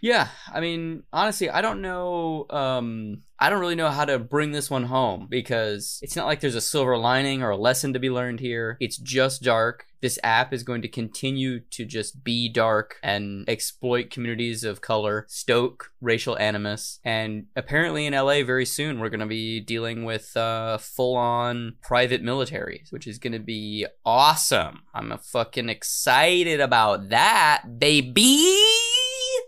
Yeah. 0.00 0.28
I 0.52 0.60
mean, 0.60 1.02
honestly, 1.12 1.50
I 1.50 1.60
don't 1.62 1.82
know. 1.82 2.46
Um, 2.50 3.22
I 3.38 3.50
don't 3.50 3.60
really 3.60 3.74
know 3.74 3.90
how 3.90 4.06
to 4.06 4.18
bring 4.18 4.52
this 4.52 4.70
one 4.70 4.84
home 4.84 5.26
because 5.28 5.98
it's 6.02 6.16
not 6.16 6.26
like 6.26 6.40
there's 6.40 6.54
a 6.54 6.60
silver 6.60 6.96
lining 6.96 7.42
or 7.42 7.50
a 7.50 7.56
lesson 7.56 7.92
to 7.92 7.98
be 7.98 8.08
learned 8.08 8.40
here. 8.40 8.78
It's 8.80 8.96
just 8.96 9.42
dark. 9.42 9.84
This 10.00 10.18
app 10.22 10.52
is 10.52 10.62
going 10.62 10.82
to 10.82 10.88
continue 10.88 11.60
to 11.70 11.84
just 11.84 12.22
be 12.22 12.48
dark 12.48 12.96
and 13.02 13.48
exploit 13.48 14.10
communities 14.10 14.62
of 14.64 14.80
color, 14.80 15.26
stoke 15.28 15.90
racial 16.00 16.38
animus. 16.38 16.98
And 17.04 17.46
apparently 17.56 18.06
in 18.06 18.14
LA, 18.14 18.42
very 18.42 18.66
soon, 18.66 19.00
we're 19.00 19.08
going 19.08 19.20
to 19.20 19.26
be 19.26 19.60
dealing 19.60 20.04
with 20.04 20.36
uh, 20.36 20.78
full 20.78 21.16
on 21.16 21.76
private 21.82 22.22
militaries, 22.22 22.90
which 22.90 23.06
is 23.06 23.18
going 23.18 23.32
to 23.32 23.38
be 23.38 23.86
awesome. 24.04 24.82
I'm 24.94 25.16
fucking 25.18 25.68
excited 25.68 26.60
about 26.60 27.08
that, 27.10 27.78
baby. 27.78 28.65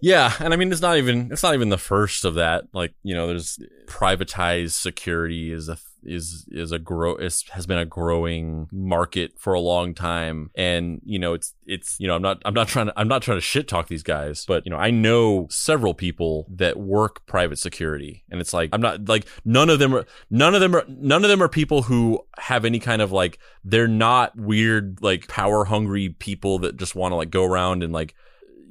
Yeah, 0.01 0.33
and 0.41 0.53
I 0.53 0.57
mean 0.57 0.71
it's 0.71 0.81
not 0.81 0.97
even 0.97 1.31
it's 1.33 1.43
not 1.43 1.55
even 1.55 1.69
the 1.69 1.79
first 1.79 2.25
of 2.25 2.35
that. 2.35 2.65
Like 2.73 2.95
you 3.03 3.15
know, 3.15 3.27
there's 3.27 3.59
privatized 3.87 4.73
security 4.73 5.53
is 5.53 5.69
a 5.69 5.79
is 6.05 6.47
is 6.51 6.73
a 6.73 6.79
grow 6.79 7.17
is, 7.17 7.45
has 7.51 7.67
been 7.67 7.79
a 7.79 7.85
growing 7.85 8.69
market 8.71 9.33
for 9.37 9.53
a 9.53 9.61
long 9.61 9.95
time, 9.95 10.51
and 10.55 11.01
you 11.05 11.19
know 11.19 11.35
it's 11.35 11.55
it's 11.67 11.97
you 11.99 12.07
know 12.07 12.15
I'm 12.15 12.23
not 12.23 12.43
I'm 12.45 12.55
not 12.55 12.69
trying 12.69 12.87
to 12.87 12.93
I'm 12.97 13.09
not 13.09 13.23
trying 13.23 13.39
to 13.39 13.43
shit 13.43 13.69
talk 13.69 13.89
these 13.89 14.03
guys, 14.03 14.45
but 14.47 14.65
you 14.65 14.71
know 14.71 14.77
I 14.77 14.91
know 14.91 15.47
several 15.51 15.95
people 15.95 16.47
that 16.51 16.79
work 16.79 17.27
private 17.27 17.59
security, 17.59 18.25
and 18.31 18.41
it's 18.41 18.53
like 18.53 18.71
I'm 18.73 18.81
not 18.81 19.09
like 19.09 19.27
none 19.45 19.71
of 19.71 19.79
them 19.79 19.95
are 19.95 20.07
none 20.31 20.55
of 20.55 20.61
them 20.61 20.75
are 20.75 20.85
none 20.89 21.25
of 21.25 21.31
them 21.31 21.43
are 21.43 21.49
people 21.49 21.83
who 21.83 22.21
have 22.39 22.65
any 22.65 22.79
kind 22.79 23.03
of 23.03 23.13
like 23.13 23.39
they're 23.65 23.89
not 23.89 24.37
weird 24.37 24.99
like 25.03 25.29
power 25.29 25.65
hungry 25.65 26.11
people 26.11 26.61
that 26.61 26.77
just 26.77 26.95
want 26.95 27.13
to 27.13 27.17
like 27.17 27.31
go 27.31 27.45
around 27.45 27.83
and 27.83 27.93
like 27.93 28.15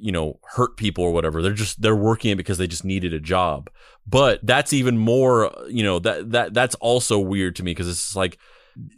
you 0.00 0.12
know 0.12 0.38
hurt 0.54 0.76
people 0.76 1.04
or 1.04 1.12
whatever. 1.12 1.42
They're 1.42 1.52
just 1.52 1.80
they're 1.82 1.96
working 1.96 2.30
it 2.30 2.36
because 2.36 2.58
they 2.58 2.66
just 2.66 2.84
needed 2.84 3.12
a 3.12 3.20
job. 3.20 3.70
But 4.06 4.40
that's 4.42 4.72
even 4.72 4.98
more 4.98 5.52
you 5.68 5.82
know 5.82 5.98
that 6.00 6.30
that 6.32 6.54
that's 6.54 6.74
also 6.76 7.18
weird 7.18 7.56
to 7.56 7.62
me 7.62 7.72
because 7.72 7.88
it's 7.88 8.16
like 8.16 8.38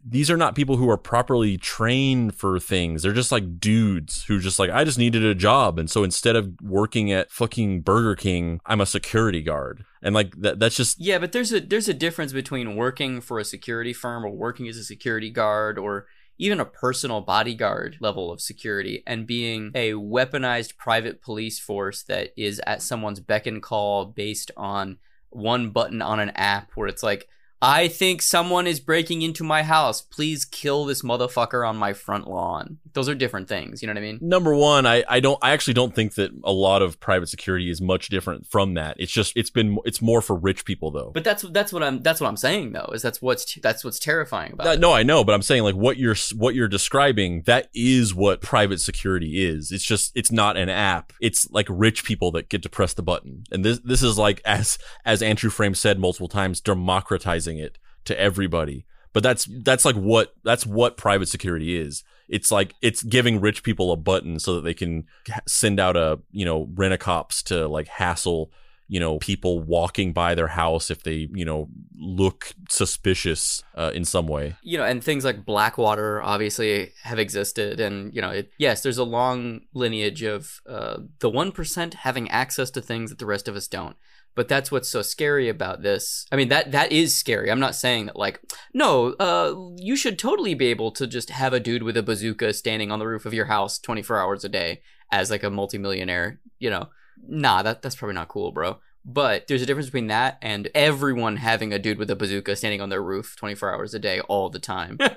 these 0.05 0.31
are 0.31 0.37
not 0.37 0.55
people 0.55 0.77
who 0.77 0.91
are 0.91 0.99
properly 0.99 1.57
trained 1.57 2.35
for 2.35 2.61
things. 2.61 3.03
They're 3.03 3.13
just 3.13 3.33
like 3.33 3.59
dudes 3.59 4.25
who 4.25 4.39
just 4.39 4.59
like 4.59 4.71
i 4.71 4.85
just 4.85 4.99
needed 4.99 5.25
a 5.25 5.35
job. 5.35 5.79
And 5.79 5.91
so 5.91 6.05
instead 6.05 6.37
of 6.37 6.53
working 6.63 7.13
at 7.13 7.31
fucking 7.31 7.83
burger 7.83 8.15
king 8.15 8.61
i'm 8.67 8.81
a 8.81 8.87
security 8.87 9.43
guard. 9.43 9.85
And 10.03 10.15
like 10.15 10.35
that 10.41 10.59
that's 10.59 10.77
just 10.77 11.01
Yeah, 11.01 11.19
but 11.19 11.33
there's 11.33 11.53
a 11.53 11.61
there's 11.61 11.89
a 11.89 11.95
difference 11.95 12.33
between 12.33 12.77
working 12.77 13.21
for 13.21 13.39
a 13.39 13.45
security 13.45 13.93
firm 13.93 14.25
or 14.25 14.31
working 14.31 14.69
as 14.69 14.77
a 14.77 14.85
security 14.85 15.31
guard 15.31 15.79
or 15.79 16.07
even 16.41 16.59
a 16.59 16.65
personal 16.65 17.21
bodyguard 17.21 17.99
level 18.01 18.33
of 18.33 18.41
security 18.41 19.03
and 19.07 19.27
being 19.27 19.71
a 19.75 19.93
weaponized 19.93 20.75
private 20.79 21.21
police 21.21 21.59
force 21.59 22.03
that 22.05 22.33
is 22.35 22.63
at 22.67 22.81
someone's 22.81 23.21
beck 23.21 23.47
and 23.47 23.63
call 23.63 24.07
based 24.07 24.51
on 24.57 24.97
one 25.29 25.69
button 25.69 26.01
on 26.01 26.19
an 26.19 26.31
app 26.31 26.71
where 26.75 26.89
it's 26.89 27.03
like 27.03 27.29
I 27.63 27.89
think 27.89 28.23
someone 28.23 28.67
is 28.67 28.81
breaking 28.81 29.23
into 29.23 29.45
my 29.45 29.63
house. 29.63 30.01
Please 30.01 30.45
kill 30.45 30.87
this 30.87 31.03
motherfucker 31.03 31.69
on 31.69 31.77
my 31.77 31.93
front 31.93 32.27
lawn. 32.29 32.79
Those 32.93 33.09
are 33.09 33.15
different 33.15 33.49
things, 33.49 33.83
you 33.83 33.87
know 33.87 33.93
what 33.95 33.99
I 33.99 34.03
mean? 34.03 34.19
number 34.23 34.55
one 34.55 34.85
i 34.87 35.05
i 35.09 35.21
don't 35.21 35.39
i 35.43 35.53
actually 35.53 35.75
don't 35.75 35.95
think 35.95 36.15
that 36.15 36.31
a 36.45 36.53
lot 36.53 36.83
of 36.83 36.99
private 37.01 37.29
security 37.29 37.71
is 37.71 37.81
much 37.81 38.09
different 38.09 38.47
from 38.47 38.75
that 38.75 38.97
it's 38.99 39.13
just 39.13 39.33
it's 39.37 39.51
been 39.51 39.79
it's 39.85 40.03
more 40.03 40.21
for 40.21 40.37
rich 40.37 40.65
people 40.65 40.91
though 40.91 41.11
But 41.15 41.25
that's 41.25 41.43
that's 41.43 41.73
what 41.73 41.83
I'm 41.83 42.03
that's 42.03 42.21
what 42.21 42.27
I'm 42.29 42.37
saying 42.37 42.73
though. 42.73 42.91
Is 42.93 43.03
that's 43.03 43.23
what's 43.23 43.55
that's 43.63 43.85
what's 43.85 43.99
terrifying 43.99 44.53
about 44.53 44.67
Uh, 44.67 44.71
it. 44.71 44.81
no, 44.81 44.93
I 44.93 45.03
know, 45.03 45.23
but 45.25 45.35
I'm 45.35 45.43
saying 45.43 45.63
like 45.63 45.75
what 45.77 45.97
you're 45.99 46.17
what 46.35 46.55
you're 46.55 46.69
describing. 46.69 47.43
That 47.47 47.69
is 47.75 48.15
what 48.15 48.41
private 48.41 48.81
security 48.81 49.45
is. 49.47 49.71
It's 49.73 49.85
just 49.85 50.13
it's 50.15 50.33
not 50.33 50.57
an 50.57 50.69
app. 50.69 51.13
It's 51.21 51.49
like 51.51 51.67
rich 51.71 52.05
people 52.05 52.31
that 52.33 52.49
get 52.49 52.63
to 52.65 52.69
press 52.69 52.95
the 52.95 53.03
button, 53.03 53.45
and 53.53 53.65
this 53.65 53.79
this 53.85 54.03
is 54.03 54.19
like 54.19 54.41
as 54.45 54.79
as 55.05 55.23
Andrew 55.23 55.51
Frame 55.51 55.75
said 55.75 55.99
multiple 55.99 56.29
times, 56.29 56.61
democratizing 56.61 57.50
it 57.59 57.79
to 58.05 58.19
everybody. 58.19 58.87
But 59.13 59.23
that's 59.23 59.49
that's 59.65 59.85
like 59.85 59.97
what 59.97 60.35
that's 60.45 60.65
what 60.65 60.97
private 60.97 61.29
security 61.29 61.77
is. 61.77 62.05
It's 62.29 62.53
like 62.53 62.75
it's 62.81 63.03
giving 63.03 63.41
rich 63.41 63.63
people 63.63 63.91
a 63.91 63.97
button 63.97 64.39
so 64.39 64.55
that 64.55 64.61
they 64.63 64.75
can 64.75 65.07
send 65.49 65.81
out 65.81 65.97
a 65.97 66.21
you 66.31 66.45
know 66.45 66.69
rent 66.75 66.95
a 66.95 66.99
cops 66.99 67.43
to 67.45 67.67
like 67.67 67.89
hassle 67.89 68.53
you 68.91 68.99
know, 68.99 69.19
people 69.21 69.61
walking 69.61 70.13
by 70.13 70.35
their 70.35 70.49
house 70.49 70.91
if 70.91 71.05
they, 71.05 71.29
you 71.33 71.45
know, 71.45 71.69
look 71.97 72.53
suspicious 72.69 73.63
uh, 73.77 73.93
in 73.95 74.05
some 74.05 74.27
way. 74.27 74.57
you 74.63 74.77
know, 74.77 74.85
and 74.85 75.03
things 75.03 75.25
like 75.25 75.45
Blackwater 75.45 76.21
obviously 76.21 76.93
have 77.05 77.21
existed, 77.21 77.79
and 77.79 78.13
you 78.13 78.21
know, 78.21 78.31
it, 78.31 78.51
yes, 78.59 78.83
there's 78.83 78.99
a 78.99 79.05
long 79.05 79.61
lineage 79.75 80.25
of 80.25 80.61
uh, 80.69 80.99
the 81.21 81.31
one 81.31 81.53
percent 81.53 81.95
having 81.95 82.29
access 82.33 82.69
to 82.73 82.81
things 82.81 83.11
that 83.11 83.21
the 83.21 83.27
rest 83.27 83.47
of 83.47 83.55
us 83.55 83.69
don't. 83.69 83.95
But 84.35 84.49
that's 84.49 84.73
what's 84.73 84.89
so 84.89 85.03
scary 85.03 85.49
about 85.49 85.83
this. 85.83 86.27
I 86.33 86.37
mean, 86.37 86.49
that 86.49 86.73
that 86.73 86.91
is 86.91 87.15
scary. 87.15 87.49
I'm 87.49 87.61
not 87.61 87.77
saying 87.77 88.07
that 88.07 88.17
like, 88.17 88.41
no, 88.75 89.13
uh, 89.21 89.55
you 89.77 89.95
should 89.95 90.19
totally 90.19 90.55
be 90.55 90.67
able 90.67 90.91
to 90.93 91.07
just 91.07 91.31
have 91.31 91.53
a 91.53 91.61
dude 91.61 91.85
with 91.85 91.97
a 91.97 92.03
bazooka 92.03 92.55
standing 92.55 92.91
on 92.91 92.99
the 92.99 93.07
roof 93.07 93.25
of 93.25 93.35
your 93.35 93.47
house 93.47 93.79
24 93.79 94.19
hours 94.19 94.45
a 94.45 94.49
day 94.49 94.83
as 95.13 95.31
like 95.31 95.45
a 95.45 95.51
multimillionaire. 95.51 96.41
You 96.59 96.71
know, 96.71 96.89
nah, 97.27 97.63
that 97.63 97.83
that's 97.83 97.97
probably 97.97 98.15
not 98.15 98.29
cool, 98.29 98.53
bro. 98.53 98.79
But 99.05 99.47
there's 99.47 99.63
a 99.63 99.67
difference 99.67 99.87
between 99.87 100.09
that 100.09 100.39
and 100.43 100.69
everyone 100.75 101.37
having 101.39 101.73
a 101.73 101.79
dude 101.79 101.99
with 101.99 102.11
a 102.11 102.17
bazooka 102.17 102.55
standing 102.55 102.83
on 102.83 102.91
their 102.91 103.03
roof 103.03 103.35
24 103.37 103.73
hours 103.75 103.95
a 103.95 103.99
day 103.99 104.21
all 104.21 104.51
the 104.51 104.59
time. 104.59 104.99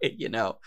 you 0.02 0.28
know. 0.28 0.58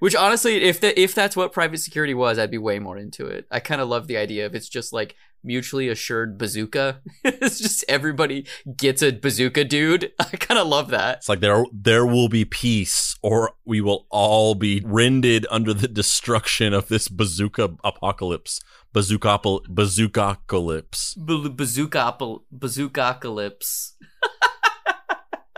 Which 0.00 0.14
honestly, 0.14 0.62
if 0.62 0.80
the, 0.80 0.98
if 0.98 1.12
that's 1.12 1.36
what 1.36 1.52
private 1.52 1.78
security 1.78 2.14
was, 2.14 2.38
I'd 2.38 2.52
be 2.52 2.58
way 2.58 2.78
more 2.78 2.96
into 2.96 3.26
it. 3.26 3.46
I 3.50 3.58
kind 3.58 3.80
of 3.80 3.88
love 3.88 4.06
the 4.06 4.16
idea 4.16 4.46
of 4.46 4.54
it's 4.54 4.68
just 4.68 4.92
like 4.92 5.16
mutually 5.42 5.88
assured 5.88 6.38
bazooka. 6.38 7.00
it's 7.24 7.58
just 7.58 7.84
everybody 7.88 8.46
gets 8.76 9.02
a 9.02 9.10
bazooka 9.10 9.64
dude. 9.64 10.12
I 10.20 10.36
kind 10.36 10.60
of 10.60 10.68
love 10.68 10.90
that. 10.90 11.18
It's 11.18 11.28
like 11.28 11.40
there 11.40 11.64
there 11.72 12.06
will 12.06 12.28
be 12.28 12.44
peace 12.44 13.16
or 13.22 13.54
we 13.64 13.80
will 13.80 14.06
all 14.10 14.54
be 14.54 14.80
rended 14.84 15.46
under 15.50 15.74
the 15.74 15.88
destruction 15.88 16.72
of 16.72 16.86
this 16.86 17.08
bazooka 17.08 17.74
apocalypse. 17.82 18.60
Bazooka 18.92 19.38
bazookacalypse. 19.38 21.14
B- 21.24 21.48
bazooka 21.48 22.16
bazookacalypse. 22.54 23.92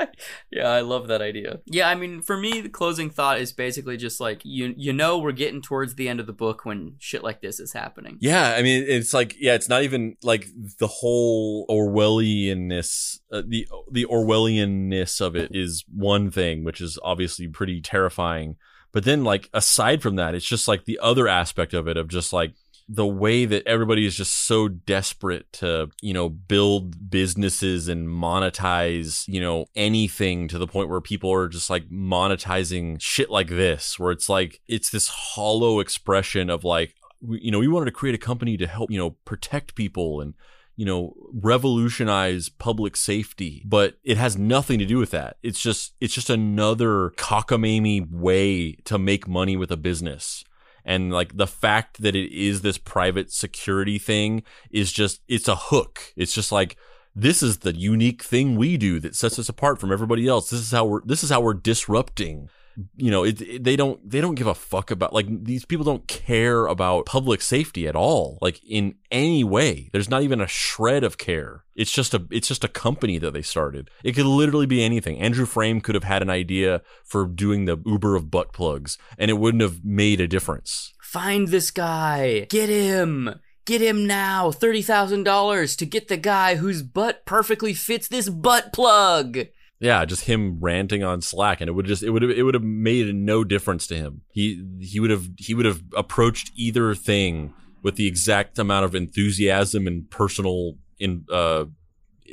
yeah, 0.50 0.68
I 0.68 0.80
love 0.80 1.08
that 1.08 1.22
idea. 1.22 1.60
Yeah, 1.66 1.88
I 1.88 1.94
mean, 1.94 2.22
for 2.22 2.36
me, 2.36 2.60
the 2.60 2.68
closing 2.68 3.10
thought 3.10 3.40
is 3.40 3.52
basically 3.52 3.96
just 3.96 4.20
like 4.20 4.42
you 4.44 4.74
you 4.76 4.92
know 4.92 5.18
we're 5.18 5.32
getting 5.32 5.62
towards 5.62 5.94
the 5.94 6.08
end 6.08 6.20
of 6.20 6.26
the 6.26 6.32
book 6.32 6.64
when 6.64 6.94
shit 6.98 7.22
like 7.22 7.40
this 7.40 7.60
is 7.60 7.72
happening. 7.72 8.18
Yeah, 8.20 8.54
I 8.56 8.62
mean, 8.62 8.84
it's 8.86 9.14
like 9.14 9.36
yeah, 9.38 9.54
it's 9.54 9.68
not 9.68 9.82
even 9.82 10.16
like 10.22 10.46
the 10.78 10.86
whole 10.86 11.66
Orwellianness, 11.68 13.20
uh, 13.32 13.42
the 13.46 13.68
the 13.90 14.06
Orwellianness 14.06 15.20
of 15.20 15.36
it 15.36 15.50
is 15.54 15.84
one 15.94 16.30
thing, 16.30 16.64
which 16.64 16.80
is 16.80 16.98
obviously 17.02 17.48
pretty 17.48 17.80
terrifying. 17.80 18.56
But 18.92 19.04
then, 19.04 19.22
like 19.22 19.48
aside 19.54 20.02
from 20.02 20.16
that, 20.16 20.34
it's 20.34 20.46
just 20.46 20.66
like 20.66 20.84
the 20.84 20.98
other 21.00 21.28
aspect 21.28 21.74
of 21.74 21.86
it 21.86 21.96
of 21.96 22.08
just 22.08 22.32
like 22.32 22.54
the 22.93 23.07
way 23.07 23.45
that 23.45 23.64
everybody 23.68 24.05
is 24.05 24.16
just 24.16 24.34
so 24.34 24.66
desperate 24.66 25.53
to, 25.53 25.88
you 26.03 26.12
know, 26.12 26.28
build 26.28 27.09
businesses 27.09 27.86
and 27.86 28.09
monetize, 28.09 29.28
you 29.28 29.41
know, 29.41 29.66
anything 29.76 30.49
to 30.49 30.59
the 30.59 30.66
point 30.66 30.88
where 30.88 31.01
people 31.01 31.32
are 31.32 31.47
just 31.47 31.70
like 31.70 31.88
monetizing 31.88 33.01
shit 33.01 33.30
like 33.30 33.47
this, 33.47 33.97
where 33.97 34.11
it's 34.11 34.28
like, 34.28 34.61
it's 34.66 34.91
this 34.91 35.07
hollow 35.07 35.78
expression 35.78 36.51
of 36.51 36.64
like, 36.64 36.97
you 37.28 37.53
know, 37.53 37.61
we 37.61 37.68
wanted 37.68 37.84
to 37.84 37.93
create 37.93 38.16
a 38.16 38.18
company 38.18 38.57
to 38.57 38.66
help, 38.66 38.91
you 38.91 38.99
know, 38.99 39.11
protect 39.24 39.76
people 39.76 40.20
and, 40.20 40.34
you 40.74 40.84
know, 40.84 41.14
revolutionize 41.32 42.49
public 42.49 42.97
safety, 42.97 43.62
but 43.64 43.99
it 44.03 44.16
has 44.16 44.36
nothing 44.36 44.80
to 44.80 44.84
do 44.84 44.99
with 44.99 45.12
that. 45.12 45.36
It's 45.45 45.61
just, 45.61 45.95
it's 46.01 46.14
just 46.14 46.28
another 46.28 47.11
cockamamie 47.11 48.11
way 48.11 48.72
to 48.86 48.99
make 48.99 49.28
money 49.28 49.57
with 49.57 49.70
a 49.70 49.76
business 49.76 50.43
and 50.84 51.12
like 51.12 51.36
the 51.36 51.46
fact 51.46 52.02
that 52.02 52.16
it 52.16 52.32
is 52.32 52.62
this 52.62 52.78
private 52.78 53.32
security 53.32 53.98
thing 53.98 54.42
is 54.70 54.92
just 54.92 55.20
it's 55.28 55.48
a 55.48 55.56
hook. 55.56 56.12
It's 56.16 56.34
just 56.34 56.52
like 56.52 56.76
this 57.14 57.42
is 57.42 57.58
the 57.58 57.74
unique 57.74 58.22
thing 58.22 58.56
we 58.56 58.76
do 58.76 59.00
that 59.00 59.16
sets 59.16 59.38
us 59.38 59.48
apart 59.48 59.80
from 59.80 59.92
everybody 59.92 60.28
else. 60.28 60.50
This 60.50 60.60
is 60.60 60.70
how 60.70 60.84
we're 60.84 61.04
this 61.04 61.24
is 61.24 61.30
how 61.30 61.40
we're 61.40 61.54
disrupting 61.54 62.48
you 62.96 63.10
know 63.10 63.24
it, 63.24 63.40
it- 63.40 63.64
they 63.64 63.76
don't 63.76 63.98
they 64.08 64.20
don't 64.20 64.34
give 64.34 64.46
a 64.46 64.54
fuck 64.54 64.90
about 64.90 65.12
like 65.12 65.26
these 65.44 65.64
people 65.64 65.84
don't 65.84 66.06
care 66.08 66.66
about 66.66 67.06
public 67.06 67.40
safety 67.40 67.86
at 67.88 67.96
all 67.96 68.38
like 68.40 68.60
in 68.66 68.94
any 69.10 69.42
way 69.44 69.88
there's 69.92 70.10
not 70.10 70.22
even 70.22 70.40
a 70.40 70.46
shred 70.46 71.02
of 71.04 71.18
care 71.18 71.64
it's 71.74 71.92
just 71.92 72.14
a 72.14 72.26
it's 72.30 72.48
just 72.48 72.64
a 72.64 72.68
company 72.68 73.18
that 73.18 73.32
they 73.32 73.42
started 73.42 73.90
it 74.04 74.12
could 74.12 74.26
literally 74.26 74.66
be 74.66 74.82
anything 74.82 75.18
andrew 75.18 75.46
frame 75.46 75.80
could 75.80 75.94
have 75.94 76.04
had 76.04 76.22
an 76.22 76.30
idea 76.30 76.82
for 77.04 77.26
doing 77.26 77.64
the 77.64 77.76
uber 77.86 78.16
of 78.16 78.30
butt 78.30 78.52
plugs 78.52 78.96
and 79.18 79.30
it 79.30 79.34
wouldn't 79.34 79.62
have 79.62 79.84
made 79.84 80.20
a 80.20 80.28
difference 80.28 80.92
Find 81.02 81.48
this 81.48 81.72
guy. 81.72 82.46
Get 82.50 82.68
him. 82.68 83.34
Get 83.66 83.80
him 83.82 84.06
now. 84.06 84.52
$30,000 84.52 85.76
to 85.76 85.86
get 85.86 86.06
the 86.06 86.16
guy 86.16 86.54
whose 86.54 86.84
butt 86.84 87.26
perfectly 87.26 87.74
fits 87.74 88.06
this 88.06 88.28
butt 88.28 88.72
plug. 88.72 89.38
Yeah 89.80 90.04
just 90.04 90.24
him 90.24 90.58
ranting 90.60 91.02
on 91.02 91.20
slack 91.20 91.60
and 91.60 91.68
it 91.68 91.72
would 91.72 91.86
just 91.86 92.02
it 92.02 92.10
would 92.10 92.22
have 92.22 92.30
it 92.30 92.42
would 92.42 92.54
have 92.54 92.62
made 92.62 93.12
no 93.14 93.42
difference 93.42 93.86
to 93.88 93.96
him. 93.96 94.22
He 94.30 94.64
he 94.80 95.00
would 95.00 95.10
have 95.10 95.28
he 95.36 95.54
would 95.54 95.66
have 95.66 95.82
approached 95.96 96.52
either 96.54 96.94
thing 96.94 97.54
with 97.82 97.96
the 97.96 98.06
exact 98.06 98.58
amount 98.58 98.84
of 98.84 98.94
enthusiasm 98.94 99.86
and 99.86 100.08
personal 100.10 100.74
in 100.98 101.24
uh, 101.32 101.64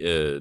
uh 0.05 0.39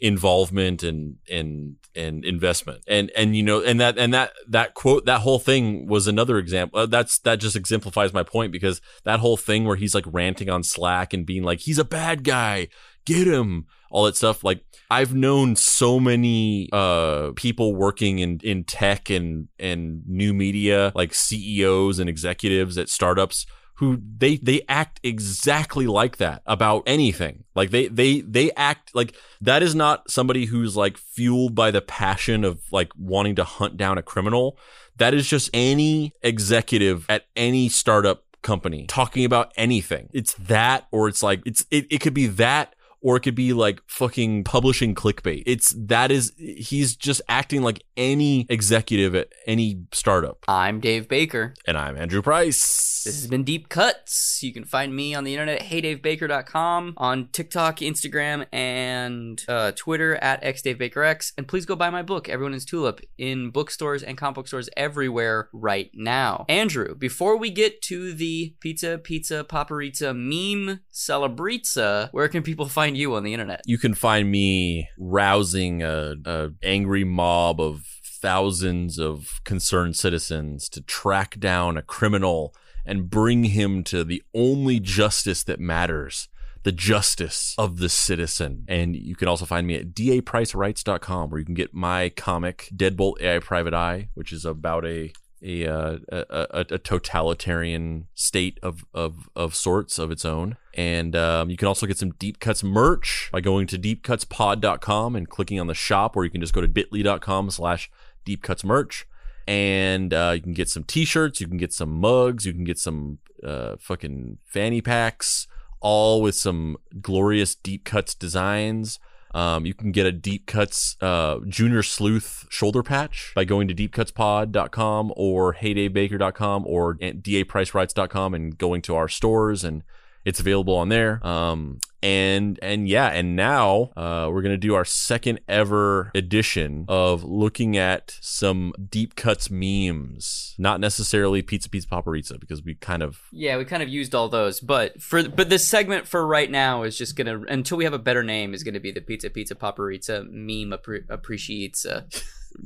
involvement 0.00 0.82
and 0.82 1.16
and 1.30 1.76
and 1.94 2.24
investment. 2.24 2.82
And 2.86 3.10
and 3.16 3.36
you 3.36 3.42
know 3.42 3.62
and 3.62 3.80
that 3.80 3.98
and 3.98 4.14
that 4.14 4.32
that 4.48 4.74
quote 4.74 5.04
that 5.06 5.20
whole 5.20 5.38
thing 5.38 5.86
was 5.86 6.06
another 6.06 6.38
example 6.38 6.80
uh, 6.80 6.86
that's 6.86 7.18
that 7.20 7.40
just 7.40 7.56
exemplifies 7.56 8.12
my 8.12 8.22
point 8.22 8.52
because 8.52 8.80
that 9.04 9.20
whole 9.20 9.36
thing 9.36 9.64
where 9.64 9.76
he's 9.76 9.94
like 9.94 10.04
ranting 10.06 10.48
on 10.48 10.62
slack 10.62 11.12
and 11.12 11.26
being 11.26 11.42
like 11.42 11.60
he's 11.60 11.78
a 11.78 11.84
bad 11.84 12.24
guy. 12.24 12.68
Get 13.04 13.26
him 13.26 13.66
all 13.90 14.04
that 14.04 14.16
stuff. 14.16 14.44
Like 14.44 14.64
i've 14.90 15.14
known 15.14 15.54
so 15.54 16.00
many 16.00 16.66
uh 16.72 17.30
people 17.36 17.74
working 17.74 18.20
in 18.20 18.40
in 18.42 18.64
tech 18.64 19.10
and 19.10 19.48
and 19.58 20.02
new 20.06 20.32
media 20.32 20.90
like 20.94 21.12
ceos 21.12 21.98
and 21.98 22.08
executives 22.08 22.78
at 22.78 22.88
startups 22.88 23.44
who 23.78 24.02
they 24.18 24.36
they 24.38 24.60
act 24.68 24.98
exactly 25.04 25.86
like 25.86 26.16
that 26.16 26.42
about 26.46 26.82
anything. 26.84 27.44
Like 27.54 27.70
they 27.70 27.86
they 27.86 28.22
they 28.22 28.50
act 28.52 28.92
like 28.92 29.14
that 29.40 29.62
is 29.62 29.74
not 29.76 30.10
somebody 30.10 30.46
who's 30.46 30.76
like 30.76 30.98
fueled 30.98 31.54
by 31.54 31.70
the 31.70 31.80
passion 31.80 32.44
of 32.44 32.60
like 32.72 32.90
wanting 32.96 33.36
to 33.36 33.44
hunt 33.44 33.76
down 33.76 33.96
a 33.96 34.02
criminal. 34.02 34.58
That 34.96 35.14
is 35.14 35.28
just 35.28 35.48
any 35.54 36.12
executive 36.22 37.06
at 37.08 37.26
any 37.36 37.68
startup 37.68 38.24
company 38.42 38.86
talking 38.86 39.24
about 39.24 39.52
anything. 39.56 40.08
It's 40.12 40.34
that 40.34 40.88
or 40.90 41.06
it's 41.06 41.22
like 41.22 41.42
it's 41.46 41.64
it, 41.70 41.86
it 41.88 42.00
could 42.00 42.14
be 42.14 42.26
that 42.26 42.74
or 43.00 43.16
it 43.16 43.20
could 43.20 43.34
be 43.34 43.52
like 43.52 43.80
fucking 43.86 44.44
publishing 44.44 44.94
clickbait. 44.94 45.42
It's 45.46 45.74
that 45.78 46.10
is 46.10 46.32
he's 46.36 46.96
just 46.96 47.22
acting 47.28 47.62
like 47.62 47.82
any 47.96 48.46
executive 48.48 49.14
at 49.14 49.28
any 49.46 49.82
startup. 49.92 50.44
I'm 50.48 50.80
Dave 50.80 51.08
Baker. 51.08 51.54
And 51.66 51.76
I'm 51.76 51.96
Andrew 51.96 52.22
Price. 52.22 53.02
This 53.04 53.20
has 53.20 53.26
been 53.26 53.44
Deep 53.44 53.68
Cuts. 53.68 54.40
You 54.42 54.52
can 54.52 54.64
find 54.64 54.94
me 54.94 55.14
on 55.14 55.24
the 55.24 55.32
internet 55.32 55.62
at 55.62 55.68
heydavebaker.com, 55.68 56.94
on 56.96 57.28
TikTok, 57.28 57.78
Instagram, 57.78 58.46
and 58.52 59.42
uh, 59.48 59.72
Twitter 59.72 60.16
at 60.16 60.42
xdavebakerx. 60.42 61.32
And 61.38 61.46
please 61.46 61.64
go 61.64 61.76
buy 61.76 61.90
my 61.90 62.02
book, 62.02 62.28
Everyone 62.28 62.54
is 62.54 62.64
Tulip, 62.64 63.00
in 63.16 63.50
bookstores 63.50 64.02
and 64.02 64.18
comic 64.18 64.34
book 64.34 64.48
stores 64.48 64.68
everywhere 64.76 65.48
right 65.52 65.90
now. 65.94 66.44
Andrew, 66.48 66.94
before 66.94 67.36
we 67.36 67.50
get 67.50 67.80
to 67.82 68.12
the 68.12 68.54
pizza, 68.60 68.98
pizza, 68.98 69.44
paparizza 69.44 70.14
meme 70.14 70.80
celebrizza, 70.92 72.10
where 72.12 72.28
can 72.28 72.42
people 72.42 72.66
find 72.68 72.87
you 72.96 73.14
on 73.14 73.22
the 73.22 73.32
internet? 73.32 73.62
you 73.66 73.78
can 73.78 73.94
find 73.94 74.30
me 74.30 74.88
rousing 74.98 75.82
a, 75.82 76.14
a 76.24 76.50
angry 76.62 77.04
mob 77.04 77.60
of 77.60 77.84
thousands 78.02 78.98
of 78.98 79.40
concerned 79.44 79.96
citizens 79.96 80.68
to 80.68 80.80
track 80.82 81.38
down 81.38 81.76
a 81.76 81.82
criminal 81.82 82.54
and 82.84 83.10
bring 83.10 83.44
him 83.44 83.84
to 83.84 84.02
the 84.02 84.22
only 84.34 84.80
justice 84.80 85.44
that 85.44 85.60
matters 85.60 86.28
the 86.64 86.72
justice 86.72 87.54
of 87.56 87.78
the 87.78 87.88
citizen 87.88 88.64
and 88.68 88.96
you 88.96 89.14
can 89.14 89.28
also 89.28 89.44
find 89.44 89.66
me 89.66 89.76
at 89.76 89.94
dapricewrites.com 89.94 91.30
where 91.30 91.38
you 91.38 91.46
can 91.46 91.54
get 91.54 91.72
my 91.72 92.08
comic 92.10 92.68
deadbolt 92.74 93.20
ai 93.22 93.38
private 93.38 93.72
eye 93.72 94.08
which 94.14 94.32
is 94.32 94.44
about 94.44 94.84
a 94.84 95.12
a, 95.42 95.66
uh, 95.66 95.98
a, 96.08 96.24
a, 96.30 96.60
a 96.70 96.78
totalitarian 96.78 98.06
state 98.14 98.58
of, 98.62 98.84
of, 98.92 99.28
of 99.36 99.54
sorts 99.54 99.98
of 99.98 100.10
its 100.10 100.24
own. 100.24 100.56
And 100.74 101.14
um, 101.16 101.50
you 101.50 101.56
can 101.56 101.68
also 101.68 101.86
get 101.86 101.98
some 101.98 102.12
Deep 102.12 102.40
Cuts 102.40 102.62
merch 102.62 103.30
by 103.32 103.40
going 103.40 103.66
to 103.68 103.78
deepcutspod.com 103.78 105.16
and 105.16 105.28
clicking 105.28 105.60
on 105.60 105.66
the 105.66 105.74
shop, 105.74 106.16
or 106.16 106.24
you 106.24 106.30
can 106.30 106.40
just 106.40 106.54
go 106.54 106.60
to 106.60 106.68
bit.ly.com 106.68 107.50
slash 107.50 107.90
deepcutsmerch. 108.26 109.04
And 109.46 110.12
uh, 110.12 110.32
you 110.34 110.42
can 110.42 110.52
get 110.52 110.68
some 110.68 110.84
t-shirts, 110.84 111.40
you 111.40 111.48
can 111.48 111.56
get 111.56 111.72
some 111.72 111.90
mugs, 112.00 112.44
you 112.44 112.52
can 112.52 112.64
get 112.64 112.78
some 112.78 113.18
uh, 113.42 113.76
fucking 113.80 114.38
fanny 114.44 114.82
packs, 114.82 115.46
all 115.80 116.20
with 116.20 116.34
some 116.34 116.76
glorious 117.00 117.54
Deep 117.54 117.84
Cuts 117.84 118.14
designs. 118.14 118.98
Um, 119.34 119.66
you 119.66 119.74
can 119.74 119.92
get 119.92 120.06
a 120.06 120.12
Deep 120.12 120.46
Cuts 120.46 120.96
uh, 121.00 121.38
Junior 121.46 121.82
Sleuth 121.82 122.46
shoulder 122.48 122.82
patch 122.82 123.32
by 123.34 123.44
going 123.44 123.68
to 123.68 123.74
deepcutspod.com 123.74 125.12
or 125.16 125.54
heydavebaker.com 125.54 126.64
or 126.66 126.94
dapricewrites.com 126.96 128.34
and 128.34 128.58
going 128.58 128.82
to 128.82 128.96
our 128.96 129.08
stores. 129.08 129.64
And 129.64 129.82
It's 130.24 130.40
available 130.40 130.74
on 130.74 130.88
there. 130.88 131.26
Um, 131.26 131.78
and 132.02 132.58
and 132.62 132.88
yeah, 132.88 133.08
and 133.08 133.36
now 133.36 133.90
uh, 133.96 134.28
we're 134.30 134.42
gonna 134.42 134.56
do 134.56 134.74
our 134.74 134.84
second 134.84 135.40
ever 135.48 136.10
edition 136.14 136.84
of 136.88 137.24
looking 137.24 137.76
at 137.76 138.16
some 138.20 138.72
deep 138.90 139.16
cuts 139.16 139.50
memes. 139.50 140.54
Not 140.58 140.80
necessarily 140.80 141.42
pizza 141.42 141.68
pizza 141.68 141.88
paparizza 141.88 142.38
because 142.38 142.62
we 142.62 142.74
kind 142.74 143.02
of 143.02 143.20
Yeah, 143.32 143.56
we 143.58 143.64
kind 143.64 143.82
of 143.82 143.88
used 143.88 144.14
all 144.14 144.28
those, 144.28 144.60
but 144.60 145.00
for 145.02 145.28
but 145.28 145.48
this 145.50 145.66
segment 145.66 146.06
for 146.06 146.26
right 146.26 146.50
now 146.50 146.82
is 146.82 146.96
just 146.96 147.16
gonna 147.16 147.40
until 147.48 147.78
we 147.78 147.84
have 147.84 147.94
a 147.94 147.98
better 147.98 148.22
name 148.22 148.54
is 148.54 148.62
gonna 148.62 148.80
be 148.80 148.92
the 148.92 149.00
pizza 149.00 149.30
pizza 149.30 149.54
paparizza 149.54 150.28
meme 150.30 150.76
appre- 150.78 151.08
appreciates. 151.08 151.86
Uh, 151.98 152.02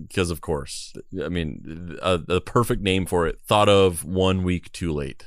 because 0.09 0.31
of 0.31 0.41
course, 0.41 0.95
I 1.23 1.29
mean, 1.29 1.99
uh, 2.01 2.19
the 2.25 2.41
perfect 2.41 2.83
name 2.83 3.05
for 3.05 3.27
it. 3.27 3.41
Thought 3.43 3.69
of 3.69 4.05
one 4.05 4.43
week 4.43 4.73
too 4.73 4.93
late. 4.93 5.25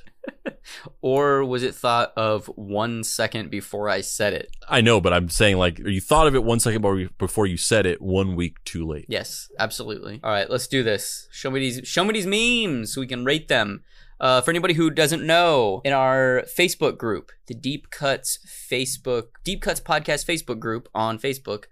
Or 1.02 1.43
was 1.45 1.64
it 1.64 1.76
thought 1.76 2.11
of 2.15 2.47
one 2.56 3.03
second 3.03 3.49
before 3.52 3.89
I 3.89 4.02
said 4.02 4.34
it? 4.34 4.56
I 4.68 4.81
know, 4.81 4.99
but 4.99 5.14
I'm 5.14 5.30
saying 5.30 5.57
like 5.57 5.80
you 5.80 6.02
thought 6.02 6.27
of 6.27 6.35
it 6.35 6.43
one 6.43 6.60
second 6.60 6.81
before 7.18 7.45
you- 7.47 7.57
said 7.57 7.85
it, 7.85 8.02
one 8.02 8.35
week 8.35 8.64
too 8.65 8.85
late. 8.85 9.06
Yes, 9.07 9.49
absolutely. 9.60 10.19
All 10.23 10.31
right, 10.31 10.49
let's 10.49 10.68
do 10.68 10.84
this. 10.84 11.27
Show 11.31 11.52
me 11.52 11.60
these. 11.60 11.81
Show 11.88 12.03
me 12.03 12.14
these 12.14 12.26
memes 12.27 12.93
so 12.93 13.02
we 13.02 13.07
can 13.07 13.23
rate 13.26 13.47
them. 13.47 13.84
Uh, 14.19 14.39
for 14.41 14.49
anybody 14.52 14.73
who 14.76 14.89
doesn't 14.89 15.26
know, 15.26 15.81
in 15.84 15.91
our 15.91 16.43
Facebook 16.47 16.97
group, 16.97 17.31
the 17.47 17.53
Deep 17.53 17.89
Cuts 17.89 18.39
Facebook, 18.47 19.26
Deep 19.43 19.61
Cuts 19.61 19.81
Podcast 19.81 20.26
Facebook 20.26 20.57
group 20.60 20.88
on 20.95 21.19
Facebook, 21.19 21.65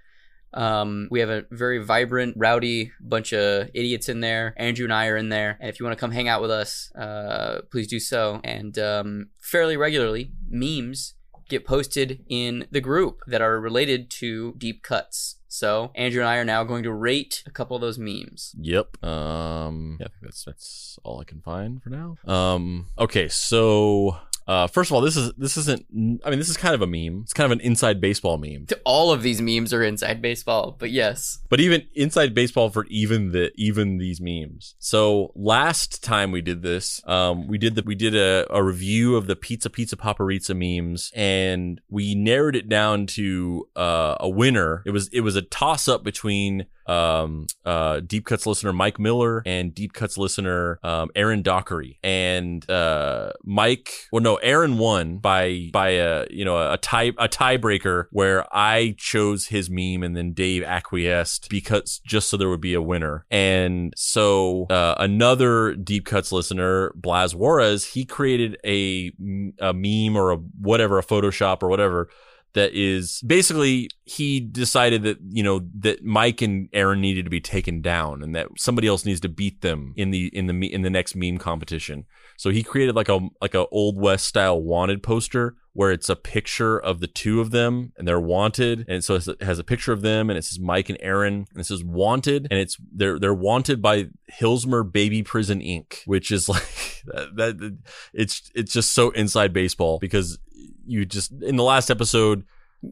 um, 0.54 1.08
we 1.12 1.20
have 1.20 1.30
a 1.30 1.46
very 1.52 1.84
vibrant, 1.84 2.36
rowdy 2.38 2.92
bunch 3.00 3.34
of 3.34 3.70
idiots 3.74 4.10
in 4.10 4.20
there. 4.20 4.54
Andrew 4.58 4.86
and 4.86 4.94
I 4.94 5.08
are 5.08 5.18
in 5.18 5.30
there, 5.30 5.58
and 5.60 5.70
if 5.70 5.80
you 5.80 5.86
want 5.86 5.98
to 5.98 6.00
come 6.00 6.12
hang 6.12 6.28
out 6.28 6.42
with 6.42 6.52
us, 6.52 6.92
uh, 6.96 7.62
please 7.72 7.88
do 7.88 8.00
so. 8.00 8.40
And 8.44 8.78
um, 8.80 9.30
fairly 9.40 9.78
regularly, 9.78 10.32
memes 10.50 11.16
get 11.50 11.66
posted 11.66 12.24
in 12.30 12.66
the 12.72 12.82
group 12.82 13.22
that 13.28 13.42
are 13.42 13.60
related 13.60 14.10
to 14.10 14.54
deep 14.58 14.82
cuts. 14.82 15.38
So 15.48 15.92
Andrew 15.94 16.22
and 16.22 16.30
I 16.30 16.38
are 16.38 16.46
now 16.46 16.64
going 16.64 16.84
to 16.84 16.92
rate 16.92 17.44
a 17.46 17.52
couple 17.52 17.76
of 17.76 17.82
those 17.82 18.00
memes. 18.00 18.56
Yep. 18.60 19.04
Um. 19.04 19.98
Yeah, 20.00 20.08
I 20.08 20.10
think 20.10 20.24
that's 20.24 20.44
that's 20.44 21.00
all 21.04 21.20
I 21.20 21.26
can 21.26 21.42
find 21.42 21.82
for 21.82 21.90
now. 21.90 22.18
Um. 22.26 22.88
Okay. 22.98 23.28
So, 23.28 24.18
uh, 24.48 24.68
first 24.68 24.92
of 24.92 24.96
all, 24.96 25.02
this 25.02 25.16
is 25.16 25.32
this 25.38 25.58
isn't. 25.58 25.86
I 26.26 26.30
mean, 26.30 26.40
this 26.40 26.50
is 26.50 26.58
kind 26.58 26.76
of 26.76 26.82
a 26.82 26.88
meme. 26.88 27.22
It's 27.24 27.34
kind 27.34 27.46
of 27.46 27.58
an 27.58 27.62
inside 27.62 28.02
baseball 28.02 28.38
meme. 28.38 28.68
All 28.86 29.12
of 29.12 29.22
these 29.22 29.42
memes 29.42 29.74
are 29.74 29.84
inside 29.84 30.22
baseball, 30.22 30.76
but 30.78 30.92
yes, 30.92 31.40
But 31.50 31.60
even 31.60 31.88
inside 31.94 32.34
baseball 32.34 32.70
for 32.70 32.86
even 32.88 33.32
the 33.32 33.52
even 33.56 33.98
these 33.98 34.20
memes. 34.20 34.76
So 34.80 35.32
last 35.36 36.04
time 36.04 36.32
we 36.32 36.42
did 36.42 36.62
this, 36.62 37.02
um, 37.08 37.48
we 37.48 37.58
did 37.58 37.76
the 37.76 37.84
we 37.86 37.96
did 37.96 38.16
a, 38.16 38.46
a 38.50 38.64
review 38.64 39.16
of 39.16 39.28
the 39.28 39.36
pizza 39.36 39.70
pizza 39.70 39.96
paparizza 39.96 40.56
memes, 40.56 41.12
and 41.16 41.80
we 41.90 42.16
narrowed 42.16 42.56
it 42.56 42.68
down 42.68 43.08
to 43.08 43.68
uh, 43.76 44.16
a 44.20 44.30
winner. 44.30 44.84
It 44.86 44.92
was 44.92 45.08
it 45.10 45.22
was 45.22 45.36
a 45.36 45.42
toss 45.42 45.88
up 45.88 46.04
between 46.04 46.66
um, 46.86 47.48
uh, 47.66 48.00
Deep 48.02 48.26
Cuts 48.26 48.46
listener 48.46 48.74
Mike 48.74 49.00
Miller 49.00 49.42
and 49.46 49.74
Deep 49.74 49.94
Cuts 49.94 50.18
listener 50.18 50.80
um, 50.84 51.10
Aaron 51.16 51.42
Dockery. 51.42 52.00
And 52.04 52.70
uh, 52.70 53.32
Mike, 53.44 54.08
well, 54.12 54.22
no, 54.22 54.36
Aaron 54.38 54.78
won 54.78 55.18
by 55.18 55.70
by 55.72 55.90
a 55.90 56.26
you 56.30 56.46
know 56.46 56.72
a 56.72 56.78
tie 56.78 57.12
a 57.18 57.28
tiebreaker 57.28 58.06
where 58.12 58.46
I 58.56 58.96
chose 58.98 59.48
his 59.48 59.70
meme 59.70 60.04
and 60.04 60.16
then 60.16 60.34
Dave 60.34 60.64
acquiesced 60.64 61.50
because 61.50 62.02
just 62.06 62.30
so 62.30 62.38
there 62.38 62.50
would 62.50 62.62
be 62.62 62.74
a 62.74 62.82
winner. 62.82 63.26
And 63.32 63.94
so 63.96 64.68
uh, 64.70 64.96
another 64.98 65.76
Deep 65.76 66.06
Cuts 66.06 66.32
listener, 66.32 66.92
Blas 66.96 67.34
Juarez, 67.34 67.86
he 67.86 68.06
created 68.06 68.58
a, 68.66 69.12
a 69.60 69.74
meme 69.74 70.16
or 70.16 70.32
a 70.32 70.38
whatever, 70.38 71.00
a 71.00 71.04
Photoshop 71.04 71.64
or 71.64 71.70
whatever 71.70 72.10
that 72.54 72.72
is 72.74 73.22
basically 73.26 73.90
he 74.06 74.40
decided 74.40 75.04
that 75.04 75.18
you 75.30 75.44
know 75.44 75.62
that 75.80 76.04
Mike 76.04 76.42
and 76.42 76.70
Aaron 76.74 77.02
needed 77.02 77.26
to 77.26 77.32
be 77.32 77.42
taken 77.42 77.82
down 77.82 78.24
and 78.24 78.36
that 78.36 78.48
somebody 78.58 78.88
else 78.88 79.06
needs 79.06 79.20
to 79.22 79.30
beat 79.30 79.62
them 79.62 79.94
in 79.96 80.12
the 80.12 80.28
in 80.28 80.48
the 80.48 80.74
in 80.74 80.82
the 80.82 80.90
next 80.90 81.16
meme 81.16 81.38
competition. 81.38 82.06
So 82.38 82.50
he 82.50 82.64
created 82.64 82.96
like 82.96 83.10
a 83.10 83.20
like 83.42 83.56
a 83.56 83.68
old 83.68 84.00
west 84.00 84.28
style 84.28 84.62
wanted 84.62 85.04
poster 85.04 85.56
where 85.74 85.92
it's 85.92 86.10
a 86.10 86.16
picture 86.16 86.78
of 86.78 87.00
the 87.00 87.08
two 87.08 87.42
of 87.42 87.50
them 87.50 87.92
and 87.98 88.08
they're 88.08 88.20
wanted 88.20 88.86
and 88.88 89.04
so 89.04 89.16
it 89.16 89.42
has 89.42 89.58
a 89.58 89.64
picture 89.64 89.92
of 89.92 90.02
them 90.02 90.30
and 90.30 90.38
it 90.38 90.44
says 90.44 90.60
Mike 90.60 90.88
and 90.88 90.98
Aaron 91.02 91.48
and 91.52 91.60
it 91.60 91.66
says 91.66 91.84
wanted 91.84 92.48
and 92.52 92.60
it's 92.60 92.78
they're 92.92 93.18
they're 93.20 93.34
wanted 93.34 93.82
by 93.82 94.08
Hillsmer 94.40 94.90
Baby 94.90 95.24
Prison 95.24 95.60
Inc. 95.60 96.04
which 96.06 96.32
is 96.32 96.48
like 96.50 97.04
that, 97.06 97.58
that 97.58 97.78
it's 98.14 98.52
it's 98.54 98.72
just 98.72 98.94
so 98.94 99.10
inside 99.12 99.52
baseball 99.52 99.98
because 100.00 100.38
you 100.86 101.06
just 101.06 101.32
in 101.42 101.56
the 101.56 101.64
last 101.64 101.90
episode 101.90 102.44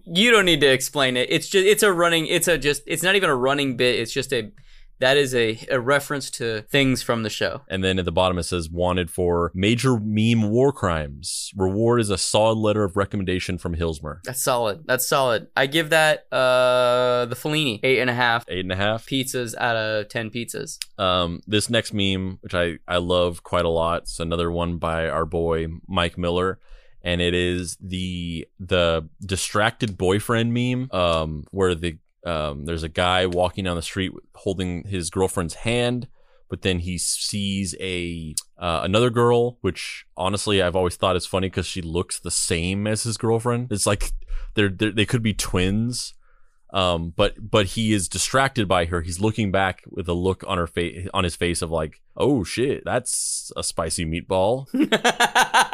you 0.05 0.31
don't 0.31 0.45
need 0.45 0.61
to 0.61 0.71
explain 0.71 1.17
it. 1.17 1.29
It's 1.29 1.49
just 1.49 1.65
it's 1.65 1.83
a 1.83 1.91
running. 1.91 2.25
It's 2.27 2.47
a 2.47 2.57
just. 2.57 2.81
It's 2.87 3.03
not 3.03 3.15
even 3.15 3.29
a 3.29 3.35
running 3.35 3.75
bit. 3.75 3.99
It's 3.99 4.13
just 4.13 4.31
a. 4.31 4.51
That 4.99 5.17
is 5.17 5.33
a, 5.33 5.59
a 5.69 5.79
reference 5.81 6.29
to 6.31 6.61
things 6.69 7.01
from 7.01 7.23
the 7.23 7.29
show. 7.29 7.63
and 7.67 7.83
then 7.83 7.97
at 7.97 8.05
the 8.05 8.11
bottom 8.11 8.37
it 8.37 8.43
says 8.43 8.69
wanted 8.69 9.09
for 9.09 9.51
major 9.55 9.99
meme 9.99 10.51
war 10.51 10.71
crimes 10.71 11.51
reward 11.57 11.99
is 12.01 12.11
a 12.11 12.19
solid 12.19 12.59
letter 12.59 12.83
of 12.83 12.95
recommendation 12.95 13.57
from 13.57 13.75
Hillsmer 13.75 14.19
That's 14.23 14.43
solid. 14.43 14.83
That's 14.85 15.07
solid. 15.07 15.47
I 15.57 15.65
give 15.65 15.89
that 15.89 16.27
uh 16.31 17.25
the 17.25 17.35
Fellini 17.35 17.79
eight 17.81 17.97
and 17.99 18.11
a 18.11 18.13
half 18.13 18.45
eight 18.47 18.59
and 18.59 18.71
a 18.71 18.75
half 18.75 19.07
pizzas 19.07 19.55
out 19.57 19.75
of 19.75 20.07
ten 20.07 20.29
pizzas. 20.29 20.77
um 20.99 21.41
this 21.47 21.67
next 21.67 21.93
meme 21.93 22.37
which 22.41 22.53
I 22.53 22.77
I 22.87 22.97
love 22.97 23.41
quite 23.43 23.65
a 23.65 23.69
lot 23.69 24.03
it's 24.03 24.19
another 24.19 24.51
one 24.51 24.77
by 24.77 25.09
our 25.09 25.25
boy 25.25 25.65
Mike 25.87 26.15
Miller 26.17 26.59
and 27.03 27.21
it 27.21 27.33
is 27.33 27.77
the 27.81 28.47
the 28.59 29.07
distracted 29.25 29.97
boyfriend 29.97 30.53
meme 30.53 30.89
um 30.91 31.45
where 31.51 31.73
the 31.75 31.97
um 32.25 32.65
there's 32.65 32.83
a 32.83 32.89
guy 32.89 33.25
walking 33.25 33.63
down 33.63 33.75
the 33.75 33.81
street 33.81 34.11
holding 34.35 34.83
his 34.83 35.09
girlfriend's 35.09 35.55
hand 35.55 36.07
but 36.51 36.63
then 36.63 36.79
he 36.79 36.97
sees 36.97 37.73
a 37.79 38.35
uh, 38.57 38.81
another 38.83 39.09
girl 39.09 39.57
which 39.61 40.05
honestly 40.17 40.61
I've 40.61 40.75
always 40.75 40.97
thought 40.97 41.15
is 41.15 41.25
funny 41.25 41.49
cuz 41.49 41.65
she 41.65 41.81
looks 41.81 42.19
the 42.19 42.29
same 42.29 42.85
as 42.87 43.03
his 43.03 43.15
girlfriend. 43.15 43.71
It's 43.71 43.87
like 43.87 44.11
they're, 44.53 44.67
they're 44.67 44.91
they 44.91 45.05
could 45.05 45.23
be 45.23 45.33
twins 45.33 46.13
um 46.73 47.13
but 47.15 47.49
but 47.49 47.67
he 47.67 47.93
is 47.93 48.09
distracted 48.09 48.67
by 48.67 48.83
her. 48.85 48.99
He's 48.99 49.21
looking 49.21 49.49
back 49.49 49.83
with 49.89 50.09
a 50.09 50.13
look 50.13 50.43
on 50.45 50.57
her 50.57 50.67
face 50.67 51.07
on 51.13 51.23
his 51.23 51.37
face 51.37 51.61
of 51.61 51.71
like 51.71 52.01
oh 52.17 52.43
shit 52.43 52.83
that's 52.83 53.53
a 53.55 53.63
spicy 53.63 54.05
meatball 54.05 54.67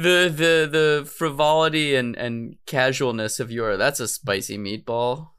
the 0.00 0.32
the 0.34 0.68
the 0.70 1.06
frivolity 1.06 1.94
and 1.94 2.16
and 2.16 2.56
casualness 2.66 3.38
of 3.40 3.50
your 3.50 3.76
that's 3.76 4.00
a 4.00 4.08
spicy 4.08 4.56
meatball. 4.56 5.30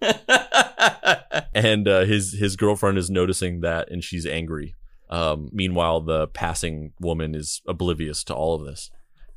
and 1.54 1.86
uh, 1.86 2.04
his 2.04 2.32
his 2.32 2.56
girlfriend 2.56 2.98
is 2.98 3.10
noticing 3.10 3.60
that 3.60 3.90
and 3.90 4.02
she's 4.02 4.26
angry. 4.26 4.74
Um 5.08 5.48
meanwhile 5.52 6.00
the 6.00 6.26
passing 6.28 6.92
woman 7.00 7.34
is 7.34 7.62
oblivious 7.66 8.24
to 8.24 8.34
all 8.34 8.54
of 8.54 8.64
this. 8.66 8.90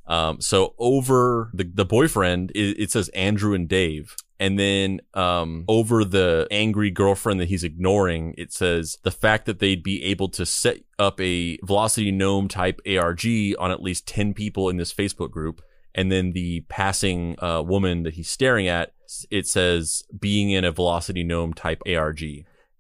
Um 0.07 0.41
so 0.41 0.73
over 0.79 1.51
the 1.53 1.69
the 1.71 1.85
boyfriend 1.85 2.51
it, 2.55 2.79
it 2.79 2.91
says 2.91 3.09
andrew 3.09 3.53
and 3.53 3.67
dave 3.67 4.15
and 4.39 4.57
then 4.57 4.99
um 5.13 5.65
over 5.67 6.03
the 6.03 6.47
angry 6.51 6.89
girlfriend 6.89 7.39
that 7.39 7.47
he's 7.47 7.63
ignoring 7.63 8.33
it 8.37 8.51
says 8.51 8.97
the 9.03 9.11
fact 9.11 9.45
that 9.45 9.59
they'd 9.59 9.83
be 9.83 10.03
able 10.03 10.29
to 10.29 10.45
set 10.45 10.77
up 10.99 11.19
a 11.21 11.57
velocity 11.63 12.11
gnome 12.11 12.47
type 12.47 12.79
arg 12.87 13.25
on 13.59 13.71
at 13.71 13.81
least 13.81 14.07
10 14.07 14.33
people 14.33 14.69
in 14.69 14.77
this 14.77 14.93
facebook 14.93 15.31
group 15.31 15.61
and 15.95 16.11
then 16.11 16.31
the 16.31 16.61
passing 16.69 17.35
uh, 17.43 17.61
woman 17.61 18.03
that 18.03 18.15
he's 18.15 18.29
staring 18.29 18.67
at 18.67 18.93
it 19.29 19.47
says 19.47 20.03
being 20.19 20.49
in 20.49 20.63
a 20.63 20.71
velocity 20.71 21.23
gnome 21.23 21.53
type 21.53 21.81
arg 21.87 22.23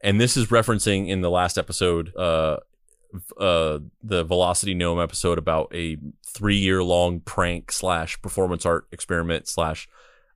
and 0.01 0.19
this 0.19 0.35
is 0.35 0.47
referencing 0.47 1.07
in 1.07 1.21
the 1.21 1.29
last 1.29 1.57
episode 1.57 2.15
uh 2.17 2.57
uh 3.39 3.77
the 4.01 4.23
velocity 4.23 4.73
gnome 4.73 4.99
episode 4.99 5.37
about 5.37 5.71
a 5.75 5.97
three 6.25 6.57
year 6.57 6.83
long 6.83 7.19
prank 7.19 7.71
slash 7.71 8.19
performance 8.23 8.65
art 8.65 8.87
experiment 8.91 9.47
slash 9.47 9.87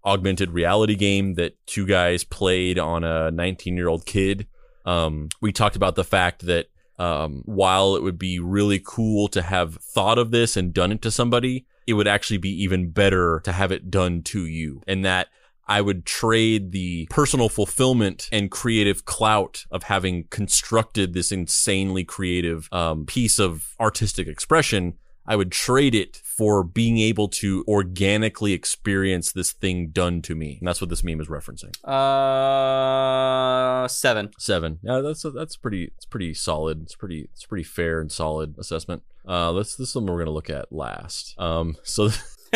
augmented 0.05 0.51
reality 0.51 0.95
game 0.95 1.33
that 1.35 1.55
two 1.65 1.85
guys 1.85 2.23
played 2.23 2.79
on 2.79 3.03
a 3.03 3.31
19 3.31 3.75
year 3.75 3.87
old 3.87 4.05
kid 4.05 4.47
um 4.85 5.27
we 5.41 5.51
talked 5.51 5.75
about 5.75 5.95
the 5.95 6.03
fact 6.03 6.45
that 6.45 6.67
um 6.99 7.41
while 7.45 7.95
it 7.95 8.03
would 8.03 8.17
be 8.17 8.39
really 8.39 8.81
cool 8.83 9.27
to 9.27 9.41
have 9.41 9.75
thought 9.75 10.17
of 10.17 10.31
this 10.31 10.55
and 10.55 10.73
done 10.73 10.91
it 10.91 11.01
to 11.01 11.11
somebody 11.11 11.65
it 11.85 11.93
would 11.93 12.07
actually 12.07 12.37
be 12.37 12.49
even 12.49 12.89
better 12.89 13.41
to 13.43 13.51
have 13.51 13.71
it 13.71 13.89
done 13.89 14.21
to 14.21 14.45
you 14.45 14.81
and 14.87 15.03
that 15.05 15.27
I 15.67 15.81
would 15.81 16.05
trade 16.05 16.71
the 16.71 17.07
personal 17.09 17.49
fulfillment 17.49 18.29
and 18.31 18.49
creative 18.49 19.05
clout 19.05 19.65
of 19.69 19.83
having 19.83 20.25
constructed 20.29 21.13
this 21.13 21.31
insanely 21.31 22.05
creative 22.05 22.69
um, 22.71 23.05
piece 23.05 23.37
of 23.37 23.75
artistic 23.79 24.27
expression. 24.27 24.93
I 25.27 25.35
would 25.35 25.51
trade 25.51 25.93
it 25.93 26.21
for 26.23 26.63
being 26.63 26.97
able 26.99 27.27
to 27.27 27.65
organically 27.67 28.53
experience 28.53 29.31
this 29.31 29.51
thing 29.51 29.89
done 29.89 30.21
to 30.23 30.35
me. 30.35 30.57
And 30.59 30.67
that's 30.67 30.79
what 30.79 30.89
this 30.89 31.03
meme 31.03 31.19
is 31.19 31.27
referencing. 31.27 31.75
Uh, 31.83 33.87
seven. 33.87 34.31
Seven. 34.37 34.79
Yeah, 34.81 35.01
that's 35.01 35.25
that's 35.35 35.57
pretty. 35.57 35.91
It's 35.95 36.05
pretty 36.05 36.33
solid. 36.33 36.83
It's 36.83 36.95
pretty. 36.95 37.29
It's 37.33 37.45
pretty 37.45 37.63
fair 37.63 37.99
and 37.99 38.11
solid 38.11 38.55
assessment. 38.57 39.03
Uh, 39.27 39.51
let's. 39.51 39.75
This 39.75 39.87
is 39.87 39.93
something 39.93 40.13
we're 40.13 40.19
gonna 40.19 40.31
look 40.31 40.49
at 40.49 40.71
last. 40.71 41.35
Um, 41.37 41.75
so 41.83 42.05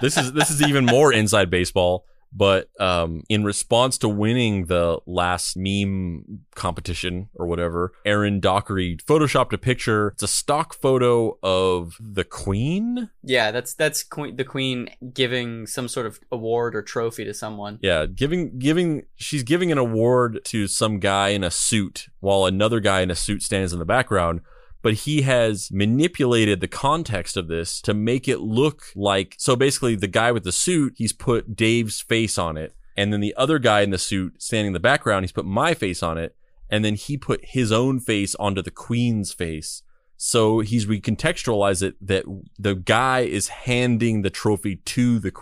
this 0.00 0.16
is 0.16 0.32
this 0.32 0.50
is 0.50 0.62
even 0.62 0.84
more 0.84 1.12
inside 1.12 1.50
baseball. 1.50 2.04
But 2.32 2.68
um, 2.78 3.24
in 3.28 3.44
response 3.44 3.98
to 3.98 4.08
winning 4.08 4.66
the 4.66 5.00
last 5.06 5.56
meme 5.56 6.40
competition 6.54 7.28
or 7.34 7.46
whatever, 7.46 7.92
Aaron 8.04 8.40
Dockery 8.40 8.96
photoshopped 8.98 9.52
a 9.52 9.58
picture. 9.58 10.08
It's 10.08 10.22
a 10.22 10.28
stock 10.28 10.74
photo 10.74 11.38
of 11.42 11.96
the 12.00 12.24
Queen. 12.24 13.10
yeah, 13.22 13.50
that's 13.50 13.74
that's 13.74 14.02
queen, 14.02 14.36
the 14.36 14.44
queen 14.44 14.90
giving 15.12 15.66
some 15.66 15.88
sort 15.88 16.06
of 16.06 16.20
award 16.30 16.76
or 16.76 16.82
trophy 16.82 17.24
to 17.24 17.34
someone. 17.34 17.78
Yeah, 17.82 18.06
giving 18.06 18.58
giving 18.58 19.06
she's 19.16 19.42
giving 19.42 19.72
an 19.72 19.78
award 19.78 20.40
to 20.44 20.68
some 20.68 21.00
guy 21.00 21.28
in 21.28 21.42
a 21.42 21.50
suit 21.50 22.06
while 22.20 22.44
another 22.44 22.80
guy 22.80 23.00
in 23.00 23.10
a 23.10 23.16
suit 23.16 23.42
stands 23.42 23.72
in 23.72 23.78
the 23.78 23.84
background. 23.84 24.40
But 24.82 24.94
he 24.94 25.22
has 25.22 25.70
manipulated 25.70 26.60
the 26.60 26.68
context 26.68 27.36
of 27.36 27.48
this 27.48 27.80
to 27.82 27.92
make 27.92 28.26
it 28.26 28.40
look 28.40 28.84
like 28.96 29.34
so 29.38 29.54
basically 29.56 29.94
the 29.94 30.08
guy 30.08 30.32
with 30.32 30.44
the 30.44 30.52
suit, 30.52 30.94
he's 30.96 31.12
put 31.12 31.54
Dave's 31.54 32.00
face 32.00 32.38
on 32.38 32.56
it. 32.56 32.74
And 32.96 33.12
then 33.12 33.20
the 33.20 33.34
other 33.36 33.58
guy 33.58 33.80
in 33.82 33.90
the 33.90 33.98
suit 33.98 34.42
standing 34.42 34.68
in 34.68 34.72
the 34.72 34.80
background, 34.80 35.24
he's 35.24 35.32
put 35.32 35.46
my 35.46 35.74
face 35.74 36.02
on 36.02 36.18
it. 36.18 36.34
And 36.68 36.84
then 36.84 36.94
he 36.94 37.16
put 37.16 37.44
his 37.44 37.72
own 37.72 38.00
face 38.00 38.34
onto 38.36 38.62
the 38.62 38.70
queen's 38.70 39.32
face. 39.32 39.82
So 40.16 40.60
he's 40.60 40.86
recontextualized 40.86 41.82
it 41.82 42.06
that 42.06 42.24
the 42.58 42.74
guy 42.74 43.20
is 43.20 43.48
handing 43.48 44.22
the 44.22 44.30
trophy 44.30 44.76
to 44.76 45.18
the 45.18 45.32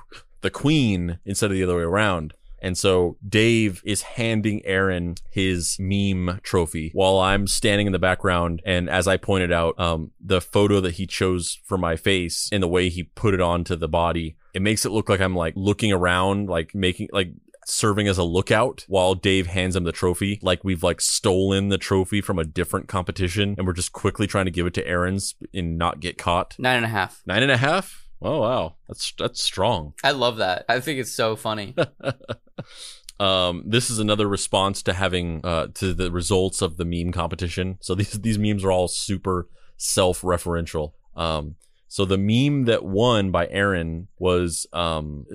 the 0.40 0.50
queen 0.50 1.18
instead 1.24 1.50
of 1.50 1.56
the 1.56 1.64
other 1.64 1.76
way 1.76 1.82
around. 1.82 2.34
And 2.60 2.76
so 2.76 3.16
Dave 3.26 3.82
is 3.84 4.02
handing 4.02 4.64
Aaron 4.64 5.16
his 5.30 5.76
meme 5.78 6.40
trophy 6.42 6.90
while 6.92 7.18
I'm 7.18 7.46
standing 7.46 7.86
in 7.86 7.92
the 7.92 7.98
background. 7.98 8.62
And 8.64 8.88
as 8.88 9.06
I 9.06 9.16
pointed 9.16 9.52
out, 9.52 9.78
um, 9.78 10.12
the 10.20 10.40
photo 10.40 10.80
that 10.80 10.94
he 10.94 11.06
chose 11.06 11.58
for 11.64 11.78
my 11.78 11.96
face 11.96 12.48
and 12.52 12.62
the 12.62 12.68
way 12.68 12.88
he 12.88 13.04
put 13.04 13.34
it 13.34 13.40
onto 13.40 13.76
the 13.76 13.88
body, 13.88 14.36
it 14.54 14.62
makes 14.62 14.84
it 14.84 14.90
look 14.90 15.08
like 15.08 15.20
I'm 15.20 15.36
like 15.36 15.54
looking 15.56 15.92
around, 15.92 16.48
like 16.48 16.74
making 16.74 17.08
like 17.12 17.32
serving 17.68 18.08
as 18.08 18.18
a 18.18 18.24
lookout 18.24 18.84
while 18.88 19.14
Dave 19.14 19.46
hands 19.46 19.76
him 19.76 19.84
the 19.84 19.92
trophy. 19.92 20.38
Like 20.42 20.64
we've 20.64 20.82
like 20.82 21.00
stolen 21.00 21.68
the 21.68 21.78
trophy 21.78 22.20
from 22.20 22.38
a 22.38 22.44
different 22.44 22.88
competition 22.88 23.54
and 23.58 23.66
we're 23.66 23.72
just 23.74 23.92
quickly 23.92 24.26
trying 24.26 24.46
to 24.46 24.50
give 24.50 24.66
it 24.66 24.74
to 24.74 24.86
Aaron's 24.86 25.34
and 25.52 25.78
not 25.78 26.00
get 26.00 26.18
caught. 26.18 26.56
Nine 26.58 26.76
and 26.76 26.86
a 26.86 26.88
half. 26.88 27.22
Nine 27.26 27.42
and 27.42 27.52
a 27.52 27.56
half? 27.56 28.07
Oh 28.20 28.40
wow. 28.40 28.76
That's 28.88 29.12
that's 29.18 29.42
strong. 29.42 29.94
I 30.04 30.12
love 30.12 30.38
that. 30.38 30.64
I 30.68 30.80
think 30.80 31.00
it's 31.00 31.12
so 31.12 31.36
funny. 31.36 31.74
Um, 33.20 33.64
this 33.66 33.90
is 33.90 33.98
another 33.98 34.28
response 34.28 34.82
to 34.84 34.92
having 34.92 35.40
uh, 35.44 35.68
to 35.74 35.92
the 35.92 36.10
results 36.12 36.62
of 36.62 36.76
the 36.76 36.84
meme 36.84 37.12
competition. 37.12 37.78
So 37.80 37.94
these 37.94 38.12
these 38.12 38.38
memes 38.38 38.64
are 38.64 38.70
all 38.70 38.88
super 38.88 39.48
self-referential. 39.76 40.92
Um, 41.16 41.56
so 41.88 42.04
the 42.04 42.18
meme 42.18 42.66
that 42.66 42.84
won 42.84 43.30
by 43.30 43.48
Aaron 43.48 44.08
was 44.18 44.66
um, 44.72 45.26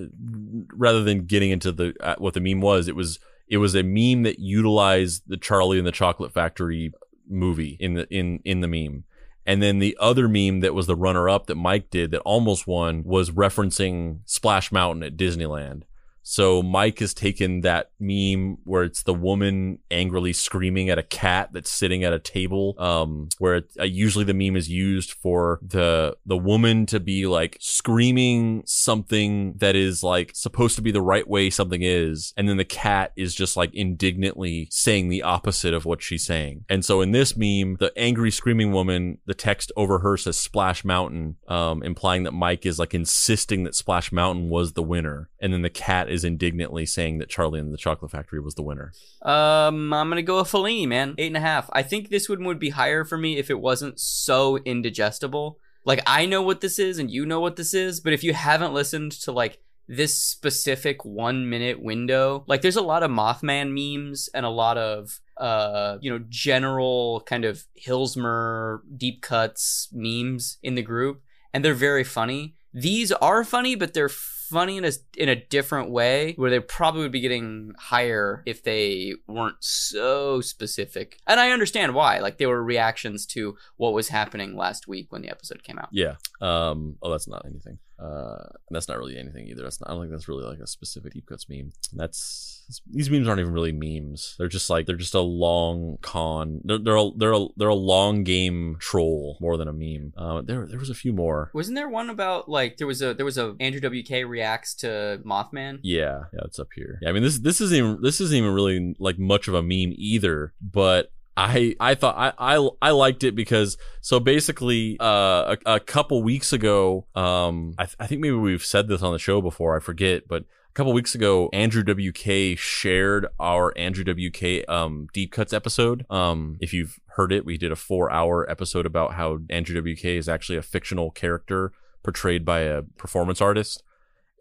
rather 0.72 1.04
than 1.04 1.26
getting 1.26 1.52
into 1.52 1.72
the 1.72 1.94
uh, 2.00 2.16
what 2.20 2.36
the 2.36 2.40
meme 2.40 2.62
was, 2.62 2.88
it 2.88 2.96
was 2.96 3.20
it 3.50 3.58
was 3.58 3.76
a 3.76 3.84
meme 3.84 4.24
that 4.24 4.40
utilized 4.40 5.24
the 5.28 5.38
Charlie 5.38 5.78
and 5.78 5.88
the 5.88 5.92
Chocolate 5.92 6.32
Factory 6.32 6.94
movie 7.28 7.76
in 7.80 7.96
the 7.96 8.08
in 8.10 8.40
in 8.46 8.62
the 8.62 8.68
meme. 8.68 9.04
And 9.46 9.62
then 9.62 9.80
the 9.80 9.98
other 10.00 10.28
meme 10.28 10.62
that 10.62 10.74
was 10.74 10.88
the 10.88 10.96
runner 10.96 11.28
up 11.28 11.48
that 11.48 11.56
Mike 11.56 11.90
did 11.90 12.12
that 12.12 12.22
almost 12.22 12.66
won 12.66 13.04
was 13.04 13.32
referencing 13.32 14.20
Splash 14.26 14.72
Mountain 14.72 15.04
at 15.04 15.18
Disneyland. 15.18 15.84
So 16.24 16.64
Mike 16.64 17.00
has 17.00 17.14
taken 17.14 17.62
that 17.62 17.92
meme 18.00 18.58
where 18.64 18.84
it's 18.84 19.04
the 19.04 19.14
woman 19.14 19.80
angrily 19.92 20.34
screaming 20.34 20.90
at 20.90 20.98
a 20.98 21.04
cat 21.04 21.50
that's 21.52 21.70
sitting 21.70 22.04
at 22.04 22.14
a 22.14 22.20
table. 22.20 22.76
Um, 22.78 23.30
where 23.40 23.56
it, 23.56 23.72
uh, 23.80 23.84
usually 23.84 24.26
the 24.26 24.34
meme 24.34 24.56
is 24.56 24.70
used 24.70 25.12
for 25.12 25.60
the 25.62 26.16
the 26.26 26.38
woman 26.38 26.86
to 26.88 27.00
be 27.00 27.28
like 27.28 27.58
screaming 27.60 28.64
something 28.66 29.54
that 29.58 29.76
is 29.76 30.02
like 30.02 30.32
supposed 30.34 30.76
to 30.78 30.82
be 30.82 30.92
the 30.92 31.02
right 31.02 31.28
way 31.28 31.50
something 31.50 31.82
is, 31.82 32.34
and 32.38 32.48
then 32.48 32.58
the 32.58 32.66
cat 32.66 33.12
is 33.16 33.36
just 33.36 33.58
like 33.58 33.74
indignantly 33.74 34.68
saying 34.72 35.10
the 35.10 35.24
opposite 35.24 35.74
of 35.74 35.86
what 35.86 36.02
she's 36.02 36.26
saying. 36.26 36.66
And 36.70 36.86
so 36.86 37.02
in 37.02 37.12
this 37.12 37.36
meme, 37.36 37.76
the 37.80 37.92
angry 37.98 38.32
screaming 38.32 38.72
woman, 38.72 39.18
the 39.26 39.34
text 39.34 39.72
over 39.76 40.00
her 40.00 40.16
says 40.18 40.38
Splash 40.38 40.86
Mountain, 40.86 41.36
um, 41.48 41.84
implying 41.84 42.24
that 42.24 42.32
Mike 42.32 42.66
is 42.66 42.80
like 42.80 42.94
insisting 42.94 43.64
that 43.64 43.76
Splash 43.76 44.12
Mountain 44.12 44.50
was 44.50 44.74
the 44.74 44.84
winner, 44.84 45.30
and 45.42 45.54
then 45.54 45.62
the 45.62 45.70
cat 45.70 46.10
is 46.14 46.24
indignantly 46.24 46.86
saying 46.86 47.18
that 47.18 47.30
Charlie 47.30 47.60
and 47.60 47.74
the 47.74 47.78
Chocolate 47.78 48.12
Factory 48.12 48.40
was 48.40 48.56
the 48.56 48.62
winner. 48.62 48.94
Um, 49.24 49.92
I'm 49.92 50.10
gonna 50.10 50.22
go 50.22 50.38
with 50.38 50.52
Fellini, 50.52 50.88
man. 50.88 51.16
Eight 51.18 51.28
and 51.28 51.38
a 51.38 51.42
half. 51.42 51.70
I 51.74 51.82
think 51.82 52.10
this 52.10 52.30
one 52.30 52.44
would 52.46 52.60
be 52.60 52.70
higher 52.70 53.04
for 53.04 53.18
me 53.18 53.38
if 53.38 53.50
it 53.50 53.60
wasn't 53.60 54.00
so 54.00 54.58
indigestible. 54.60 55.60
Like 55.86 56.02
I 56.06 56.26
know 56.26 56.42
what 56.42 56.62
this 56.62 56.80
is 56.80 57.00
and 57.00 57.12
you 57.12 57.26
know 57.26 57.40
what 57.40 57.56
this 57.56 57.74
is, 57.74 58.00
but 58.00 58.14
if 58.14 58.24
you 58.24 58.34
haven't 58.34 58.74
listened 58.74 59.12
to 59.24 59.32
like 59.32 59.60
this 59.88 60.18
specific 60.18 61.04
one 61.04 61.50
minute 61.50 61.82
window, 61.82 62.46
like 62.48 62.62
there's 62.62 62.78
a 62.78 62.82
lot 62.82 63.04
of 63.04 63.12
Mothman 63.12 63.74
memes 63.74 64.30
and 64.34 64.46
a 64.46 64.50
lot 64.50 64.78
of 64.78 65.20
uh, 65.38 65.98
you 66.02 66.12
know, 66.12 66.24
general 66.30 67.24
kind 67.26 67.44
of 67.44 67.66
Hillsmer 67.84 68.80
deep 68.96 69.22
cuts 69.22 69.90
memes 69.92 70.58
in 70.62 70.76
the 70.76 70.82
group, 70.82 71.22
and 71.54 71.66
they're 71.66 71.74
very 71.74 72.04
funny. 72.04 72.56
These 72.74 73.12
are 73.12 73.44
funny, 73.44 73.76
but 73.76 73.94
they're 73.94 74.10
funny 74.50 74.78
in 74.78 74.86
a 74.86 74.92
in 75.18 75.30
a 75.30 75.36
different 75.36 75.90
way 75.90 76.34
where 76.36 76.50
they 76.50 76.60
probably 76.60 77.02
would 77.02 77.12
be 77.12 77.22
getting 77.22 77.74
higher 77.78 78.44
if 78.46 78.64
they 78.64 79.14
weren't 79.28 79.58
so 79.60 80.42
specific. 80.42 81.18
And 81.28 81.40
I 81.40 81.52
understand 81.52 81.94
why. 81.96 82.20
Like 82.20 82.38
they 82.38 82.46
were 82.46 82.64
reactions 82.64 83.26
to 83.28 83.58
what 83.78 83.94
was 83.94 84.10
happening 84.10 84.56
last 84.56 84.88
week 84.88 85.12
when 85.12 85.22
the 85.22 85.30
episode 85.30 85.64
came 85.64 85.80
out. 85.80 85.90
Yeah. 85.92 86.16
Um. 86.42 86.98
Oh, 87.02 87.12
that's 87.12 87.28
not 87.28 87.46
anything. 87.46 87.80
Uh, 88.00 88.44
that's 88.70 88.88
not 88.88 88.98
really 88.98 89.18
anything 89.18 89.48
either. 89.48 89.64
That's 89.64 89.80
not. 89.80 89.90
I 89.90 89.94
don't 89.94 90.02
think 90.04 90.12
that's 90.12 90.28
really 90.28 90.46
like 90.46 90.60
a 90.60 90.68
specific 90.68 91.14
deep 91.14 91.28
cuts 91.28 91.48
meme. 91.48 91.72
That's 91.94 92.64
these 92.90 93.10
memes 93.10 93.28
aren't 93.28 93.40
even 93.40 93.54
really 93.54 93.72
memes. 93.72 94.36
They're 94.38 94.48
just 94.48 94.70
like 94.70 94.86
they're 94.86 94.96
just 94.96 95.14
a 95.14 95.22
long 95.22 95.98
con. 96.02 96.62
They're 96.64 96.80
they're 96.80 96.96
a, 96.98 97.10
they're 97.16 97.34
a, 97.34 97.46
they're 97.56 97.68
a 97.70 97.76
long 97.76 98.24
game 98.24 98.78
troll 98.80 99.38
more 99.40 99.58
than 99.58 99.68
a 99.68 99.74
meme. 99.74 100.14
Uh, 100.18 100.42
there 100.42 100.66
there 100.66 100.80
was 100.80 100.90
a 100.90 100.96
few 100.96 101.14
more. 101.14 101.52
Wasn't 101.54 101.76
there 101.76 101.90
one 101.90 102.10
about 102.10 102.50
like 102.50 102.78
there 102.78 102.88
was 102.88 103.02
a 103.02 103.14
there 103.14 103.26
was 103.26 103.38
a 103.38 103.56
Andrew 103.60 103.82
WK 103.82 104.28
reacts 104.28 104.74
to 104.76 105.22
Mothman? 105.26 105.80
Yeah, 105.84 106.24
yeah, 106.34 106.42
it's 106.46 106.60
up 106.60 106.70
here. 106.76 107.00
Yeah, 107.02 107.10
I 107.10 107.12
mean 107.14 107.24
this 107.24 107.40
this 107.40 107.62
isn't 107.62 107.78
even 107.78 108.00
this 108.02 108.20
isn't 108.20 108.36
even 108.36 108.54
really 108.54 108.96
like 109.00 109.20
much 109.20 109.48
of 109.48 109.54
a 109.54 109.62
meme 109.62 109.94
either, 109.96 110.54
but 110.62 111.13
I 111.36 111.76
I 111.80 111.96
thought 111.96 112.16
I 112.18 112.34
I, 112.58 112.70
I 112.82 112.92
liked 112.92 113.24
it 113.24 113.36
because 113.36 113.78
so 114.02 114.20
basically 114.20 114.98
uh 115.00 115.56
a, 115.66 115.76
a 115.76 115.80
couple 115.80 116.22
weeks 116.22 116.54
ago 116.54 117.08
um 117.16 117.74
I, 117.78 117.86
th- 117.86 117.96
I 118.00 118.08
think 118.08 118.22
maybe 118.22 118.36
we've 118.36 118.64
said 118.64 118.88
this 118.88 119.02
on 119.02 119.14
the 119.14 119.20
show 119.20 119.42
before 119.42 119.76
I 119.76 119.80
forget 119.80 120.28
but 120.28 120.44
a 120.44 120.74
couple 120.74 120.94
weeks 120.94 121.16
ago 121.16 121.50
Andrew 121.52 121.84
WK 121.84 122.58
shared 122.58 123.28
our 123.40 123.74
Andrew 123.78 124.04
WK 124.04 124.68
um 124.70 125.08
deep 125.14 125.32
cuts 125.32 125.54
episode. 125.54 126.06
Um 126.10 126.58
if 126.62 126.74
you've 126.74 127.00
heard 127.16 127.32
it 127.32 127.46
we 127.46 127.58
did 127.58 127.72
a 127.72 127.76
4 127.76 128.12
hour 128.12 128.50
episode 128.50 128.86
about 128.86 129.14
how 129.14 129.40
Andrew 129.50 129.82
WK 129.82 130.06
is 130.06 130.30
actually 130.30 130.58
a 130.58 130.64
fictional 130.64 131.10
character 131.10 131.72
portrayed 132.04 132.46
by 132.46 132.60
a 132.60 132.84
performance 132.98 133.42
artist 133.42 133.82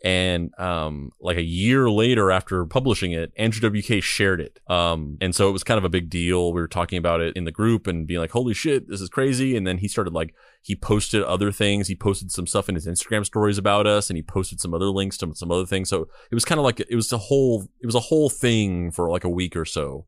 and 0.03 0.51
um 0.59 1.13
like 1.21 1.37
a 1.37 1.43
year 1.43 1.89
later 1.89 2.33
after 2.33 2.67
publishing 2.67 3.13
it 3.13 3.33
andrew 3.37 3.71
wk 3.71 4.03
shared 4.03 4.41
it. 4.41 4.59
Um 4.69 5.17
and 5.21 5.35
so 5.35 5.49
it 5.49 5.53
was 5.53 5.63
kind 5.63 5.79
of 5.79 5.85
a 5.85 5.89
big 5.89 6.11
deal. 6.11 6.53
We 6.53 6.61
were 6.61 6.69
talking 6.69 6.99
about 6.99 7.21
it 7.21 7.37
in 7.37 7.45
the 7.45 7.53
group 7.53 7.87
and 7.87 8.07
being 8.07 8.21
like 8.21 8.33
holy 8.33 8.55
shit 8.55 8.89
this 8.89 9.01
is 9.01 9.09
crazy. 9.09 9.57
And 9.57 9.67
then 9.67 9.79
he 9.79 9.89
started 9.89 10.13
like 10.13 10.35
he 10.63 10.75
posted 10.75 11.23
other 11.23 11.53
things. 11.53 11.89
He 11.89 11.95
posted 11.95 12.33
some 12.33 12.47
stuff 12.47 12.69
in 12.69 12.75
his 12.75 12.87
instagram 12.87 13.25
stories 13.25 13.59
about 13.59 13.87
us 13.87 14.11
and 14.11 14.17
he 14.17 14.23
posted 14.23 14.61
some 14.61 14.75
other 14.75 14.87
links 14.87 15.17
to 15.19 15.33
some 15.35 15.53
other 15.53 15.67
things. 15.67 15.89
So 15.89 16.09
it 16.31 16.35
was 16.35 16.45
kind 16.45 16.59
of 16.59 16.65
like 16.65 16.81
it 16.81 16.97
was 16.97 17.13
a 17.13 17.19
whole 17.19 17.69
it 17.81 17.87
was 17.87 17.95
a 17.95 18.01
whole 18.01 18.29
thing 18.29 18.91
for 18.91 19.09
like 19.09 19.25
a 19.25 19.31
week 19.31 19.55
or 19.55 19.65
so. 19.65 20.07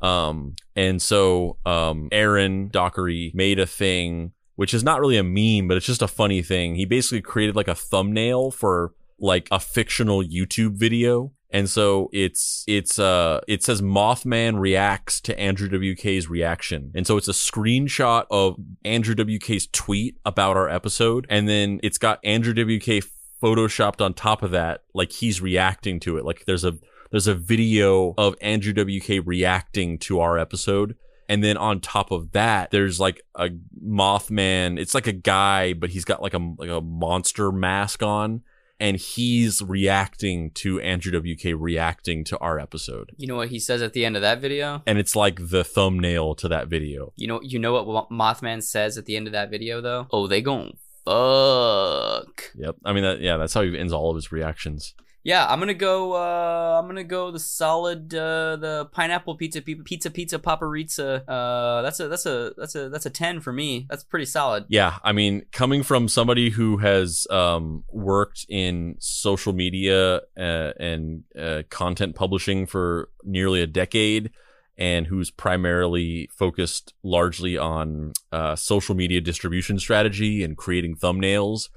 Um 0.00 0.56
and 0.74 1.00
so 1.00 1.58
um 1.64 2.08
aaron 2.10 2.68
dockery 2.68 3.30
made 3.34 3.60
a 3.60 3.66
thing 3.66 4.32
which 4.56 4.72
is 4.72 4.82
not 4.82 5.00
really 5.00 5.18
a 5.18 5.22
meme 5.22 5.68
but 5.68 5.76
it's 5.76 5.86
just 5.86 6.02
a 6.02 6.08
funny 6.08 6.42
thing. 6.42 6.74
He 6.74 6.84
basically 6.84 7.20
created 7.20 7.54
like 7.54 7.68
a 7.68 7.74
thumbnail 7.76 8.50
for 8.50 8.92
like 9.18 9.48
a 9.50 9.60
fictional 9.60 10.22
YouTube 10.22 10.76
video. 10.76 11.32
And 11.50 11.70
so 11.70 12.10
it's 12.12 12.64
it's 12.66 12.98
uh 12.98 13.40
it 13.46 13.62
says 13.62 13.80
Mothman 13.80 14.58
reacts 14.58 15.20
to 15.22 15.38
Andrew 15.38 15.68
WK's 15.68 16.28
reaction. 16.28 16.90
And 16.94 17.06
so 17.06 17.16
it's 17.16 17.28
a 17.28 17.32
screenshot 17.32 18.26
of 18.30 18.56
Andrew 18.84 19.14
WK's 19.14 19.68
tweet 19.72 20.16
about 20.24 20.56
our 20.56 20.68
episode 20.68 21.26
and 21.30 21.48
then 21.48 21.80
it's 21.82 21.98
got 21.98 22.18
Andrew 22.24 22.52
WK 22.52 23.04
photoshopped 23.42 24.00
on 24.04 24.12
top 24.14 24.42
of 24.42 24.50
that 24.50 24.82
like 24.92 25.12
he's 25.12 25.40
reacting 25.40 26.00
to 26.00 26.16
it. 26.18 26.24
Like 26.24 26.44
there's 26.46 26.64
a 26.64 26.78
there's 27.10 27.28
a 27.28 27.34
video 27.34 28.12
of 28.18 28.34
Andrew 28.40 28.72
WK 28.72 29.24
reacting 29.24 29.98
to 30.00 30.20
our 30.20 30.36
episode 30.38 30.96
And 31.28 31.42
then 31.42 31.56
on 31.56 31.80
top 31.80 32.10
of 32.10 32.32
that, 32.32 32.70
there's 32.70 33.00
like 33.00 33.20
a 33.34 33.50
Mothman. 33.84 34.78
It's 34.78 34.94
like 34.94 35.06
a 35.06 35.12
guy, 35.12 35.72
but 35.72 35.90
he's 35.90 36.04
got 36.04 36.22
like 36.22 36.34
a 36.34 36.54
like 36.58 36.70
a 36.70 36.80
monster 36.80 37.50
mask 37.50 38.02
on, 38.02 38.42
and 38.78 38.96
he's 38.96 39.62
reacting 39.62 40.50
to 40.52 40.80
Andrew 40.80 41.18
WK 41.18 41.44
reacting 41.56 42.24
to 42.24 42.38
our 42.38 42.58
episode. 42.58 43.12
You 43.16 43.26
know 43.26 43.36
what 43.36 43.48
he 43.48 43.58
says 43.58 43.82
at 43.82 43.92
the 43.92 44.04
end 44.04 44.16
of 44.16 44.22
that 44.22 44.40
video? 44.40 44.82
And 44.86 44.98
it's 44.98 45.16
like 45.16 45.48
the 45.48 45.64
thumbnail 45.64 46.34
to 46.36 46.48
that 46.48 46.68
video. 46.68 47.12
You 47.16 47.28
know, 47.28 47.40
you 47.42 47.58
know 47.58 47.82
what 47.82 48.10
Mothman 48.10 48.62
says 48.62 48.98
at 48.98 49.06
the 49.06 49.16
end 49.16 49.26
of 49.26 49.32
that 49.32 49.50
video 49.50 49.80
though? 49.80 50.06
Oh, 50.10 50.26
they 50.26 50.42
gon' 50.42 50.76
fuck. 51.04 52.52
Yep. 52.56 52.76
I 52.84 52.92
mean, 52.92 53.04
that, 53.04 53.20
yeah, 53.20 53.36
that's 53.36 53.54
how 53.54 53.62
he 53.62 53.78
ends 53.78 53.92
all 53.92 54.10
of 54.10 54.16
his 54.16 54.32
reactions. 54.32 54.94
Yeah, 55.26 55.44
I'm 55.44 55.58
gonna 55.58 55.74
go. 55.74 56.12
Uh, 56.12 56.78
I'm 56.78 56.86
gonna 56.86 57.02
go 57.02 57.32
the 57.32 57.40
solid, 57.40 58.14
uh, 58.14 58.54
the 58.54 58.88
pineapple 58.92 59.34
pizza, 59.34 59.60
pizza, 59.60 60.08
pizza, 60.08 60.38
paparizza. 60.38 61.24
Uh, 61.26 61.82
that's 61.82 61.98
a 61.98 62.06
that's 62.06 62.26
a 62.26 62.52
that's 62.56 62.76
a 62.76 62.88
that's 62.90 63.06
a 63.06 63.10
ten 63.10 63.40
for 63.40 63.52
me. 63.52 63.88
That's 63.90 64.04
pretty 64.04 64.26
solid. 64.26 64.66
Yeah, 64.68 64.98
I 65.02 65.10
mean, 65.10 65.44
coming 65.50 65.82
from 65.82 66.06
somebody 66.06 66.50
who 66.50 66.76
has 66.76 67.26
um, 67.28 67.82
worked 67.90 68.46
in 68.48 68.94
social 69.00 69.52
media 69.52 70.20
uh, 70.38 70.72
and 70.78 71.24
uh, 71.36 71.64
content 71.70 72.14
publishing 72.14 72.64
for 72.64 73.08
nearly 73.24 73.60
a 73.60 73.66
decade, 73.66 74.30
and 74.78 75.08
who's 75.08 75.32
primarily 75.32 76.30
focused 76.32 76.94
largely 77.02 77.58
on 77.58 78.12
uh, 78.30 78.54
social 78.54 78.94
media 78.94 79.20
distribution 79.20 79.80
strategy 79.80 80.44
and 80.44 80.56
creating 80.56 80.94
thumbnails 80.94 81.68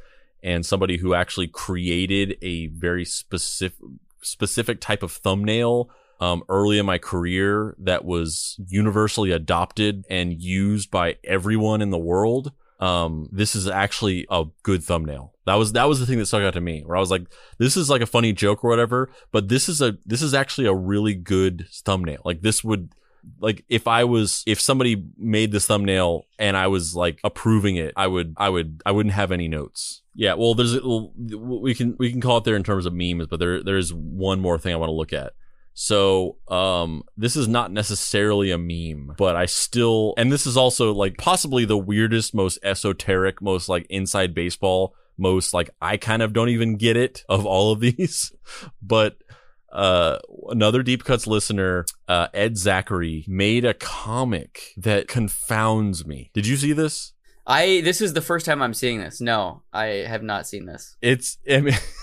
and 0.44 0.66
somebody 0.66 0.98
who 0.98 1.14
actually 1.14 1.48
created 1.48 2.38
a 2.41 2.68
very 2.68 3.06
specific 3.06 3.78
specific 4.22 4.82
type 4.82 5.02
of 5.02 5.11
thumbnail 5.11 5.90
um, 6.20 6.44
early 6.49 6.78
in 6.78 6.86
my 6.86 6.98
career 6.98 7.76
that 7.80 8.03
was 8.03 8.60
universally 8.68 9.32
adopted 9.32 10.06
and 10.10 10.41
used 10.41 10.91
by 10.91 11.16
everyone 11.24 11.82
in 11.82 11.90
the 11.90 11.98
world. 11.98 12.52
Um, 12.80 13.28
this 13.32 13.56
is 13.56 13.68
actually 13.68 14.26
a 14.30 14.45
good 14.64 14.84
thumbnail. 14.84 15.34
That 15.45 15.56
was 15.56 15.74
that 15.74 15.90
was 15.90 15.99
the 15.99 16.06
thing 16.06 16.20
that 16.20 16.28
stuck 16.28 16.44
out 16.44 16.53
to 16.53 16.61
me, 16.61 16.82
where 16.86 16.95
I 16.95 16.99
was 16.99 17.11
like, 17.11 17.24
this 17.57 17.76
is 17.76 17.90
like 17.90 18.02
a 18.02 18.06
funny 18.06 18.32
joke 18.32 18.64
or 18.64 18.70
whatever, 18.70 19.10
but 19.32 19.49
this 19.49 19.68
is 19.68 19.82
a 19.82 19.98
this 20.06 20.22
is 20.22 20.34
actually 20.34 20.68
a 20.68 20.74
really 20.74 21.14
good 21.14 21.68
thumbnail. 21.72 22.22
Like 22.24 22.41
this 22.41 22.64
would 22.64 22.94
like 23.40 23.64
if 23.70 23.88
I 23.88 24.04
was 24.04 24.44
if 24.46 24.60
somebody 24.60 25.04
made 25.18 25.52
this 25.52 25.66
thumbnail 25.66 26.26
and 26.38 26.56
I 26.58 26.68
was 26.68 26.96
like 26.96 27.20
approving 27.24 27.76
it, 27.76 27.94
I 27.96 28.08
would 28.08 28.34
I 28.38 28.50
would 28.50 28.82
I 28.86 28.91
wouldn't 28.91 29.16
have 29.16 29.32
any 29.32 29.48
notes. 29.48 30.02
Yeah, 30.14 30.34
well, 30.34 30.54
there's 30.54 30.80
we 30.82 31.74
can 31.74 31.96
we 31.98 32.12
can 32.12 32.22
call 32.22 32.38
it 32.38 32.44
there 32.44 32.56
in 32.56 32.64
terms 32.64 32.86
of 32.86 32.94
memes, 32.94 33.28
but 33.28 33.40
there 33.40 33.64
there's 33.64 33.94
one 33.94 34.40
more 34.40 34.58
thing 34.58 34.74
I 34.74 34.78
want 34.78 34.90
to 34.90 34.94
look 34.94 35.14
at. 35.14 35.34
So, 35.82 36.36
um, 36.50 37.04
this 37.16 37.38
is 37.38 37.48
not 37.48 37.72
necessarily 37.72 38.52
a 38.52 38.58
meme, 38.58 39.16
but 39.18 39.38
I 39.38 39.46
still, 39.46 40.14
and 40.18 40.30
this 40.30 40.46
is 40.46 40.58
also 40.58 40.94
like 40.94 41.18
possibly 41.18 41.64
the 41.64 41.78
weirdest, 41.78 42.36
most 42.36 42.60
esoteric, 42.64 43.41
most 43.41 43.70
like 43.70 43.88
inside 43.90 44.34
baseball, 44.34 44.94
most 45.18 45.54
like 45.54 45.70
I 45.82 45.96
kind 45.96 46.22
of 46.22 46.34
don't 46.34 46.50
even 46.50 46.76
get 46.76 46.98
it 46.98 47.24
of 47.30 47.46
all 47.46 47.72
of 47.72 47.80
these, 47.80 48.34
but 48.82 49.20
uh, 49.72 50.20
another 50.50 50.84
deep 50.84 51.04
cuts 51.04 51.28
listener, 51.28 51.86
uh, 52.08 52.28
Ed 52.34 52.58
Zachary, 52.58 53.26
made 53.28 53.66
a 53.66 53.74
comic 53.74 54.74
that 54.78 55.08
confounds 55.08 56.06
me. 56.06 56.32
Did 56.34 56.48
you 56.48 56.58
see 56.58 56.74
this? 56.74 57.14
I 57.46 57.82
this 57.82 58.00
is 58.00 58.14
the 58.14 58.22
first 58.22 58.46
time 58.46 58.62
I'm 58.62 58.76
seeing 58.76 59.00
this. 59.00 59.20
No, 59.20 59.64
I 59.74 59.86
have 60.08 60.22
not 60.22 60.48
seen 60.48 60.66
this. 60.66 60.96
It's 61.02 61.40
I 61.50 61.62
mean, 61.62 61.74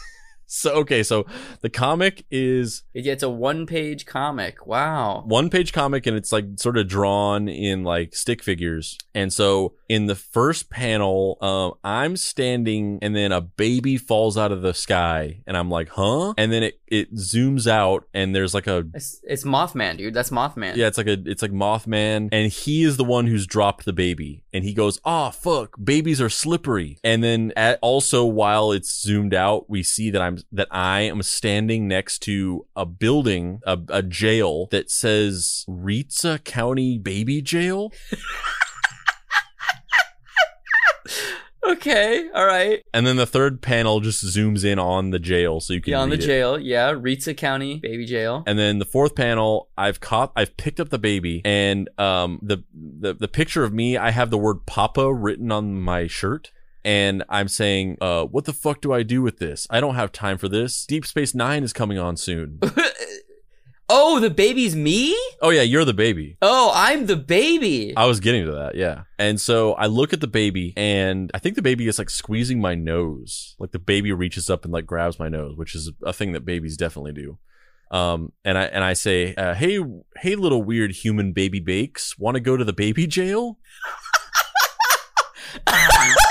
so 0.47 0.73
okay, 0.75 1.03
so 1.03 1.27
the 1.61 1.69
comic 1.69 2.25
is 2.31 2.85
it's 2.95 3.23
a 3.23 3.29
one 3.29 3.67
page 3.67 4.07
comic. 4.07 4.67
Wow. 4.67 5.25
One 5.27 5.51
page 5.51 5.73
comic 5.73 6.07
and 6.07 6.17
it's 6.17 6.33
like 6.33 6.45
sort 6.57 6.79
of 6.79 6.89
drawn 6.89 7.49
in 7.49 7.83
like 7.83 8.15
stick 8.15 8.43
figures. 8.43 8.97
And 9.15 9.33
so 9.33 9.75
in 9.89 10.07
the 10.07 10.15
first 10.15 10.71
panel, 10.71 11.39
um, 11.41 11.75
I'm 11.83 12.17
standing 12.17 12.99
and 13.03 13.15
then 13.15 13.33
a 13.33 13.41
baby 13.41 13.97
falls 13.97 14.39
out 14.39 14.53
of 14.53 14.63
the 14.63 14.75
sky 14.75 15.43
and 15.47 15.57
I'm 15.57 15.71
like, 15.71 15.89
huh? 15.91 16.35
And 16.39 16.53
then 16.53 16.63
it, 16.63 16.81
it 16.87 17.15
zooms 17.15 17.67
out 17.67 18.05
and 18.15 18.35
there's 18.35 18.55
like 18.55 18.67
a 18.67 18.85
it's, 18.95 19.21
it's 19.25 19.45
Mothman, 19.45 19.99
dude. 19.99 20.15
That's 20.15 20.31
Mothman. 20.31 20.77
Yeah, 20.77 20.87
it's 20.87 20.99
like 20.99 21.09
a 21.09 21.19
it's 21.27 21.43
like 21.43 21.53
Mothman 21.53 22.29
and 22.31 22.53
he 22.53 22.85
is 22.85 22.97
the 22.97 23.05
one 23.05 23.27
who's 23.27 23.47
dropped 23.47 23.85
the 23.85 23.93
baby 23.93 24.45
and 24.53 24.65
he 24.65 24.73
goes, 24.73 25.01
"Oh 25.05 25.31
fuck, 25.31 25.77
babies 25.83 26.21
are 26.21 26.31
slippery." 26.31 26.99
And 27.03 27.23
then 27.23 27.53
at, 27.57 27.79
also 27.83 28.25
while 28.25 28.73
it's 28.73 29.03
zoomed 29.03 29.35
out, 29.35 29.69
we 29.69 29.83
see 29.83 30.11
that 30.11 30.23
I'm 30.23 30.36
that 30.53 30.69
I 30.71 31.01
am 31.03 31.23
standing 31.23 31.89
next 31.89 32.21
to 32.21 32.67
a 32.75 32.87
building, 32.87 33.61
a, 33.67 33.79
a 33.89 34.03
jail 34.03 34.69
that 34.71 34.91
says 34.91 35.65
Ritza 35.69 36.43
County 36.45 36.99
Baby 36.99 37.43
Jail. 37.43 37.93
okay, 41.69 42.29
all 42.35 42.47
right. 42.47 42.83
And 42.93 43.07
then 43.07 43.17
the 43.17 43.27
third 43.27 43.63
panel 43.63 44.01
just 44.01 44.25
zooms 44.25 44.65
in 44.65 44.79
on 44.79 45.11
the 45.11 45.19
jail 45.19 45.61
so 45.61 45.73
you 45.73 45.81
can 45.81 45.93
yeah, 45.93 46.01
on 46.01 46.11
the 46.11 46.17
it. 46.17 46.21
jail. 46.21 46.59
Yeah, 46.59 46.93
Ritza 46.93 47.37
County 47.37 47.79
baby 47.79 48.07
jail. 48.07 48.45
And 48.47 48.59
then 48.59 48.79
the 48.79 48.85
fourth 48.85 49.15
panel, 49.15 49.69
I've 49.77 50.01
caught, 50.01 50.33
I've 50.37 50.57
picked 50.57 50.81
up 50.81 50.89
the 50.91 50.99
baby, 50.99 51.43
and 51.45 51.89
um, 51.99 52.39
the 52.43 52.65
the 52.75 53.15
the 53.15 53.29
picture 53.29 53.65
of 53.65 53.73
me, 53.73 53.97
I 53.97 54.11
have 54.11 54.31
the 54.31 54.39
word 54.39 54.67
Papa 54.67 55.13
written 55.13 55.53
on 55.53 55.81
my 55.81 56.07
shirt. 56.07 56.53
And 56.87 57.25
I'm 57.29 57.49
saying, 57.49 57.99
uh, 58.01 58.27
what 58.27 58.45
the 58.45 58.53
fuck 58.53 58.81
do 58.81 58.93
I 58.93 59.03
do 59.03 59.21
with 59.21 59.39
this? 59.39 59.67
I 59.71 59.81
don't 59.81 59.97
have 59.97 60.13
time 60.13 60.39
for 60.39 60.49
this. 60.49 60.87
Deep 60.87 61.05
Space 61.05 61.35
Nine 61.35 61.65
is 61.65 61.73
coming 61.73 61.99
on 61.99 62.17
soon. 62.17 62.61
oh, 63.89 64.21
the 64.21 64.31
baby's 64.31 64.77
me? 64.77 65.19
oh 65.43 65.51
yeah, 65.51 65.63
you're 65.63 65.85
the 65.85 65.93
baby. 65.93 66.37
Oh, 66.41 66.71
I'm 66.73 67.07
the 67.07 67.17
baby. 67.17 67.93
I 67.97 68.07
was 68.07 68.21
getting 68.21 68.45
to 68.47 68.53
that, 68.53 68.77
yeah. 68.77 69.03
And 69.19 69.41
so 69.41 69.73
I 69.73 69.87
look 69.87 70.13
at 70.13 70.21
the 70.21 70.29
baby, 70.29 70.75
and 70.77 71.29
I 71.35 71.41
think 71.41 71.57
the 71.57 71.63
baby 71.63 71.89
is 71.89 71.99
like 71.99 72.09
squeezing 72.09 72.61
my 72.61 72.77
nose. 72.77 73.57
Like 73.59 73.73
the 73.73 73.81
baby 73.81 74.13
reaches 74.13 74.49
up 74.49 74.65
and 74.65 74.73
like 74.73 74.87
grabs 74.87 75.19
my 75.19 75.29
nose, 75.29 75.57
which 75.57 75.75
is 75.75 75.91
a 76.05 76.13
thing 76.13 76.35
that 76.35 76.45
babies 76.45 76.77
definitely 76.77 77.15
do. 77.15 77.37
Um, 77.91 78.31
and 78.45 78.57
I 78.57 78.67
and 78.67 78.85
I 78.85 78.93
say, 78.93 79.35
uh, 79.35 79.55
hey, 79.55 79.81
hey, 80.19 80.37
little 80.37 80.63
weird 80.63 80.93
human 80.93 81.33
baby 81.33 81.59
bakes, 81.59 82.17
want 82.17 82.37
to 82.37 82.41
go 82.41 82.57
to 82.57 82.63
the 82.63 82.73
baby 82.73 83.09
jail? 83.09 83.59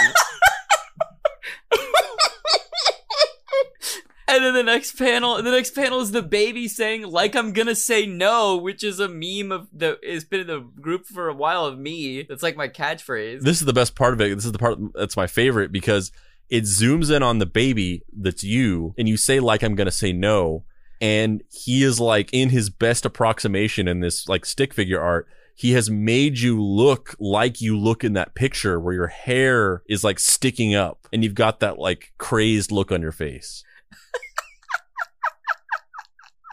And 4.27 4.43
then 4.43 4.53
the 4.55 4.63
next 4.63 4.97
panel, 4.97 5.41
the 5.41 5.51
next 5.51 5.75
panel 5.75 6.01
is 6.01 6.11
the 6.11 6.23
baby 6.23 6.67
saying, 6.67 7.03
"Like 7.03 7.35
I'm 7.35 7.53
gonna 7.53 7.75
say 7.75 8.05
no," 8.07 8.57
which 8.57 8.83
is 8.83 8.99
a 8.99 9.07
meme 9.07 9.51
of 9.51 9.67
the. 9.71 9.99
It's 10.01 10.23
been 10.23 10.41
in 10.41 10.47
the 10.47 10.59
group 10.59 11.05
for 11.05 11.29
a 11.29 11.33
while 11.33 11.65
of 11.65 11.77
me. 11.77 12.23
That's 12.23 12.41
like 12.41 12.55
my 12.55 12.67
catchphrase. 12.67 13.41
This 13.41 13.59
is 13.59 13.65
the 13.65 13.73
best 13.73 13.95
part 13.95 14.13
of 14.13 14.21
it. 14.21 14.33
This 14.35 14.45
is 14.45 14.51
the 14.51 14.57
part 14.57 14.79
that's 14.95 15.15
my 15.15 15.27
favorite 15.27 15.71
because 15.71 16.11
it 16.49 16.63
zooms 16.63 17.15
in 17.15 17.21
on 17.21 17.37
the 17.37 17.45
baby 17.45 18.03
that's 18.11 18.43
you, 18.43 18.95
and 18.97 19.07
you 19.07 19.15
say 19.15 19.39
like 19.39 19.61
I'm 19.61 19.75
gonna 19.75 19.91
say 19.91 20.11
no, 20.11 20.63
and 20.99 21.43
he 21.51 21.83
is 21.83 21.99
like 21.99 22.29
in 22.33 22.49
his 22.49 22.71
best 22.71 23.05
approximation 23.05 23.87
in 23.87 23.99
this 23.99 24.27
like 24.27 24.45
stick 24.45 24.73
figure 24.73 25.01
art. 25.01 25.27
He 25.57 25.71
has 25.71 25.89
made 25.89 26.39
you 26.39 26.61
look 26.61 27.15
like 27.17 27.61
you 27.61 27.77
look 27.77 28.03
in 28.03 28.13
that 28.13 28.35
picture 28.35 28.77
where 28.77 28.93
your 28.93 29.07
hair 29.07 29.83
is 29.87 30.03
like 30.03 30.19
sticking 30.19 30.75
up 30.75 31.07
and 31.13 31.23
you've 31.23 31.33
got 31.33 31.61
that 31.61 31.79
like 31.79 32.11
crazed 32.17 32.73
look 32.73 32.91
on 32.91 33.01
your 33.01 33.13
face. 33.13 33.63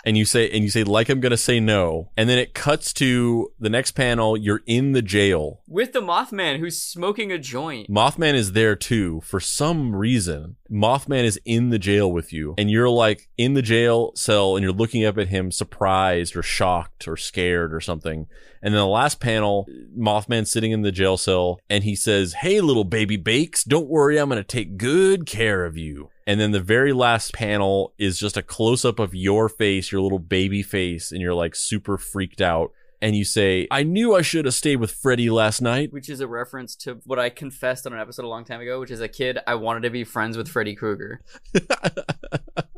And 0.04 0.16
you 0.16 0.24
say 0.24 0.50
and 0.50 0.64
you 0.64 0.70
say 0.70 0.84
like 0.84 1.08
I'm 1.08 1.20
gonna 1.20 1.36
say 1.36 1.60
no, 1.60 2.10
and 2.16 2.28
then 2.28 2.38
it 2.38 2.54
cuts 2.54 2.92
to 2.94 3.52
the 3.58 3.70
next 3.70 3.92
panel. 3.92 4.36
You're 4.36 4.62
in 4.66 4.92
the 4.92 5.02
jail. 5.02 5.62
with 5.66 5.92
the 5.92 6.00
Mothman 6.00 6.58
who's 6.58 6.80
smoking 6.80 7.30
a 7.30 7.38
joint. 7.38 7.88
Mothman 7.88 8.34
is 8.34 8.52
there 8.52 8.76
too 8.76 9.20
for 9.22 9.40
some 9.40 9.94
reason. 9.94 10.56
Mothman 10.72 11.24
is 11.24 11.38
in 11.44 11.68
the 11.68 11.78
jail 11.78 12.10
with 12.10 12.32
you, 12.32 12.54
and 12.56 12.70
you're 12.70 12.88
like 12.88 13.28
in 13.36 13.54
the 13.54 13.62
jail 13.62 14.12
cell, 14.14 14.56
and 14.56 14.62
you're 14.62 14.72
looking 14.72 15.04
up 15.04 15.18
at 15.18 15.28
him, 15.28 15.50
surprised 15.50 16.34
or 16.34 16.42
shocked 16.42 17.06
or 17.06 17.16
scared 17.16 17.74
or 17.74 17.80
something. 17.80 18.26
And 18.62 18.72
then 18.72 18.80
the 18.80 18.86
last 18.86 19.20
panel, 19.20 19.66
Mothman 19.98 20.46
sitting 20.46 20.72
in 20.72 20.82
the 20.82 20.92
jail 20.92 21.16
cell, 21.18 21.60
and 21.68 21.84
he 21.84 21.94
says, 21.94 22.34
"Hey, 22.34 22.60
little 22.60 22.84
baby 22.84 23.16
bakes, 23.16 23.64
don't 23.64 23.88
worry, 23.88 24.18
I'm 24.18 24.28
gonna 24.28 24.44
take 24.44 24.78
good 24.78 25.26
care 25.26 25.66
of 25.66 25.76
you." 25.76 26.08
And 26.26 26.40
then 26.40 26.52
the 26.52 26.60
very 26.60 26.92
last 26.92 27.34
panel 27.34 27.92
is 27.98 28.18
just 28.18 28.36
a 28.36 28.42
close 28.42 28.84
up 28.84 28.98
of 28.98 29.14
your 29.14 29.48
face, 29.48 29.92
your 29.92 30.00
little 30.00 30.20
baby 30.20 30.62
face, 30.62 31.12
and 31.12 31.20
you're 31.20 31.34
like 31.34 31.54
super 31.54 31.98
freaked 31.98 32.40
out. 32.40 32.70
And 33.02 33.16
you 33.16 33.24
say, 33.24 33.66
I 33.68 33.82
knew 33.82 34.14
I 34.14 34.22
should 34.22 34.44
have 34.44 34.54
stayed 34.54 34.76
with 34.76 34.92
Freddy 34.92 35.28
last 35.28 35.60
night. 35.60 35.92
Which 35.92 36.08
is 36.08 36.20
a 36.20 36.28
reference 36.28 36.76
to 36.76 37.00
what 37.04 37.18
I 37.18 37.30
confessed 37.30 37.84
on 37.84 37.92
an 37.92 37.98
episode 37.98 38.24
a 38.24 38.28
long 38.28 38.44
time 38.44 38.60
ago, 38.60 38.78
which 38.78 38.92
is 38.92 39.00
a 39.00 39.08
kid 39.08 39.38
I 39.44 39.56
wanted 39.56 39.82
to 39.82 39.90
be 39.90 40.04
friends 40.04 40.36
with 40.36 40.48
Freddy 40.48 40.76
Krueger. 40.76 41.20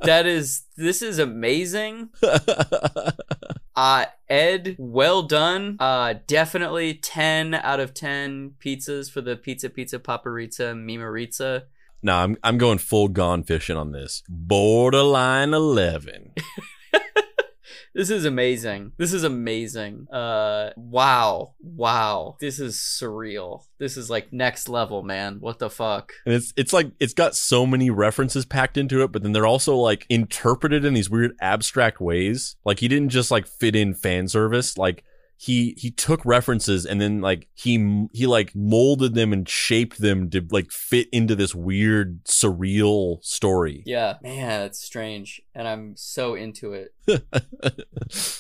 that 0.03 0.25
is, 0.25 0.63
this 0.79 1.03
is 1.03 1.19
amazing. 1.19 2.09
Uh, 3.77 4.07
Ed, 4.29 4.77
well 4.79 5.23
done. 5.23 5.77
Uh, 5.81 6.15
definitely 6.27 6.95
10 6.95 7.55
out 7.55 7.81
of 7.81 7.93
10 7.93 8.55
pizzas 8.65 9.11
for 9.11 9.21
the 9.21 9.37
Pizza 9.37 9.69
Pizza 9.69 9.99
Paparizza 9.99 10.75
Mimaritza. 10.75 11.65
nah, 12.03 12.23
I'm, 12.23 12.37
I'm 12.43 12.57
going 12.57 12.79
full 12.79 13.09
gone 13.09 13.43
fishing 13.43 13.77
on 13.77 13.93
this. 13.93 14.23
Borderline 14.29 15.53
11. 15.53 16.35
This 17.95 18.11
is 18.11 18.25
amazing. 18.25 18.93
This 18.97 19.12
is 19.12 19.23
amazing. 19.23 20.09
Uh 20.12 20.71
wow. 20.77 21.55
Wow. 21.61 22.37
This 22.41 22.59
is 22.59 22.77
surreal. 22.77 23.65
This 23.79 23.97
is 23.97 24.11
like 24.11 24.33
next 24.33 24.69
level, 24.69 25.03
man. 25.03 25.37
What 25.39 25.61
the 25.61 25.71
fuck? 25.71 26.12
And 26.27 26.35
it's 26.35 26.53
it's 26.57 26.73
like 26.73 26.91
it's 26.99 27.15
got 27.15 27.37
so 27.37 27.66
many 27.66 27.91
references 27.91 28.45
packed 28.45 28.77
into 28.77 29.03
it, 29.03 29.12
but 29.12 29.23
then 29.23 29.33
they're 29.33 29.47
also 29.47 29.77
like 29.77 30.07
interpreted 30.09 30.85
in 30.85 30.95
these 30.95 31.09
weird 31.09 31.37
abstract 31.41 32.01
ways. 32.01 32.57
Like 32.65 32.81
he 32.81 32.89
didn't 32.89 33.11
just 33.11 33.31
like 33.31 33.47
fit 33.47 33.77
in 33.77 33.95
fan 33.95 34.27
service. 34.27 34.77
Like 34.77 35.05
he 35.45 35.75
he 35.77 35.91
took 35.91 36.25
references 36.25 36.87
and 36.87 37.03
then 37.03 37.21
like 37.21 37.49
he 37.53 38.07
he 38.15 38.27
like 38.27 38.55
molded 38.55 39.15
them 39.15 39.31
and 39.31 39.47
shaped 39.47 40.01
them 40.01 40.31
to 40.31 40.47
like 40.51 40.71
fit 40.71 41.07
into 41.12 41.37
this 41.37 41.55
weird 41.55 42.25
surreal 42.25 43.23
story. 43.23 43.83
Yeah. 43.85 44.15
Man, 44.23 44.62
it's 44.62 44.83
strange. 44.83 45.43
And 45.55 45.69
I'm 45.69 45.97
so 45.97 46.35
into 46.35 46.73
it. 46.73 46.95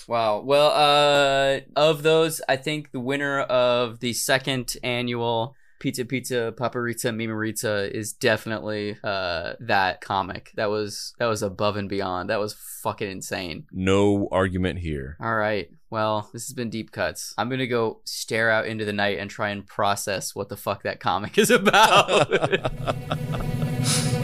Wow. 0.06 0.40
Well, 0.40 0.70
uh, 0.70 1.60
of 1.76 2.02
those, 2.02 2.40
I 2.48 2.56
think 2.56 2.92
the 2.92 3.00
winner 3.00 3.40
of 3.40 4.00
the 4.00 4.12
second 4.12 4.76
annual 4.82 5.56
Pizza 5.78 6.04
Pizza 6.04 6.52
Paparita 6.56 7.08
Mimarita 7.12 7.90
is 7.90 8.12
definitely 8.12 8.96
uh 9.04 9.54
that 9.60 10.00
comic. 10.00 10.52
That 10.56 10.70
was 10.70 11.14
that 11.18 11.26
was 11.26 11.42
above 11.42 11.76
and 11.76 11.88
beyond. 11.88 12.30
That 12.30 12.40
was 12.40 12.54
fucking 12.54 13.10
insane. 13.10 13.66
no 13.72 14.28
argument 14.30 14.78
here. 14.78 15.16
All 15.20 15.36
right. 15.36 15.70
Well, 15.90 16.28
this 16.32 16.46
has 16.46 16.54
been 16.54 16.70
deep 16.70 16.90
cuts. 16.90 17.34
I'm 17.38 17.48
gonna 17.48 17.66
go 17.66 18.00
stare 18.04 18.50
out 18.50 18.66
into 18.66 18.84
the 18.84 18.92
night 18.92 19.18
and 19.18 19.30
try 19.30 19.50
and 19.50 19.66
process 19.66 20.34
what 20.34 20.48
the 20.48 20.56
fuck 20.56 20.82
that 20.82 21.00
comic 21.00 21.38
is 21.38 21.50
about. 21.50 22.30